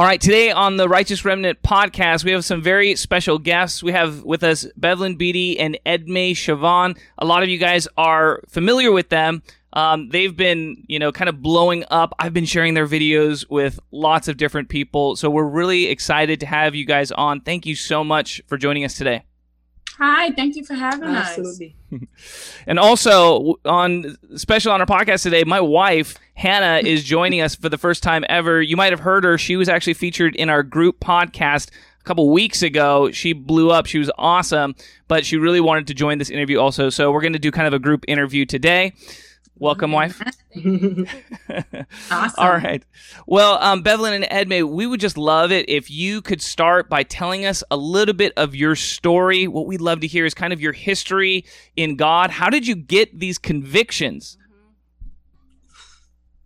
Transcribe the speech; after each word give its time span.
All 0.00 0.06
right, 0.06 0.18
today 0.18 0.50
on 0.50 0.78
the 0.78 0.88
Righteous 0.88 1.26
Remnant 1.26 1.62
podcast, 1.62 2.24
we 2.24 2.30
have 2.30 2.42
some 2.42 2.62
very 2.62 2.96
special 2.96 3.38
guests. 3.38 3.82
We 3.82 3.92
have 3.92 4.22
with 4.22 4.42
us 4.42 4.66
Bevelyn 4.74 5.16
Beatty 5.16 5.60
and 5.60 5.78
Edmee 5.84 6.30
Chavannes. 6.30 6.98
A 7.18 7.26
lot 7.26 7.42
of 7.42 7.50
you 7.50 7.58
guys 7.58 7.86
are 7.98 8.40
familiar 8.48 8.92
with 8.92 9.10
them. 9.10 9.42
Um, 9.74 10.08
they've 10.08 10.34
been, 10.34 10.84
you 10.88 10.98
know, 10.98 11.12
kind 11.12 11.28
of 11.28 11.42
blowing 11.42 11.84
up. 11.90 12.14
I've 12.18 12.32
been 12.32 12.46
sharing 12.46 12.72
their 12.72 12.86
videos 12.86 13.44
with 13.50 13.78
lots 13.90 14.26
of 14.26 14.38
different 14.38 14.70
people. 14.70 15.16
So 15.16 15.28
we're 15.28 15.44
really 15.44 15.88
excited 15.88 16.40
to 16.40 16.46
have 16.46 16.74
you 16.74 16.86
guys 16.86 17.12
on. 17.12 17.42
Thank 17.42 17.66
you 17.66 17.74
so 17.74 18.02
much 18.02 18.40
for 18.46 18.56
joining 18.56 18.86
us 18.86 18.94
today. 18.94 19.24
Hi, 20.00 20.30
thank 20.30 20.56
you 20.56 20.64
for 20.64 20.72
having 20.72 21.10
Absolutely. 21.10 21.76
us. 21.92 22.00
and 22.66 22.78
also 22.78 23.56
on 23.66 24.16
special 24.34 24.72
on 24.72 24.80
our 24.80 24.86
podcast 24.86 25.24
today, 25.24 25.44
my 25.44 25.60
wife 25.60 26.16
Hannah 26.32 26.80
is 26.88 27.04
joining 27.04 27.42
us 27.42 27.54
for 27.54 27.68
the 27.68 27.76
first 27.76 28.02
time 28.02 28.24
ever. 28.30 28.62
You 28.62 28.78
might 28.78 28.92
have 28.92 29.00
heard 29.00 29.24
her; 29.24 29.36
she 29.36 29.56
was 29.56 29.68
actually 29.68 29.92
featured 29.92 30.34
in 30.36 30.48
our 30.48 30.62
group 30.62 31.00
podcast 31.00 31.68
a 32.00 32.04
couple 32.04 32.30
weeks 32.30 32.62
ago. 32.62 33.10
She 33.10 33.34
blew 33.34 33.70
up; 33.70 33.84
she 33.84 33.98
was 33.98 34.10
awesome, 34.16 34.74
but 35.06 35.26
she 35.26 35.36
really 35.36 35.60
wanted 35.60 35.86
to 35.88 35.94
join 35.94 36.16
this 36.16 36.30
interview 36.30 36.58
also. 36.58 36.88
So 36.88 37.12
we're 37.12 37.20
going 37.20 37.34
to 37.34 37.38
do 37.38 37.50
kind 37.50 37.66
of 37.66 37.74
a 37.74 37.78
group 37.78 38.06
interview 38.08 38.46
today. 38.46 38.94
Welcome, 39.60 39.92
wife. 39.92 40.22
awesome. 42.10 42.34
All 42.38 42.50
right. 42.50 42.82
Well, 43.26 43.58
um, 43.62 43.82
Bevelyn 43.82 44.14
and 44.14 44.24
Edmee, 44.24 44.66
we 44.66 44.86
would 44.86 45.00
just 45.00 45.18
love 45.18 45.52
it 45.52 45.68
if 45.68 45.90
you 45.90 46.22
could 46.22 46.40
start 46.40 46.88
by 46.88 47.02
telling 47.02 47.44
us 47.44 47.62
a 47.70 47.76
little 47.76 48.14
bit 48.14 48.32
of 48.38 48.54
your 48.54 48.74
story. 48.74 49.46
What 49.46 49.66
we'd 49.66 49.82
love 49.82 50.00
to 50.00 50.06
hear 50.06 50.24
is 50.24 50.32
kind 50.32 50.54
of 50.54 50.62
your 50.62 50.72
history 50.72 51.44
in 51.76 51.96
God. 51.96 52.30
How 52.30 52.48
did 52.48 52.66
you 52.66 52.74
get 52.74 53.20
these 53.20 53.36
convictions? 53.36 54.38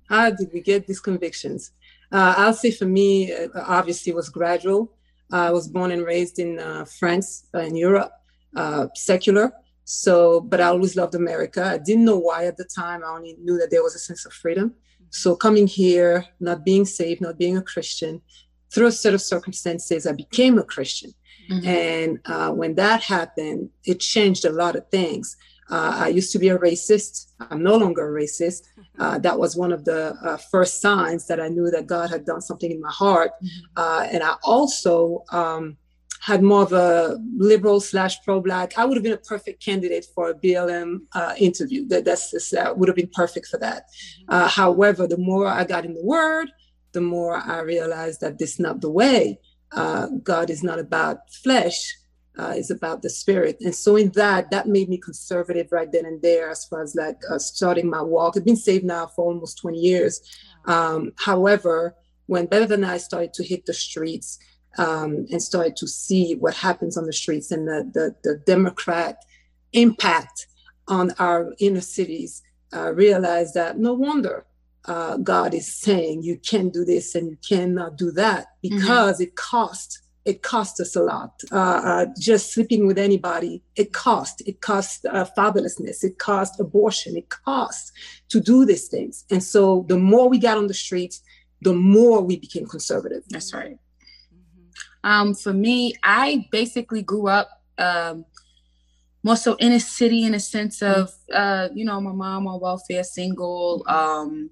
How 0.08 0.30
did 0.30 0.50
we 0.52 0.60
get 0.60 0.88
these 0.88 0.98
convictions? 0.98 1.70
Uh, 2.10 2.34
I'll 2.36 2.52
say 2.52 2.72
for 2.72 2.86
me, 2.86 3.32
uh, 3.32 3.46
obviously, 3.54 4.10
it 4.10 4.16
was 4.16 4.28
gradual. 4.28 4.92
Uh, 5.32 5.36
I 5.36 5.50
was 5.52 5.68
born 5.68 5.92
and 5.92 6.04
raised 6.04 6.40
in 6.40 6.58
uh, 6.58 6.84
France, 6.84 7.46
uh, 7.54 7.60
in 7.60 7.76
Europe, 7.76 8.10
uh, 8.56 8.88
secular. 8.96 9.52
So, 9.84 10.40
but 10.40 10.60
I 10.60 10.64
always 10.64 10.96
loved 10.96 11.14
America. 11.14 11.64
I 11.64 11.78
didn't 11.78 12.04
know 12.04 12.18
why 12.18 12.46
at 12.46 12.56
the 12.56 12.64
time. 12.64 13.02
I 13.04 13.08
only 13.08 13.36
knew 13.40 13.58
that 13.58 13.70
there 13.70 13.82
was 13.82 13.94
a 13.94 13.98
sense 13.98 14.24
of 14.24 14.32
freedom. 14.32 14.74
So, 15.10 15.36
coming 15.36 15.66
here, 15.66 16.24
not 16.40 16.64
being 16.64 16.84
saved, 16.84 17.20
not 17.20 17.38
being 17.38 17.56
a 17.56 17.62
Christian, 17.62 18.22
through 18.72 18.88
a 18.88 18.92
set 18.92 19.14
of 19.14 19.22
circumstances, 19.22 20.06
I 20.06 20.12
became 20.12 20.58
a 20.58 20.64
Christian. 20.64 21.12
Mm-hmm. 21.50 21.66
And 21.66 22.20
uh, 22.24 22.50
when 22.52 22.74
that 22.76 23.02
happened, 23.02 23.70
it 23.84 24.00
changed 24.00 24.44
a 24.44 24.50
lot 24.50 24.74
of 24.74 24.88
things. 24.88 25.36
Uh, 25.70 25.98
I 26.04 26.08
used 26.08 26.32
to 26.32 26.38
be 26.38 26.48
a 26.48 26.58
racist. 26.58 27.32
I'm 27.40 27.62
no 27.62 27.76
longer 27.76 28.16
a 28.16 28.22
racist. 28.22 28.64
Uh, 28.98 29.18
that 29.18 29.38
was 29.38 29.56
one 29.56 29.72
of 29.72 29.84
the 29.84 30.14
uh, 30.22 30.36
first 30.50 30.80
signs 30.80 31.26
that 31.26 31.40
I 31.40 31.48
knew 31.48 31.70
that 31.70 31.86
God 31.86 32.10
had 32.10 32.24
done 32.24 32.40
something 32.40 32.70
in 32.70 32.80
my 32.80 32.90
heart. 32.90 33.32
Mm-hmm. 33.42 33.64
Uh, 33.76 34.08
and 34.10 34.22
I 34.22 34.36
also 34.42 35.24
um, 35.30 35.76
had 36.24 36.42
more 36.42 36.62
of 36.62 36.72
a 36.72 37.18
liberal 37.36 37.80
slash 37.80 38.16
pro-black. 38.24 38.72
I 38.78 38.86
would 38.86 38.96
have 38.96 39.04
been 39.04 39.12
a 39.12 39.18
perfect 39.18 39.62
candidate 39.62 40.06
for 40.14 40.30
a 40.30 40.34
BLM 40.34 41.00
uh, 41.12 41.34
interview. 41.38 41.86
That 41.88 42.06
that's 42.06 42.30
just, 42.30 42.54
uh, 42.54 42.72
would 42.74 42.88
have 42.88 42.96
been 42.96 43.10
perfect 43.12 43.46
for 43.48 43.58
that. 43.58 43.82
Mm-hmm. 43.82 44.34
Uh, 44.34 44.48
however, 44.48 45.06
the 45.06 45.18
more 45.18 45.46
I 45.46 45.64
got 45.64 45.84
in 45.84 45.92
the 45.92 46.02
Word, 46.02 46.50
the 46.92 47.02
more 47.02 47.36
I 47.36 47.60
realized 47.60 48.22
that 48.22 48.38
this 48.38 48.54
is 48.54 48.58
not 48.58 48.80
the 48.80 48.90
way. 48.90 49.38
Uh, 49.70 50.06
God 50.22 50.48
is 50.48 50.62
not 50.62 50.78
about 50.78 51.18
flesh; 51.42 51.94
uh, 52.38 52.54
it's 52.56 52.70
about 52.70 53.02
the 53.02 53.10
spirit. 53.10 53.58
And 53.60 53.74
so, 53.74 53.96
in 53.96 54.08
that, 54.12 54.50
that 54.50 54.66
made 54.66 54.88
me 54.88 54.96
conservative 54.96 55.72
right 55.72 55.92
then 55.92 56.06
and 56.06 56.22
there, 56.22 56.48
as 56.48 56.64
far 56.64 56.82
as 56.82 56.94
like 56.94 57.20
uh, 57.30 57.38
starting 57.38 57.90
my 57.90 58.00
walk. 58.00 58.38
I've 58.38 58.46
been 58.46 58.56
saved 58.56 58.84
now 58.86 59.08
for 59.08 59.26
almost 59.26 59.58
20 59.58 59.76
years. 59.76 60.22
Um, 60.64 61.12
however, 61.18 61.96
when 62.26 62.46
Bev 62.46 62.70
and 62.70 62.86
I 62.86 62.96
started 62.96 63.34
to 63.34 63.44
hit 63.44 63.66
the 63.66 63.74
streets 63.74 64.38
um, 64.78 65.26
and 65.30 65.42
started 65.42 65.76
to 65.76 65.86
see 65.86 66.34
what 66.34 66.54
happens 66.54 66.96
on 66.96 67.06
the 67.06 67.12
streets 67.12 67.50
and 67.50 67.68
the, 67.68 67.90
the, 67.92 68.14
the 68.22 68.36
Democrat 68.46 69.24
impact 69.72 70.46
on 70.88 71.12
our 71.18 71.54
inner 71.58 71.80
cities, 71.80 72.42
uh, 72.74 72.92
realized 72.92 73.54
that 73.54 73.78
no 73.78 73.92
wonder 73.94 74.44
uh, 74.86 75.16
God 75.16 75.54
is 75.54 75.72
saying 75.74 76.22
you 76.22 76.36
can 76.38 76.68
do 76.68 76.84
this 76.84 77.14
and 77.14 77.30
you 77.30 77.38
cannot 77.46 77.96
do 77.96 78.10
that 78.12 78.46
mm-hmm. 78.64 78.76
because 78.76 79.16
mm-hmm. 79.16 79.24
it 79.24 79.36
costs. 79.36 80.00
It 80.24 80.42
costs 80.42 80.80
us 80.80 80.96
a 80.96 81.02
lot. 81.02 81.38
Uh, 81.52 81.58
uh, 81.84 82.06
just 82.18 82.54
sleeping 82.54 82.86
with 82.86 82.96
anybody, 82.96 83.62
it 83.76 83.92
costs. 83.92 84.40
It 84.46 84.62
costs 84.62 85.04
uh, 85.04 85.26
fabulousness. 85.36 86.02
It 86.02 86.18
costs 86.18 86.58
abortion. 86.58 87.14
It 87.14 87.28
costs 87.28 87.92
to 88.30 88.40
do 88.40 88.64
these 88.64 88.88
things. 88.88 89.26
And 89.30 89.42
so 89.42 89.84
the 89.86 89.98
more 89.98 90.30
we 90.30 90.38
got 90.38 90.56
on 90.56 90.66
the 90.66 90.72
streets, 90.72 91.20
the 91.60 91.74
more 91.74 92.22
we 92.22 92.38
became 92.38 92.64
conservative. 92.64 93.22
That's 93.28 93.52
right. 93.52 93.76
Um, 95.04 95.34
for 95.34 95.52
me, 95.52 95.94
I 96.02 96.48
basically 96.50 97.02
grew 97.02 97.28
up 97.28 97.48
um, 97.76 98.24
more 99.22 99.36
so 99.36 99.54
in 99.54 99.72
a 99.72 99.80
city 99.80 100.24
in 100.24 100.34
a 100.34 100.40
sense 100.40 100.82
of, 100.82 101.12
uh, 101.32 101.68
you 101.74 101.84
know, 101.84 102.00
my 102.00 102.12
mom 102.12 102.46
on 102.46 102.58
welfare, 102.58 103.04
single, 103.04 103.84
um, 103.86 104.50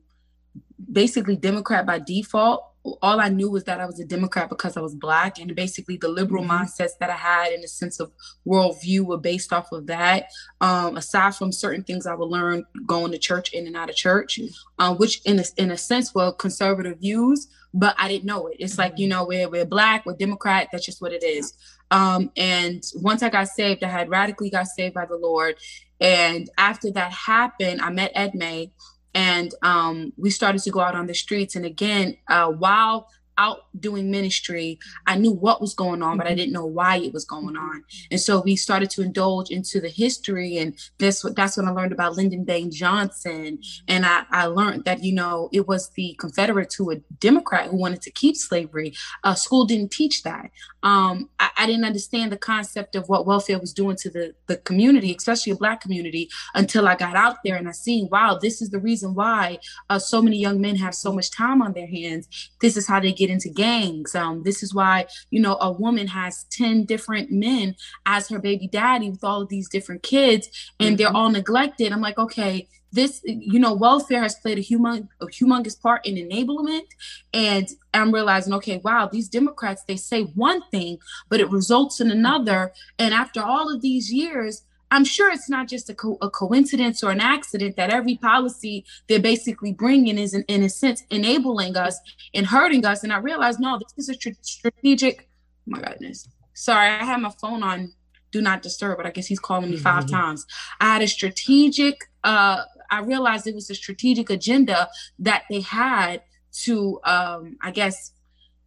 basically 0.93 1.37
Democrat 1.37 1.87
by 1.87 1.99
default. 1.99 2.69
All 3.01 3.21
I 3.21 3.29
knew 3.29 3.49
was 3.49 3.65
that 3.65 3.81
I 3.81 3.87
was 3.87 4.01
a 4.01 4.05
Democrat 4.05 4.49
because 4.49 4.77
I 4.77 4.81
was 4.81 4.95
black, 4.95 5.39
and 5.39 5.55
basically 5.55 5.97
the 5.97 6.09
liberal 6.09 6.43
mm-hmm. 6.43 6.65
mindsets 6.65 6.99
that 6.99 7.11
I 7.11 7.15
had 7.15 7.53
in 7.53 7.63
a 7.63 7.69
sense 7.69 8.01
of 8.01 8.11
worldview 8.47 9.07
were 9.07 9.19
based 9.19 9.53
off 9.53 9.71
of 9.73 9.87
that. 9.87 10.27
Um, 10.61 10.97
aside 10.97 11.34
from 11.34 11.53
certain 11.53 11.84
things 11.84 12.07
I 12.07 12.15
would 12.15 12.29
learn 12.29 12.65
going 12.84 13.13
to 13.13 13.19
church 13.19 13.53
in 13.53 13.67
and 13.69 13.77
out 13.77 13.89
of 13.89 13.97
church, 13.97 14.41
uh, 14.79 14.95
which 14.97 15.23
in 15.25 15.39
a, 15.39 15.45
in 15.57 15.71
a 15.71 15.79
sense 15.79 16.15
were 16.15 16.33
conservative 16.33 16.99
views 16.99 17.47
but 17.75 17.94
I 17.99 18.09
didn't 18.09 18.25
know 18.25 18.49
it. 18.49 18.56
It's 18.59 18.78
like, 18.78 18.99
you 18.99 19.09
mm-hmm. 19.09 19.19
know, 19.19 19.25
we're, 19.25 19.49
we're 19.49 19.65
black, 19.65 20.05
we're 20.06 20.16
Democrat, 20.16 20.69
that's 20.71 20.84
just 20.84 21.00
what 21.00 21.12
it 21.12 21.22
is. 21.22 21.55
Um, 21.91 22.31
and 22.37 22.83
once 22.97 23.22
I 23.22 23.28
got 23.28 23.49
saved, 23.49 23.84
I 23.84 23.88
had 23.88 24.09
radically 24.09 24.50
got 24.50 24.66
saved 24.66 24.94
by 24.94 25.06
the 25.06 25.16
Lord. 25.16 25.56
And 26.00 26.50
after 26.59 26.91
that 26.93 27.12
happened, 27.12 27.81
I 27.81 27.91
met 27.91 28.15
Edmee 28.15 28.71
and 29.15 29.55
um, 29.62 30.12
we 30.16 30.31
started 30.31 30.62
to 30.62 30.71
go 30.71 30.81
out 30.81 30.94
on 30.94 31.06
the 31.06 31.15
streets. 31.15 31.55
And 31.55 31.65
again, 31.65 32.16
uh, 32.28 32.49
while 32.49 33.09
out 33.42 33.66
doing 33.78 34.10
ministry, 34.10 34.78
I 35.06 35.16
knew 35.16 35.32
what 35.32 35.60
was 35.60 35.75
going 35.75 36.03
on, 36.03 36.16
but 36.16 36.26
I 36.26 36.30
mm-hmm. 36.30 36.36
didn't 36.36 36.53
know 36.53 36.66
why 36.66 36.97
it 36.98 37.12
was 37.12 37.25
going 37.25 37.56
on. 37.56 37.84
And 38.10 38.20
so 38.20 38.41
we 38.41 38.56
started 38.56 38.91
to 38.91 39.03
indulge 39.03 39.50
into 39.50 39.80
the 39.80 39.88
history, 39.88 40.58
and 40.58 40.75
this 40.98 41.25
that's 41.36 41.56
when 41.56 41.66
I 41.66 41.72
learned 41.72 41.92
about 41.92 42.16
Lyndon 42.16 42.44
Baines 42.44 42.76
Johnson, 42.76 43.58
and 43.88 44.06
I, 44.06 44.25
I 44.30 44.47
learned 44.47 44.84
that 44.84 45.03
you 45.03 45.14
know 45.14 45.48
it 45.53 45.66
was 45.66 45.91
the 45.91 46.14
Confederates 46.19 46.75
who 46.75 46.86
were 46.86 47.00
Democrat 47.19 47.69
who 47.69 47.76
wanted 47.76 48.03
to 48.03 48.10
keep 48.10 48.36
slavery. 48.36 48.94
Uh, 49.25 49.34
school 49.34 49.64
didn't 49.64 49.91
teach 49.91 50.22
that. 50.22 50.50
Um, 50.82 51.30
I, 51.38 51.50
I 51.59 51.66
didn't 51.66 51.84
understand 51.84 52.32
the 52.32 52.38
concept 52.38 52.94
of 52.97 53.09
what 53.09 53.26
welfare 53.26 53.59
was 53.59 53.72
doing 53.72 53.97
to 53.97 54.10
the 54.10 54.34
the 54.47 54.56
community, 54.59 55.14
especially 55.16 55.53
a 55.53 55.56
Black 55.56 55.80
community, 55.80 56.28
until 56.54 56.86
I 56.86 56.94
got 56.97 57.16
out 57.16 57.36
there 57.44 57.56
and 57.56 57.69
I 57.69 57.72
seen, 57.72 58.09
wow, 58.10 58.38
this 58.41 58.60
is 58.62 58.70
the 58.70 58.78
reason 58.78 59.14
why 59.14 59.59
uh, 59.91 59.98
so 59.98 60.22
many 60.22 60.38
young 60.38 60.60
men 60.60 60.76
have 60.76 60.94
so 60.94 61.12
much 61.12 61.30
time 61.30 61.62
on 61.62 61.72
their 61.72 61.86
hands. 61.86 62.28
This 62.60 62.76
is 62.76 62.86
how 62.86 63.00
they 63.00 63.12
get 63.12 63.22
get 63.22 63.31
into 63.32 63.48
gangs. 63.48 64.15
Um, 64.15 64.43
this 64.44 64.62
is 64.62 64.75
why, 64.75 65.06
you 65.31 65.41
know, 65.41 65.56
a 65.60 65.72
woman 65.72 66.06
has 66.06 66.44
10 66.50 66.84
different 66.84 67.31
men 67.32 67.75
as 68.06 68.28
her 68.28 68.38
baby 68.38 68.69
daddy 68.69 69.10
with 69.10 69.25
all 69.25 69.43
of 69.43 69.48
these 69.48 69.69
different 69.69 70.03
kids 70.03 70.72
and 70.78 70.91
mm-hmm. 70.91 70.97
they're 70.97 71.16
all 71.16 71.31
neglected. 71.31 71.92
I'm 71.92 72.00
like, 72.00 72.19
okay, 72.19 72.69
this, 72.92 73.22
you 73.25 73.59
know, 73.59 73.72
welfare 73.72 74.22
has 74.22 74.34
played 74.37 74.59
a, 74.59 74.60
human, 74.60 75.09
a 75.21 75.26
humongous 75.26 75.81
part 75.81 76.06
in 76.06 76.16
enablement. 76.16 76.87
And 77.32 77.66
I'm 77.94 78.12
realizing, 78.12 78.53
okay, 78.54 78.78
wow, 78.84 79.09
these 79.10 79.28
Democrats, 79.28 79.82
they 79.84 79.97
say 79.97 80.25
one 80.25 80.62
thing, 80.71 80.98
but 81.31 81.41
it 81.41 81.50
results 81.50 82.00
in 82.00 82.10
another. 82.10 82.72
And 82.98 83.15
after 83.15 83.42
all 83.42 83.75
of 83.75 83.81
these 83.81 84.12
years, 84.12 84.62
I'm 84.92 85.06
sure 85.06 85.32
it's 85.32 85.48
not 85.48 85.69
just 85.69 85.88
a, 85.88 85.94
co- 85.94 86.19
a, 86.20 86.28
coincidence 86.28 87.03
or 87.03 87.10
an 87.10 87.20
accident 87.20 87.76
that 87.76 87.88
every 87.88 88.19
policy 88.19 88.84
they're 89.08 89.19
basically 89.19 89.72
bringing 89.72 90.19
is, 90.19 90.34
in, 90.34 90.42
in 90.48 90.62
a 90.62 90.69
sense, 90.69 91.03
enabling 91.10 91.78
us 91.78 91.98
and 92.34 92.47
hurting 92.47 92.84
us. 92.84 93.03
And 93.03 93.10
I 93.10 93.16
realized, 93.16 93.58
no, 93.58 93.78
this 93.78 93.94
is 93.97 94.10
a 94.10 94.14
tr- 94.14 94.38
strategic. 94.42 95.30
Oh 95.66 95.71
my 95.71 95.80
goodness. 95.80 96.28
Sorry, 96.53 96.91
I 96.91 97.04
had 97.04 97.22
my 97.22 97.33
phone 97.41 97.62
on 97.62 97.94
do 98.33 98.42
not 98.42 98.60
disturb, 98.60 98.98
but 98.98 99.06
I 99.06 99.10
guess 99.10 99.27
he's 99.27 99.39
calling 99.39 99.71
me 99.71 99.78
5 99.78 100.04
mm-hmm. 100.04 100.15
times. 100.15 100.47
I 100.78 100.92
had 100.92 101.03
a 101.03 101.09
strategic, 101.09 102.10
uh, 102.22 102.65
I 102.91 103.00
realized 103.00 103.47
it 103.47 103.54
was 103.54 103.71
a 103.71 103.74
strategic 103.74 104.28
agenda 104.28 104.91
that 105.21 105.45
they 105.48 105.62
had 105.62 106.22
to, 106.65 107.00
um, 107.04 107.56
I 107.62 107.71
guess, 107.71 108.12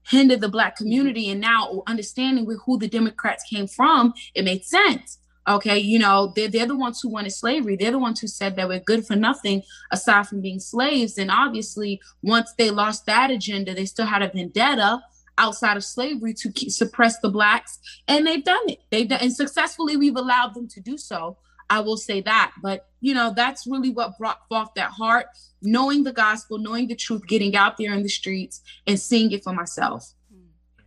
hinder 0.07 0.38
the 0.38 0.50
black 0.50 0.75
community. 0.75 1.30
And 1.30 1.39
now 1.39 1.83
understanding 1.86 2.48
with 2.48 2.62
who 2.66 2.80
the 2.80 2.88
Democrats 2.88 3.44
came 3.44 3.68
from, 3.68 4.16
it 4.33 4.44
made 4.44 4.66
sense 4.66 5.19
Okay, 5.47 5.77
you 5.77 6.00
know, 6.00 6.33
they're, 6.36 6.47
they're 6.47 6.65
the 6.65 6.75
ones 6.75 7.00
who 7.00 7.09
wanted 7.09 7.31
slavery. 7.31 7.75
They're 7.75 7.92
the 7.92 8.00
ones 8.00 8.19
who 8.19 8.27
said 8.27 8.56
that 8.56 8.68
we're 8.68 8.80
good 8.80 9.06
for 9.06 9.15
nothing 9.15 9.62
aside 9.92 10.27
from 10.27 10.42
being 10.42 10.59
slaves. 10.59 11.19
And 11.19 11.30
obviously, 11.30 12.01
once 12.24 12.53
they 12.57 12.71
lost 12.71 13.06
that 13.06 13.30
agenda, 13.30 13.75
they 13.75 13.86
still 13.86 14.07
had 14.07 14.24
a 14.24 14.30
vendetta 14.30 15.03
outside 15.38 15.77
of 15.77 15.83
slavery 15.83 16.33
to 16.33 16.51
keep, 16.51 16.71
suppress 16.71 17.19
the 17.19 17.30
blacks. 17.30 17.77
And 18.07 18.25
they've 18.25 18.44
done 18.44 18.69
it. 18.69 18.80
They've 18.89 19.07
done, 19.07 19.19
and 19.21 19.33
successfully, 19.33 19.97
we've 19.97 20.15
allowed 20.15 20.56
them 20.56 20.68
to 20.69 20.81
do 20.81 20.97
so. 20.97 21.38
I 21.69 21.80
will 21.80 21.97
say 21.97 22.21
that. 22.21 22.53
But, 22.63 22.88
you 23.01 23.13
know, 23.13 23.31
that's 23.36 23.68
really 23.68 23.92
what 23.92 24.18
brought 24.18 24.47
forth 24.47 24.69
that 24.75 24.92
heart, 24.92 25.27
knowing 25.62 26.03
the 26.03 26.13
gospel, 26.13 26.57
knowing 26.57 26.88
the 26.88 26.95
truth, 26.95 27.27
getting 27.27 27.56
out 27.56 27.77
there 27.77 27.94
in 27.94 28.01
the 28.01 28.09
streets 28.09 28.62
and 28.88 29.00
seeing 29.00 29.31
it 29.31 29.44
for 29.44 29.53
myself. 29.53 30.13
Mm. 30.33 30.83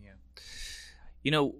Yeah. 0.00 0.10
You 1.22 1.30
know, 1.32 1.54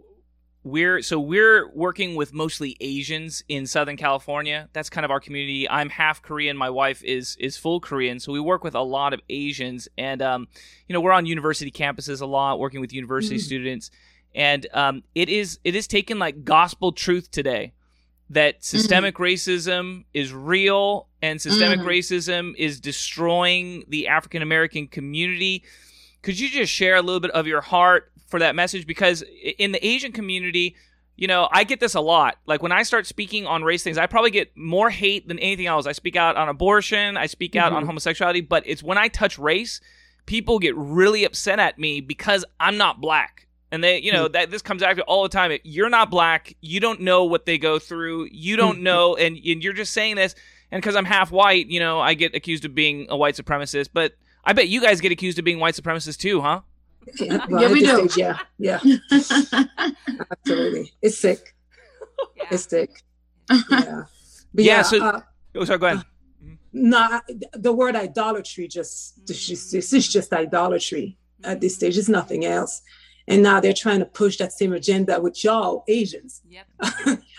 we're 0.62 1.00
so 1.00 1.18
we're 1.18 1.70
working 1.70 2.14
with 2.16 2.34
mostly 2.34 2.76
Asians 2.80 3.42
in 3.48 3.66
Southern 3.66 3.96
California. 3.96 4.68
That's 4.72 4.90
kind 4.90 5.04
of 5.04 5.10
our 5.10 5.20
community. 5.20 5.68
I'm 5.68 5.88
half 5.88 6.20
Korean. 6.20 6.56
My 6.56 6.68
wife 6.68 7.02
is 7.02 7.36
is 7.40 7.56
full 7.56 7.80
Korean, 7.80 8.20
so 8.20 8.32
we 8.32 8.40
work 8.40 8.62
with 8.62 8.74
a 8.74 8.82
lot 8.82 9.14
of 9.14 9.20
Asians, 9.30 9.88
and 9.96 10.20
um, 10.20 10.48
you 10.86 10.92
know, 10.92 11.00
we're 11.00 11.12
on 11.12 11.24
university 11.24 11.70
campuses 11.70 12.20
a 12.20 12.26
lot, 12.26 12.58
working 12.58 12.80
with 12.80 12.92
university 12.92 13.36
mm. 13.36 13.40
students, 13.40 13.90
and 14.34 14.66
um, 14.74 15.02
it 15.14 15.30
is 15.30 15.58
it 15.64 15.74
is 15.74 15.86
taken 15.86 16.18
like 16.18 16.44
gospel 16.44 16.92
truth 16.92 17.30
today 17.30 17.72
that 18.28 18.56
mm-hmm. 18.56 18.62
systemic 18.62 19.14
mm-hmm. 19.14 19.24
racism 19.24 20.04
is 20.14 20.32
real 20.32 21.08
and 21.22 21.40
systemic 21.40 21.80
mm-hmm. 21.80 21.88
racism 21.88 22.54
is 22.56 22.80
destroying 22.80 23.84
the 23.88 24.08
African 24.08 24.42
American 24.42 24.88
community. 24.88 25.64
Could 26.22 26.38
you 26.38 26.50
just 26.50 26.70
share 26.70 26.96
a 26.96 27.02
little 27.02 27.20
bit 27.20 27.30
of 27.30 27.46
your 27.46 27.62
heart 27.62 28.12
for 28.30 28.40
that 28.40 28.54
message 28.54 28.86
because 28.86 29.22
in 29.58 29.72
the 29.72 29.84
Asian 29.84 30.12
community, 30.12 30.76
you 31.16 31.26
know, 31.26 31.48
I 31.52 31.64
get 31.64 31.80
this 31.80 31.94
a 31.94 32.00
lot. 32.00 32.38
Like 32.46 32.62
when 32.62 32.72
I 32.72 32.82
start 32.82 33.06
speaking 33.06 33.46
on 33.46 33.62
race 33.62 33.82
things, 33.82 33.98
I 33.98 34.06
probably 34.06 34.30
get 34.30 34.56
more 34.56 34.88
hate 34.88 35.28
than 35.28 35.38
anything 35.38 35.66
else. 35.66 35.86
I 35.86 35.92
speak 35.92 36.16
out 36.16 36.36
on 36.36 36.48
abortion, 36.48 37.16
I 37.16 37.26
speak 37.26 37.56
out 37.56 37.68
mm-hmm. 37.68 37.76
on 37.76 37.86
homosexuality, 37.86 38.40
but 38.40 38.62
it's 38.66 38.82
when 38.82 38.96
I 38.96 39.08
touch 39.08 39.38
race, 39.38 39.80
people 40.24 40.58
get 40.58 40.74
really 40.76 41.24
upset 41.24 41.58
at 41.58 41.78
me 41.78 42.00
because 42.00 42.44
I'm 42.58 42.78
not 42.78 43.00
black. 43.00 43.48
And 43.72 43.84
they, 43.84 43.98
you 43.98 44.12
know, 44.12 44.24
mm-hmm. 44.24 44.32
that 44.32 44.50
this 44.50 44.62
comes 44.62 44.82
out 44.82 44.98
all 45.00 45.22
the 45.22 45.28
time. 45.28 45.56
You're 45.62 45.90
not 45.90 46.10
black. 46.10 46.56
You 46.60 46.80
don't 46.80 47.00
know 47.02 47.24
what 47.24 47.46
they 47.46 47.58
go 47.58 47.78
through. 47.78 48.28
You 48.32 48.56
don't 48.56 48.76
mm-hmm. 48.76 48.84
know, 48.84 49.16
and, 49.16 49.36
and 49.36 49.62
you're 49.62 49.72
just 49.72 49.92
saying 49.92 50.16
this. 50.16 50.34
And 50.72 50.80
because 50.80 50.96
I'm 50.96 51.04
half 51.04 51.30
white, 51.30 51.66
you 51.66 51.80
know, 51.80 52.00
I 52.00 52.14
get 52.14 52.34
accused 52.34 52.64
of 52.64 52.74
being 52.74 53.06
a 53.10 53.16
white 53.16 53.34
supremacist. 53.34 53.90
But 53.92 54.14
I 54.44 54.54
bet 54.54 54.68
you 54.68 54.80
guys 54.80 55.00
get 55.00 55.12
accused 55.12 55.38
of 55.38 55.44
being 55.44 55.60
white 55.60 55.74
supremacist 55.74 56.18
too, 56.18 56.40
huh? 56.40 56.62
Yeah, 57.18 57.46
well, 57.48 57.62
yeah 57.62 57.72
we 57.72 57.80
do. 57.80 58.08
Stage, 58.08 58.16
yeah, 58.16 58.38
yeah, 58.58 58.80
absolutely. 60.30 60.92
It's 61.02 61.18
sick. 61.18 61.54
Yeah. 62.36 62.44
It's 62.50 62.64
sick. 62.64 63.02
Yeah, 63.70 64.04
but 64.54 64.64
yeah. 64.64 64.76
yeah 64.76 64.82
so, 64.82 65.04
uh, 65.04 65.20
oh, 65.56 65.64
sorry. 65.64 65.78
Go 65.78 65.86
ahead. 65.86 65.98
Uh, 65.98 66.02
no, 66.72 67.20
the 67.52 67.72
word 67.72 67.96
idolatry 67.96 68.68
just 68.68 69.26
this 69.26 69.92
is 69.92 70.08
just 70.08 70.32
idolatry 70.32 71.16
at 71.44 71.60
this 71.60 71.74
stage. 71.76 71.98
It's 71.98 72.08
nothing 72.08 72.44
else. 72.44 72.82
And 73.26 73.42
now 73.42 73.60
they're 73.60 73.72
trying 73.72 74.00
to 74.00 74.06
push 74.06 74.38
that 74.38 74.52
same 74.52 74.72
agenda 74.72 75.20
with 75.20 75.44
y'all 75.44 75.84
Asians. 75.88 76.42
Yep. 76.48 76.66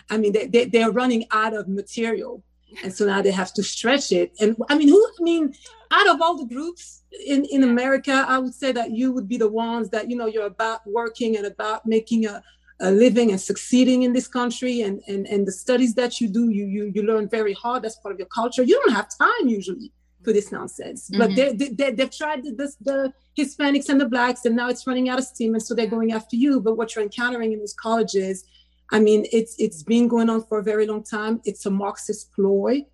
I 0.09 0.17
mean, 0.17 0.31
they, 0.31 0.47
they, 0.47 0.65
they're 0.65 0.91
running 0.91 1.25
out 1.31 1.53
of 1.53 1.67
material. 1.67 2.43
And 2.83 2.93
so 2.93 3.05
now 3.05 3.21
they 3.21 3.31
have 3.31 3.53
to 3.53 3.63
stretch 3.63 4.11
it. 4.11 4.33
And 4.39 4.55
I 4.69 4.77
mean, 4.77 4.87
who, 4.87 5.05
I 5.19 5.23
mean, 5.23 5.53
out 5.91 6.07
of 6.09 6.21
all 6.21 6.37
the 6.37 6.45
groups 6.45 7.03
in, 7.27 7.45
in 7.45 7.63
America, 7.63 8.25
I 8.27 8.37
would 8.39 8.53
say 8.53 8.71
that 8.71 8.91
you 8.91 9.11
would 9.11 9.27
be 9.27 9.37
the 9.37 9.49
ones 9.49 9.89
that, 9.89 10.09
you 10.09 10.15
know, 10.15 10.27
you're 10.27 10.45
about 10.45 10.79
working 10.85 11.37
and 11.37 11.45
about 11.45 11.85
making 11.85 12.25
a, 12.25 12.41
a 12.79 12.89
living 12.89 13.31
and 13.31 13.39
succeeding 13.39 14.03
in 14.03 14.13
this 14.13 14.27
country 14.27 14.81
and, 14.81 15.01
and, 15.07 15.27
and 15.27 15.45
the 15.45 15.51
studies 15.51 15.93
that 15.95 16.21
you 16.21 16.27
do, 16.27 16.49
you, 16.49 16.65
you, 16.65 16.91
you 16.95 17.03
learn 17.03 17.27
very 17.27 17.53
hard. 17.53 17.83
That's 17.83 17.97
part 17.97 18.13
of 18.13 18.19
your 18.19 18.27
culture. 18.27 18.63
You 18.63 18.79
don't 18.81 18.93
have 18.93 19.07
time 19.17 19.47
usually 19.47 19.91
for 20.23 20.31
this 20.31 20.51
nonsense. 20.51 21.09
Mm-hmm. 21.09 21.19
But 21.19 21.35
they, 21.35 21.67
they, 21.67 21.91
they've 21.91 22.17
tried 22.17 22.43
the, 22.43 22.51
the, 22.51 22.73
the 22.81 23.13
Hispanics 23.37 23.89
and 23.89 23.99
the 23.99 24.07
Blacks, 24.07 24.45
and 24.45 24.55
now 24.55 24.69
it's 24.69 24.87
running 24.87 25.09
out 25.09 25.19
of 25.19 25.25
steam. 25.25 25.53
And 25.53 25.63
so 25.63 25.75
they're 25.75 25.87
going 25.87 26.13
after 26.13 26.35
you. 26.35 26.61
But 26.61 26.75
what 26.77 26.95
you're 26.95 27.03
encountering 27.03 27.51
in 27.51 27.59
these 27.59 27.73
colleges, 27.73 28.45
I 28.91 28.99
mean, 28.99 29.25
it's 29.31 29.55
it's 29.57 29.83
been 29.83 30.07
going 30.07 30.29
on 30.29 30.43
for 30.43 30.59
a 30.59 30.63
very 30.63 30.85
long 30.85 31.03
time. 31.03 31.41
It's 31.45 31.65
a 31.65 31.71
Marxist 31.71 32.33
ploy 32.33 32.85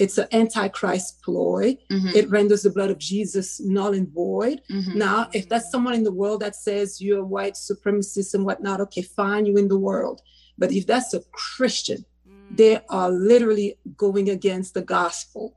it's 0.00 0.16
an 0.16 0.28
antichrist 0.32 1.22
ploy. 1.22 1.76
Mm-hmm. 1.90 2.16
It 2.16 2.30
renders 2.30 2.62
the 2.62 2.70
blood 2.70 2.90
of 2.90 2.98
Jesus 2.98 3.60
null 3.60 3.92
and 3.92 4.08
void. 4.08 4.62
Mm-hmm. 4.70 4.98
Now, 4.98 5.28
if 5.34 5.48
that's 5.48 5.70
someone 5.70 5.92
in 5.92 6.04
the 6.04 6.12
world 6.12 6.40
that 6.40 6.56
says 6.56 7.02
you're 7.02 7.20
a 7.20 7.24
white 7.24 7.52
supremacist 7.52 8.32
and 8.32 8.46
whatnot, 8.46 8.80
okay, 8.80 9.02
fine, 9.02 9.44
you 9.44 9.58
in 9.58 9.68
the 9.68 9.78
world. 9.78 10.22
But 10.56 10.72
if 10.72 10.86
that's 10.86 11.12
a 11.12 11.20
Christian, 11.32 12.06
mm. 12.26 12.56
they 12.56 12.80
are 12.88 13.10
literally 13.10 13.78
going 13.96 14.30
against 14.30 14.72
the 14.72 14.82
gospel. 14.82 15.56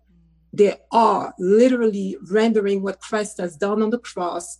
They 0.51 0.75
are 0.92 1.34
literally 1.40 2.18
rendering 2.30 2.84
what 2.84 3.00
Christ 3.00 3.38
has 3.40 3.56
done 3.56 3.81
on 3.81 3.92
the 3.92 4.00
cross 4.00 4.60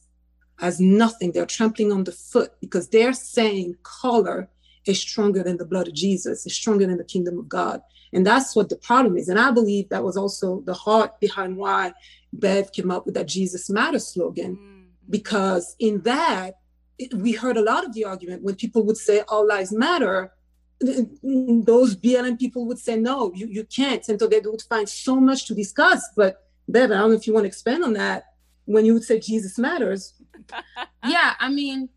as 0.62 0.80
nothing. 0.80 1.34
They're 1.34 1.46
trampling 1.46 1.92
on 1.92 2.06
the 2.06 2.14
foot 2.14 2.54
because 2.62 2.88
they're 2.88 3.14
saying 3.14 3.76
color 3.84 4.50
is 4.86 5.00
stronger 5.00 5.44
than 5.44 5.58
the 5.58 5.66
blood 5.66 5.88
of 5.88 5.94
Jesus, 5.94 6.46
is 6.46 6.56
stronger 6.56 6.86
than 6.86 6.98
the 6.98 7.04
kingdom 7.04 7.40
of 7.40 7.50
God. 7.50 7.82
And 8.14 8.26
that's 8.26 8.56
what 8.56 8.70
the 8.70 8.76
problem 8.76 9.18
is. 9.18 9.28
And 9.28 9.40
I 9.40 9.52
believe 9.52 9.90
that 9.90 10.04
was 10.04 10.18
also 10.18 10.62
the 10.66 10.74
heart 10.74 11.20
behind 11.20 11.58
why 11.58 11.94
Bev 12.32 12.72
came 12.72 12.92
up 12.92 13.06
with 13.06 13.16
that 13.16 13.28
Jesus 13.28 13.70
Matters 13.70 14.08
slogan, 14.08 14.56
mm. 14.56 14.86
because 15.10 15.76
in 15.80 16.02
that, 16.02 16.58
it, 17.00 17.14
we 17.14 17.32
heard 17.32 17.58
a 17.58 17.62
lot 17.62 17.86
of 17.86 17.94
the 17.94 18.06
argument 18.06 18.44
when 18.44 18.56
people 18.56 18.84
would 18.86 18.98
say 18.98 19.22
all 19.28 19.48
lives 19.48 19.72
matter. 19.72 20.32
Those 20.80 21.96
BLM 21.96 22.38
people 22.38 22.66
would 22.68 22.78
say, 22.78 22.98
no, 22.98 23.32
you, 23.34 23.48
you 23.48 23.64
can't. 23.64 24.08
And 24.10 24.20
so 24.20 24.28
they 24.28 24.40
would 24.40 24.62
find 24.64 24.88
so 24.88 25.16
much 25.16 25.46
to 25.48 25.56
discuss. 25.56 26.08
But 26.16 26.38
Bev, 26.68 26.92
I 26.92 26.96
don't 26.96 27.10
know 27.10 27.16
if 27.16 27.26
you 27.26 27.34
want 27.34 27.46
to 27.46 27.48
expand 27.48 27.84
on 27.84 27.94
that 27.94 28.26
when 28.66 28.86
you 28.86 28.94
would 28.94 29.04
say 29.04 29.20
Jesus 29.20 29.58
matters. 29.58 30.14
yeah, 31.08 31.34
I 31.40 31.50
mean, 31.50 31.90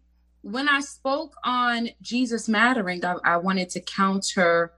when 0.47 0.69
I 0.69 0.79
spoke 0.79 1.35
on 1.43 1.89
Jesus 2.01 2.49
mattering, 2.49 3.05
I, 3.05 3.17
I 3.25 3.37
wanted 3.37 3.69
to 3.71 3.81
counter 3.81 4.73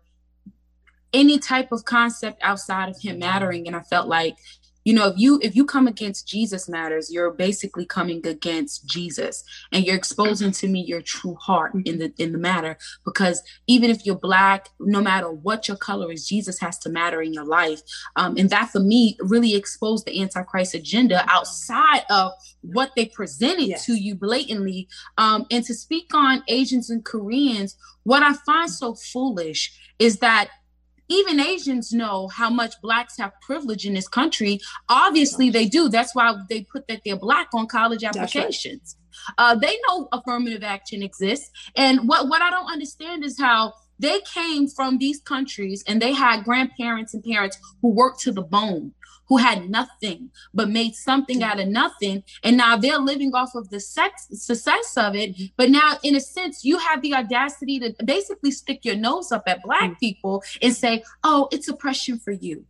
any 1.12 1.38
type 1.38 1.72
of 1.72 1.84
concept 1.84 2.40
outside 2.42 2.88
of 2.88 2.98
him 2.98 3.18
mattering. 3.18 3.66
And 3.66 3.76
i 3.76 3.80
felt 3.80 4.08
like 4.08 4.38
you 4.84 4.94
know 4.94 5.08
if 5.08 5.18
you 5.18 5.38
if 5.42 5.54
you 5.54 5.64
come 5.64 5.86
against 5.86 6.26
jesus 6.26 6.68
matters 6.68 7.12
you're 7.12 7.30
basically 7.30 7.84
coming 7.84 8.24
against 8.26 8.86
jesus 8.86 9.44
and 9.72 9.84
you're 9.84 9.96
exposing 9.96 10.50
to 10.52 10.68
me 10.68 10.80
your 10.80 11.02
true 11.02 11.34
heart 11.34 11.72
in 11.84 11.98
the 11.98 12.12
in 12.18 12.32
the 12.32 12.38
matter 12.38 12.76
because 13.04 13.42
even 13.66 13.90
if 13.90 14.06
you're 14.06 14.18
black 14.18 14.68
no 14.80 15.00
matter 15.00 15.30
what 15.30 15.68
your 15.68 15.76
color 15.76 16.10
is 16.12 16.26
jesus 16.26 16.58
has 16.58 16.78
to 16.78 16.88
matter 16.88 17.20
in 17.20 17.32
your 17.32 17.44
life 17.44 17.82
um, 18.16 18.36
and 18.36 18.50
that 18.50 18.70
for 18.70 18.80
me 18.80 19.16
really 19.20 19.54
exposed 19.54 20.06
the 20.06 20.20
antichrist 20.20 20.74
agenda 20.74 21.24
outside 21.28 22.04
of 22.10 22.32
what 22.62 22.92
they 22.96 23.06
presented 23.06 23.68
yes. 23.68 23.84
to 23.84 23.94
you 23.94 24.14
blatantly 24.14 24.88
um, 25.18 25.46
and 25.50 25.64
to 25.64 25.74
speak 25.74 26.12
on 26.14 26.42
asians 26.48 26.90
and 26.90 27.04
koreans 27.04 27.76
what 28.04 28.22
i 28.22 28.32
find 28.32 28.70
so 28.70 28.94
foolish 28.94 29.72
is 29.98 30.18
that 30.18 30.48
even 31.08 31.40
Asians 31.40 31.92
know 31.92 32.28
how 32.28 32.50
much 32.50 32.74
blacks 32.82 33.16
have 33.18 33.32
privilege 33.40 33.86
in 33.86 33.94
this 33.94 34.08
country. 34.08 34.60
Obviously, 34.88 35.50
they 35.50 35.66
do. 35.66 35.88
That's 35.88 36.14
why 36.14 36.34
they 36.48 36.62
put 36.62 36.86
that 36.88 37.00
they're 37.04 37.16
black 37.16 37.48
on 37.54 37.66
college 37.66 38.04
applications. 38.04 38.96
Right. 38.96 39.34
Uh, 39.38 39.54
they 39.56 39.78
know 39.88 40.08
affirmative 40.12 40.62
action 40.62 41.02
exists. 41.02 41.50
And 41.76 42.08
what, 42.08 42.28
what 42.28 42.42
I 42.42 42.50
don't 42.50 42.70
understand 42.70 43.24
is 43.24 43.38
how 43.38 43.72
they 43.98 44.20
came 44.20 44.68
from 44.68 44.98
these 44.98 45.20
countries 45.20 45.82
and 45.88 46.00
they 46.00 46.12
had 46.12 46.44
grandparents 46.44 47.14
and 47.14 47.24
parents 47.24 47.58
who 47.82 47.88
worked 47.88 48.20
to 48.20 48.32
the 48.32 48.42
bone 48.42 48.92
who 49.28 49.36
had 49.36 49.68
nothing 49.68 50.30
but 50.54 50.68
made 50.68 50.94
something 50.94 51.42
out 51.42 51.60
of 51.60 51.68
nothing 51.68 52.22
and 52.42 52.56
now 52.56 52.76
they're 52.76 52.98
living 52.98 53.34
off 53.34 53.54
of 53.54 53.68
the 53.70 53.80
sex, 53.80 54.28
success 54.32 54.96
of 54.96 55.14
it 55.14 55.34
but 55.56 55.70
now 55.70 55.98
in 56.02 56.14
a 56.14 56.20
sense 56.20 56.64
you 56.64 56.78
have 56.78 57.02
the 57.02 57.14
audacity 57.14 57.78
to 57.78 57.94
basically 58.04 58.50
stick 58.50 58.84
your 58.84 58.96
nose 58.96 59.32
up 59.32 59.42
at 59.46 59.62
black 59.62 59.90
mm. 59.90 59.98
people 59.98 60.42
and 60.62 60.74
say 60.74 61.02
oh 61.24 61.48
it's 61.52 61.68
oppression 61.68 62.18
for 62.18 62.32
you 62.32 62.64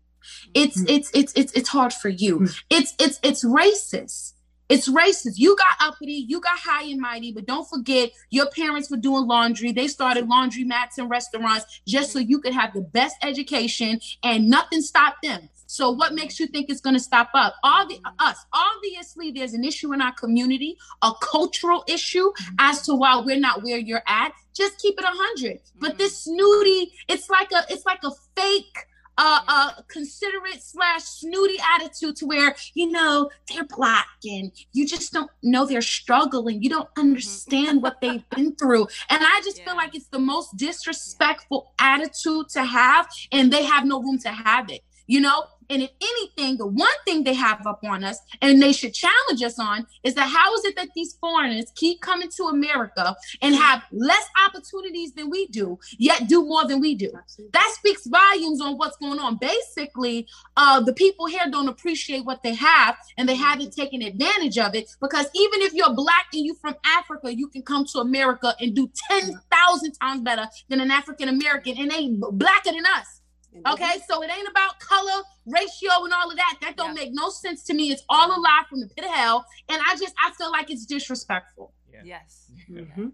it's 0.55 0.81
mm. 0.81 0.89
it's 0.89 1.11
it's 1.15 1.33
it's 1.35 1.53
it's 1.53 1.69
hard 1.69 1.93
for 1.93 2.09
you 2.09 2.41
mm. 2.41 2.63
it's 2.71 2.95
it's 2.99 3.19
it's 3.23 3.45
racist 3.45 4.35
it's 4.69 4.89
racist. 4.89 5.35
You 5.37 5.57
got 5.57 5.89
uppity, 5.89 6.27
you 6.29 6.41
got 6.41 6.59
high 6.59 6.85
and 6.85 7.01
mighty, 7.01 7.33
but 7.33 7.47
don't 7.47 7.69
forget 7.69 8.11
your 8.31 8.51
parents 8.51 8.91
were 8.91 8.99
doing 8.99 9.27
laundry. 9.27 9.73
They 9.73 9.89
started 9.89 10.29
laundry 10.29 10.65
mats 10.65 10.99
and 10.99 11.09
restaurants 11.09 11.81
just 11.87 12.13
so 12.13 12.19
you 12.19 12.39
could 12.39 12.53
have 12.53 12.75
the 12.75 12.83
best 12.83 13.17
education 13.23 14.01
and 14.23 14.49
nothing 14.49 14.83
stopped 14.83 15.23
them. 15.23 15.49
So 15.69 15.91
what 15.91 16.15
makes 16.15 16.41
you 16.41 16.47
think 16.47 16.71
it's 16.71 16.81
going 16.81 16.97
to 16.97 17.01
stop 17.01 17.29
up? 17.35 17.55
All 17.63 17.87
the 17.87 18.01
us 18.19 18.39
obviously 18.55 19.31
there's 19.31 19.53
an 19.53 19.65
issue 19.65 19.93
in 19.93 20.01
our 20.01 20.13
community, 20.13 20.79
a 21.03 21.13
cultural 21.21 21.85
issue 21.87 22.33
as 22.59 22.81
to 22.83 22.95
why 22.95 23.21
we're 23.21 23.39
not 23.39 23.63
where 23.63 23.77
you're 23.77 24.03
at. 24.09 24.33
Just 24.55 24.81
keep 24.81 24.99
it 24.99 25.05
a 25.05 25.15
100. 25.15 25.61
But 25.79 25.99
this 25.99 26.25
snooty, 26.25 26.93
it's 27.07 27.29
like 27.29 27.53
a 27.53 27.65
it's 27.69 27.85
like 27.85 28.01
a 28.03 28.11
fake 28.35 28.79
uh, 29.19 29.41
uh, 29.47 29.71
considerate 29.89 30.63
slash 30.63 31.03
snooty 31.03 31.59
attitude 31.77 32.17
to 32.17 32.25
where 32.25 32.55
you 32.73 32.91
know 32.91 33.29
they're 33.53 33.65
black 33.65 34.07
and 34.25 34.53
you 34.73 34.87
just 34.87 35.13
don't 35.13 35.31
know 35.43 35.67
they're 35.67 35.83
struggling. 35.83 36.63
You 36.63 36.71
don't 36.71 36.89
understand 36.97 37.83
what 37.83 38.01
they've 38.01 38.27
been 38.31 38.55
through, 38.57 38.87
and 39.11 39.23
I 39.23 39.43
just 39.45 39.59
yeah. 39.59 39.65
feel 39.67 39.77
like 39.77 39.95
it's 39.95 40.07
the 40.07 40.19
most 40.19 40.57
disrespectful 40.57 41.75
attitude 41.79 42.49
to 42.51 42.65
have, 42.65 43.07
and 43.33 43.53
they 43.53 43.65
have 43.65 43.85
no 43.85 44.01
room 44.01 44.19
to 44.21 44.31
have 44.31 44.71
it. 44.71 44.81
You 45.07 45.21
know, 45.21 45.45
And 45.71 45.83
if 45.83 45.91
anything, 46.01 46.57
the 46.57 46.67
one 46.67 46.89
thing 47.05 47.25
they 47.25 47.35
have 47.35 47.67
up 47.67 47.81
on 47.85 48.05
us 48.05 48.21
and 48.41 48.63
they 48.63 48.73
should 48.73 48.95
challenge 48.95 49.43
us 49.43 49.59
on 49.59 49.87
is 50.03 50.15
that 50.15 50.29
how 50.29 50.55
is 50.55 50.65
it 50.65 50.77
that 50.77 50.89
these 50.95 51.15
foreigners 51.15 51.73
keep 51.75 52.01
coming 52.01 52.31
to 52.37 52.45
America 52.45 53.15
and 53.43 53.55
have 53.55 53.83
less 53.93 54.25
opportunities 54.47 55.13
than 55.13 55.31
we 55.31 55.47
do, 55.49 55.79
yet 55.99 56.29
do 56.29 56.43
more 56.45 56.67
than 56.67 56.81
we 56.81 56.95
do? 56.95 57.13
That 57.53 57.75
speaks 57.77 58.07
volumes 58.07 58.61
on 58.61 58.79
what's 58.79 58.97
going 58.97 59.19
on. 59.19 59.37
Basically, 59.37 60.27
uh, 60.57 60.81
the 60.81 60.95
people 60.95 61.27
here 61.27 61.45
don't 61.51 61.69
appreciate 61.69 62.25
what 62.25 62.43
they 62.43 62.55
have 62.55 62.97
and 63.17 63.29
they 63.29 63.35
haven't 63.35 63.75
taken 63.75 64.03
advantage 64.03 64.59
of 64.59 64.75
it 64.75 64.91
because 65.01 65.27
even 65.35 65.63
if 65.63 65.75
you're 65.75 65.93
black 65.95 66.29
and 66.33 66.47
you're 66.47 66.55
from 66.57 66.77
Africa, 66.85 67.35
you 67.35 67.49
can 67.49 67.63
come 67.63 67.85
to 67.87 67.99
America 67.99 68.55
and 68.61 68.75
do 68.75 68.91
10,000 69.11 69.93
times 69.93 70.23
better 70.23 70.47
than 70.69 70.81
an 70.81 70.91
African 70.91 71.29
American 71.29 71.77
and 71.79 71.91
they 71.91 72.09
blacker 72.09 72.73
than 72.73 72.85
us. 72.97 73.21
Okay, 73.67 73.93
so 74.09 74.23
it 74.23 74.31
ain't 74.31 74.49
about 74.49 74.79
color, 74.79 75.23
ratio, 75.47 76.05
and 76.05 76.13
all 76.13 76.31
of 76.31 76.37
that. 76.37 76.59
That 76.61 76.77
don't 76.77 76.89
yeah. 76.89 77.05
make 77.05 77.11
no 77.13 77.31
sense 77.31 77.65
to 77.65 77.75
me. 77.75 77.91
It's 77.91 78.03
all 78.09 78.31
a 78.31 78.39
lie 78.39 78.63
from 78.69 78.81
the 78.81 78.89
pit 78.89 79.05
of 79.05 79.11
hell, 79.11 79.47
and 79.69 79.81
I 79.85 79.97
just 79.97 80.15
I 80.23 80.33
feel 80.33 80.51
like 80.51 80.71
it's 80.71 80.87
disrespectful. 80.87 81.73
Yeah. 81.93 82.01
Yes, 82.05 82.53
mm-hmm. 82.71 83.09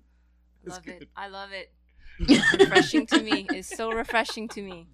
love 0.67 0.87
it. 0.87 1.09
I 1.17 1.29
love 1.29 1.51
it. 1.53 1.73
It's 2.21 2.53
refreshing 2.59 3.07
to 3.07 3.23
me. 3.23 3.47
It's 3.51 3.75
so 3.75 3.93
refreshing 3.93 4.49
to 4.49 4.63
me. 4.63 4.89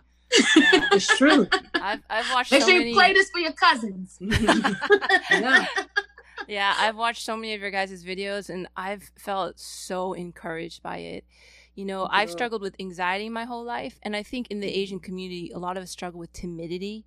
Yeah. 0.57 0.89
It's 0.93 1.17
true. 1.19 1.49
I've 1.75 2.01
I've 2.09 2.31
watched. 2.33 2.53
Make 2.53 2.63
so 2.63 2.69
sure 2.69 2.77
you 2.77 2.81
many... 2.81 2.95
play 2.95 3.13
this 3.13 3.31
for 3.31 3.41
your 3.41 3.53
cousins. 3.53 4.19
yeah. 5.31 5.67
yeah, 6.49 6.75
I've 6.79 6.97
watched 6.97 7.25
so 7.25 7.37
many 7.37 7.55
of 7.55 7.61
your 7.61 7.71
guys' 7.71 8.05
videos, 8.05 8.51
and 8.51 8.69
I've 8.77 9.11
felt 9.17 9.59
so 9.59 10.13
encouraged 10.13 10.83
by 10.83 10.99
it. 10.99 11.25
You 11.75 11.85
know, 11.85 12.09
I've 12.11 12.31
struggled 12.31 12.63
with 12.63 12.75
anxiety 12.81 13.29
my 13.29 13.45
whole 13.45 13.65
life. 13.65 13.99
And 14.03 14.17
I 14.17 14.23
think 14.23 14.49
in 14.49 14.61
the 14.61 14.69
Asian 14.69 15.01
community, 15.01 15.51
a 15.55 15.59
lot 15.59 15.77
of 15.77 15.83
us 15.83 15.91
struggle 15.91 16.21
with 16.21 16.33
timidity, 16.33 17.07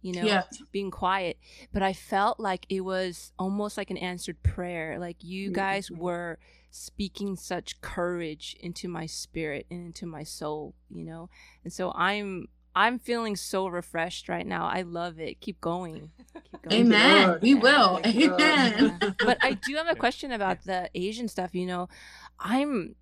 you 0.00 0.12
know, 0.12 0.22
yeah. 0.22 0.42
being 0.72 0.90
quiet. 0.90 1.38
But 1.72 1.82
I 1.82 1.92
felt 1.92 2.40
like 2.40 2.66
it 2.68 2.80
was 2.80 3.32
almost 3.38 3.76
like 3.76 3.90
an 3.90 3.96
answered 3.96 4.42
prayer. 4.42 4.98
Like 4.98 5.16
you 5.20 5.52
guys 5.52 5.88
mm-hmm. 5.88 6.02
were 6.02 6.38
speaking 6.70 7.36
such 7.36 7.80
courage 7.80 8.56
into 8.60 8.88
my 8.88 9.06
spirit 9.06 9.66
and 9.70 9.86
into 9.86 10.06
my 10.06 10.22
soul, 10.22 10.74
you 10.90 11.04
know? 11.04 11.28
And 11.64 11.72
so 11.72 11.92
I'm 11.94 12.48
I'm 12.74 13.00
feeling 13.00 13.34
so 13.34 13.66
refreshed 13.66 14.28
right 14.28 14.46
now. 14.46 14.66
I 14.66 14.82
love 14.82 15.18
it. 15.18 15.40
Keep 15.40 15.60
going. 15.60 16.12
Keep 16.32 16.62
going. 16.62 16.86
Amen. 16.86 17.38
We 17.42 17.54
will. 17.54 18.00
Amen. 18.06 18.98
but 19.18 19.36
I 19.42 19.54
do 19.54 19.74
have 19.74 19.88
a 19.88 19.94
question 19.96 20.30
about 20.30 20.62
the 20.64 20.88
Asian 20.94 21.26
stuff. 21.26 21.56
You 21.56 21.66
know, 21.66 21.88
I'm 22.38 22.94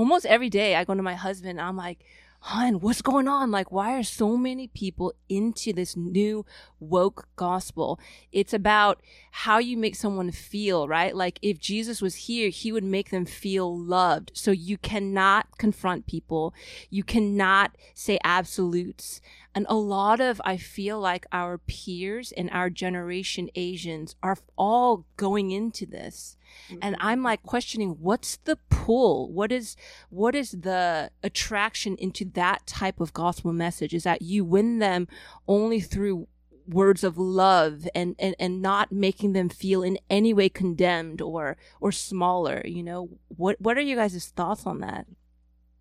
almost 0.00 0.24
every 0.24 0.48
day 0.48 0.76
I 0.76 0.84
go 0.84 0.94
to 0.94 1.02
my 1.02 1.14
husband, 1.14 1.60
I'm 1.60 1.76
like, 1.76 2.02
hon, 2.38 2.80
what's 2.80 3.02
going 3.02 3.28
on? 3.28 3.50
Like, 3.50 3.70
why 3.70 3.98
are 3.98 4.02
so 4.02 4.34
many 4.34 4.66
people 4.66 5.12
into 5.28 5.74
this 5.74 5.94
new 5.94 6.46
woke 6.78 7.28
gospel? 7.36 8.00
It's 8.32 8.54
about 8.54 9.02
how 9.30 9.58
you 9.58 9.76
make 9.76 9.94
someone 9.94 10.30
feel, 10.30 10.88
right? 10.88 11.14
Like, 11.14 11.38
if 11.42 11.58
Jesus 11.58 12.00
was 12.00 12.14
here, 12.14 12.48
he 12.48 12.72
would 12.72 12.82
make 12.82 13.10
them 13.10 13.26
feel 13.26 13.78
loved. 13.78 14.30
So 14.32 14.52
you 14.52 14.78
cannot 14.78 15.58
confront 15.58 16.06
people. 16.06 16.54
You 16.88 17.04
cannot 17.04 17.76
say 17.92 18.18
absolutes. 18.24 19.20
And 19.54 19.66
a 19.68 19.74
lot 19.74 20.20
of, 20.20 20.40
I 20.44 20.56
feel 20.56 21.00
like 21.00 21.26
our 21.32 21.58
peers 21.58 22.32
and 22.32 22.48
our 22.50 22.70
generation 22.70 23.50
Asians 23.56 24.14
are 24.22 24.36
all 24.56 25.06
going 25.16 25.50
into 25.50 25.86
this. 25.86 26.36
Mm-hmm. 26.68 26.78
And 26.82 26.96
I'm 27.00 27.22
like 27.22 27.42
questioning 27.42 27.96
what's 28.00 28.36
the 28.36 28.58
pull? 28.68 29.30
What 29.32 29.50
is, 29.50 29.76
what 30.08 30.36
is 30.36 30.52
the 30.52 31.10
attraction 31.24 31.96
into 31.96 32.24
that 32.34 32.64
type 32.66 33.00
of 33.00 33.12
gospel 33.12 33.52
message? 33.52 33.92
Is 33.92 34.04
that 34.04 34.22
you 34.22 34.44
win 34.44 34.78
them 34.78 35.08
only 35.48 35.80
through 35.80 36.28
words 36.68 37.02
of 37.02 37.18
love 37.18 37.88
and, 37.92 38.14
and, 38.20 38.36
and 38.38 38.62
not 38.62 38.92
making 38.92 39.32
them 39.32 39.48
feel 39.48 39.82
in 39.82 39.98
any 40.08 40.32
way 40.32 40.48
condemned 40.48 41.20
or, 41.20 41.56
or 41.80 41.90
smaller, 41.90 42.62
you 42.64 42.84
know? 42.84 43.08
What, 43.26 43.60
what 43.60 43.76
are 43.76 43.82
you 43.82 43.96
guys' 43.96 44.28
thoughts 44.28 44.64
on 44.64 44.78
that? 44.78 45.06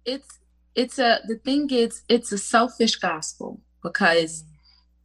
It's, 0.05 0.39
it's 0.75 0.99
a 0.99 1.19
the 1.27 1.35
thing 1.35 1.69
is 1.71 2.03
it's 2.09 2.31
a 2.31 2.37
selfish 2.37 2.95
gospel 2.95 3.59
because 3.83 4.43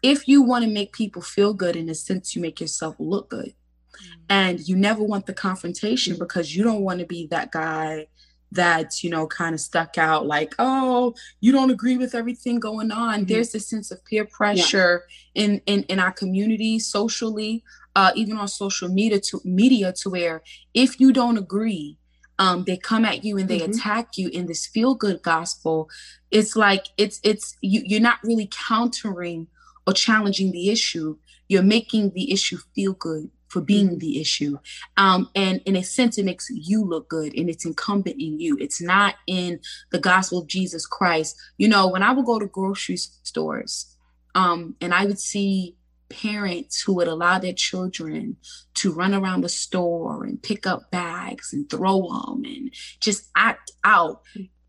if 0.03 0.29
you 0.29 0.43
want 0.43 0.65
to 0.65 0.71
make 0.71 0.93
people 0.93 1.23
feel 1.23 1.55
good 1.55 1.77
in 1.77 1.89
a 1.89 1.95
sense 1.95 2.35
you 2.35 2.43
make 2.43 2.61
yourself 2.61 2.95
look 2.99 3.31
good 3.31 3.53
mm-hmm. 3.53 4.21
and 4.29 4.69
you 4.69 4.77
never 4.77 5.03
want 5.03 5.27
the 5.27 5.33
confrontation 5.33 6.19
because 6.19 6.55
you 6.55 6.63
don't 6.63 6.83
want 6.83 7.01
to 7.01 7.07
be 7.07 7.27
that 7.29 7.51
guy 7.51 8.07
that's 8.53 9.03
you 9.03 9.11
know 9.11 9.27
kind 9.27 9.55
of 9.55 9.61
stuck 9.61 9.99
out 9.99 10.27
like 10.27 10.55
oh 10.59 11.15
you 11.41 11.51
don't 11.51 11.71
agree 11.71 11.97
with 11.97 12.15
everything 12.15 12.61
going 12.61 12.93
on 12.93 13.21
mm-hmm. 13.21 13.27
there's 13.27 13.55
a 13.55 13.61
sense 13.61 13.91
of 13.91 14.05
peer 14.05 14.25
pressure 14.25 15.05
yeah. 15.35 15.45
in, 15.45 15.61
in 15.67 15.83
in 15.85 15.99
our 15.99 16.13
community 16.13 16.79
socially 16.79 17.65
uh, 17.97 18.11
even 18.17 18.37
on 18.37 18.49
social 18.49 18.89
media 18.89 19.21
to 19.21 19.41
media 19.45 19.93
to 19.93 20.11
where 20.11 20.43
if 20.73 21.01
you 21.01 21.13
don't 21.13 21.39
agree 21.39 21.97
um, 22.39 22.65
they 22.65 22.77
come 22.77 23.05
at 23.05 23.25
you 23.25 23.39
and 23.39 23.49
they 23.49 23.61
mm-hmm. 23.61 23.73
attack 23.73 24.17
you 24.17 24.29
in 24.29 24.47
this 24.47 24.67
feel 24.67 24.95
good 24.95 25.23
gospel 25.23 25.89
it's 26.31 26.57
like 26.57 26.87
it's 26.97 27.21
it's 27.23 27.57
you, 27.61 27.83
you're 27.85 28.01
not 28.01 28.19
really 28.23 28.49
countering 28.51 29.47
or 29.87 29.93
challenging 29.93 30.53
the 30.53 30.71
issue 30.71 31.17
you're 31.49 31.63
making 31.63 32.11
the 32.11 32.33
issue 32.33 32.59
feel 32.75 32.93
good 32.95 33.31
for 33.49 33.61
being 33.61 33.91
mm-hmm. 33.91 33.99
the 33.99 34.21
issue 34.21 34.59
um, 34.97 35.29
and 35.35 35.61
in 35.65 35.77
a 35.77 35.83
sense 35.83 36.19
it 36.19 36.25
makes 36.25 36.49
you 36.51 36.85
look 36.85 37.09
good 37.09 37.37
and 37.37 37.49
it's 37.49 37.65
incumbent 37.65 38.17
in 38.21 38.41
you 38.41 38.57
it's 38.61 38.81
not 38.81 39.15
in 39.27 39.61
the 39.91 39.99
gospel 39.99 40.39
of 40.39 40.47
jesus 40.47 40.87
christ 40.87 41.37
you 41.59 41.69
know 41.69 41.87
when 41.89 42.03
i 42.03 42.13
would 42.13 42.27
go 42.27 42.39
to 42.39 42.47
grocery 42.47 42.97
stores 42.97 43.97
um, 44.35 44.75
and 44.81 44.93
i 44.93 45.05
would 45.05 45.19
see 45.19 45.77
parents 46.09 46.83
who 46.83 46.95
would 46.95 47.09
allow 47.09 47.39
their 47.39 47.53
children 47.53 48.37
to 48.75 48.93
run 48.93 49.15
around 49.15 49.43
the 49.43 49.49
store 49.49 50.25
and 50.25 50.43
pick 50.43 50.67
up 50.67 50.91
bags 50.91 51.53
and 51.53 51.69
throw 51.69 52.09
them 52.09 52.45
and 52.45 52.73
just 53.01 53.29
act 53.37 53.73
out. 53.85 54.23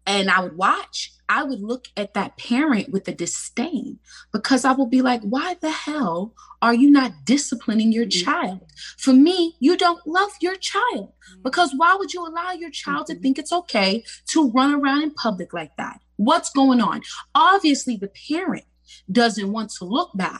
And 0.07 0.29
I 0.29 0.41
would 0.41 0.55
watch, 0.55 1.11
I 1.27 1.43
would 1.43 1.61
look 1.61 1.87
at 1.97 2.13
that 2.13 2.37
parent 2.37 2.91
with 2.91 3.07
a 3.07 3.11
disdain 3.11 3.99
because 4.31 4.63
I 4.63 4.73
would 4.73 4.91
be 4.91 5.01
like, 5.01 5.21
why 5.21 5.55
the 5.59 5.71
hell 5.71 6.35
are 6.61 6.73
you 6.73 6.91
not 6.91 7.25
disciplining 7.25 7.91
your 7.91 8.05
mm-hmm. 8.05 8.23
child? 8.25 8.71
For 8.97 9.13
me, 9.13 9.55
you 9.59 9.77
don't 9.77 10.05
love 10.05 10.31
your 10.41 10.55
child 10.55 11.13
because 11.43 11.73
why 11.75 11.95
would 11.95 12.13
you 12.13 12.25
allow 12.25 12.51
your 12.51 12.69
child 12.69 13.07
mm-hmm. 13.07 13.15
to 13.15 13.19
think 13.21 13.39
it's 13.39 13.51
okay 13.51 14.03
to 14.27 14.51
run 14.51 14.75
around 14.75 15.01
in 15.01 15.11
public 15.11 15.53
like 15.53 15.75
that? 15.77 15.99
What's 16.17 16.51
going 16.51 16.81
on? 16.81 17.01
Obviously, 17.33 17.97
the 17.97 18.11
parent 18.29 18.65
doesn't 19.11 19.51
want 19.51 19.71
to 19.71 19.85
look 19.85 20.11
bad. 20.15 20.39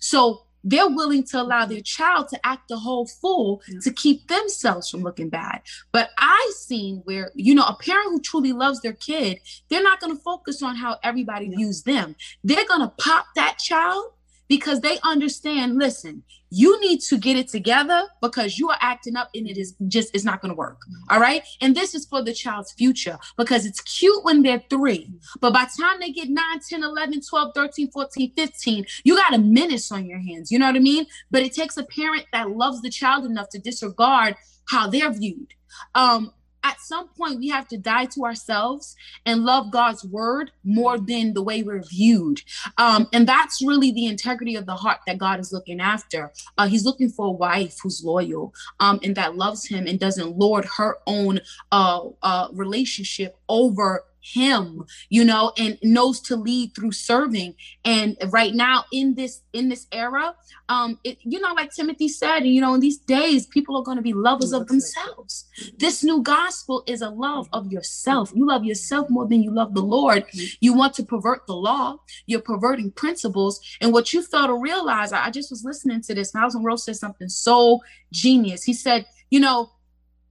So 0.00 0.42
they're 0.64 0.88
willing 0.88 1.22
to 1.22 1.40
allow 1.40 1.62
mm-hmm. 1.62 1.74
their 1.74 1.80
child 1.80 2.28
to 2.28 2.46
act 2.46 2.70
a 2.72 2.76
whole 2.76 3.06
fool 3.06 3.62
yeah. 3.68 3.78
to 3.82 3.92
keep 3.92 4.26
themselves 4.26 4.90
from 4.90 5.02
looking 5.02 5.28
bad. 5.28 5.62
But 5.92 6.10
I've 6.18 6.54
seen 6.54 7.02
where, 7.04 7.30
you 7.34 7.54
know, 7.54 7.64
a 7.64 7.76
parent 7.80 8.10
who 8.10 8.20
truly 8.20 8.52
loves 8.52 8.80
their 8.80 8.94
kid, 8.94 9.38
they're 9.68 9.82
not 9.82 10.00
going 10.00 10.16
to 10.16 10.22
focus 10.22 10.62
on 10.62 10.74
how 10.74 10.98
everybody 11.04 11.46
yeah. 11.46 11.56
views 11.56 11.82
them. 11.84 12.16
They're 12.42 12.66
going 12.66 12.80
to 12.80 12.92
pop 12.98 13.26
that 13.36 13.58
child 13.58 14.06
because 14.48 14.80
they 14.80 14.98
understand 15.02 15.78
listen 15.78 16.22
you 16.50 16.80
need 16.80 17.00
to 17.00 17.18
get 17.18 17.36
it 17.36 17.48
together 17.48 18.02
because 18.22 18.58
you 18.58 18.68
are 18.70 18.78
acting 18.80 19.16
up 19.16 19.28
and 19.34 19.48
it 19.48 19.58
is 19.58 19.74
just 19.88 20.14
it's 20.14 20.24
not 20.24 20.40
going 20.40 20.50
to 20.50 20.56
work 20.56 20.80
all 21.10 21.20
right? 21.20 21.42
And 21.60 21.74
this 21.74 21.94
is 21.94 22.06
for 22.06 22.22
the 22.22 22.32
child's 22.32 22.72
future 22.72 23.18
because 23.36 23.66
it's 23.66 23.80
cute 23.80 24.24
when 24.24 24.42
they're 24.42 24.62
three 24.70 25.10
but 25.40 25.52
by 25.52 25.64
the 25.64 25.82
time 25.82 25.98
they 26.00 26.10
get 26.10 26.28
9 26.28 26.44
10 26.68 26.82
11 26.82 27.20
12 27.28 27.52
13 27.54 27.90
14 27.90 28.32
15 28.36 28.86
you 29.04 29.16
got 29.16 29.34
a 29.34 29.38
menace 29.38 29.90
on 29.90 30.06
your 30.06 30.20
hands 30.20 30.50
you 30.50 30.58
know 30.58 30.66
what 30.66 30.76
i 30.76 30.80
mean? 30.80 31.06
But 31.30 31.42
it 31.42 31.52
takes 31.52 31.76
a 31.76 31.84
parent 31.84 32.26
that 32.32 32.50
loves 32.50 32.82
the 32.82 32.90
child 32.90 33.24
enough 33.24 33.48
to 33.50 33.58
disregard 33.58 34.36
how 34.68 34.88
they're 34.88 35.12
viewed. 35.12 35.54
Um 35.94 36.32
at 36.66 36.80
some 36.80 37.08
point 37.08 37.38
we 37.38 37.48
have 37.48 37.68
to 37.68 37.78
die 37.78 38.06
to 38.06 38.24
ourselves 38.24 38.96
and 39.24 39.44
love 39.44 39.70
God's 39.70 40.04
word 40.04 40.50
more 40.64 40.98
than 40.98 41.32
the 41.32 41.42
way 41.42 41.62
we're 41.62 41.82
viewed. 41.82 42.42
Um, 42.76 43.08
and 43.12 43.26
that's 43.26 43.62
really 43.62 43.92
the 43.92 44.06
integrity 44.06 44.56
of 44.56 44.66
the 44.66 44.74
heart 44.74 44.98
that 45.06 45.18
God 45.18 45.38
is 45.38 45.52
looking 45.52 45.80
after. 45.80 46.32
Uh, 46.58 46.66
he's 46.66 46.84
looking 46.84 47.08
for 47.08 47.26
a 47.26 47.30
wife 47.30 47.78
who's 47.82 48.02
loyal 48.04 48.52
um, 48.80 48.98
and 49.04 49.14
that 49.14 49.36
loves 49.36 49.64
him 49.64 49.86
and 49.86 50.00
doesn't 50.00 50.36
lord 50.36 50.64
her 50.76 50.98
own 51.06 51.40
uh, 51.70 52.00
uh, 52.22 52.48
relationship 52.52 53.36
over 53.48 54.04
him 54.32 54.84
you 55.08 55.24
know 55.24 55.52
and 55.56 55.78
knows 55.82 56.20
to 56.20 56.36
lead 56.36 56.74
through 56.74 56.92
serving. 56.92 57.54
And 57.84 58.16
right 58.28 58.54
now 58.54 58.84
in 58.92 59.14
this 59.14 59.42
in 59.52 59.68
this 59.68 59.86
era 59.92 60.34
um 60.68 60.98
it, 61.04 61.18
you 61.22 61.40
know 61.40 61.52
like 61.54 61.70
timothy 61.72 62.08
said 62.08 62.40
you 62.40 62.60
know 62.60 62.74
in 62.74 62.80
these 62.80 62.98
days 62.98 63.46
people 63.46 63.76
are 63.76 63.82
going 63.82 63.96
to 63.96 64.02
be 64.02 64.12
lovers 64.12 64.52
of 64.52 64.66
themselves. 64.66 65.46
This 65.78 66.02
new 66.02 66.22
gospel 66.22 66.82
is 66.86 67.02
a 67.02 67.10
love 67.10 67.48
of 67.52 67.72
yourself. 67.72 68.32
You 68.34 68.46
love 68.46 68.64
yourself 68.64 69.08
more 69.10 69.26
than 69.26 69.42
you 69.42 69.50
love 69.50 69.74
the 69.74 69.82
lord. 69.82 70.24
You 70.60 70.74
want 70.74 70.94
to 70.94 71.04
pervert 71.04 71.46
the 71.46 71.54
law. 71.54 71.96
You're 72.26 72.40
perverting 72.40 72.90
principles. 72.92 73.60
And 73.80 73.92
what 73.92 74.12
you 74.12 74.22
fail 74.22 74.46
to 74.46 74.54
realize 74.54 75.12
i 75.12 75.30
just 75.30 75.50
was 75.50 75.64
listening 75.64 76.02
to 76.02 76.14
this 76.14 76.34
Myles 76.34 76.54
Munroe 76.54 76.76
said 76.76 76.96
something 76.96 77.28
so 77.28 77.80
genius. 78.12 78.64
He 78.64 78.72
said 78.72 79.06
you 79.30 79.40
know 79.40 79.70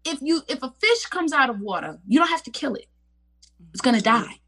if 0.06 0.22
you 0.22 0.42
if 0.48 0.62
a 0.62 0.72
fish 0.80 1.06
comes 1.08 1.34
out 1.34 1.50
of 1.50 1.60
water 1.60 2.00
you 2.08 2.20
don't 2.20 2.30
have 2.30 2.44
to 2.44 2.52
kill 2.52 2.76
it 2.76 2.86
it's 3.76 3.82
going 3.82 3.98
to 3.98 4.02
die. 4.02 4.40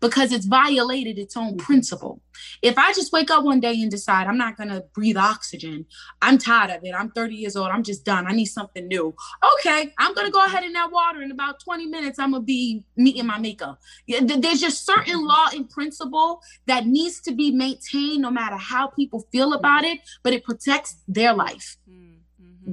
because 0.00 0.32
it's 0.32 0.46
violated 0.46 1.18
its 1.18 1.36
own 1.36 1.56
principle. 1.58 2.22
If 2.62 2.78
I 2.78 2.92
just 2.92 3.12
wake 3.12 3.30
up 3.30 3.44
one 3.44 3.60
day 3.60 3.74
and 3.82 3.90
decide 3.90 4.26
I'm 4.26 4.38
not 4.38 4.56
going 4.56 4.70
to 4.70 4.82
breathe 4.94 5.18
oxygen, 5.18 5.84
I'm 6.22 6.38
tired 6.38 6.70
of 6.70 6.82
it. 6.82 6.94
I'm 6.94 7.10
30 7.10 7.34
years 7.36 7.54
old. 7.56 7.68
I'm 7.68 7.82
just 7.82 8.04
done. 8.04 8.26
I 8.26 8.32
need 8.32 8.46
something 8.46 8.88
new. 8.88 9.14
Okay, 9.54 9.92
I'm 9.98 10.14
going 10.14 10.26
to 10.26 10.32
go 10.32 10.44
ahead 10.44 10.64
in 10.64 10.72
that 10.72 10.90
water. 10.90 11.20
In 11.22 11.30
about 11.30 11.60
20 11.60 11.86
minutes, 11.86 12.18
I'm 12.18 12.30
going 12.30 12.42
to 12.42 12.46
be 12.46 12.84
meeting 12.96 13.26
my 13.26 13.38
makeup. 13.38 13.78
There's 14.08 14.60
just 14.60 14.86
certain 14.86 15.24
law 15.24 15.48
and 15.54 15.68
principle 15.68 16.40
that 16.66 16.86
needs 16.86 17.20
to 17.22 17.32
be 17.32 17.50
maintained 17.50 18.22
no 18.22 18.30
matter 18.30 18.56
how 18.56 18.88
people 18.88 19.26
feel 19.30 19.52
about 19.52 19.84
it, 19.84 20.00
but 20.22 20.32
it 20.32 20.42
protects 20.42 20.96
their 21.06 21.34
life. 21.34 21.76
Mm 21.88 22.21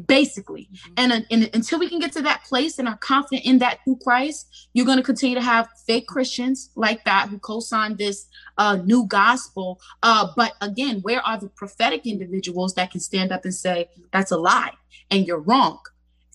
basically. 0.08 0.70
Mm-hmm. 0.72 0.94
And, 0.98 1.12
uh, 1.12 1.20
and, 1.32 1.50
until 1.53 1.79
we 1.79 1.89
can 1.89 2.00
get 2.00 2.12
to 2.13 2.22
that 2.24 2.44
place 2.44 2.79
and 2.79 2.88
are 2.88 2.98
confident 2.98 3.46
in 3.46 3.60
that 3.60 3.79
through 3.84 4.00
Christ, 4.03 4.70
you're 4.74 4.86
going 4.86 4.98
to 4.98 5.03
continue 5.03 5.36
to 5.36 5.41
have 5.41 5.70
fake 5.86 6.08
Christians 6.08 6.70
like 6.75 7.06
that 7.06 7.29
who 7.29 7.39
co-sign 7.39 7.96
this 7.96 8.27
uh, 8.58 8.77
new 8.77 9.06
gospel. 9.06 9.79
Uh, 10.03 10.27
but 10.36 10.53
again, 10.62 11.00
where 11.01 11.25
are 11.25 11.39
the 11.39 11.50
prophetic 11.50 12.06
individuals 12.06 12.74
that 12.75 12.91
can 12.91 13.00
stand 13.00 13.32
up 13.32 13.44
and 13.46 13.53
say 13.53 13.89
that's 14.12 14.32
a 14.32 14.38
lie 14.38 14.74
and 15.10 15.25
you're 15.25 15.39
wrong 15.39 15.79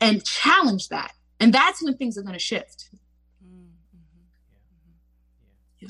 and 0.00 0.24
challenge 0.24 0.88
that? 0.88 1.12
And 1.40 1.52
that's 1.52 1.82
when 1.82 1.96
things 1.96 2.16
are 2.16 2.22
going 2.22 2.34
to 2.34 2.38
shift. 2.38 2.90
Yeah. 5.80 5.88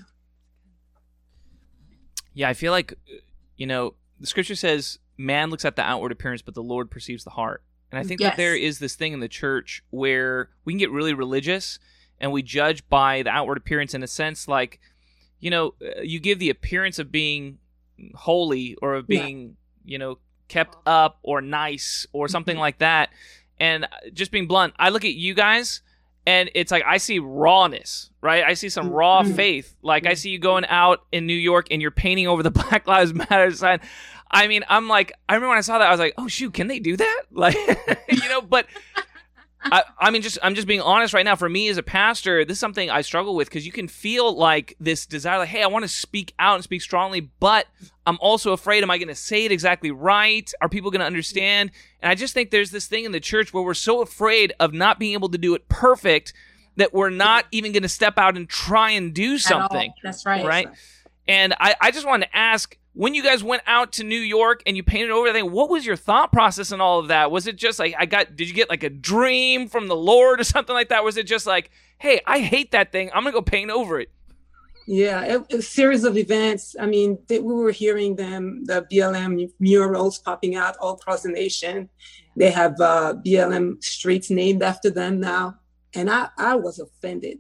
yeah, 2.32 2.48
I 2.48 2.54
feel 2.54 2.72
like, 2.72 2.94
you 3.56 3.66
know, 3.66 3.94
the 4.20 4.26
scripture 4.26 4.54
says 4.54 4.98
man 5.16 5.50
looks 5.50 5.64
at 5.64 5.76
the 5.76 5.82
outward 5.82 6.12
appearance, 6.12 6.42
but 6.42 6.54
the 6.54 6.62
Lord 6.62 6.90
perceives 6.90 7.24
the 7.24 7.30
heart. 7.30 7.62
And 7.90 7.98
I 7.98 8.02
think 8.02 8.20
yes. 8.20 8.32
that 8.32 8.36
there 8.36 8.56
is 8.56 8.78
this 8.78 8.96
thing 8.96 9.12
in 9.12 9.20
the 9.20 9.28
church 9.28 9.82
where 9.90 10.50
we 10.64 10.72
can 10.72 10.78
get 10.78 10.90
really 10.90 11.14
religious 11.14 11.78
and 12.20 12.32
we 12.32 12.42
judge 12.42 12.88
by 12.88 13.22
the 13.22 13.30
outward 13.30 13.56
appearance 13.56 13.94
in 13.94 14.02
a 14.02 14.08
sense 14.08 14.48
like, 14.48 14.80
you 15.38 15.50
know, 15.50 15.74
uh, 15.80 16.00
you 16.00 16.18
give 16.18 16.38
the 16.38 16.50
appearance 16.50 16.98
of 16.98 17.12
being 17.12 17.58
holy 18.14 18.76
or 18.82 18.94
of 18.94 19.06
being, 19.06 19.56
yeah. 19.84 19.92
you 19.92 19.98
know, 19.98 20.18
kept 20.48 20.76
up 20.86 21.18
or 21.22 21.40
nice 21.40 22.06
or 22.12 22.26
something 22.26 22.54
mm-hmm. 22.54 22.62
like 22.62 22.78
that. 22.78 23.10
And 23.60 23.84
uh, 23.84 23.88
just 24.12 24.32
being 24.32 24.48
blunt, 24.48 24.74
I 24.78 24.88
look 24.88 25.04
at 25.04 25.14
you 25.14 25.34
guys 25.34 25.82
and 26.26 26.50
it's 26.54 26.70
like 26.72 26.84
I 26.86 26.96
see 26.96 27.18
rawness, 27.18 28.10
right? 28.20 28.44
I 28.44 28.54
see 28.54 28.68
some 28.68 28.90
raw 28.90 29.22
mm-hmm. 29.22 29.34
faith. 29.34 29.74
Like 29.82 30.06
I 30.06 30.10
mm-hmm. 30.10 30.16
see 30.16 30.30
you 30.30 30.38
going 30.38 30.64
out 30.66 31.04
in 31.12 31.26
New 31.26 31.34
York 31.34 31.68
and 31.70 31.82
you're 31.82 31.90
painting 31.90 32.26
over 32.26 32.42
the 32.42 32.50
Black 32.50 32.86
Lives 32.86 33.12
Matter 33.12 33.50
sign. 33.50 33.80
I 34.30 34.48
mean, 34.48 34.64
I'm 34.68 34.88
like, 34.88 35.12
I 35.28 35.34
remember 35.34 35.50
when 35.50 35.58
I 35.58 35.62
saw 35.62 35.78
that, 35.78 35.86
I 35.86 35.90
was 35.90 36.00
like, 36.00 36.14
oh 36.18 36.28
shoot, 36.28 36.54
can 36.54 36.66
they 36.66 36.80
do 36.80 36.96
that? 36.96 37.22
Like, 37.30 37.56
you 38.08 38.28
know, 38.28 38.40
but 38.40 38.66
I, 39.64 39.82
I 39.98 40.10
mean, 40.10 40.22
just 40.22 40.38
I'm 40.42 40.54
just 40.54 40.66
being 40.66 40.80
honest 40.80 41.14
right 41.14 41.24
now. 41.24 41.36
For 41.36 41.48
me 41.48 41.68
as 41.68 41.78
a 41.78 41.82
pastor, 41.82 42.44
this 42.44 42.56
is 42.56 42.60
something 42.60 42.90
I 42.90 43.00
struggle 43.00 43.34
with 43.34 43.48
because 43.48 43.64
you 43.64 43.72
can 43.72 43.88
feel 43.88 44.36
like 44.36 44.76
this 44.78 45.06
desire, 45.06 45.38
like, 45.38 45.48
hey, 45.48 45.62
I 45.62 45.66
want 45.66 45.84
to 45.84 45.88
speak 45.88 46.34
out 46.38 46.56
and 46.56 46.64
speak 46.64 46.82
strongly, 46.82 47.20
but 47.40 47.66
I'm 48.06 48.18
also 48.20 48.52
afraid, 48.52 48.82
am 48.82 48.90
I 48.90 48.98
going 48.98 49.08
to 49.08 49.14
say 49.14 49.46
it 49.46 49.52
exactly 49.52 49.90
right? 49.90 50.50
Are 50.60 50.68
people 50.68 50.90
going 50.90 51.00
to 51.00 51.06
understand? 51.06 51.70
And 52.00 52.10
I 52.10 52.14
just 52.14 52.34
think 52.34 52.50
there's 52.50 52.70
this 52.70 52.86
thing 52.86 53.04
in 53.04 53.12
the 53.12 53.20
church 53.20 53.54
where 53.54 53.64
we're 53.64 53.74
so 53.74 54.02
afraid 54.02 54.52
of 54.60 54.74
not 54.74 54.98
being 54.98 55.14
able 55.14 55.30
to 55.30 55.38
do 55.38 55.54
it 55.54 55.68
perfect 55.68 56.34
that 56.76 56.92
we're 56.92 57.10
not 57.10 57.46
even 57.50 57.72
going 57.72 57.82
to 57.84 57.88
step 57.88 58.18
out 58.18 58.36
and 58.36 58.48
try 58.48 58.90
and 58.90 59.14
do 59.14 59.38
something. 59.38 59.92
That's 60.02 60.26
right. 60.26 60.44
Right. 60.44 60.68
And 61.26 61.54
I, 61.58 61.74
I 61.80 61.90
just 61.90 62.06
wanted 62.06 62.26
to 62.26 62.36
ask 62.36 62.76
when 62.94 63.12
you 63.14 63.22
guys 63.22 63.42
went 63.42 63.62
out 63.66 63.92
to 63.92 64.04
New 64.04 64.20
York 64.20 64.62
and 64.66 64.76
you 64.76 64.82
painted 64.82 65.10
over 65.10 65.26
everything, 65.26 65.50
what 65.50 65.68
was 65.68 65.84
your 65.84 65.96
thought 65.96 66.32
process 66.32 66.70
and 66.70 66.80
all 66.80 67.00
of 67.00 67.08
that? 67.08 67.30
Was 67.30 67.46
it 67.46 67.56
just 67.56 67.78
like 67.78 67.94
I 67.98 68.06
got? 68.06 68.36
Did 68.36 68.48
you 68.48 68.54
get 68.54 68.70
like 68.70 68.84
a 68.84 68.90
dream 68.90 69.68
from 69.68 69.88
the 69.88 69.96
Lord 69.96 70.40
or 70.40 70.44
something 70.54 70.74
like 70.74 70.88
that? 70.88 71.04
Was 71.04 71.16
it 71.16 71.26
just 71.26 71.46
like, 71.46 71.70
hey, 71.98 72.20
I 72.26 72.38
hate 72.38 72.70
that 72.70 72.92
thing. 72.92 73.10
I'm 73.12 73.24
gonna 73.24 73.32
go 73.32 73.42
paint 73.42 73.70
over 73.70 74.00
it. 74.00 74.10
Yeah, 74.86 75.22
it, 75.24 75.52
a 75.52 75.62
series 75.62 76.04
of 76.04 76.16
events. 76.16 76.76
I 76.78 76.86
mean, 76.86 77.18
they, 77.26 77.38
we 77.38 77.54
were 77.54 77.70
hearing 77.70 78.16
them, 78.16 78.64
the 78.64 78.86
BLM 78.92 79.50
murals 79.58 80.18
popping 80.18 80.56
out 80.56 80.76
all 80.78 80.92
across 80.94 81.22
the 81.22 81.30
nation. 81.30 81.88
They 82.36 82.50
have 82.50 82.78
uh, 82.80 83.14
BLM 83.24 83.82
streets 83.82 84.30
named 84.30 84.62
after 84.62 84.90
them 84.90 85.20
now, 85.20 85.56
and 85.94 86.10
I, 86.10 86.28
I 86.36 86.56
was 86.56 86.78
offended. 86.78 87.38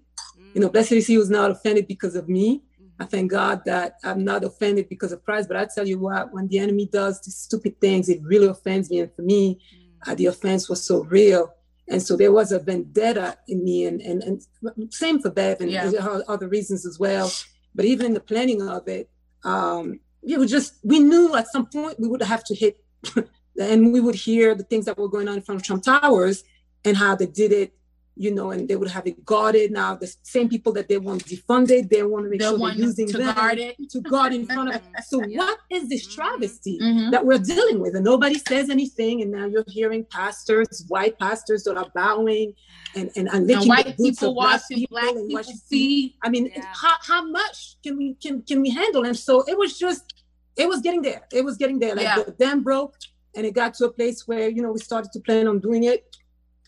You 0.54 0.60
know, 0.60 0.68
Blessed 0.70 1.06
He 1.06 1.18
was 1.18 1.30
not 1.30 1.50
offended 1.50 1.86
because 1.86 2.14
of 2.14 2.28
me 2.28 2.62
I 3.00 3.04
thank 3.06 3.30
God 3.30 3.62
that 3.66 3.96
I'm 4.04 4.24
not 4.24 4.44
offended 4.44 4.88
because 4.88 5.12
of 5.12 5.24
Christ. 5.24 5.48
But 5.48 5.56
I 5.56 5.66
tell 5.72 5.86
you 5.86 5.98
what, 5.98 6.32
when 6.32 6.48
the 6.48 6.58
enemy 6.58 6.86
does 6.86 7.20
these 7.20 7.36
stupid 7.36 7.80
things, 7.80 8.08
it 8.08 8.22
really 8.22 8.46
offends 8.46 8.90
me. 8.90 9.00
And 9.00 9.12
for 9.14 9.22
me, 9.22 9.60
uh, 10.06 10.14
the 10.14 10.26
offense 10.26 10.68
was 10.68 10.84
so 10.84 11.04
real. 11.04 11.52
And 11.88 12.02
so 12.02 12.16
there 12.16 12.32
was 12.32 12.52
a 12.52 12.58
vendetta 12.58 13.36
in 13.46 13.62
me, 13.62 13.84
and 13.84 14.00
and, 14.00 14.22
and 14.22 14.94
same 14.94 15.20
for 15.20 15.30
Bev 15.30 15.60
and 15.60 15.70
yeah. 15.70 15.90
other 16.28 16.48
reasons 16.48 16.86
as 16.86 16.98
well. 16.98 17.30
But 17.74 17.84
even 17.84 18.06
in 18.06 18.14
the 18.14 18.20
planning 18.20 18.66
of 18.66 18.88
it, 18.88 19.10
um, 19.44 20.00
it 20.22 20.38
was 20.38 20.50
just 20.50 20.76
we 20.82 20.98
knew 21.00 21.34
at 21.34 21.52
some 21.52 21.66
point 21.66 22.00
we 22.00 22.08
would 22.08 22.22
have 22.22 22.42
to 22.44 22.54
hit, 22.54 22.82
and 23.60 23.92
we 23.92 24.00
would 24.00 24.14
hear 24.14 24.54
the 24.54 24.64
things 24.64 24.86
that 24.86 24.96
were 24.96 25.08
going 25.08 25.28
on 25.28 25.34
in 25.34 25.42
front 25.42 25.60
of 25.60 25.66
Trump 25.66 25.82
Towers 25.82 26.42
and 26.86 26.96
how 26.96 27.14
they 27.14 27.26
did 27.26 27.52
it 27.52 27.74
you 28.16 28.32
know, 28.32 28.52
and 28.52 28.68
they 28.68 28.76
would 28.76 28.90
have 28.90 29.06
it 29.06 29.24
guarded. 29.24 29.72
Now, 29.72 29.96
the 29.96 30.14
same 30.22 30.48
people 30.48 30.72
that 30.74 30.88
they 30.88 30.98
want 30.98 31.24
defunded, 31.24 31.90
they 31.90 32.02
want 32.04 32.26
to 32.26 32.30
make 32.30 32.40
they 32.40 32.46
sure 32.46 32.58
they're 32.58 32.76
using 32.76 33.08
to 33.08 33.18
them 33.18 33.34
guard 33.34 33.58
it. 33.58 33.76
to 33.90 34.00
guard 34.00 34.32
in 34.32 34.46
front 34.46 34.74
of. 34.74 34.80
So, 35.06 35.22
yeah. 35.24 35.38
what 35.38 35.58
is 35.70 35.88
this 35.88 36.06
travesty 36.06 36.78
mm-hmm. 36.80 37.10
that 37.10 37.24
we're 37.24 37.38
dealing 37.38 37.80
with? 37.80 37.94
And 37.96 38.04
nobody 38.04 38.38
says 38.38 38.70
anything. 38.70 39.22
And 39.22 39.32
now 39.32 39.46
you're 39.46 39.64
hearing 39.66 40.04
pastors, 40.04 40.84
white 40.88 41.18
pastors 41.18 41.64
that 41.64 41.76
are 41.76 41.90
bowing 41.94 42.54
and 42.94 43.10
and, 43.16 43.28
and 43.32 43.46
licking 43.46 43.62
and 43.62 43.68
white 43.68 43.96
people 43.96 44.34
washing 44.34 44.86
black 44.88 45.06
people, 45.06 45.28
black 45.28 45.46
people 45.46 45.60
feet. 45.68 46.14
I 46.22 46.28
mean, 46.28 46.50
yeah. 46.54 46.64
how, 46.72 46.94
how 47.02 47.24
much 47.26 47.76
can 47.82 47.96
we 47.96 48.14
can 48.14 48.42
can 48.42 48.62
we 48.62 48.70
handle? 48.70 49.04
And 49.04 49.16
so 49.16 49.42
it 49.48 49.58
was 49.58 49.78
just, 49.78 50.24
it 50.56 50.68
was 50.68 50.80
getting 50.80 51.02
there. 51.02 51.22
It 51.32 51.44
was 51.44 51.56
getting 51.56 51.80
there. 51.80 51.94
Like 51.96 52.04
yeah. 52.04 52.22
the 52.22 52.32
dam 52.32 52.62
broke, 52.62 52.94
and 53.34 53.44
it 53.44 53.54
got 53.54 53.74
to 53.74 53.86
a 53.86 53.92
place 53.92 54.26
where 54.28 54.48
you 54.48 54.62
know 54.62 54.72
we 54.72 54.78
started 54.78 55.10
to 55.12 55.20
plan 55.20 55.48
on 55.48 55.58
doing 55.58 55.84
it 55.84 56.13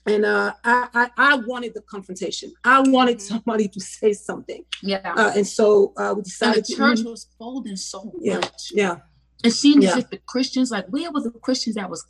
and 0.07 0.25
uh, 0.25 0.55
I, 0.65 0.89
I, 0.95 1.11
I 1.17 1.35
wanted 1.37 1.75
the 1.75 1.83
confrontation. 1.83 2.53
I 2.65 2.81
wanted 2.81 3.19
mm-hmm. 3.19 3.35
somebody 3.35 3.69
to 3.69 3.81
say 3.81 4.13
something. 4.13 4.65
Yeah. 4.83 5.15
Uh, 5.17 5.33
and 5.35 5.47
so 5.47 5.93
uh, 5.97 6.15
we 6.17 6.23
decided. 6.23 6.57
And 6.57 6.65
the 6.67 6.77
church 6.77 7.03
to, 7.03 7.11
was 7.11 7.29
folding 7.39 7.77
so 7.77 8.13
yeah, 8.21 8.37
much. 8.37 8.71
Yeah. 8.73 8.99
It 9.45 9.51
seemed 9.51 9.83
yeah. 9.83 9.91
as 9.91 9.97
if 9.99 10.11
the 10.11 10.19
Christians, 10.27 10.71
like, 10.71 10.87
where 10.89 11.11
were 11.11 11.21
the 11.21 11.31
Christians 11.31 11.77
that 11.77 11.91
was 11.91 12.05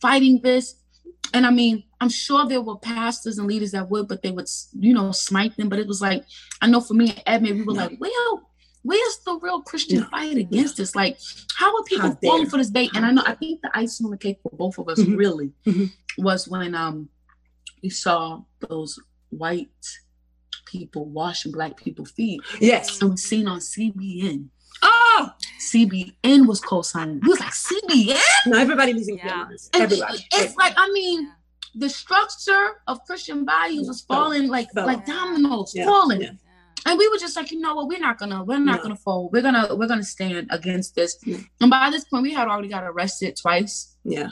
fighting 0.00 0.40
this? 0.42 0.76
And 1.34 1.46
I 1.46 1.50
mean, 1.50 1.84
I'm 2.00 2.08
sure 2.08 2.46
there 2.46 2.62
were 2.62 2.78
pastors 2.78 3.38
and 3.38 3.46
leaders 3.46 3.72
that 3.72 3.90
would, 3.90 4.08
but 4.08 4.22
they 4.22 4.30
would, 4.30 4.48
you 4.78 4.94
know, 4.94 5.12
smite 5.12 5.56
them. 5.56 5.68
But 5.68 5.78
it 5.78 5.86
was 5.86 6.00
like, 6.00 6.24
I 6.62 6.66
know 6.66 6.80
for 6.80 6.94
me 6.94 7.10
and 7.10 7.22
Edmund, 7.26 7.58
we 7.58 7.64
were 7.64 7.74
like, 7.74 7.96
well, 8.00 8.50
where's 8.82 9.18
the 9.26 9.38
real 9.42 9.60
Christian 9.60 10.04
fight 10.04 10.38
against 10.38 10.78
this? 10.78 10.96
Like, 10.96 11.18
how 11.54 11.76
are 11.76 11.84
people 11.84 12.16
falling 12.22 12.48
for 12.48 12.56
this 12.56 12.70
bait? 12.70 12.90
And 12.94 13.04
I 13.04 13.10
know, 13.10 13.22
I 13.26 13.34
think 13.34 13.60
the 13.60 13.70
icing 13.74 14.06
on 14.06 14.10
the 14.10 14.18
cake 14.18 14.38
for 14.42 14.50
both 14.56 14.78
of 14.78 14.88
us 14.88 14.98
mm-hmm. 14.98 15.16
really 15.16 15.52
mm-hmm. 15.66 16.24
was 16.24 16.48
when 16.48 16.74
um 16.74 17.08
we 17.82 17.90
saw 17.90 18.42
those 18.68 18.98
white 19.30 19.68
people 20.66 21.06
washing 21.06 21.52
black 21.52 21.76
people's 21.76 22.10
feet. 22.12 22.40
Yes. 22.60 23.00
And 23.00 23.10
we 23.10 23.16
seen 23.16 23.48
on 23.48 23.58
CBN. 23.58 24.48
Oh, 24.82 24.88
ah! 25.18 25.36
CBN 25.60 26.46
was 26.46 26.60
co-signing. 26.60 27.20
We 27.22 27.28
was 27.28 27.40
like 27.40 27.52
CBN. 27.52 28.18
No, 28.46 28.58
everybody 28.58 28.92
losing 28.92 29.18
yeah. 29.18 29.28
cameras. 29.28 29.68
Everybody. 29.74 30.14
It's, 30.14 30.44
it's 30.44 30.56
like 30.56 30.74
I 30.76 30.90
mean, 30.92 31.30
the 31.74 31.88
structure 31.88 32.80
of 32.86 33.04
Christian 33.04 33.44
values 33.44 33.88
was 33.88 34.00
falling 34.02 34.48
like 34.48 34.68
like 34.74 35.04
dominoes, 35.04 35.72
yeah. 35.74 35.84
falling. 35.84 36.22
Yeah. 36.22 36.30
And 36.86 36.98
we 36.98 37.08
were 37.08 37.18
just 37.18 37.36
like, 37.36 37.50
you 37.50 37.60
know 37.60 37.74
what, 37.74 37.88
we're 37.88 38.00
not 38.00 38.18
gonna, 38.18 38.42
we're 38.42 38.58
not 38.58 38.76
no. 38.76 38.82
gonna 38.82 38.96
fold. 38.96 39.32
We're 39.32 39.42
gonna, 39.42 39.74
we're 39.74 39.86
gonna 39.86 40.02
stand 40.02 40.48
against 40.50 40.94
this. 40.94 41.18
And 41.60 41.70
by 41.70 41.90
this 41.90 42.04
point, 42.04 42.22
we 42.22 42.32
had 42.32 42.48
already 42.48 42.68
got 42.68 42.84
arrested 42.84 43.36
twice. 43.36 43.96
Yeah. 44.02 44.30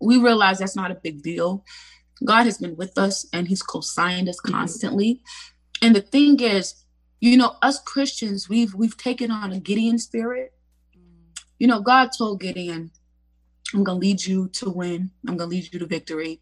We 0.00 0.18
realized 0.18 0.60
that's 0.60 0.76
not 0.76 0.90
a 0.90 0.94
big 0.94 1.22
deal. 1.22 1.64
God 2.24 2.44
has 2.44 2.58
been 2.58 2.76
with 2.76 2.98
us 2.98 3.26
and 3.32 3.48
he's 3.48 3.62
co-signed 3.62 4.28
us 4.28 4.38
mm-hmm. 4.40 4.54
constantly. 4.54 5.14
Mm-hmm. 5.14 5.86
And 5.86 5.96
the 5.96 6.00
thing 6.00 6.40
is, 6.40 6.74
you 7.20 7.36
know, 7.36 7.56
us 7.62 7.80
Christians, 7.80 8.48
we've 8.48 8.74
we've 8.74 8.96
taken 8.96 9.30
on 9.30 9.52
a 9.52 9.60
Gideon 9.60 9.98
spirit. 9.98 10.52
You 11.58 11.68
know, 11.68 11.80
God 11.80 12.10
told 12.16 12.40
Gideon, 12.40 12.90
I'm 13.72 13.84
gonna 13.84 13.98
lead 13.98 14.24
you 14.24 14.48
to 14.48 14.70
win, 14.70 15.10
I'm 15.28 15.36
gonna 15.36 15.50
lead 15.50 15.72
you 15.72 15.78
to 15.78 15.86
victory. 15.86 16.40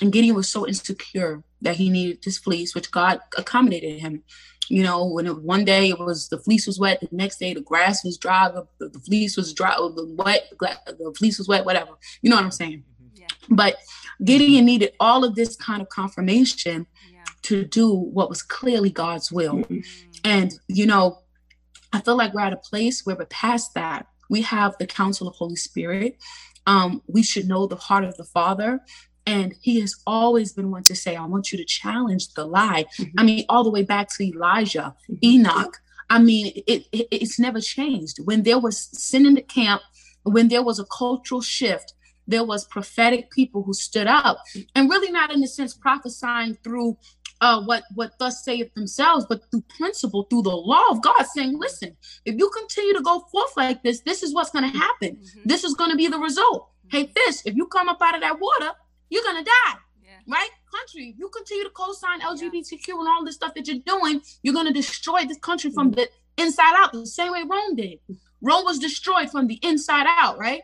And 0.00 0.12
Gideon 0.12 0.34
was 0.34 0.48
so 0.48 0.66
insecure 0.66 1.42
that 1.60 1.76
he 1.76 1.90
needed 1.90 2.22
this 2.22 2.38
fleece, 2.38 2.74
which 2.74 2.90
God 2.90 3.20
accommodated 3.36 4.00
him. 4.00 4.22
You 4.68 4.84
know, 4.84 5.04
when 5.04 5.26
it, 5.26 5.42
one 5.42 5.64
day 5.64 5.90
it 5.90 5.98
was 5.98 6.28
the 6.28 6.38
fleece 6.38 6.66
was 6.66 6.78
wet, 6.78 7.00
the 7.00 7.08
next 7.10 7.38
day 7.38 7.52
the 7.52 7.60
grass 7.60 8.04
was 8.04 8.16
dry, 8.16 8.48
the, 8.48 8.88
the 8.88 8.98
fleece 9.00 9.36
was 9.36 9.52
dry, 9.52 9.74
the 9.76 10.14
wet, 10.16 10.52
the 10.60 11.14
fleece 11.16 11.38
was 11.38 11.48
wet, 11.48 11.64
whatever. 11.64 11.92
You 12.22 12.30
know 12.30 12.36
what 12.36 12.44
I'm 12.44 12.50
saying? 12.52 12.84
Yeah. 13.14 13.26
But 13.50 13.76
Gideon 14.24 14.64
needed 14.64 14.92
all 15.00 15.24
of 15.24 15.34
this 15.34 15.56
kind 15.56 15.82
of 15.82 15.88
confirmation 15.88 16.86
yeah. 17.12 17.24
to 17.42 17.64
do 17.64 17.92
what 17.92 18.28
was 18.28 18.42
clearly 18.42 18.90
God's 18.90 19.32
will. 19.32 19.56
Mm-hmm. 19.56 19.80
And, 20.24 20.52
you 20.68 20.86
know, 20.86 21.18
I 21.92 22.00
feel 22.00 22.16
like 22.16 22.32
we're 22.32 22.40
at 22.40 22.52
a 22.52 22.56
place 22.56 23.04
where 23.04 23.16
we're 23.16 23.26
past 23.26 23.74
that. 23.74 24.06
We 24.30 24.42
have 24.42 24.76
the 24.78 24.86
counsel 24.86 25.28
of 25.28 25.34
Holy 25.34 25.56
Spirit. 25.56 26.16
Um, 26.66 27.02
we 27.06 27.22
should 27.22 27.48
know 27.48 27.66
the 27.66 27.76
heart 27.76 28.04
of 28.04 28.16
the 28.16 28.24
Father. 28.24 28.80
And 29.26 29.54
he 29.60 29.80
has 29.80 29.94
always 30.06 30.52
been 30.52 30.70
one 30.70 30.82
to 30.84 30.96
say, 30.96 31.16
I 31.16 31.26
want 31.26 31.52
you 31.52 31.58
to 31.58 31.64
challenge 31.64 32.34
the 32.34 32.44
lie. 32.44 32.86
Mm-hmm. 32.98 33.18
I 33.18 33.22
mean, 33.24 33.44
all 33.48 33.64
the 33.64 33.70
way 33.70 33.82
back 33.82 34.08
to 34.16 34.24
Elijah, 34.24 34.94
mm-hmm. 35.10 35.16
Enoch, 35.22 35.76
I 36.10 36.18
mean, 36.18 36.52
it, 36.66 36.86
it 36.92 37.08
it's 37.10 37.38
never 37.38 37.60
changed. 37.60 38.18
When 38.24 38.42
there 38.42 38.58
was 38.58 38.88
sin 38.92 39.26
in 39.26 39.34
the 39.34 39.42
camp, 39.42 39.82
when 40.24 40.48
there 40.48 40.62
was 40.62 40.78
a 40.78 40.84
cultural 40.84 41.40
shift, 41.40 41.94
there 42.26 42.44
was 42.44 42.66
prophetic 42.66 43.30
people 43.30 43.62
who 43.62 43.74
stood 43.74 44.06
up 44.06 44.38
and 44.74 44.88
really 44.88 45.10
not 45.10 45.32
in 45.32 45.40
the 45.40 45.46
sense 45.46 45.74
prophesying 45.74 46.56
through 46.62 46.96
uh, 47.42 47.60
what 47.64 47.82
what 47.94 48.16
thus 48.20 48.44
saith 48.44 48.72
themselves, 48.74 49.26
but 49.28 49.42
through 49.50 49.64
principle, 49.76 50.22
through 50.30 50.42
the 50.42 50.50
law 50.50 50.90
of 50.90 51.02
God, 51.02 51.24
saying, 51.34 51.58
"Listen, 51.58 51.96
if 52.24 52.36
you 52.38 52.48
continue 52.50 52.94
to 52.94 53.02
go 53.02 53.18
forth 53.32 53.52
like 53.56 53.82
this, 53.82 54.00
this 54.02 54.22
is 54.22 54.32
what's 54.32 54.50
going 54.50 54.70
to 54.70 54.78
happen. 54.78 55.16
Mm-hmm. 55.16 55.40
This 55.44 55.64
is 55.64 55.74
going 55.74 55.90
to 55.90 55.96
be 55.96 56.06
the 56.06 56.18
result. 56.18 56.68
Mm-hmm. 56.86 56.96
Hey, 56.96 57.12
fish, 57.16 57.40
if 57.44 57.56
you 57.56 57.66
come 57.66 57.88
up 57.88 58.00
out 58.00 58.14
of 58.14 58.20
that 58.20 58.38
water, 58.40 58.70
you're 59.10 59.24
going 59.24 59.44
to 59.44 59.50
die." 59.50 59.78
Yeah. 60.04 60.10
Right, 60.28 60.50
country. 60.72 61.08
If 61.08 61.18
you 61.18 61.28
continue 61.30 61.64
to 61.64 61.70
co-sign 61.70 62.20
LGBTQ 62.20 62.86
yeah. 62.86 62.94
and 62.94 63.08
all 63.08 63.24
this 63.24 63.34
stuff 63.34 63.54
that 63.54 63.66
you're 63.66 63.82
doing, 63.84 64.22
you're 64.44 64.54
going 64.54 64.68
to 64.68 64.72
destroy 64.72 65.24
this 65.26 65.38
country 65.38 65.72
from 65.72 65.90
the 65.90 66.08
inside 66.38 66.74
out, 66.76 66.92
the 66.92 67.06
same 67.06 67.32
way 67.32 67.42
Rome 67.42 67.74
did. 67.74 67.98
Rome 68.40 68.64
was 68.64 68.78
destroyed 68.78 69.30
from 69.30 69.48
the 69.48 69.58
inside 69.62 70.06
out, 70.08 70.38
right? 70.38 70.62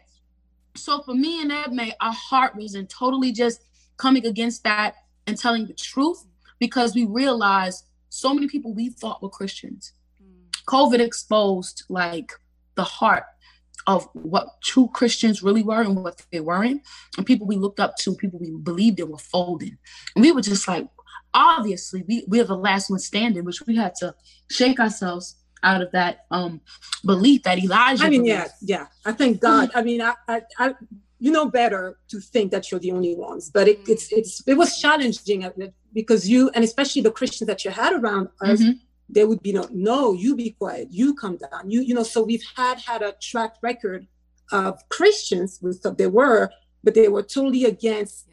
So 0.79 1.03
for 1.03 1.15
me 1.15 1.43
and 1.43 1.51
Edmee, 1.51 1.93
our 2.01 2.13
heart 2.13 2.57
was 2.57 2.75
in 2.75 2.87
totally 2.87 3.33
just 3.33 3.65
coming 3.97 4.27
against 4.27 4.65
that 4.65 4.95
and 5.27 5.37
telling 5.37 5.67
the 5.67 5.75
truth 5.75 6.25
because 6.59 6.95
we 6.95 7.05
realized 7.05 7.85
so 8.09 8.33
many 8.33 8.49
people 8.49 8.73
we 8.73 8.91
thought 8.91 9.23
were 9.23 9.29
Christians. 9.29 9.93
Mm. 10.23 10.51
COVID 10.67 11.01
exposed 11.01 11.85
like 11.89 12.33
the 12.75 12.85
heart 12.85 13.25
of 13.87 14.09
what 14.13 14.61
true 14.63 14.89
Christians 14.93 15.43
really 15.43 15.63
were 15.63 15.81
and 15.81 15.97
what 15.97 16.25
they 16.31 16.41
weren't. 16.41 16.83
And 17.17 17.27
people 17.27 17.47
we 17.47 17.57
looked 17.57 17.81
up 17.81 17.97
to, 17.97 18.15
people 18.15 18.39
we 18.39 18.51
believed 18.51 19.01
in 19.01 19.11
were 19.11 19.19
folding. 19.19 19.79
And 20.15 20.23
we 20.23 20.33
were 20.33 20.43
just 20.43 20.69
like, 20.69 20.87
obviously, 21.33 22.05
we, 22.07 22.25
we're 22.29 22.45
the 22.45 22.57
last 22.57 22.91
one 22.91 22.99
standing, 22.99 23.45
which 23.45 23.63
we 23.67 23.77
had 23.77 23.95
to 23.97 24.15
shake 24.51 24.79
ourselves 24.79 25.37
out 25.63 25.83
of 25.83 25.91
that 25.93 26.27
um 26.31 26.61
belief 27.05 27.43
that 27.43 27.59
Elijah. 27.59 28.05
I 28.05 28.11
mean, 28.11 28.23
believed. 28.23 28.51
yeah, 28.61 28.79
yeah. 28.79 28.87
I 29.05 29.13
thank 29.13 29.41
God. 29.41 29.71
I 29.75 29.83
mean, 29.83 30.03
I, 30.03 30.15
I, 30.27 30.43
I, 30.59 30.75
you 31.19 31.33
know 31.33 31.47
better 31.47 31.99
to 32.09 32.21
think 32.21 32.51
that 32.53 32.71
you're 32.71 32.81
the 32.81 32.93
only 32.93 33.15
ones, 33.15 33.51
but 33.51 33.69
it, 33.69 33.81
it's, 33.89 34.13
it's, 34.13 34.43
it 34.47 34.55
was 34.55 34.81
challenging 34.81 35.45
because 35.93 36.29
you 36.29 36.51
and 36.55 36.65
especially 36.65 37.03
the 37.03 37.11
Christians 37.11 37.49
that 37.49 37.65
you 37.65 37.71
had 37.71 37.93
around 37.93 38.29
us, 38.41 38.61
mm-hmm. 38.61 38.73
there 39.09 39.27
would 39.27 39.43
be 39.43 39.53
no, 39.53 39.69
no, 39.73 40.13
you 40.13 40.37
be 40.37 40.51
quiet, 40.51 40.89
you 40.91 41.15
come 41.15 41.37
down, 41.37 41.71
you, 41.71 41.81
you 41.81 41.95
know. 41.95 42.05
So 42.05 42.23
we've 42.23 42.45
had 42.57 42.79
had 42.79 43.03
a 43.03 43.15
track 43.21 43.57
record 43.63 44.07
of 44.53 44.89
Christians, 44.89 45.59
we 45.61 45.73
thought 45.73 45.99
they 45.99 46.07
were, 46.07 46.51
but 46.85 46.95
they 46.95 47.09
were 47.09 47.23
totally 47.23 47.65
against 47.65 48.29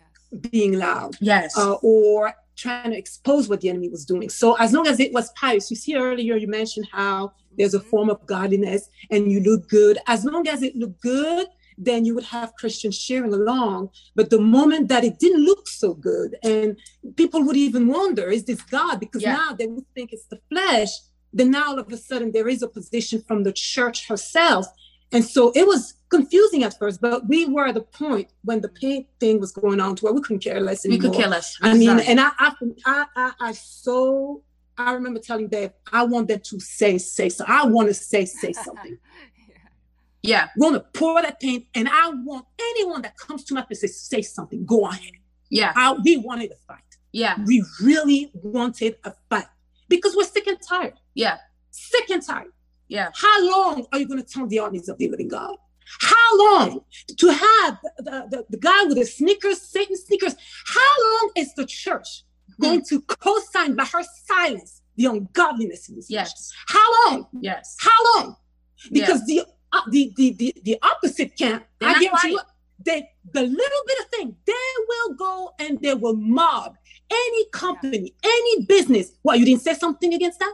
being 0.52 0.74
loud, 0.74 1.16
yes, 1.20 1.58
uh, 1.58 1.74
or 1.82 2.34
trying 2.56 2.92
to 2.92 2.98
expose 2.98 3.48
what 3.48 3.62
the 3.62 3.70
enemy 3.70 3.90
was 3.90 4.06
doing. 4.06 4.30
So 4.30 4.56
as 4.56 4.74
long 4.74 4.88
as 4.88 5.00
it 5.00 5.14
was 5.14 5.32
pious, 5.32 5.70
you 5.70 5.76
see 5.76 5.96
earlier 5.96 6.36
you 6.36 6.48
mentioned 6.48 6.88
how 6.92 7.34
there's 7.58 7.74
a 7.74 7.80
mm-hmm. 7.80 7.90
form 7.90 8.10
of 8.10 8.26
godliness 8.26 8.90
and 9.12 9.32
you 9.32 9.42
look 9.42 9.68
good. 9.70 9.98
As 10.08 10.26
long 10.26 10.48
as 10.48 10.62
it 10.62 10.76
looked 10.76 11.02
good, 11.02 11.48
then 11.78 12.06
you 12.06 12.16
would 12.16 12.24
have 12.24 12.56
Christians 12.56 12.98
cheering 12.98 13.34
along. 13.34 13.90
But 14.16 14.30
the 14.30 14.40
moment 14.40 14.88
that 14.90 15.04
it 15.04 15.20
didn't 15.20 15.44
look 15.44 15.68
so 15.68 15.94
good, 15.94 16.36
and 16.44 16.78
people 17.16 17.44
would 17.44 17.58
even 17.58 17.88
wonder, 17.88 18.30
is 18.30 18.46
this 18.46 18.62
God? 18.62 19.00
Because 19.00 19.24
yeah. 19.24 19.34
now 19.34 19.54
they 19.54 19.68
would 19.68 19.86
think 19.94 20.14
it's 20.14 20.28
the 20.28 20.40
flesh. 20.50 20.90
Then 21.34 21.52
now 21.52 21.68
all 21.70 21.80
of 21.80 21.92
a 21.92 21.98
sudden 21.98 22.32
there 22.32 22.48
is 22.48 22.64
opposition 22.64 23.22
from 23.28 23.44
the 23.44 23.52
church 23.52 24.08
herself. 24.08 24.66
And 25.12 25.24
so 25.24 25.52
it 25.56 25.66
was 25.66 25.94
confusing 26.10 26.64
at 26.64 26.78
first, 26.78 27.00
but 27.00 27.28
we 27.28 27.46
were 27.46 27.68
at 27.68 27.76
the 27.76 27.82
point 27.82 28.30
when 28.44 28.62
the 28.62 28.70
paint 28.70 29.08
thing 29.20 29.40
was 29.40 29.52
going 29.52 29.80
on 29.80 29.96
to 29.98 30.06
where 30.06 30.14
we 30.14 30.22
couldn't 30.22 30.40
care 30.40 30.60
less 30.60 30.86
anymore. 30.86 31.04
We 31.04 31.10
could 31.10 31.20
care 31.20 31.30
less. 31.30 31.58
I 31.62 31.74
mean, 31.74 32.00
and 32.00 32.20
I, 32.20 32.32
I, 32.40 32.54
I, 32.86 33.06
I, 33.16 33.32
I 33.40 33.52
so 33.54 34.44
I 34.78 34.94
remember 34.94 35.20
telling 35.20 35.48
Dave, 35.48 35.72
I 35.92 36.04
want 36.04 36.28
them 36.28 36.40
to 36.40 36.60
say, 36.60 36.98
say 36.98 37.30
so. 37.30 37.46
I 37.48 37.66
want 37.66 37.88
to 37.88 37.94
say, 37.94 38.26
say 38.26 38.54
something. 38.54 38.98
Yeah. 40.22 40.48
We're 40.58 40.72
gonna 40.72 40.80
pour 40.80 41.22
that 41.22 41.40
paint, 41.40 41.68
and 41.76 41.88
I 41.88 42.10
want 42.10 42.48
anyone 42.60 43.04
that 43.04 43.16
comes 43.16 43.44
to 43.44 43.54
my 43.54 43.64
face 43.64 43.82
to 43.82 43.88
say 43.88 44.24
something. 44.24 44.66
Go 44.66 44.88
ahead. 44.88 45.12
Yeah. 45.52 45.72
I, 45.76 45.94
we 46.04 46.18
wanted 46.18 46.52
a 46.52 46.56
fight. 46.68 46.82
Yeah. 47.12 47.36
We 47.46 47.64
really 47.80 48.32
wanted 48.34 48.98
a 49.04 49.14
fight 49.30 49.46
because 49.88 50.16
we're 50.16 50.24
sick 50.24 50.48
and 50.48 50.60
tired. 50.60 50.96
Yeah. 51.14 51.38
Sick 51.70 52.10
and 52.10 52.26
tired. 52.26 52.52
Yeah. 52.88 53.10
How 53.14 53.50
long 53.50 53.86
are 53.92 54.00
you 54.00 54.08
going 54.08 54.22
to 54.24 54.28
tell 54.28 54.48
the 54.48 54.60
armies 54.60 54.90
of 54.90 54.98
the 54.98 55.10
living 55.10 55.28
God? 55.28 55.56
How 56.02 56.38
long 56.38 56.82
to 57.18 57.28
have 57.28 57.78
the, 57.98 58.28
the, 58.30 58.46
the 58.50 58.58
guy 58.58 58.84
with 58.86 58.98
the 58.98 59.06
sneakers, 59.06 59.62
Satan 59.62 59.96
sneakers? 59.96 60.36
How 60.66 60.96
long 61.04 61.32
is 61.36 61.54
the 61.54 61.66
church 61.66 62.24
going 62.60 62.84
to 62.86 63.02
co-sign 63.02 63.76
by 63.76 63.86
her 63.86 64.04
silence 64.26 64.82
the 64.96 65.06
ungodliness 65.06 65.90
in 65.90 65.96
this 65.96 66.10
yes 66.10 66.54
how 66.68 67.10
long 67.10 67.28
yes 67.42 67.76
how 67.80 68.16
long 68.16 68.36
because 68.92 69.26
the 69.26 69.42
uh, 69.74 69.82
the, 69.90 70.14
the 70.16 70.34
the 70.34 70.56
the 70.64 70.78
opposite 70.82 71.38
camp 71.38 71.66
They're 71.80 71.90
i 71.90 72.00
guarantee 72.00 72.30
you 72.30 72.40
they 72.84 73.10
the 73.34 73.42
little 73.42 73.84
bit 73.88 74.00
of 74.00 74.06
thing 74.08 74.36
they 74.46 74.54
will 74.88 75.14
go 75.16 75.54
and 75.60 75.82
they 75.82 75.94
will 75.94 76.16
mob 76.16 76.76
any 77.10 77.46
company 77.52 78.14
yeah. 78.24 78.30
any 78.30 78.66
business 78.66 79.12
why 79.22 79.36
you 79.36 79.46
didn't 79.46 79.62
say 79.62 79.74
something 79.74 80.14
against 80.14 80.40
that 80.40 80.54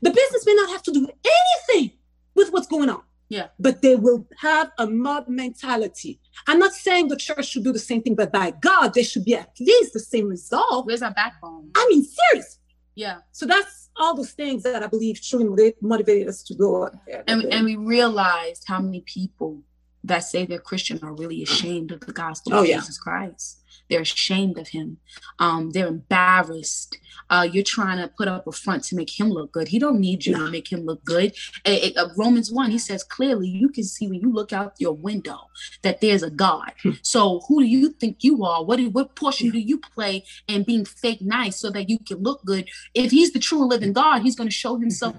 the 0.00 0.10
business 0.10 0.46
may 0.46 0.54
not 0.54 0.70
have 0.70 0.82
to 0.82 0.92
do 0.92 1.08
anything 1.24 1.92
with 2.34 2.52
what's 2.52 2.66
going 2.66 2.90
on 2.90 3.02
yeah. 3.32 3.46
But 3.58 3.80
they 3.80 3.96
will 3.96 4.26
have 4.40 4.72
a 4.76 4.86
mob 4.86 5.26
mentality. 5.26 6.20
I'm 6.46 6.58
not 6.58 6.72
saying 6.72 7.08
the 7.08 7.16
church 7.16 7.46
should 7.48 7.64
do 7.64 7.72
the 7.72 7.78
same 7.78 8.02
thing, 8.02 8.14
but 8.14 8.30
by 8.30 8.50
God, 8.50 8.92
there 8.92 9.04
should 9.04 9.24
be 9.24 9.34
at 9.34 9.58
least 9.58 9.94
the 9.94 10.00
same 10.00 10.28
result. 10.28 10.86
Where's 10.86 11.00
our 11.00 11.12
backbone? 11.12 11.70
I 11.74 11.86
mean, 11.88 12.04
seriously. 12.04 12.60
Yeah. 12.94 13.20
So 13.30 13.46
that's 13.46 13.88
all 13.96 14.14
those 14.14 14.32
things 14.32 14.64
that 14.64 14.82
I 14.82 14.86
believe 14.86 15.22
truly 15.22 15.72
motivated 15.80 16.28
us 16.28 16.42
to 16.42 16.54
go 16.54 16.90
there. 17.06 17.24
And, 17.26 17.44
and 17.44 17.64
we 17.64 17.76
realized 17.76 18.64
how 18.68 18.80
many 18.80 19.00
people 19.00 19.62
that 20.04 20.24
say 20.24 20.44
they're 20.44 20.58
Christian 20.58 21.00
are 21.02 21.14
really 21.14 21.42
ashamed 21.42 21.90
of 21.92 22.00
the 22.00 22.12
gospel 22.12 22.52
oh, 22.52 22.60
of 22.60 22.66
yeah. 22.66 22.80
Jesus 22.80 22.98
Christ. 22.98 23.61
They're 23.88 24.00
ashamed 24.00 24.58
of 24.58 24.68
him. 24.68 24.98
Um, 25.38 25.70
they're 25.70 25.86
embarrassed. 25.86 26.98
Uh, 27.30 27.48
you're 27.50 27.64
trying 27.64 27.98
to 27.98 28.08
put 28.08 28.28
up 28.28 28.46
a 28.46 28.52
front 28.52 28.84
to 28.84 28.96
make 28.96 29.18
him 29.18 29.28
look 29.30 29.52
good. 29.52 29.68
He 29.68 29.78
don't 29.78 30.00
need 30.00 30.26
you 30.26 30.36
to 30.36 30.50
make 30.50 30.70
him 30.70 30.84
look 30.84 31.04
good. 31.04 31.34
uh, 31.66 32.08
Romans 32.16 32.50
1, 32.52 32.70
he 32.70 32.78
says 32.78 33.04
clearly, 33.04 33.48
you 33.48 33.68
can 33.68 33.84
see 33.84 34.08
when 34.08 34.20
you 34.20 34.32
look 34.32 34.52
out 34.52 34.74
your 34.78 34.92
window 34.92 35.38
that 35.82 36.00
there's 36.00 36.22
a 36.22 36.30
God. 36.30 36.72
Hmm. 36.82 36.90
so 37.02 37.40
who 37.48 37.60
do 37.60 37.66
you 37.66 37.90
think 37.90 38.18
you 38.24 38.44
are? 38.44 38.64
What, 38.64 38.80
what 38.92 39.14
portion 39.14 39.50
do 39.50 39.58
you 39.58 39.78
play 39.78 40.24
in 40.48 40.64
being 40.64 40.84
fake 40.84 41.22
nice 41.22 41.60
so 41.60 41.70
that 41.70 41.88
you 41.88 41.98
can 41.98 42.18
look 42.18 42.44
good? 42.44 42.68
If 42.94 43.10
he's 43.10 43.32
the 43.32 43.38
true 43.38 43.66
living 43.66 43.92
God, 43.92 44.22
he's 44.22 44.36
going 44.36 44.48
to 44.48 44.54
show 44.54 44.78
himself. 44.78 45.16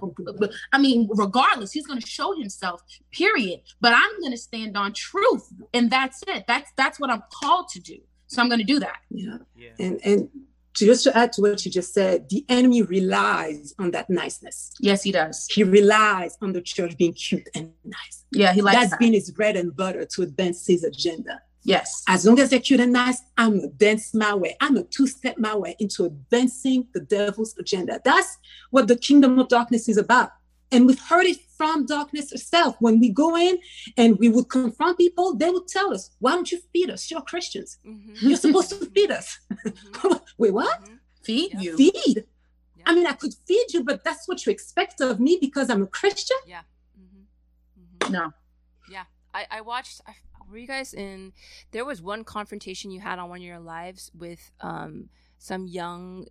I 0.71 0.77
mean, 0.77 1.09
regardless, 1.13 1.71
he's 1.71 1.87
going 1.87 1.99
to 1.99 2.07
show 2.07 2.35
himself, 2.35 2.81
period. 3.11 3.61
But 3.81 3.93
I'm 3.93 4.19
going 4.19 4.31
to 4.31 4.37
stand 4.37 4.77
on 4.77 4.93
truth. 4.93 5.51
And 5.73 5.89
that's 5.89 6.23
it. 6.27 6.45
That's, 6.47 6.71
that's 6.75 6.99
what 6.99 7.09
I'm 7.09 7.23
called 7.31 7.69
to 7.69 7.79
do. 7.79 7.99
So 8.27 8.41
I'm 8.41 8.49
going 8.49 8.59
to 8.59 8.65
do 8.65 8.79
that. 8.79 8.97
Yeah. 9.09 9.37
yeah. 9.55 9.69
And 9.79 9.99
and 10.03 10.29
to 10.75 10.85
just 10.85 11.03
to 11.03 11.15
add 11.15 11.33
to 11.33 11.41
what 11.41 11.63
you 11.65 11.71
just 11.71 11.93
said, 11.93 12.29
the 12.29 12.43
enemy 12.49 12.81
relies 12.81 13.73
on 13.77 13.91
that 13.91 14.09
niceness. 14.09 14.73
Yes, 14.79 15.03
he 15.03 15.11
does. 15.11 15.47
He 15.51 15.63
relies 15.63 16.37
on 16.41 16.53
the 16.53 16.61
church 16.61 16.97
being 16.97 17.13
cute 17.13 17.47
and 17.53 17.71
nice. 17.83 18.25
Yeah, 18.31 18.53
he 18.53 18.61
likes 18.61 18.77
That's 18.77 18.89
that. 18.91 18.99
been 18.99 19.13
his 19.13 19.29
bread 19.31 19.55
and 19.55 19.75
butter 19.75 20.05
to 20.05 20.21
advance 20.23 20.65
his 20.65 20.83
agenda. 20.83 21.41
Yes. 21.63 22.03
As 22.07 22.25
long 22.25 22.39
as 22.39 22.49
they're 22.49 22.59
cute 22.59 22.79
and 22.79 22.91
nice, 22.91 23.21
I'm 23.37 23.59
a 23.59 23.67
dance 23.67 24.13
my 24.13 24.33
way. 24.33 24.55
I'm 24.59 24.75
a 24.75 24.83
two-step 24.83 25.37
my 25.37 25.55
way 25.55 25.75
into 25.79 26.05
advancing 26.05 26.87
the 26.93 26.99
devil's 26.99 27.55
agenda. 27.57 28.01
That's 28.03 28.37
what 28.69 28.87
the 28.87 28.97
kingdom 28.97 29.39
of 29.39 29.47
darkness 29.47 29.87
is 29.87 29.97
about. 29.97 30.31
And 30.73 30.87
we've 30.87 30.99
heard 30.99 31.25
it 31.25 31.37
from 31.57 31.85
darkness 31.85 32.31
itself. 32.31 32.75
When 32.79 32.99
we 32.99 33.09
go 33.09 33.37
in 33.37 33.59
and 33.95 34.17
we 34.17 34.29
would 34.29 34.49
confront 34.49 34.97
people, 34.97 35.35
they 35.35 35.49
would 35.49 35.67
tell 35.67 35.93
us, 35.93 36.09
Why 36.19 36.31
don't 36.31 36.51
you 36.51 36.59
feed 36.73 36.89
us? 36.89 37.09
You're 37.09 37.21
Christians. 37.21 37.77
Mm-hmm. 37.85 38.27
You're 38.27 38.37
supposed 38.37 38.69
to 38.69 38.85
feed 38.87 39.11
us. 39.11 39.39
Mm-hmm. 39.51 40.13
Wait, 40.37 40.53
what? 40.53 40.81
Mm-hmm. 40.81 40.95
Feed 41.21 41.53
yeah. 41.53 41.59
you? 41.59 41.77
Feed. 41.77 42.25
Yeah. 42.75 42.83
I 42.85 42.95
mean, 42.95 43.07
I 43.07 43.13
could 43.13 43.33
feed 43.47 43.67
you, 43.73 43.83
but 43.83 44.03
that's 44.03 44.27
what 44.27 44.45
you 44.45 44.51
expect 44.51 44.99
of 44.99 45.19
me 45.19 45.37
because 45.39 45.69
I'm 45.69 45.83
a 45.83 45.87
Christian? 45.87 46.37
Yeah. 46.45 46.61
Mm-hmm. 46.99 48.11
No. 48.11 48.33
Yeah. 48.89 49.03
I, 49.33 49.45
I 49.49 49.61
watched, 49.61 50.01
I, 50.07 50.15
were 50.49 50.57
you 50.57 50.67
guys 50.67 50.93
in, 50.93 51.33
there 51.71 51.85
was 51.85 52.01
one 52.01 52.23
confrontation 52.23 52.91
you 52.91 52.99
had 52.99 53.19
on 53.19 53.29
one 53.29 53.39
of 53.39 53.43
your 53.43 53.59
lives 53.59 54.11
with 54.13 54.51
um, 54.61 55.09
some 55.37 55.67
young 55.67 56.25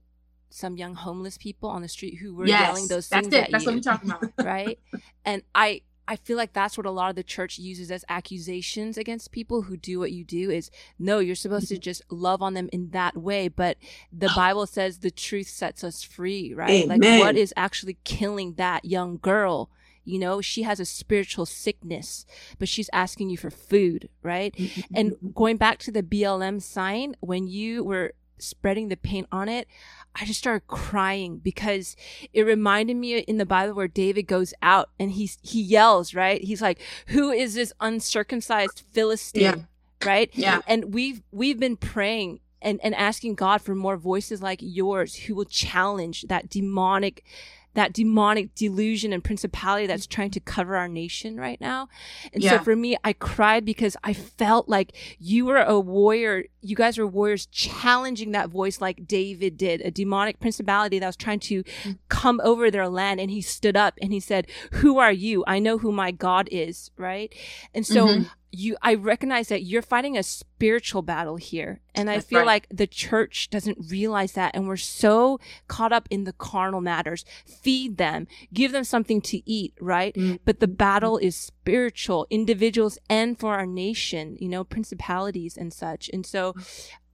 some 0.53 0.77
young 0.77 0.95
homeless 0.95 1.39
people 1.39 1.69
on 1.69 1.83
the 1.83 1.89
street 1.89 2.17
who 2.17 2.35
were 2.35 2.47
yes, 2.47 2.61
yelling 2.61 2.89
those 2.89 3.09
things 3.09 3.29
that's 3.29 3.49
it. 3.49 3.53
that's 3.53 3.65
you, 3.65 3.71
what 3.71 3.77
we're 3.77 3.81
talking 3.81 4.11
about, 4.11 4.33
right? 4.45 4.79
And 5.25 5.43
I 5.55 5.83
I 6.09 6.17
feel 6.17 6.37
like 6.37 6.53
that's 6.53 6.77
what 6.77 6.87
a 6.87 6.91
lot 6.91 7.11
of 7.11 7.17
the 7.17 7.23
church 7.23 7.59
uses 7.59 7.91
as 7.91 8.05
accusations 8.09 8.99
against 8.99 9.31
people 9.31 9.63
who 9.63 9.77
do 9.77 9.99
what 9.99 10.13
you 10.13 10.25
do 10.25 10.51
is 10.51 10.71
no, 10.99 11.21
you're 11.21 11.35
supposed 11.35 11.69
to 11.69 11.75
mm-hmm. 11.75 11.81
just 11.81 12.03
love 12.11 12.43
on 12.43 12.55
them 12.55 12.69
in 12.73 12.91
that 12.91 13.17
way. 13.17 13.49
But 13.49 13.79
the 14.13 14.31
oh. 14.31 14.35
Bible 14.35 14.67
says 14.67 14.99
the 14.99 15.11
truth 15.11 15.49
sets 15.49 15.85
us 15.85 16.03
free, 16.03 16.53
right? 16.55 16.85
Amen. 16.85 17.01
Like 17.01 17.21
what 17.21 17.37
is 17.37 17.55
actually 17.57 17.99
killing 18.05 18.55
that 18.55 18.85
young 18.85 19.19
girl? 19.19 19.71
You 20.05 20.19
know, 20.19 20.41
she 20.41 20.65
has 20.65 20.81
a 20.81 20.85
spiritual 20.85 21.47
sickness, 21.47 22.27
but 22.59 22.69
she's 22.69 22.91
asking 22.93 23.31
you 23.31 23.39
for 23.39 23.51
food, 23.51 24.09
right? 24.23 24.53
and 24.95 25.13
mm-hmm. 25.13 25.31
going 25.31 25.57
back 25.57 25.79
to 25.81 25.93
the 25.93 26.03
BLM 26.03 26.61
sign, 26.61 27.15
when 27.21 27.47
you 27.47 27.85
were 27.85 28.15
spreading 28.39 28.89
the 28.89 28.97
paint 28.97 29.29
on 29.31 29.49
it, 29.49 29.69
I 30.15 30.25
just 30.25 30.39
started 30.39 30.67
crying 30.67 31.39
because 31.39 31.97
it 32.33 32.43
reminded 32.43 32.97
me 32.97 33.19
in 33.19 33.39
the 33.39 33.47
Bible 33.47 33.75
where 33.75 33.89
David 33.89 34.25
goes 34.25 34.53
out 34.63 34.91
and 34.99 35.13
he's 35.13 35.39
he 35.43 35.61
yells, 35.63 36.15
right? 36.15 36.43
He's 36.43 36.61
like, 36.61 36.81
"Who 37.09 37.31
is 37.31 37.55
this 37.55 37.73
uncircumcised 37.81 38.83
Philistine?" 38.93 39.43
Yeah. 39.43 39.57
Right? 40.05 40.31
Yeah. 40.35 40.61
And 40.67 40.93
we've 40.93 41.23
we've 41.31 41.59
been 41.59 41.77
praying 41.77 42.41
and, 42.61 42.81
and 42.83 42.95
asking 42.95 43.35
God 43.35 43.61
for 43.63 43.75
more 43.75 43.97
voices 43.97 44.43
like 44.43 44.61
yours 44.63 45.15
who 45.15 45.35
will 45.35 45.45
challenge 45.45 46.23
that 46.29 46.49
demonic 46.49 47.25
that 47.75 47.93
demonic 47.93 48.55
delusion 48.55 49.13
and 49.13 49.25
principality 49.25 49.87
that's 49.87 50.07
trying 50.07 50.31
to 50.31 50.41
cover 50.41 50.77
our 50.77 50.89
nation 50.89 51.37
right 51.37 51.61
now. 51.61 51.89
And 52.33 52.43
Yeah. 52.43 52.59
so 52.59 52.65
for 52.65 52.77
me, 52.77 52.97
I 53.03 53.13
cried 53.13 53.65
because 53.65 53.97
I 54.05 54.13
felt 54.13 54.69
like 54.69 54.93
you 55.19 55.47
were 55.47 55.57
a 55.57 55.81
warrior. 55.81 56.45
You 56.61 56.77
guys 56.77 56.99
were 56.99 57.07
warriors 57.07 57.47
challenging 57.47 58.33
that 58.33 58.51
voice 58.51 58.81
like 58.81 59.07
David 59.07 59.57
did, 59.57 59.81
a 59.81 59.91
demonic 59.91 60.39
principality 60.39 60.99
that 60.99 61.07
was 61.07 61.17
trying 61.17 61.41
to 61.41 61.65
come 62.09 62.41
over 62.45 62.71
their 62.71 62.89
land. 62.89 63.21
And 63.21 63.31
he 63.31 63.41
stood 63.41 63.77
up 63.77 63.99
and 64.03 64.13
he 64.13 64.21
said, 64.21 64.47
who 64.73 64.99
are 64.99 65.13
you? 65.13 65.43
I 65.47 65.59
know 65.59 65.79
who 65.79 65.93
my 65.93 66.11
God 66.11 66.49
is. 66.53 66.91
Right. 66.97 67.35
And 67.75 67.87
so 67.87 68.09
Mhm. 68.09 68.31
You, 68.53 68.77
I 68.83 68.95
recognize 68.95 69.49
that 69.49 69.63
you're 69.63 69.83
fighting 69.83 70.17
a 70.17 70.23
spiritual 70.23 71.01
battle 71.01 71.37
here. 71.37 71.81
And 71.95 72.11
I 72.11 72.17
That's 72.17 72.27
feel 72.27 72.41
right. 72.41 72.47
like 72.47 72.67
the 72.71 72.87
church 72.87 73.49
doesn't 73.49 73.79
realize 73.89 74.33
that. 74.33 74.55
And 74.55 74.69
we're 74.69 74.77
so 74.77 75.41
caught 75.69 75.93
up 75.93 76.07
in 76.11 76.25
the 76.25 76.35
carnal 76.35 76.83
matters. 76.83 77.25
Feed 77.47 77.97
them, 77.97 78.29
give 78.53 78.73
them 78.73 78.85
something 78.85 79.23
to 79.23 79.51
eat, 79.51 79.75
right? 79.81 80.15
Mm. 80.15 80.41
But 80.45 80.61
the 80.61 80.69
battle 80.69 81.17
is 81.17 81.35
spiritual, 81.35 82.27
individuals 82.29 82.99
and 83.09 83.39
for 83.39 83.55
our 83.55 83.67
nation, 83.67 84.37
you 84.39 84.49
know, 84.49 84.65
principalities 84.65 85.57
and 85.57 85.73
such. 85.73 86.11
And 86.13 86.27
so 86.27 86.55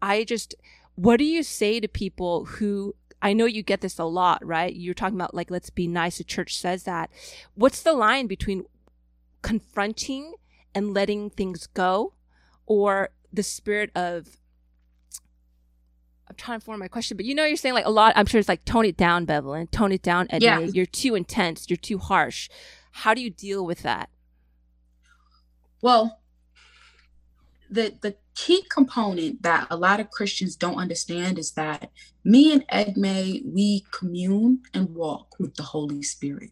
I 0.03 0.25
just, 0.25 0.57
what 0.97 1.19
do 1.19 1.25
you 1.25 1.45
say 1.45 1.79
to 1.79 1.89
people 1.89 2.47
who, 2.47 2.97
I 3.23 3.33
know 3.33 3.47
you 3.47 3.63
get 3.63 3.81
this 3.81 3.99
a 3.99 4.05
lot, 4.05 4.45
right? 4.45 4.75
You're 4.75 4.95
talking 4.95 5.17
about 5.17 5.35
like, 5.35 5.51
let's 5.51 5.71
be 5.71 5.87
nice. 5.87 6.19
The 6.19 6.25
church 6.25 6.57
says 6.57 6.83
that. 6.83 7.11
What's 7.55 7.83
the 7.83 7.93
line 7.93 8.27
between 8.27 8.65
confronting 9.43 10.35
and 10.75 10.95
letting 10.95 11.31
things 11.31 11.67
go 11.67 12.15
or 12.67 13.11
the 13.33 13.43
spirit 13.43 13.91
of 13.95 14.39
I'm 16.29 16.37
trying 16.37 16.61
to 16.61 16.65
form 16.65 16.79
my 16.79 16.89
question, 16.89 17.17
but 17.17 17.25
you 17.25 17.35
know, 17.35 17.45
you're 17.45 17.57
saying 17.57 17.75
like 17.75 17.87
a 17.87 17.91
lot. 17.91 18.13
I'm 18.15 18.27
sure 18.27 18.39
it's 18.39 18.49
like 18.49 18.65
tone 18.65 18.85
it 18.85 18.97
down, 18.97 19.25
Bevelyn. 19.25 19.69
Tone 19.69 19.93
it 19.93 20.03
down, 20.03 20.27
Edna. 20.31 20.45
Yeah. 20.45 20.61
You're 20.61 20.87
too 20.87 21.15
intense. 21.15 21.71
You're 21.71 21.79
too 21.79 21.99
harsh. 21.99 22.51
How 22.93 23.15
do 23.15 23.23
you 23.23 23.31
deal 23.31 23.65
with 23.65 23.83
that? 23.83 24.11
Well, 25.81 26.21
the 27.71 27.95
the 28.01 28.17
key 28.35 28.63
component 28.69 29.43
that 29.43 29.67
a 29.71 29.77
lot 29.77 30.01
of 30.01 30.11
Christians 30.11 30.55
don't 30.57 30.77
understand 30.77 31.39
is 31.39 31.53
that 31.53 31.91
me 32.25 32.53
and 32.53 32.67
Edmee, 32.69 33.43
we 33.45 33.85
commune 33.91 34.63
and 34.75 34.95
walk 34.95 35.39
with 35.39 35.55
the 35.57 35.63
Holy 35.63 36.03
Spirit. 36.03 36.51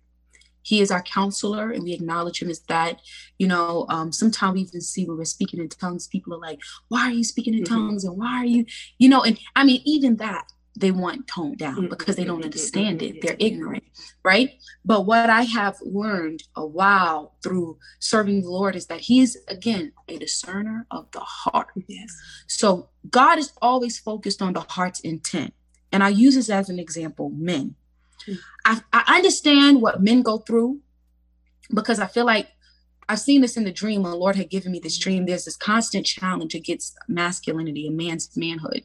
He 0.66 0.80
is 0.80 0.90
our 0.90 1.02
counselor, 1.02 1.70
and 1.70 1.84
we 1.84 1.92
acknowledge 1.92 2.42
him 2.42 2.50
as 2.50 2.58
that. 2.62 3.00
You 3.38 3.46
know, 3.46 3.86
um, 3.88 4.10
sometimes 4.10 4.54
we 4.54 4.62
even 4.62 4.80
see 4.80 5.04
when 5.04 5.16
we're 5.16 5.24
speaking 5.24 5.60
in 5.60 5.68
tongues, 5.68 6.08
people 6.08 6.34
are 6.34 6.40
like, 6.40 6.60
"Why 6.88 7.02
are 7.02 7.12
you 7.12 7.22
speaking 7.22 7.54
in 7.54 7.62
Mhm. 7.62 7.68
tongues?" 7.68 8.02
and 8.02 8.16
"Why 8.18 8.34
are 8.42 8.44
you?" 8.44 8.66
You 8.98 9.08
know, 9.08 9.22
and 9.22 9.38
I 9.54 9.62
mean, 9.62 9.80
even 9.84 10.16
that 10.16 10.46
they 10.76 10.90
want 10.90 11.28
toned 11.28 11.58
down 11.58 11.82
Mhm. 11.84 11.90
because 11.90 12.16
they 12.16 12.24
don't 12.24 12.44
understand 12.44 13.00
it. 13.00 13.22
They're 13.22 13.36
ignorant, 13.38 13.84
right? 14.24 14.58
But 14.84 15.06
what 15.06 15.30
I 15.30 15.42
have 15.42 15.76
learned 15.82 16.42
a 16.56 16.66
while 16.66 17.36
through 17.44 17.78
serving 18.00 18.42
the 18.42 18.50
Lord 18.50 18.74
is 18.74 18.86
that 18.86 19.02
He 19.02 19.20
is 19.20 19.38
again 19.46 19.92
a 20.08 20.18
discerner 20.18 20.84
of 20.90 21.08
the 21.12 21.20
heart. 21.20 21.68
Yes. 21.86 22.10
So 22.48 22.88
God 23.08 23.38
is 23.38 23.52
always 23.62 24.00
focused 24.00 24.42
on 24.42 24.52
the 24.54 24.66
heart's 24.68 24.98
intent. 24.98 25.54
And 25.92 26.02
I 26.02 26.08
use 26.08 26.34
this 26.34 26.50
as 26.50 26.68
an 26.68 26.80
example 26.80 27.30
men. 27.30 27.76
I, 28.64 28.80
I 28.92 29.16
understand 29.16 29.80
what 29.80 30.02
men 30.02 30.22
go 30.22 30.38
through 30.38 30.80
because 31.72 31.98
I 32.00 32.06
feel 32.06 32.24
like 32.24 32.48
I've 33.08 33.20
seen 33.20 33.40
this 33.40 33.56
in 33.56 33.64
the 33.64 33.72
dream. 33.72 34.02
When 34.02 34.10
the 34.10 34.18
Lord 34.18 34.36
had 34.36 34.50
given 34.50 34.72
me 34.72 34.80
this 34.80 34.98
dream. 34.98 35.26
There's 35.26 35.44
this 35.44 35.56
constant 35.56 36.06
challenge 36.06 36.54
against 36.54 36.96
masculinity, 37.08 37.86
a 37.86 37.90
man's 37.90 38.36
manhood. 38.36 38.82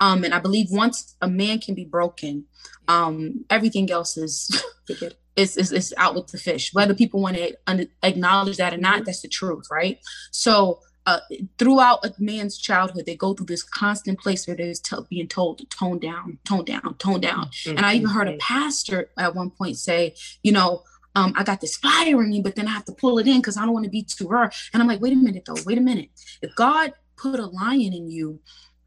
Um, 0.00 0.24
and 0.24 0.34
I 0.34 0.40
believe 0.40 0.66
once 0.70 1.16
a 1.22 1.28
man 1.28 1.58
can 1.60 1.74
be 1.74 1.84
broken, 1.84 2.44
um, 2.88 3.44
everything 3.48 3.90
else 3.90 4.16
is 4.16 4.64
is, 5.36 5.56
is, 5.56 5.72
is 5.72 5.94
out 5.96 6.14
with 6.14 6.26
the 6.28 6.38
fish. 6.38 6.74
Whether 6.74 6.94
people 6.94 7.22
want 7.22 7.36
to 7.36 7.88
acknowledge 8.02 8.58
that 8.58 8.74
or 8.74 8.78
not, 8.78 9.06
that's 9.06 9.22
the 9.22 9.28
truth, 9.28 9.66
right? 9.70 9.98
So 10.30 10.80
uh, 11.06 11.20
throughout 11.58 12.04
a 12.04 12.12
man's 12.18 12.56
childhood, 12.58 13.06
they 13.06 13.16
go 13.16 13.34
through 13.34 13.46
this 13.46 13.62
constant 13.62 14.20
place 14.20 14.46
where 14.46 14.56
they're 14.56 14.72
t- 14.74 14.96
being 15.10 15.28
told 15.28 15.58
to 15.58 15.64
tone 15.66 15.98
down, 15.98 16.38
tone 16.44 16.64
down, 16.64 16.94
tone 16.98 17.20
down. 17.20 17.50
And 17.66 17.80
I 17.84 17.94
even 17.94 18.08
heard 18.10 18.28
a 18.28 18.36
pastor 18.38 19.10
at 19.18 19.34
one 19.34 19.50
point 19.50 19.78
say, 19.78 20.14
you 20.42 20.52
know, 20.52 20.82
um, 21.14 21.34
I 21.36 21.44
got 21.44 21.60
this 21.60 21.76
fire 21.76 22.22
in 22.22 22.30
me, 22.30 22.40
but 22.40 22.56
then 22.56 22.66
I 22.66 22.70
have 22.70 22.84
to 22.86 22.92
pull 22.92 23.18
it 23.18 23.26
in 23.26 23.38
because 23.38 23.56
I 23.56 23.62
don't 23.64 23.74
want 23.74 23.84
to 23.84 23.90
be 23.90 24.02
too 24.02 24.26
rough. 24.28 24.70
And 24.72 24.82
I'm 24.82 24.88
like, 24.88 25.00
wait 25.00 25.12
a 25.12 25.16
minute, 25.16 25.44
though, 25.46 25.56
wait 25.66 25.78
a 25.78 25.82
minute. 25.82 26.10
If 26.40 26.54
God 26.54 26.92
put 27.16 27.38
a 27.38 27.46
lion 27.46 27.92
in 27.92 28.08
you, 28.08 28.40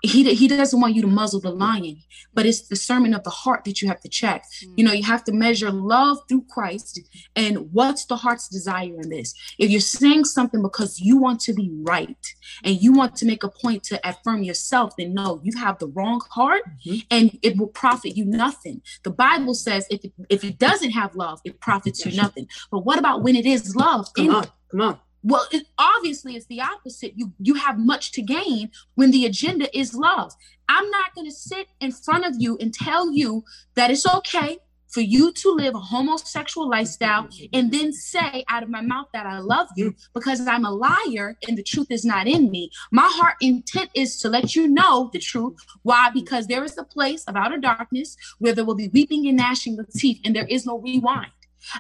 he, 0.06 0.34
he 0.34 0.48
doesn't 0.48 0.80
want 0.80 0.96
you 0.96 1.02
to 1.02 1.08
muzzle 1.08 1.39
the 1.39 1.52
lion, 1.52 1.98
but 2.34 2.46
it's 2.46 2.68
the 2.68 2.76
sermon 2.76 3.13
of 3.13 3.24
the 3.24 3.30
heart 3.30 3.63
that 3.65 3.82
you 3.82 3.88
have 3.88 4.00
to 4.02 4.10
check. 4.10 4.44
You 4.76 4.84
know, 4.86 4.91
you 4.94 5.04
have 5.04 5.24
to 5.26 5.32
measure 5.32 5.72
love 5.72 6.18
through 6.28 6.46
Christ 6.50 7.00
and 7.36 7.72
what's 7.72 8.06
the 8.06 8.15
heart's 8.15 8.48
desire 8.48 8.96
in 9.02 9.10
this. 9.10 9.34
If 9.58 9.70
you're 9.70 9.80
saying 9.82 10.26
something 10.26 10.62
because 10.62 11.00
you 11.00 11.18
want 11.18 11.39
to 11.41 11.54
be 11.54 11.70
right 11.84 12.26
and 12.63 12.82
you 12.82 12.94
want 12.94 13.15
to 13.18 13.26
make 13.26 13.44
a 13.44 13.50
point 13.50 13.84
to 13.86 14.00
affirm 14.08 14.44
yourself, 14.44 14.94
then 14.98 15.13
no, 15.13 15.41
you 15.44 15.58
have 15.58 15.80
the 15.80 15.88
wrong 15.88 16.22
heart 16.32 16.63
Mhm. 16.86 17.06
and 17.12 17.39
it 17.41 17.58
will 17.58 17.68
profit 17.68 18.15
you 18.18 18.26
nothing. 18.26 18.82
The 19.04 19.12
Bible 19.12 19.54
says 19.54 19.86
if 19.89 20.04
it, 20.04 20.13
if 20.30 20.44
it 20.44 20.58
doesn't 20.60 20.91
have 20.91 21.15
love, 21.15 21.39
it 21.46 21.60
profits 21.60 22.06
you 22.06 22.15
nothing. 22.15 22.48
But 22.72 22.80
what 22.86 23.00
about 23.00 23.24
when 23.24 23.36
it 23.36 23.46
is 23.46 23.76
love? 23.76 24.08
Come 24.13 24.30
on. 24.36 24.48
Come 24.72 24.82
on. 24.82 25.00
Well, 25.26 25.48
it, 25.52 25.66
obviously, 25.80 26.36
it's 26.36 26.46
the 26.46 26.62
opposite. 26.62 27.14
You 27.16 27.34
you 27.40 27.56
have 27.56 27.80
much 27.80 28.12
to 28.12 28.22
gain 28.22 28.70
when 28.94 29.10
the 29.10 29.26
agenda 29.26 29.76
is 29.78 29.96
love. 29.96 30.32
I'm 30.70 30.88
not 30.92 31.16
going 31.16 31.26
to 31.28 31.34
sit 31.34 31.68
in 31.82 31.92
front 31.92 32.26
of 32.26 32.36
you 32.38 32.58
and 32.62 32.72
tell 32.72 33.12
you 33.12 33.44
that 33.74 33.90
it's 33.90 34.08
okay 34.08 34.60
for 34.88 35.02
you 35.02 35.32
to 35.34 35.50
live 35.50 35.74
a 35.74 35.80
homosexual 35.80 36.70
lifestyle 36.70 37.28
and 37.52 37.72
then 37.72 37.92
say 37.92 38.46
out 38.48 38.64
of 38.64 38.70
my 38.70 38.82
mouth 38.82 39.08
that 39.14 39.26
I 39.26 39.40
love 39.40 39.68
you 39.76 39.96
because 40.14 40.48
I'm 40.48 40.64
a 40.64 40.72
liar 40.72 41.36
and 41.48 41.58
the 41.58 41.64
truth 41.64 41.88
is 41.90 42.06
not 42.06 42.28
in 42.28 42.52
me. 42.52 42.70
My 42.92 43.10
heart 43.12 43.36
intent 43.42 43.90
is 43.94 44.18
to 44.22 44.30
let 44.30 44.56
you 44.56 44.68
know 44.68 45.10
the 45.12 45.20
truth. 45.20 45.58
Why? 45.82 46.12
Because 46.14 46.48
there 46.48 46.64
is 46.64 46.78
a 46.78 46.84
place 46.84 47.26
of 47.26 47.36
outer 47.36 47.58
darkness 47.58 48.16
where 48.38 48.54
there 48.54 48.64
will 48.64 48.76
be 48.76 48.90
weeping 48.90 49.28
and 49.28 49.38
gnashing 49.38 49.80
of 49.80 49.92
teeth 49.92 50.22
and 50.24 50.36
there 50.36 50.48
is 50.48 50.66
no 50.66 50.80
rewind. 50.80 51.32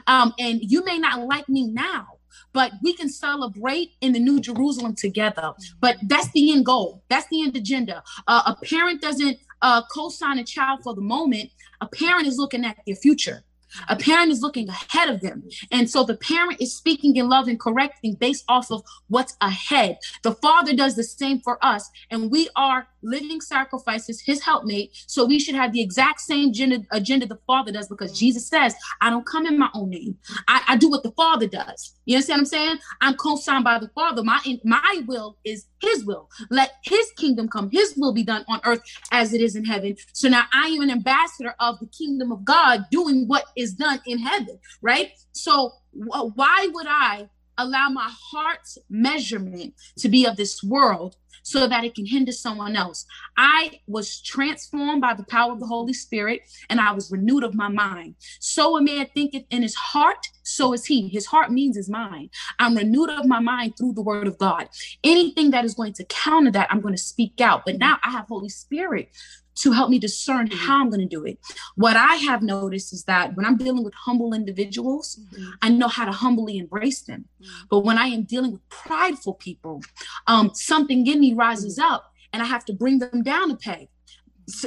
Um, 0.07 0.33
and 0.39 0.59
you 0.61 0.83
may 0.83 0.97
not 0.97 1.21
like 1.21 1.47
me 1.47 1.67
now, 1.67 2.14
but 2.55 2.71
we 2.81 2.93
can 2.93 3.09
celebrate 3.09 3.91
in 3.99 4.13
the 4.13 4.19
New 4.19 4.39
Jerusalem 4.39 4.95
together. 4.95 5.53
But 5.81 5.97
that's 6.03 6.31
the 6.31 6.53
end 6.53 6.65
goal. 6.65 7.03
That's 7.09 7.27
the 7.27 7.41
end 7.43 7.55
agenda. 7.57 8.01
Uh, 8.27 8.53
a 8.53 8.65
parent 8.65 9.01
doesn't 9.01 9.37
uh, 9.61 9.81
co-sign 9.93 10.39
a 10.39 10.43
child 10.45 10.79
for 10.81 10.95
the 10.95 11.01
moment. 11.01 11.51
A 11.81 11.87
parent 11.87 12.25
is 12.27 12.37
looking 12.37 12.63
at 12.63 12.77
their 12.87 12.95
future. 12.95 13.43
A 13.89 13.95
parent 13.97 14.31
is 14.31 14.41
looking 14.41 14.69
ahead 14.69 15.09
of 15.09 15.19
them. 15.19 15.43
And 15.69 15.89
so 15.89 16.05
the 16.05 16.15
parent 16.15 16.61
is 16.61 16.73
speaking 16.73 17.17
in 17.17 17.27
love 17.27 17.49
and 17.49 17.59
correcting 17.59 18.13
based 18.13 18.45
off 18.47 18.71
of 18.71 18.83
what's 19.09 19.35
ahead. 19.41 19.97
The 20.23 20.31
father 20.35 20.73
does 20.73 20.95
the 20.95 21.03
same 21.03 21.41
for 21.41 21.57
us. 21.61 21.89
And 22.09 22.31
we 22.31 22.47
are 22.55 22.87
living 23.05 23.41
sacrifices, 23.41 24.21
his 24.21 24.41
helpmate. 24.43 24.91
So 25.07 25.25
we 25.25 25.39
should 25.39 25.55
have 25.55 25.71
the 25.71 25.81
exact 25.81 26.21
same 26.21 26.49
agenda, 26.49 26.81
agenda 26.91 27.25
the 27.25 27.39
father 27.47 27.71
does 27.71 27.87
because 27.87 28.11
mm. 28.11 28.17
Jesus 28.17 28.47
says, 28.47 28.75
I 29.01 29.09
don't 29.09 29.25
come 29.25 29.45
in 29.45 29.57
my 29.57 29.69
own 29.73 29.89
name. 29.89 30.17
I, 30.47 30.61
I 30.69 30.77
do 30.77 30.89
what 30.89 31.03
the 31.03 31.11
father 31.11 31.47
does. 31.47 31.95
You 32.05 32.15
understand 32.15 32.37
what 32.37 32.41
I'm 32.41 32.45
saying? 32.45 32.77
I'm 33.01 33.15
co-signed 33.15 33.63
by 33.63 33.79
the 33.79 33.89
father. 33.89 34.23
My 34.23 34.39
my 34.63 35.01
will 35.07 35.37
is 35.43 35.65
his 35.81 36.05
will. 36.05 36.29
Let 36.49 36.73
his 36.83 37.11
kingdom 37.17 37.47
come, 37.47 37.69
his 37.71 37.93
will 37.97 38.13
be 38.13 38.23
done 38.23 38.45
on 38.47 38.61
earth 38.65 38.81
as 39.11 39.33
it 39.33 39.41
is 39.41 39.55
in 39.55 39.65
heaven. 39.65 39.95
So 40.13 40.29
now 40.29 40.43
I 40.53 40.67
am 40.67 40.81
an 40.81 40.91
ambassador 40.91 41.55
of 41.59 41.79
the 41.79 41.87
kingdom 41.87 42.31
of 42.31 42.43
God 42.45 42.85
doing 42.91 43.27
what 43.27 43.45
is 43.55 43.73
done 43.73 43.99
in 44.05 44.19
heaven, 44.19 44.59
right? 44.81 45.11
So 45.31 45.73
wh- 45.93 46.35
why 46.35 46.69
would 46.73 46.87
I 46.87 47.29
allow 47.57 47.89
my 47.89 48.09
heart's 48.31 48.77
measurement 48.89 49.73
to 49.97 50.09
be 50.09 50.25
of 50.25 50.35
this 50.35 50.61
world 50.63 51.15
so 51.45 51.67
that 51.67 51.83
it 51.83 51.93
can 51.93 52.07
hinder 52.07 52.31
someone 52.31 52.75
else? 52.75 53.05
I 53.37 53.79
was 53.87 54.19
transformed 54.21 55.01
by 55.01 55.13
the 55.13 55.25
power 55.25 55.53
of 55.53 55.59
the 55.59 55.67
Holy 55.67 55.93
Spirit 55.93 56.41
and 56.69 56.81
I 56.81 56.91
was 56.91 57.11
renewed 57.11 57.43
of 57.43 57.53
my 57.53 57.67
mind. 57.67 58.15
So 58.39 58.77
a 58.77 58.81
man 58.81 59.07
thinketh 59.13 59.43
in 59.51 59.61
his 59.61 59.75
heart, 59.75 60.25
so 60.43 60.73
is 60.73 60.85
he. 60.85 61.07
His 61.07 61.27
heart 61.27 61.51
means 61.51 61.77
his 61.77 61.89
mind. 61.89 62.31
I'm 62.57 62.75
renewed 62.75 63.11
of 63.11 63.25
my 63.25 63.39
mind 63.39 63.73
through 63.77 63.93
the 63.93 64.01
word 64.01 64.27
of 64.27 64.39
God. 64.39 64.69
Anything 65.03 65.51
that 65.51 65.65
is 65.65 65.75
going 65.75 65.93
to 65.93 66.05
counter 66.05 66.51
that, 66.51 66.67
I'm 66.71 66.81
going 66.81 66.95
to 66.95 67.01
speak 67.01 67.39
out. 67.39 67.63
But 67.65 67.77
now 67.77 67.99
I 68.03 68.09
have 68.09 68.25
Holy 68.27 68.49
Spirit 68.49 69.09
to 69.55 69.71
help 69.71 69.89
me 69.89 69.99
discern 69.99 70.47
mm-hmm. 70.47 70.57
how 70.57 70.81
I'm 70.81 70.89
going 70.89 71.01
to 71.01 71.05
do 71.05 71.25
it. 71.25 71.39
What 71.75 71.95
I 71.95 72.15
have 72.15 72.41
noticed 72.41 72.93
is 72.93 73.03
that 73.05 73.35
when 73.35 73.45
I'm 73.45 73.57
dealing 73.57 73.83
with 73.83 73.93
humble 73.93 74.33
individuals, 74.33 75.19
mm-hmm. 75.33 75.49
I 75.61 75.69
know 75.69 75.87
how 75.87 76.05
to 76.05 76.11
humbly 76.11 76.57
embrace 76.57 77.01
them. 77.01 77.25
Mm-hmm. 77.41 77.65
But 77.69 77.79
when 77.79 77.97
I 77.97 78.07
am 78.07 78.23
dealing 78.23 78.51
with 78.51 78.69
prideful 78.69 79.35
people, 79.35 79.81
um, 80.27 80.51
something 80.53 81.05
in 81.07 81.19
me 81.19 81.33
rises 81.33 81.79
up 81.79 82.11
and 82.33 82.41
I 82.41 82.45
have 82.45 82.65
to 82.65 82.73
bring 82.73 82.99
them 82.99 83.23
down 83.23 83.51
a 83.51 83.55
peg. 83.55 83.87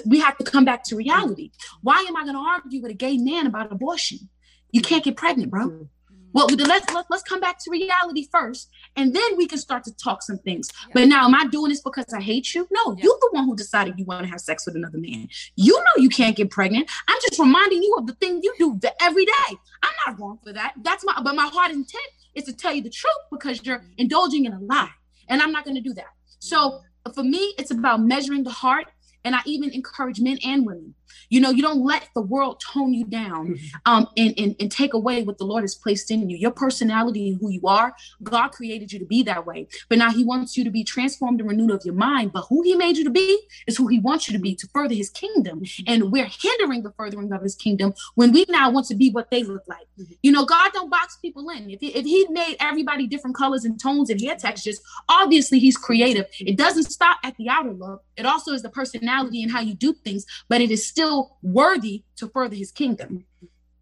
we 0.06 0.18
have 0.20 0.36
to 0.38 0.44
come 0.44 0.64
back 0.64 0.82
to 0.84 0.96
reality. 0.96 1.50
Why 1.82 2.00
am 2.08 2.16
I 2.16 2.22
going 2.22 2.34
to 2.34 2.40
argue 2.40 2.82
with 2.82 2.90
a 2.90 2.94
gay 2.94 3.18
man 3.18 3.46
about 3.46 3.70
abortion? 3.70 4.28
You 4.72 4.80
can't 4.80 5.04
get 5.04 5.16
pregnant, 5.16 5.50
bro. 5.50 5.68
Mm-hmm. 5.68 5.84
Well, 6.32 6.46
let's, 6.46 6.92
let's 6.92 7.08
let's 7.10 7.22
come 7.22 7.40
back 7.40 7.58
to 7.64 7.70
reality 7.70 8.28
first, 8.30 8.68
and 8.96 9.14
then 9.14 9.36
we 9.36 9.46
can 9.46 9.58
start 9.58 9.82
to 9.84 9.96
talk 9.96 10.22
some 10.22 10.38
things. 10.38 10.68
Yeah. 10.86 10.92
But 10.94 11.08
now, 11.08 11.24
am 11.24 11.34
I 11.34 11.46
doing 11.46 11.70
this 11.70 11.80
because 11.80 12.12
I 12.12 12.20
hate 12.20 12.54
you? 12.54 12.68
No, 12.70 12.92
yeah. 12.92 13.04
you're 13.04 13.18
the 13.20 13.30
one 13.32 13.46
who 13.46 13.56
decided 13.56 13.98
you 13.98 14.04
want 14.04 14.24
to 14.24 14.30
have 14.30 14.40
sex 14.40 14.66
with 14.66 14.76
another 14.76 14.98
man. 14.98 15.28
You 15.56 15.72
know 15.72 16.02
you 16.02 16.10
can't 16.10 16.36
get 16.36 16.50
pregnant. 16.50 16.90
I'm 17.08 17.18
just 17.22 17.40
reminding 17.40 17.82
you 17.82 17.96
of 17.98 18.06
the 18.06 18.12
thing 18.14 18.40
you 18.42 18.54
do 18.58 18.78
every 19.00 19.24
day. 19.24 19.56
I'm 19.82 19.92
not 20.06 20.20
wrong 20.20 20.38
for 20.44 20.52
that. 20.52 20.74
That's 20.82 21.04
my 21.04 21.14
but 21.22 21.34
my 21.34 21.46
heart 21.46 21.70
intent 21.70 22.04
is 22.34 22.44
to 22.44 22.52
tell 22.52 22.74
you 22.74 22.82
the 22.82 22.90
truth 22.90 23.14
because 23.32 23.64
you're 23.64 23.82
indulging 23.96 24.44
in 24.44 24.52
a 24.52 24.60
lie, 24.60 24.90
and 25.28 25.40
I'm 25.42 25.52
not 25.52 25.64
going 25.64 25.76
to 25.76 25.80
do 25.80 25.94
that. 25.94 26.08
So 26.38 26.80
for 27.14 27.22
me, 27.22 27.54
it's 27.58 27.70
about 27.70 28.00
measuring 28.00 28.44
the 28.44 28.50
heart, 28.50 28.86
and 29.24 29.34
I 29.34 29.40
even 29.46 29.70
encourage 29.70 30.20
men 30.20 30.38
and 30.44 30.66
women 30.66 30.94
you 31.28 31.40
know, 31.40 31.50
you 31.50 31.62
don't 31.62 31.84
let 31.84 32.08
the 32.14 32.20
world 32.20 32.60
tone 32.60 32.92
you 32.92 33.04
down 33.04 33.54
mm-hmm. 33.54 33.66
um, 33.86 34.08
and, 34.16 34.34
and, 34.38 34.56
and 34.60 34.70
take 34.70 34.94
away 34.94 35.22
what 35.22 35.38
the 35.38 35.44
Lord 35.44 35.62
has 35.62 35.74
placed 35.74 36.10
in 36.10 36.28
you. 36.28 36.36
Your 36.36 36.50
personality 36.50 37.30
and 37.30 37.40
who 37.40 37.50
you 37.50 37.62
are, 37.66 37.94
God 38.22 38.48
created 38.48 38.92
you 38.92 38.98
to 38.98 39.04
be 39.04 39.22
that 39.24 39.46
way. 39.46 39.66
But 39.88 39.98
now 39.98 40.10
He 40.10 40.24
wants 40.24 40.56
you 40.56 40.64
to 40.64 40.70
be 40.70 40.84
transformed 40.84 41.40
and 41.40 41.48
renewed 41.48 41.70
of 41.70 41.84
your 41.84 41.94
mind. 41.94 42.32
But 42.32 42.42
who 42.48 42.62
He 42.62 42.74
made 42.74 42.96
you 42.96 43.04
to 43.04 43.10
be 43.10 43.40
is 43.66 43.76
who 43.76 43.86
He 43.88 43.98
wants 43.98 44.28
you 44.28 44.32
to 44.32 44.40
be 44.40 44.54
to 44.56 44.68
further 44.72 44.94
His 44.94 45.10
kingdom. 45.10 45.60
Mm-hmm. 45.60 45.84
And 45.86 46.12
we're 46.12 46.30
hindering 46.30 46.82
the 46.82 46.92
furthering 46.92 47.32
of 47.32 47.42
His 47.42 47.54
kingdom 47.54 47.94
when 48.14 48.32
we 48.32 48.44
now 48.48 48.70
want 48.70 48.86
to 48.86 48.94
be 48.94 49.10
what 49.10 49.30
they 49.30 49.42
look 49.42 49.62
like. 49.68 49.86
Mm-hmm. 49.98 50.14
You 50.22 50.32
know, 50.32 50.44
God 50.44 50.72
don't 50.72 50.90
box 50.90 51.16
people 51.16 51.48
in. 51.50 51.70
If 51.70 51.80
he, 51.80 51.88
if 51.88 52.04
he 52.04 52.26
made 52.30 52.56
everybody 52.60 53.06
different 53.06 53.36
colors 53.36 53.64
and 53.64 53.80
tones 53.80 54.10
and 54.10 54.20
hair 54.20 54.36
textures, 54.36 54.80
obviously 55.08 55.58
He's 55.58 55.76
creative. 55.76 56.26
It 56.40 56.56
doesn't 56.56 56.84
stop 56.84 57.18
at 57.24 57.36
the 57.36 57.48
outer 57.48 57.72
look. 57.72 58.04
It 58.16 58.26
also 58.26 58.52
is 58.52 58.62
the 58.62 58.70
personality 58.70 59.42
and 59.42 59.52
how 59.52 59.60
you 59.60 59.74
do 59.74 59.92
things, 59.92 60.26
but 60.48 60.60
it 60.60 60.70
is 60.70 60.86
still 60.98 61.36
worthy 61.42 62.02
to 62.16 62.28
further 62.28 62.56
his 62.56 62.72
kingdom. 62.72 63.24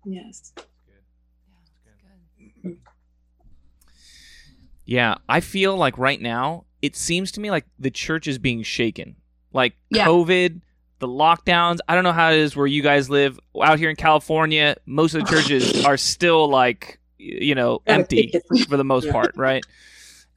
Yes. 0.04 0.52
Yeah, 4.84 5.16
I 5.28 5.40
feel 5.40 5.76
like 5.76 5.96
right 5.98 6.20
now 6.20 6.66
it 6.82 6.94
seems 6.94 7.32
to 7.32 7.40
me 7.40 7.50
like 7.50 7.64
the 7.78 7.90
church 7.90 8.28
is 8.28 8.38
being 8.38 8.62
shaken. 8.62 9.16
Like 9.52 9.74
yeah. 9.90 10.06
COVID, 10.06 10.60
the 10.98 11.08
lockdowns. 11.08 11.78
I 11.88 11.94
don't 11.94 12.04
know 12.04 12.12
how 12.12 12.30
it 12.30 12.38
is 12.38 12.54
where 12.54 12.66
you 12.66 12.82
guys 12.82 13.08
live 13.08 13.40
out 13.60 13.78
here 13.78 13.90
in 13.90 13.96
California. 13.96 14.76
Most 14.84 15.14
of 15.14 15.24
the 15.24 15.30
churches 15.30 15.84
are 15.84 15.96
still 15.96 16.48
like 16.48 17.00
you 17.18 17.54
know 17.54 17.80
empty 17.86 18.32
for 18.68 18.76
the 18.76 18.84
most 18.84 19.10
part, 19.10 19.32
right? 19.36 19.64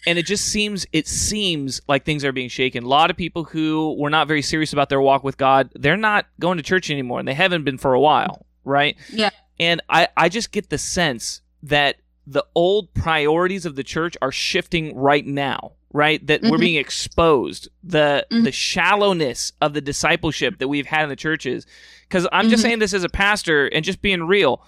And 0.06 0.18
it 0.18 0.26
just 0.26 0.46
seems 0.46 0.86
it 0.94 1.08
seems 1.08 1.82
like 1.88 2.06
things 2.06 2.24
are 2.24 2.32
being 2.32 2.50
shaken. 2.50 2.84
A 2.84 2.88
lot 2.88 3.10
of 3.10 3.18
people 3.18 3.44
who 3.44 3.96
were 4.00 4.10
not 4.10 4.28
very 4.28 4.42
serious 4.42 4.74
about 4.74 4.90
their 4.90 5.02
walk 5.02 5.24
with 5.24 5.38
God, 5.38 5.70
they're 5.76 5.98
not 5.98 6.26
going 6.40 6.58
to 6.58 6.64
church 6.64 6.90
anymore, 6.90 7.20
and 7.20 7.28
they 7.28 7.34
haven't 7.34 7.64
been 7.64 7.78
for 7.78 7.94
a 7.94 8.00
while, 8.00 8.46
right? 8.64 8.96
Yeah. 9.12 9.30
And 9.60 9.82
I 9.90 10.08
I 10.16 10.30
just 10.30 10.52
get 10.52 10.70
the 10.70 10.78
sense 10.78 11.42
that 11.64 11.98
the 12.26 12.46
old 12.56 12.94
priorities 12.94 13.66
of 13.66 13.76
the 13.76 13.84
church 13.84 14.16
are 14.22 14.32
shifting 14.32 14.96
right 14.96 15.26
now, 15.26 15.74
right? 15.92 16.26
That 16.28 16.42
mm-hmm. 16.42 16.52
we're 16.52 16.60
being 16.60 16.76
exposed 16.76 17.70
the 17.84 18.26
mm-hmm. 18.32 18.44
the 18.44 18.52
shallowness 18.52 19.52
of 19.62 19.74
the 19.74 19.82
discipleship 19.82 20.60
that 20.60 20.68
we've 20.68 20.86
had 20.86 21.04
in 21.04 21.10
the 21.10 21.16
churches. 21.16 21.66
Because 22.08 22.26
I'm 22.32 22.44
mm-hmm. 22.44 22.52
just 22.52 22.64
saying 22.64 22.80
this 22.80 22.94
as 22.94 23.04
a 23.04 23.10
pastor 23.10 23.68
and 23.68 23.84
just 23.84 24.02
being 24.02 24.24
real. 24.24 24.64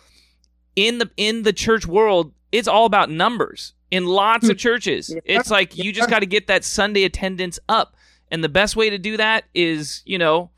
In 0.75 0.97
the 0.97 1.09
in 1.17 1.43
the 1.43 1.53
church 1.53 1.85
world, 1.85 2.33
it's 2.51 2.67
all 2.67 2.85
about 2.85 3.09
numbers 3.09 3.73
in 3.91 4.05
lots 4.05 4.49
of 4.49 4.55
hmm. 4.55 4.59
churches. 4.59 5.09
Yeah. 5.13 5.21
It's 5.25 5.51
like 5.51 5.77
you 5.77 5.91
just 5.91 6.09
got 6.09 6.19
to 6.19 6.25
get 6.25 6.47
that 6.47 6.63
Sunday 6.63 7.03
attendance 7.03 7.59
up. 7.69 7.95
And 8.29 8.43
the 8.43 8.49
best 8.49 8.75
way 8.75 8.89
to 8.89 8.97
do 8.97 9.17
that 9.17 9.43
is, 9.53 10.01
you 10.05 10.17
know, 10.17 10.49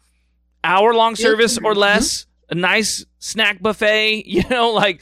hour 0.63 0.93
long 0.93 1.15
service 1.15 1.58
or 1.63 1.73
less, 1.73 2.27
a 2.49 2.56
nice 2.56 3.06
snack 3.19 3.62
buffet, 3.62 4.23
you 4.27 4.43
know, 4.49 4.71
like 4.71 5.01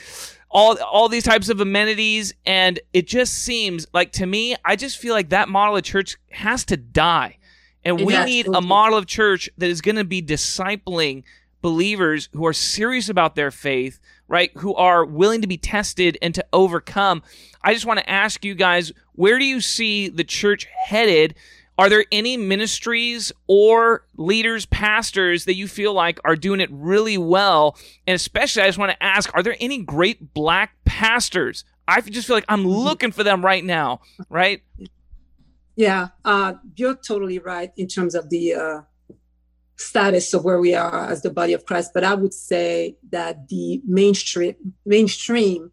all 0.50 0.78
all 0.82 1.10
these 1.10 1.24
types 1.24 1.50
of 1.50 1.62
amenities 1.62 2.34
and 2.46 2.80
it 2.94 3.08
just 3.08 3.34
seems 3.34 3.88
like 3.94 4.12
to 4.14 4.26
me, 4.26 4.56
I 4.64 4.76
just 4.76 4.98
feel 4.98 5.14
like 5.14 5.30
that 5.30 5.50
model 5.50 5.78
of 5.78 5.84
church 5.84 6.18
has 6.32 6.64
to 6.66 6.78
die. 6.78 7.38
And 7.84 8.06
we 8.06 8.16
need 8.26 8.48
a 8.48 8.62
model 8.62 8.98
of 8.98 9.08
church 9.08 9.50
that 9.58 9.68
is 9.68 9.82
going 9.82 9.96
to 9.96 10.04
be 10.04 10.22
discipling 10.22 11.24
believers 11.62 12.30
who 12.34 12.46
are 12.46 12.54
serious 12.54 13.10
about 13.10 13.36
their 13.36 13.52
faith, 13.52 14.00
right? 14.28 14.52
Who 14.58 14.74
are 14.76 15.06
willing 15.06 15.42
to 15.42 15.48
be 15.48 15.58
tested 15.58 16.18
and 16.22 16.34
to 16.36 16.46
overcome. 16.54 17.24
I 17.62 17.74
just 17.74 17.86
want 17.86 18.00
to 18.00 18.10
ask 18.10 18.44
you 18.44 18.56
guys, 18.56 18.92
where 19.14 19.40
do 19.40 19.46
you 19.46 19.62
see 19.62 20.08
the 20.08 20.24
church 20.24 20.66
headed? 20.66 21.36
Are 21.78 21.90
there 21.90 22.06
any 22.12 22.38
ministries 22.38 23.32
or 23.48 24.06
leaders, 24.16 24.66
pastors 24.66 25.46
that 25.46 25.56
you 25.56 25.68
feel 25.68 25.94
like 25.94 26.20
are 26.24 26.36
doing 26.36 26.60
it 26.60 26.70
really 26.72 27.18
well? 27.18 27.78
And 28.06 28.16
especially, 28.16 28.64
I 28.64 28.68
just 28.68 28.78
want 28.78 28.92
to 28.92 29.04
ask, 29.04 29.34
are 29.34 29.42
there 29.44 29.56
any 29.60 29.82
great 29.82 30.34
black 30.34 30.76
pastors? 30.86 31.66
I 31.88 32.02
just 32.02 32.28
feel 32.28 32.36
like 32.36 32.46
I'm 32.48 32.60
mm-hmm. 32.60 32.70
looking 32.70 33.12
for 33.12 33.24
them 33.24 33.44
right 33.44 33.64
now, 33.64 34.02
right? 34.30 34.62
Yeah, 35.76 36.10
uh, 36.24 36.54
you're 36.76 36.96
totally 36.96 37.40
right 37.40 37.72
in 37.78 37.88
terms 37.88 38.14
of 38.14 38.30
the 38.30 38.54
uh, 38.54 38.82
status 39.82 40.34
of 40.34 40.44
where 40.44 40.60
we 40.60 40.74
are 40.76 41.06
as 41.06 41.22
the 41.22 41.30
body 41.30 41.54
of 41.54 41.66
Christ, 41.66 41.92
but 41.94 42.04
I 42.04 42.14
would 42.14 42.34
say 42.34 42.98
that 43.12 43.48
the 43.50 43.82
mainstream 43.86 44.56
mainstream 44.86 45.72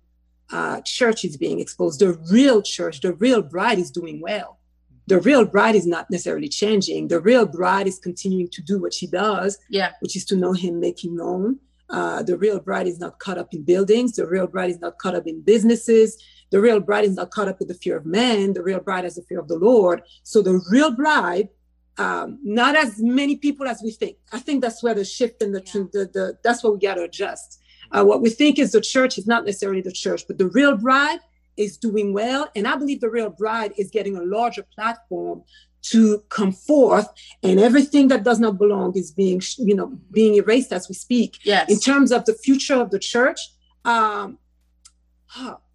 uh, 0.50 0.80
church 0.82 1.24
is 1.24 1.36
being 1.36 1.60
exposed. 1.60 2.00
The 2.00 2.18
real 2.30 2.62
church, 2.62 3.00
the 3.00 3.12
real 3.12 3.42
bride 3.42 3.78
is 3.78 3.90
doing 3.90 4.20
well. 4.20 4.58
The 5.06 5.20
real 5.20 5.44
bride 5.44 5.74
is 5.74 5.86
not 5.86 6.10
necessarily 6.10 6.48
changing. 6.48 7.08
The 7.08 7.20
real 7.20 7.46
bride 7.46 7.86
is 7.86 7.98
continuing 7.98 8.48
to 8.50 8.62
do 8.62 8.80
what 8.80 8.92
she 8.92 9.06
does, 9.06 9.58
yeah, 9.70 9.92
which 10.00 10.16
is 10.16 10.24
to 10.26 10.36
know 10.36 10.52
Him, 10.52 10.80
make 10.80 11.02
Him 11.02 11.16
known. 11.16 11.58
Uh, 11.90 12.22
the 12.22 12.36
real 12.36 12.60
bride 12.60 12.86
is 12.86 12.98
not 12.98 13.18
caught 13.18 13.38
up 13.38 13.54
in 13.54 13.62
buildings. 13.62 14.12
The 14.12 14.26
real 14.26 14.46
bride 14.46 14.70
is 14.70 14.80
not 14.80 14.98
caught 14.98 15.14
up 15.14 15.26
in 15.26 15.40
businesses. 15.40 16.22
The 16.50 16.60
real 16.60 16.80
bride 16.80 17.04
is 17.04 17.14
not 17.14 17.30
caught 17.30 17.48
up 17.48 17.58
with 17.58 17.68
the 17.68 17.74
fear 17.74 17.96
of 17.96 18.06
man. 18.06 18.52
The 18.52 18.62
real 18.62 18.80
bride 18.80 19.04
has 19.04 19.16
the 19.16 19.22
fear 19.22 19.40
of 19.40 19.48
the 19.48 19.58
Lord. 19.58 20.02
So 20.22 20.42
the 20.42 20.60
real 20.70 20.90
bride 20.90 21.48
um, 21.98 22.38
not 22.44 22.76
as 22.76 23.00
many 23.00 23.36
people 23.36 23.66
as 23.66 23.82
we 23.82 23.90
think. 23.90 24.16
I 24.32 24.38
think 24.38 24.62
that's 24.62 24.82
where 24.82 24.94
the 24.94 25.04
shift 25.04 25.42
in 25.42 25.52
the, 25.52 25.62
yeah. 25.66 25.82
the, 25.92 26.10
the 26.12 26.38
that's 26.44 26.62
what 26.62 26.72
we 26.72 26.78
got 26.78 26.94
to 26.94 27.02
adjust. 27.02 27.60
Uh, 27.90 28.04
what 28.04 28.22
we 28.22 28.30
think 28.30 28.58
is 28.58 28.72
the 28.72 28.80
church 28.80 29.18
is 29.18 29.26
not 29.26 29.44
necessarily 29.44 29.80
the 29.80 29.92
church, 29.92 30.24
but 30.26 30.38
the 30.38 30.48
real 30.48 30.76
bride 30.76 31.20
is 31.56 31.76
doing 31.76 32.12
well, 32.12 32.48
and 32.54 32.68
I 32.68 32.76
believe 32.76 33.00
the 33.00 33.10
real 33.10 33.30
bride 33.30 33.72
is 33.76 33.90
getting 33.90 34.16
a 34.16 34.22
larger 34.22 34.64
platform 34.74 35.42
to 35.80 36.22
come 36.28 36.52
forth, 36.52 37.08
and 37.42 37.58
everything 37.58 38.08
that 38.08 38.22
does 38.22 38.38
not 38.38 38.58
belong 38.58 38.96
is 38.96 39.10
being 39.10 39.42
you 39.58 39.74
know 39.74 39.98
being 40.12 40.36
erased 40.36 40.72
as 40.72 40.88
we 40.88 40.94
speak. 40.94 41.38
Yes. 41.44 41.68
In 41.68 41.80
terms 41.80 42.12
of 42.12 42.24
the 42.26 42.34
future 42.34 42.76
of 42.76 42.90
the 42.90 42.98
church, 42.98 43.40
um, 43.84 44.38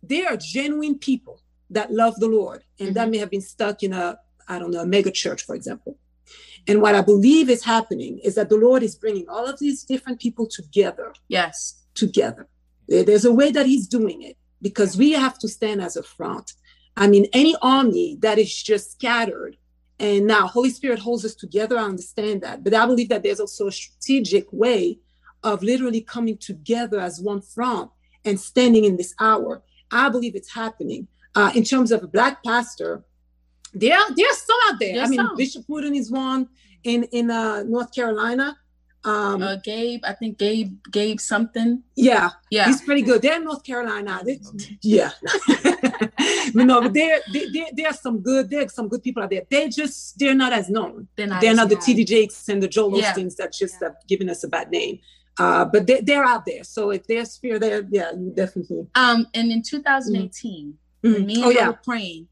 there 0.02 0.28
are 0.28 0.38
genuine 0.38 0.98
people 1.00 1.42
that 1.70 1.92
love 1.92 2.16
the 2.18 2.28
Lord, 2.28 2.64
and 2.80 2.90
mm-hmm. 2.90 2.94
that 2.94 3.10
may 3.10 3.18
have 3.18 3.32
been 3.32 3.42
stuck 3.42 3.84
in 3.84 3.92
a 3.92 4.20
I 4.48 4.60
don't 4.60 4.72
know 4.72 4.82
a 4.82 4.86
mega 4.86 5.12
church, 5.12 5.46
for 5.46 5.56
example 5.56 5.98
and 6.68 6.82
what 6.82 6.96
I 6.96 7.02
believe 7.02 7.50
is 7.50 7.64
happening 7.64 8.20
is 8.20 8.36
that 8.36 8.50
the 8.50 8.58
Lord 8.58 8.84
is 8.84 8.96
bringing 8.96 9.28
all 9.28 9.46
of 9.46 9.60
these 9.60 9.84
different 9.84 10.20
people 10.20 10.48
together. 10.48 11.14
Yes. 11.28 11.82
Together. 11.94 12.48
There's 12.88 13.26
a 13.26 13.34
way 13.34 13.52
that 13.52 13.66
He's 13.66 13.88
doing 13.88 14.22
it 14.22 14.38
because 14.62 14.98
we 14.98 15.12
have 15.12 15.38
to 15.40 15.48
stand 15.48 15.82
as 15.82 15.96
a 15.96 16.04
front. 16.04 16.54
I 16.96 17.08
mean, 17.08 17.28
any 17.34 17.56
army 17.62 18.18
that 18.22 18.38
is 18.38 18.62
just 18.62 18.92
scattered 18.92 19.58
and 20.00 20.28
now 20.28 20.48
Holy 20.48 20.70
Spirit 20.70 21.00
holds 21.00 21.24
us 21.24 21.36
together, 21.36 21.78
I 21.78 21.84
understand 21.84 22.42
that. 22.42 22.64
But 22.64 22.74
I 22.74 22.86
believe 22.86 23.10
that 23.10 23.24
there's 23.24 23.40
also 23.40 23.68
a 23.68 23.72
strategic 23.72 24.52
way 24.52 25.00
of 25.44 25.64
literally 25.64 26.02
coming 26.02 26.38
together 26.38 27.00
as 27.00 27.22
one 27.22 27.42
front 27.42 27.92
and 28.26 28.40
standing 28.40 28.86
in 28.86 28.98
this 28.98 29.14
hour. 29.20 29.62
I 29.92 30.10
believe 30.10 30.36
it's 30.36 30.54
happening. 30.54 31.08
Uh, 31.36 31.52
in 31.56 31.64
terms 31.64 31.92
of 31.92 32.04
a 32.04 32.08
black 32.08 32.44
pastor, 32.44 33.04
they're 33.74 34.00
they're 34.16 34.34
still 34.34 34.58
out 34.68 34.80
there. 34.80 34.96
There's 34.96 35.08
I 35.08 35.10
mean, 35.10 35.18
some. 35.18 35.38
Bishop 35.38 35.66
Wooden 35.68 35.96
is 35.96 36.12
one 36.12 36.48
in 36.84 37.04
in 37.06 37.32
uh, 37.32 37.64
North 37.64 37.94
Carolina. 37.94 38.58
Um, 39.06 39.42
uh, 39.42 39.58
Gabe, 39.58 40.02
I 40.06 40.14
think 40.14 40.38
Gabe 40.38 40.78
Gabe 40.90 41.20
something. 41.20 41.84
Yeah, 41.96 42.30
yeah, 42.50 42.68
he's 42.68 42.82
pretty 42.82 43.02
good. 43.02 43.22
They're 43.22 43.36
in 43.36 43.44
North 43.44 43.64
Carolina. 43.64 44.22
They, 44.26 44.40
yeah, 44.82 45.12
but 46.54 46.64
no, 46.64 46.82
but 46.82 46.94
there 46.94 47.20
there 47.34 47.66
there's 47.74 48.00
some 48.00 48.22
good 48.22 48.50
there's 48.50 48.74
some 48.74 48.88
good 48.88 49.04
people 49.04 49.22
out 49.22 49.30
there. 49.30 49.44
They 49.50 49.68
just 49.68 50.18
they're 50.18 50.34
not 50.34 50.54
as 50.54 50.70
known. 50.70 51.10
They're 51.18 51.28
not, 51.28 51.42
they're 51.42 51.54
not 51.54 51.68
the 51.68 51.76
TD 51.76 52.06
Jakes 52.06 52.48
and 52.48 52.64
the 52.64 52.70
Joel 52.70 52.98
yeah. 52.98 53.14
Osteens 53.14 53.36
that 53.38 53.52
just 53.52 53.76
yeah. 53.82 53.90
have 53.90 53.96
given 54.08 54.30
us 54.30 54.46
a 54.46 54.48
bad 54.48 54.72
name. 54.72 55.00
Uh, 55.40 55.66
but 55.66 55.88
they, 55.88 56.00
they're 56.02 56.24
out 56.24 56.46
there. 56.46 56.64
So 56.64 56.92
if 56.92 57.08
there's 57.08 57.38
fear 57.38 57.60
there, 57.60 57.86
yeah, 57.90 58.12
definitely. 58.36 58.88
Um, 58.96 59.28
and 59.34 59.52
in 59.52 59.64
2018, 59.64 60.74
mm-hmm. 61.04 61.14
when 61.14 61.26
me 61.26 61.36
and 61.36 61.46
oh, 61.46 61.50
yeah. 61.50 61.68
were 61.68 61.80
praying, 61.84 62.28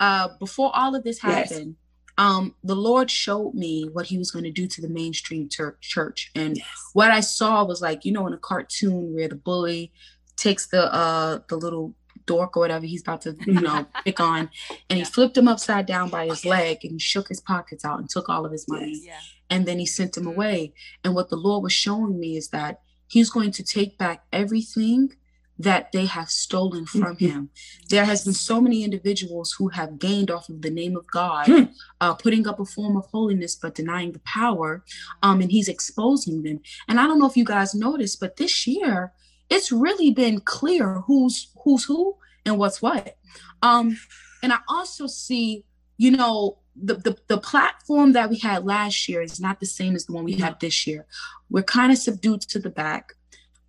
uh, 0.00 0.28
before 0.38 0.70
all 0.74 0.94
of 0.94 1.04
this 1.04 1.20
happened, 1.20 1.76
yes. 1.76 2.26
um, 2.26 2.54
the 2.62 2.76
Lord 2.76 3.10
showed 3.10 3.54
me 3.54 3.88
what 3.92 4.06
He 4.06 4.18
was 4.18 4.30
going 4.30 4.44
to 4.44 4.50
do 4.50 4.66
to 4.66 4.80
the 4.80 4.88
mainstream 4.88 5.48
church, 5.80 6.30
and 6.34 6.56
yes. 6.56 6.66
what 6.92 7.10
I 7.10 7.20
saw 7.20 7.64
was 7.64 7.80
like 7.82 8.04
you 8.04 8.12
know 8.12 8.26
in 8.26 8.32
a 8.32 8.38
cartoon 8.38 9.14
where 9.14 9.28
the 9.28 9.36
bully 9.36 9.92
takes 10.36 10.66
the 10.68 10.92
uh 10.92 11.40
the 11.48 11.56
little 11.56 11.94
dork 12.26 12.56
or 12.56 12.60
whatever 12.60 12.84
he's 12.84 13.00
about 13.00 13.22
to 13.22 13.34
you 13.46 13.60
know 13.60 13.86
pick 14.04 14.20
on, 14.20 14.50
and 14.88 14.98
he 14.98 15.04
flipped 15.04 15.36
him 15.36 15.48
upside 15.48 15.86
down 15.86 16.08
by 16.10 16.26
his 16.26 16.44
leg 16.44 16.84
and 16.84 17.00
shook 17.00 17.28
his 17.28 17.40
pockets 17.40 17.84
out 17.84 17.98
and 17.98 18.08
took 18.10 18.28
all 18.28 18.44
of 18.46 18.52
his 18.52 18.66
money. 18.68 19.00
Yes. 19.04 19.32
and 19.50 19.66
then 19.66 19.78
he 19.78 19.86
sent 19.86 20.16
him 20.16 20.26
away. 20.26 20.74
And 21.02 21.14
what 21.14 21.30
the 21.30 21.36
Lord 21.36 21.62
was 21.62 21.72
showing 21.72 22.20
me 22.20 22.36
is 22.36 22.48
that 22.50 22.80
he's 23.06 23.30
going 23.30 23.50
to 23.52 23.62
take 23.62 23.96
back 23.96 24.24
everything 24.32 25.16
that 25.58 25.90
they 25.92 26.06
have 26.06 26.30
stolen 26.30 26.86
from 26.86 27.16
mm-hmm. 27.16 27.26
him. 27.26 27.50
There 27.90 28.04
has 28.04 28.24
been 28.24 28.34
so 28.34 28.60
many 28.60 28.84
individuals 28.84 29.52
who 29.52 29.68
have 29.68 29.98
gained 29.98 30.30
off 30.30 30.48
of 30.48 30.62
the 30.62 30.70
name 30.70 30.96
of 30.96 31.06
God, 31.10 31.46
hmm. 31.46 31.64
uh, 32.00 32.14
putting 32.14 32.46
up 32.46 32.60
a 32.60 32.64
form 32.64 32.96
of 32.96 33.06
holiness 33.06 33.56
but 33.56 33.74
denying 33.74 34.12
the 34.12 34.20
power, 34.20 34.84
um, 35.22 35.40
and 35.40 35.50
he's 35.50 35.68
exposing 35.68 36.42
them. 36.42 36.60
And 36.86 37.00
I 37.00 37.06
don't 37.06 37.18
know 37.18 37.26
if 37.26 37.36
you 37.36 37.44
guys 37.44 37.74
noticed, 37.74 38.20
but 38.20 38.36
this 38.36 38.66
year 38.66 39.12
it's 39.50 39.72
really 39.72 40.10
been 40.10 40.40
clear 40.40 41.00
who's 41.06 41.50
who's 41.64 41.84
who 41.84 42.16
and 42.44 42.58
what's 42.58 42.80
what. 42.80 43.16
Um, 43.62 43.98
and 44.42 44.52
I 44.52 44.58
also 44.68 45.06
see, 45.06 45.64
you 45.96 46.12
know, 46.12 46.58
the, 46.80 46.94
the, 46.94 47.16
the 47.26 47.38
platform 47.38 48.12
that 48.12 48.30
we 48.30 48.38
had 48.38 48.64
last 48.64 49.08
year 49.08 49.20
is 49.20 49.40
not 49.40 49.58
the 49.58 49.66
same 49.66 49.96
as 49.96 50.06
the 50.06 50.12
one 50.12 50.24
we 50.24 50.34
have 50.34 50.58
this 50.60 50.86
year. 50.86 51.06
We're 51.50 51.64
kind 51.64 51.90
of 51.90 51.98
subdued 51.98 52.42
to 52.42 52.58
the 52.58 52.70
back. 52.70 53.14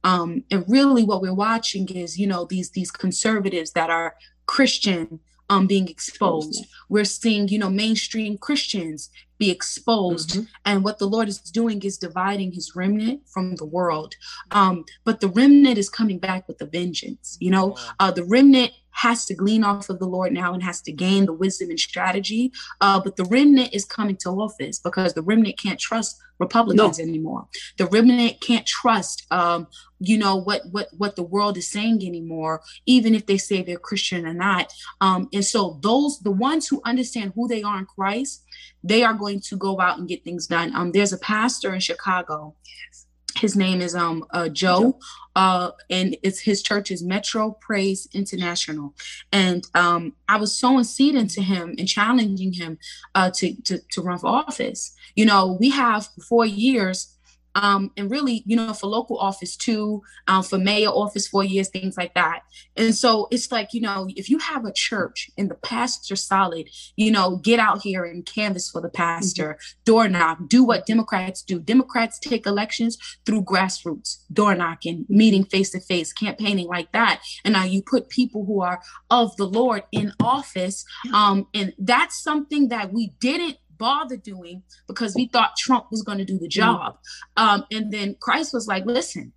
Um, 0.03 0.43
and 0.49 0.63
really 0.67 1.03
what 1.03 1.21
we're 1.21 1.33
watching 1.33 1.87
is, 1.89 2.17
you 2.17 2.27
know, 2.27 2.45
these 2.45 2.71
these 2.71 2.91
conservatives 2.91 3.71
that 3.71 3.89
are 3.89 4.15
Christian 4.45 5.19
um, 5.49 5.67
being 5.67 5.87
exposed. 5.87 6.65
We're 6.89 7.05
seeing, 7.05 7.47
you 7.47 7.59
know, 7.59 7.69
mainstream 7.69 8.37
Christians 8.37 9.09
be 9.39 9.49
exposed. 9.49 10.31
Mm-hmm. 10.31 10.43
And 10.65 10.83
what 10.83 10.99
the 10.99 11.07
Lord 11.07 11.27
is 11.27 11.39
doing 11.39 11.81
is 11.81 11.97
dividing 11.97 12.51
his 12.51 12.75
remnant 12.75 13.27
from 13.27 13.55
the 13.55 13.65
world. 13.65 14.15
Um, 14.51 14.85
but 15.05 15.21
the 15.21 15.29
remnant 15.29 15.77
is 15.77 15.89
coming 15.89 16.19
back 16.19 16.47
with 16.47 16.61
a 16.61 16.65
vengeance. 16.65 17.37
You 17.39 17.51
know, 17.51 17.77
uh, 17.99 18.11
the 18.11 18.25
remnant 18.25 18.73
has 18.99 19.25
to 19.25 19.33
glean 19.33 19.63
off 19.63 19.89
of 19.89 19.97
the 19.99 20.05
Lord 20.05 20.33
now 20.33 20.53
and 20.53 20.61
has 20.61 20.81
to 20.81 20.91
gain 20.91 21.25
the 21.25 21.33
wisdom 21.33 21.69
and 21.69 21.79
strategy. 21.79 22.51
Uh, 22.81 22.99
but 22.99 23.15
the 23.15 23.23
remnant 23.25 23.73
is 23.73 23.85
coming 23.85 24.17
to 24.17 24.29
office 24.29 24.77
because 24.79 25.13
the 25.13 25.21
remnant 25.21 25.57
can't 25.57 25.79
trust 25.79 26.19
Republicans 26.37 26.99
no. 26.99 27.03
anymore. 27.03 27.47
The 27.77 27.85
remnant 27.87 28.41
can't 28.41 28.65
trust, 28.65 29.25
um, 29.31 29.67
you 29.99 30.17
know, 30.17 30.35
what 30.35 30.63
what 30.71 30.87
what 30.97 31.15
the 31.15 31.23
world 31.23 31.57
is 31.57 31.69
saying 31.69 32.05
anymore, 32.05 32.61
even 32.85 33.15
if 33.15 33.25
they 33.25 33.37
say 33.37 33.61
they're 33.61 33.79
Christian 33.79 34.25
or 34.25 34.33
not. 34.33 34.73
Um, 34.99 35.29
and 35.31 35.45
so 35.45 35.79
those 35.81 36.19
the 36.19 36.31
ones 36.31 36.67
who 36.67 36.81
understand 36.85 37.33
who 37.35 37.47
they 37.47 37.63
are 37.63 37.79
in 37.79 37.85
Christ, 37.85 38.43
they 38.83 39.03
are 39.03 39.13
going 39.13 39.39
to 39.41 39.55
go 39.55 39.79
out 39.79 39.97
and 39.97 40.09
get 40.09 40.25
things 40.25 40.47
done. 40.47 40.75
Um, 40.75 40.91
there's 40.91 41.13
a 41.13 41.17
pastor 41.17 41.73
in 41.73 41.79
Chicago. 41.79 42.55
Yes 42.65 43.05
his 43.39 43.55
name 43.55 43.81
is 43.81 43.95
um 43.95 44.25
uh, 44.31 44.49
Joe, 44.49 44.99
uh, 45.35 45.71
and 45.89 46.17
it's 46.23 46.39
his 46.39 46.61
church 46.61 46.91
is 46.91 47.03
Metro 47.03 47.51
Praise 47.61 48.07
International, 48.13 48.93
and 49.31 49.65
um 49.75 50.13
I 50.27 50.37
was 50.37 50.57
sowing 50.57 50.83
seed 50.83 51.15
into 51.15 51.41
him 51.41 51.75
and 51.77 51.87
challenging 51.87 52.53
him 52.53 52.77
uh 53.15 53.29
to 53.31 53.55
to 53.63 53.79
to 53.91 54.01
run 54.01 54.19
for 54.19 54.27
office. 54.27 54.93
You 55.15 55.25
know, 55.25 55.57
we 55.59 55.69
have 55.71 56.09
four 56.27 56.45
years 56.45 57.15
um, 57.55 57.91
and 57.97 58.09
really, 58.09 58.43
you 58.45 58.55
know, 58.55 58.73
for 58.73 58.87
local 58.87 59.17
office 59.17 59.55
too, 59.55 60.01
um, 60.27 60.43
for 60.43 60.57
mayor 60.57 60.89
office 60.89 61.27
four 61.27 61.43
years, 61.43 61.69
things 61.69 61.97
like 61.97 62.13
that. 62.13 62.41
And 62.75 62.93
so 62.95 63.27
it's 63.31 63.51
like, 63.51 63.73
you 63.73 63.81
know, 63.81 64.07
if 64.15 64.29
you 64.29 64.37
have 64.39 64.65
a 64.65 64.73
church 64.73 65.29
and 65.37 65.49
the 65.49 65.55
pastor 65.55 66.15
solid, 66.15 66.69
you 66.95 67.11
know, 67.11 67.37
get 67.37 67.59
out 67.59 67.81
here 67.81 68.05
and 68.05 68.25
canvas 68.25 68.69
for 68.69 68.81
the 68.81 68.89
pastor, 68.89 69.53
mm-hmm. 69.53 69.83
door 69.85 70.07
knock, 70.07 70.39
do 70.47 70.63
what 70.63 70.85
Democrats 70.85 71.41
do. 71.41 71.59
Democrats 71.59 72.19
take 72.19 72.45
elections 72.45 72.97
through 73.25 73.43
grassroots, 73.43 74.17
door 74.31 74.55
knocking, 74.55 75.05
meeting 75.09 75.43
face 75.43 75.71
to 75.71 75.79
face, 75.79 76.13
campaigning 76.13 76.67
like 76.67 76.91
that. 76.91 77.21
And 77.43 77.53
now 77.53 77.63
you 77.63 77.81
put 77.81 78.09
people 78.09 78.45
who 78.45 78.61
are 78.61 78.81
of 79.09 79.35
the 79.37 79.45
Lord 79.45 79.83
in 79.91 80.13
office. 80.21 80.85
Um, 81.13 81.47
and 81.53 81.73
that's 81.77 82.21
something 82.21 82.69
that 82.69 82.93
we 82.93 83.13
didn't 83.19 83.57
bother 83.79 84.17
doing 84.17 84.61
because 84.87 85.15
we 85.15 85.27
thought 85.27 85.55
Trump 85.57 85.87
was 85.89 86.03
going 86.03 86.19
to 86.19 86.25
do 86.25 86.37
the 86.37 86.47
mm. 86.47 86.51
job. 86.51 86.97
Um, 87.37 87.65
and 87.71 87.91
then 87.91 88.15
Christ 88.19 88.53
was 88.53 88.67
like, 88.67 88.85
listen, 88.85 89.33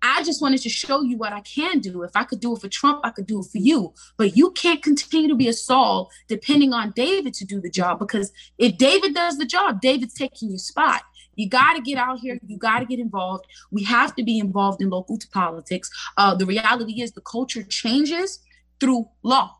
I 0.00 0.22
just 0.22 0.40
wanted 0.40 0.60
to 0.62 0.68
show 0.68 1.02
you 1.02 1.16
what 1.16 1.32
I 1.32 1.40
can 1.40 1.80
do. 1.80 2.02
If 2.02 2.12
I 2.14 2.24
could 2.24 2.40
do 2.40 2.54
it 2.54 2.60
for 2.60 2.68
Trump, 2.68 3.00
I 3.04 3.10
could 3.10 3.26
do 3.26 3.40
it 3.40 3.46
for 3.50 3.58
you. 3.58 3.94
But 4.16 4.36
you 4.36 4.52
can't 4.52 4.82
continue 4.82 5.28
to 5.28 5.34
be 5.34 5.48
a 5.48 5.52
Saul 5.52 6.10
depending 6.28 6.72
on 6.72 6.92
David 6.94 7.34
to 7.34 7.44
do 7.44 7.60
the 7.60 7.70
job 7.70 7.98
because 7.98 8.32
if 8.58 8.76
David 8.78 9.14
does 9.14 9.38
the 9.38 9.46
job, 9.46 9.80
David's 9.80 10.14
taking 10.14 10.50
your 10.50 10.58
spot. 10.58 11.02
You 11.34 11.48
got 11.48 11.74
to 11.74 11.80
get 11.80 11.98
out 11.98 12.18
here. 12.18 12.38
You 12.44 12.58
got 12.58 12.80
to 12.80 12.84
get 12.84 12.98
involved. 12.98 13.46
We 13.70 13.84
have 13.84 14.14
to 14.16 14.24
be 14.24 14.38
involved 14.38 14.82
in 14.82 14.90
local 14.90 15.18
politics. 15.32 15.88
Uh, 16.16 16.34
the 16.34 16.46
reality 16.46 17.00
is 17.00 17.12
the 17.12 17.20
culture 17.20 17.62
changes 17.62 18.40
through 18.80 19.08
law. 19.22 19.56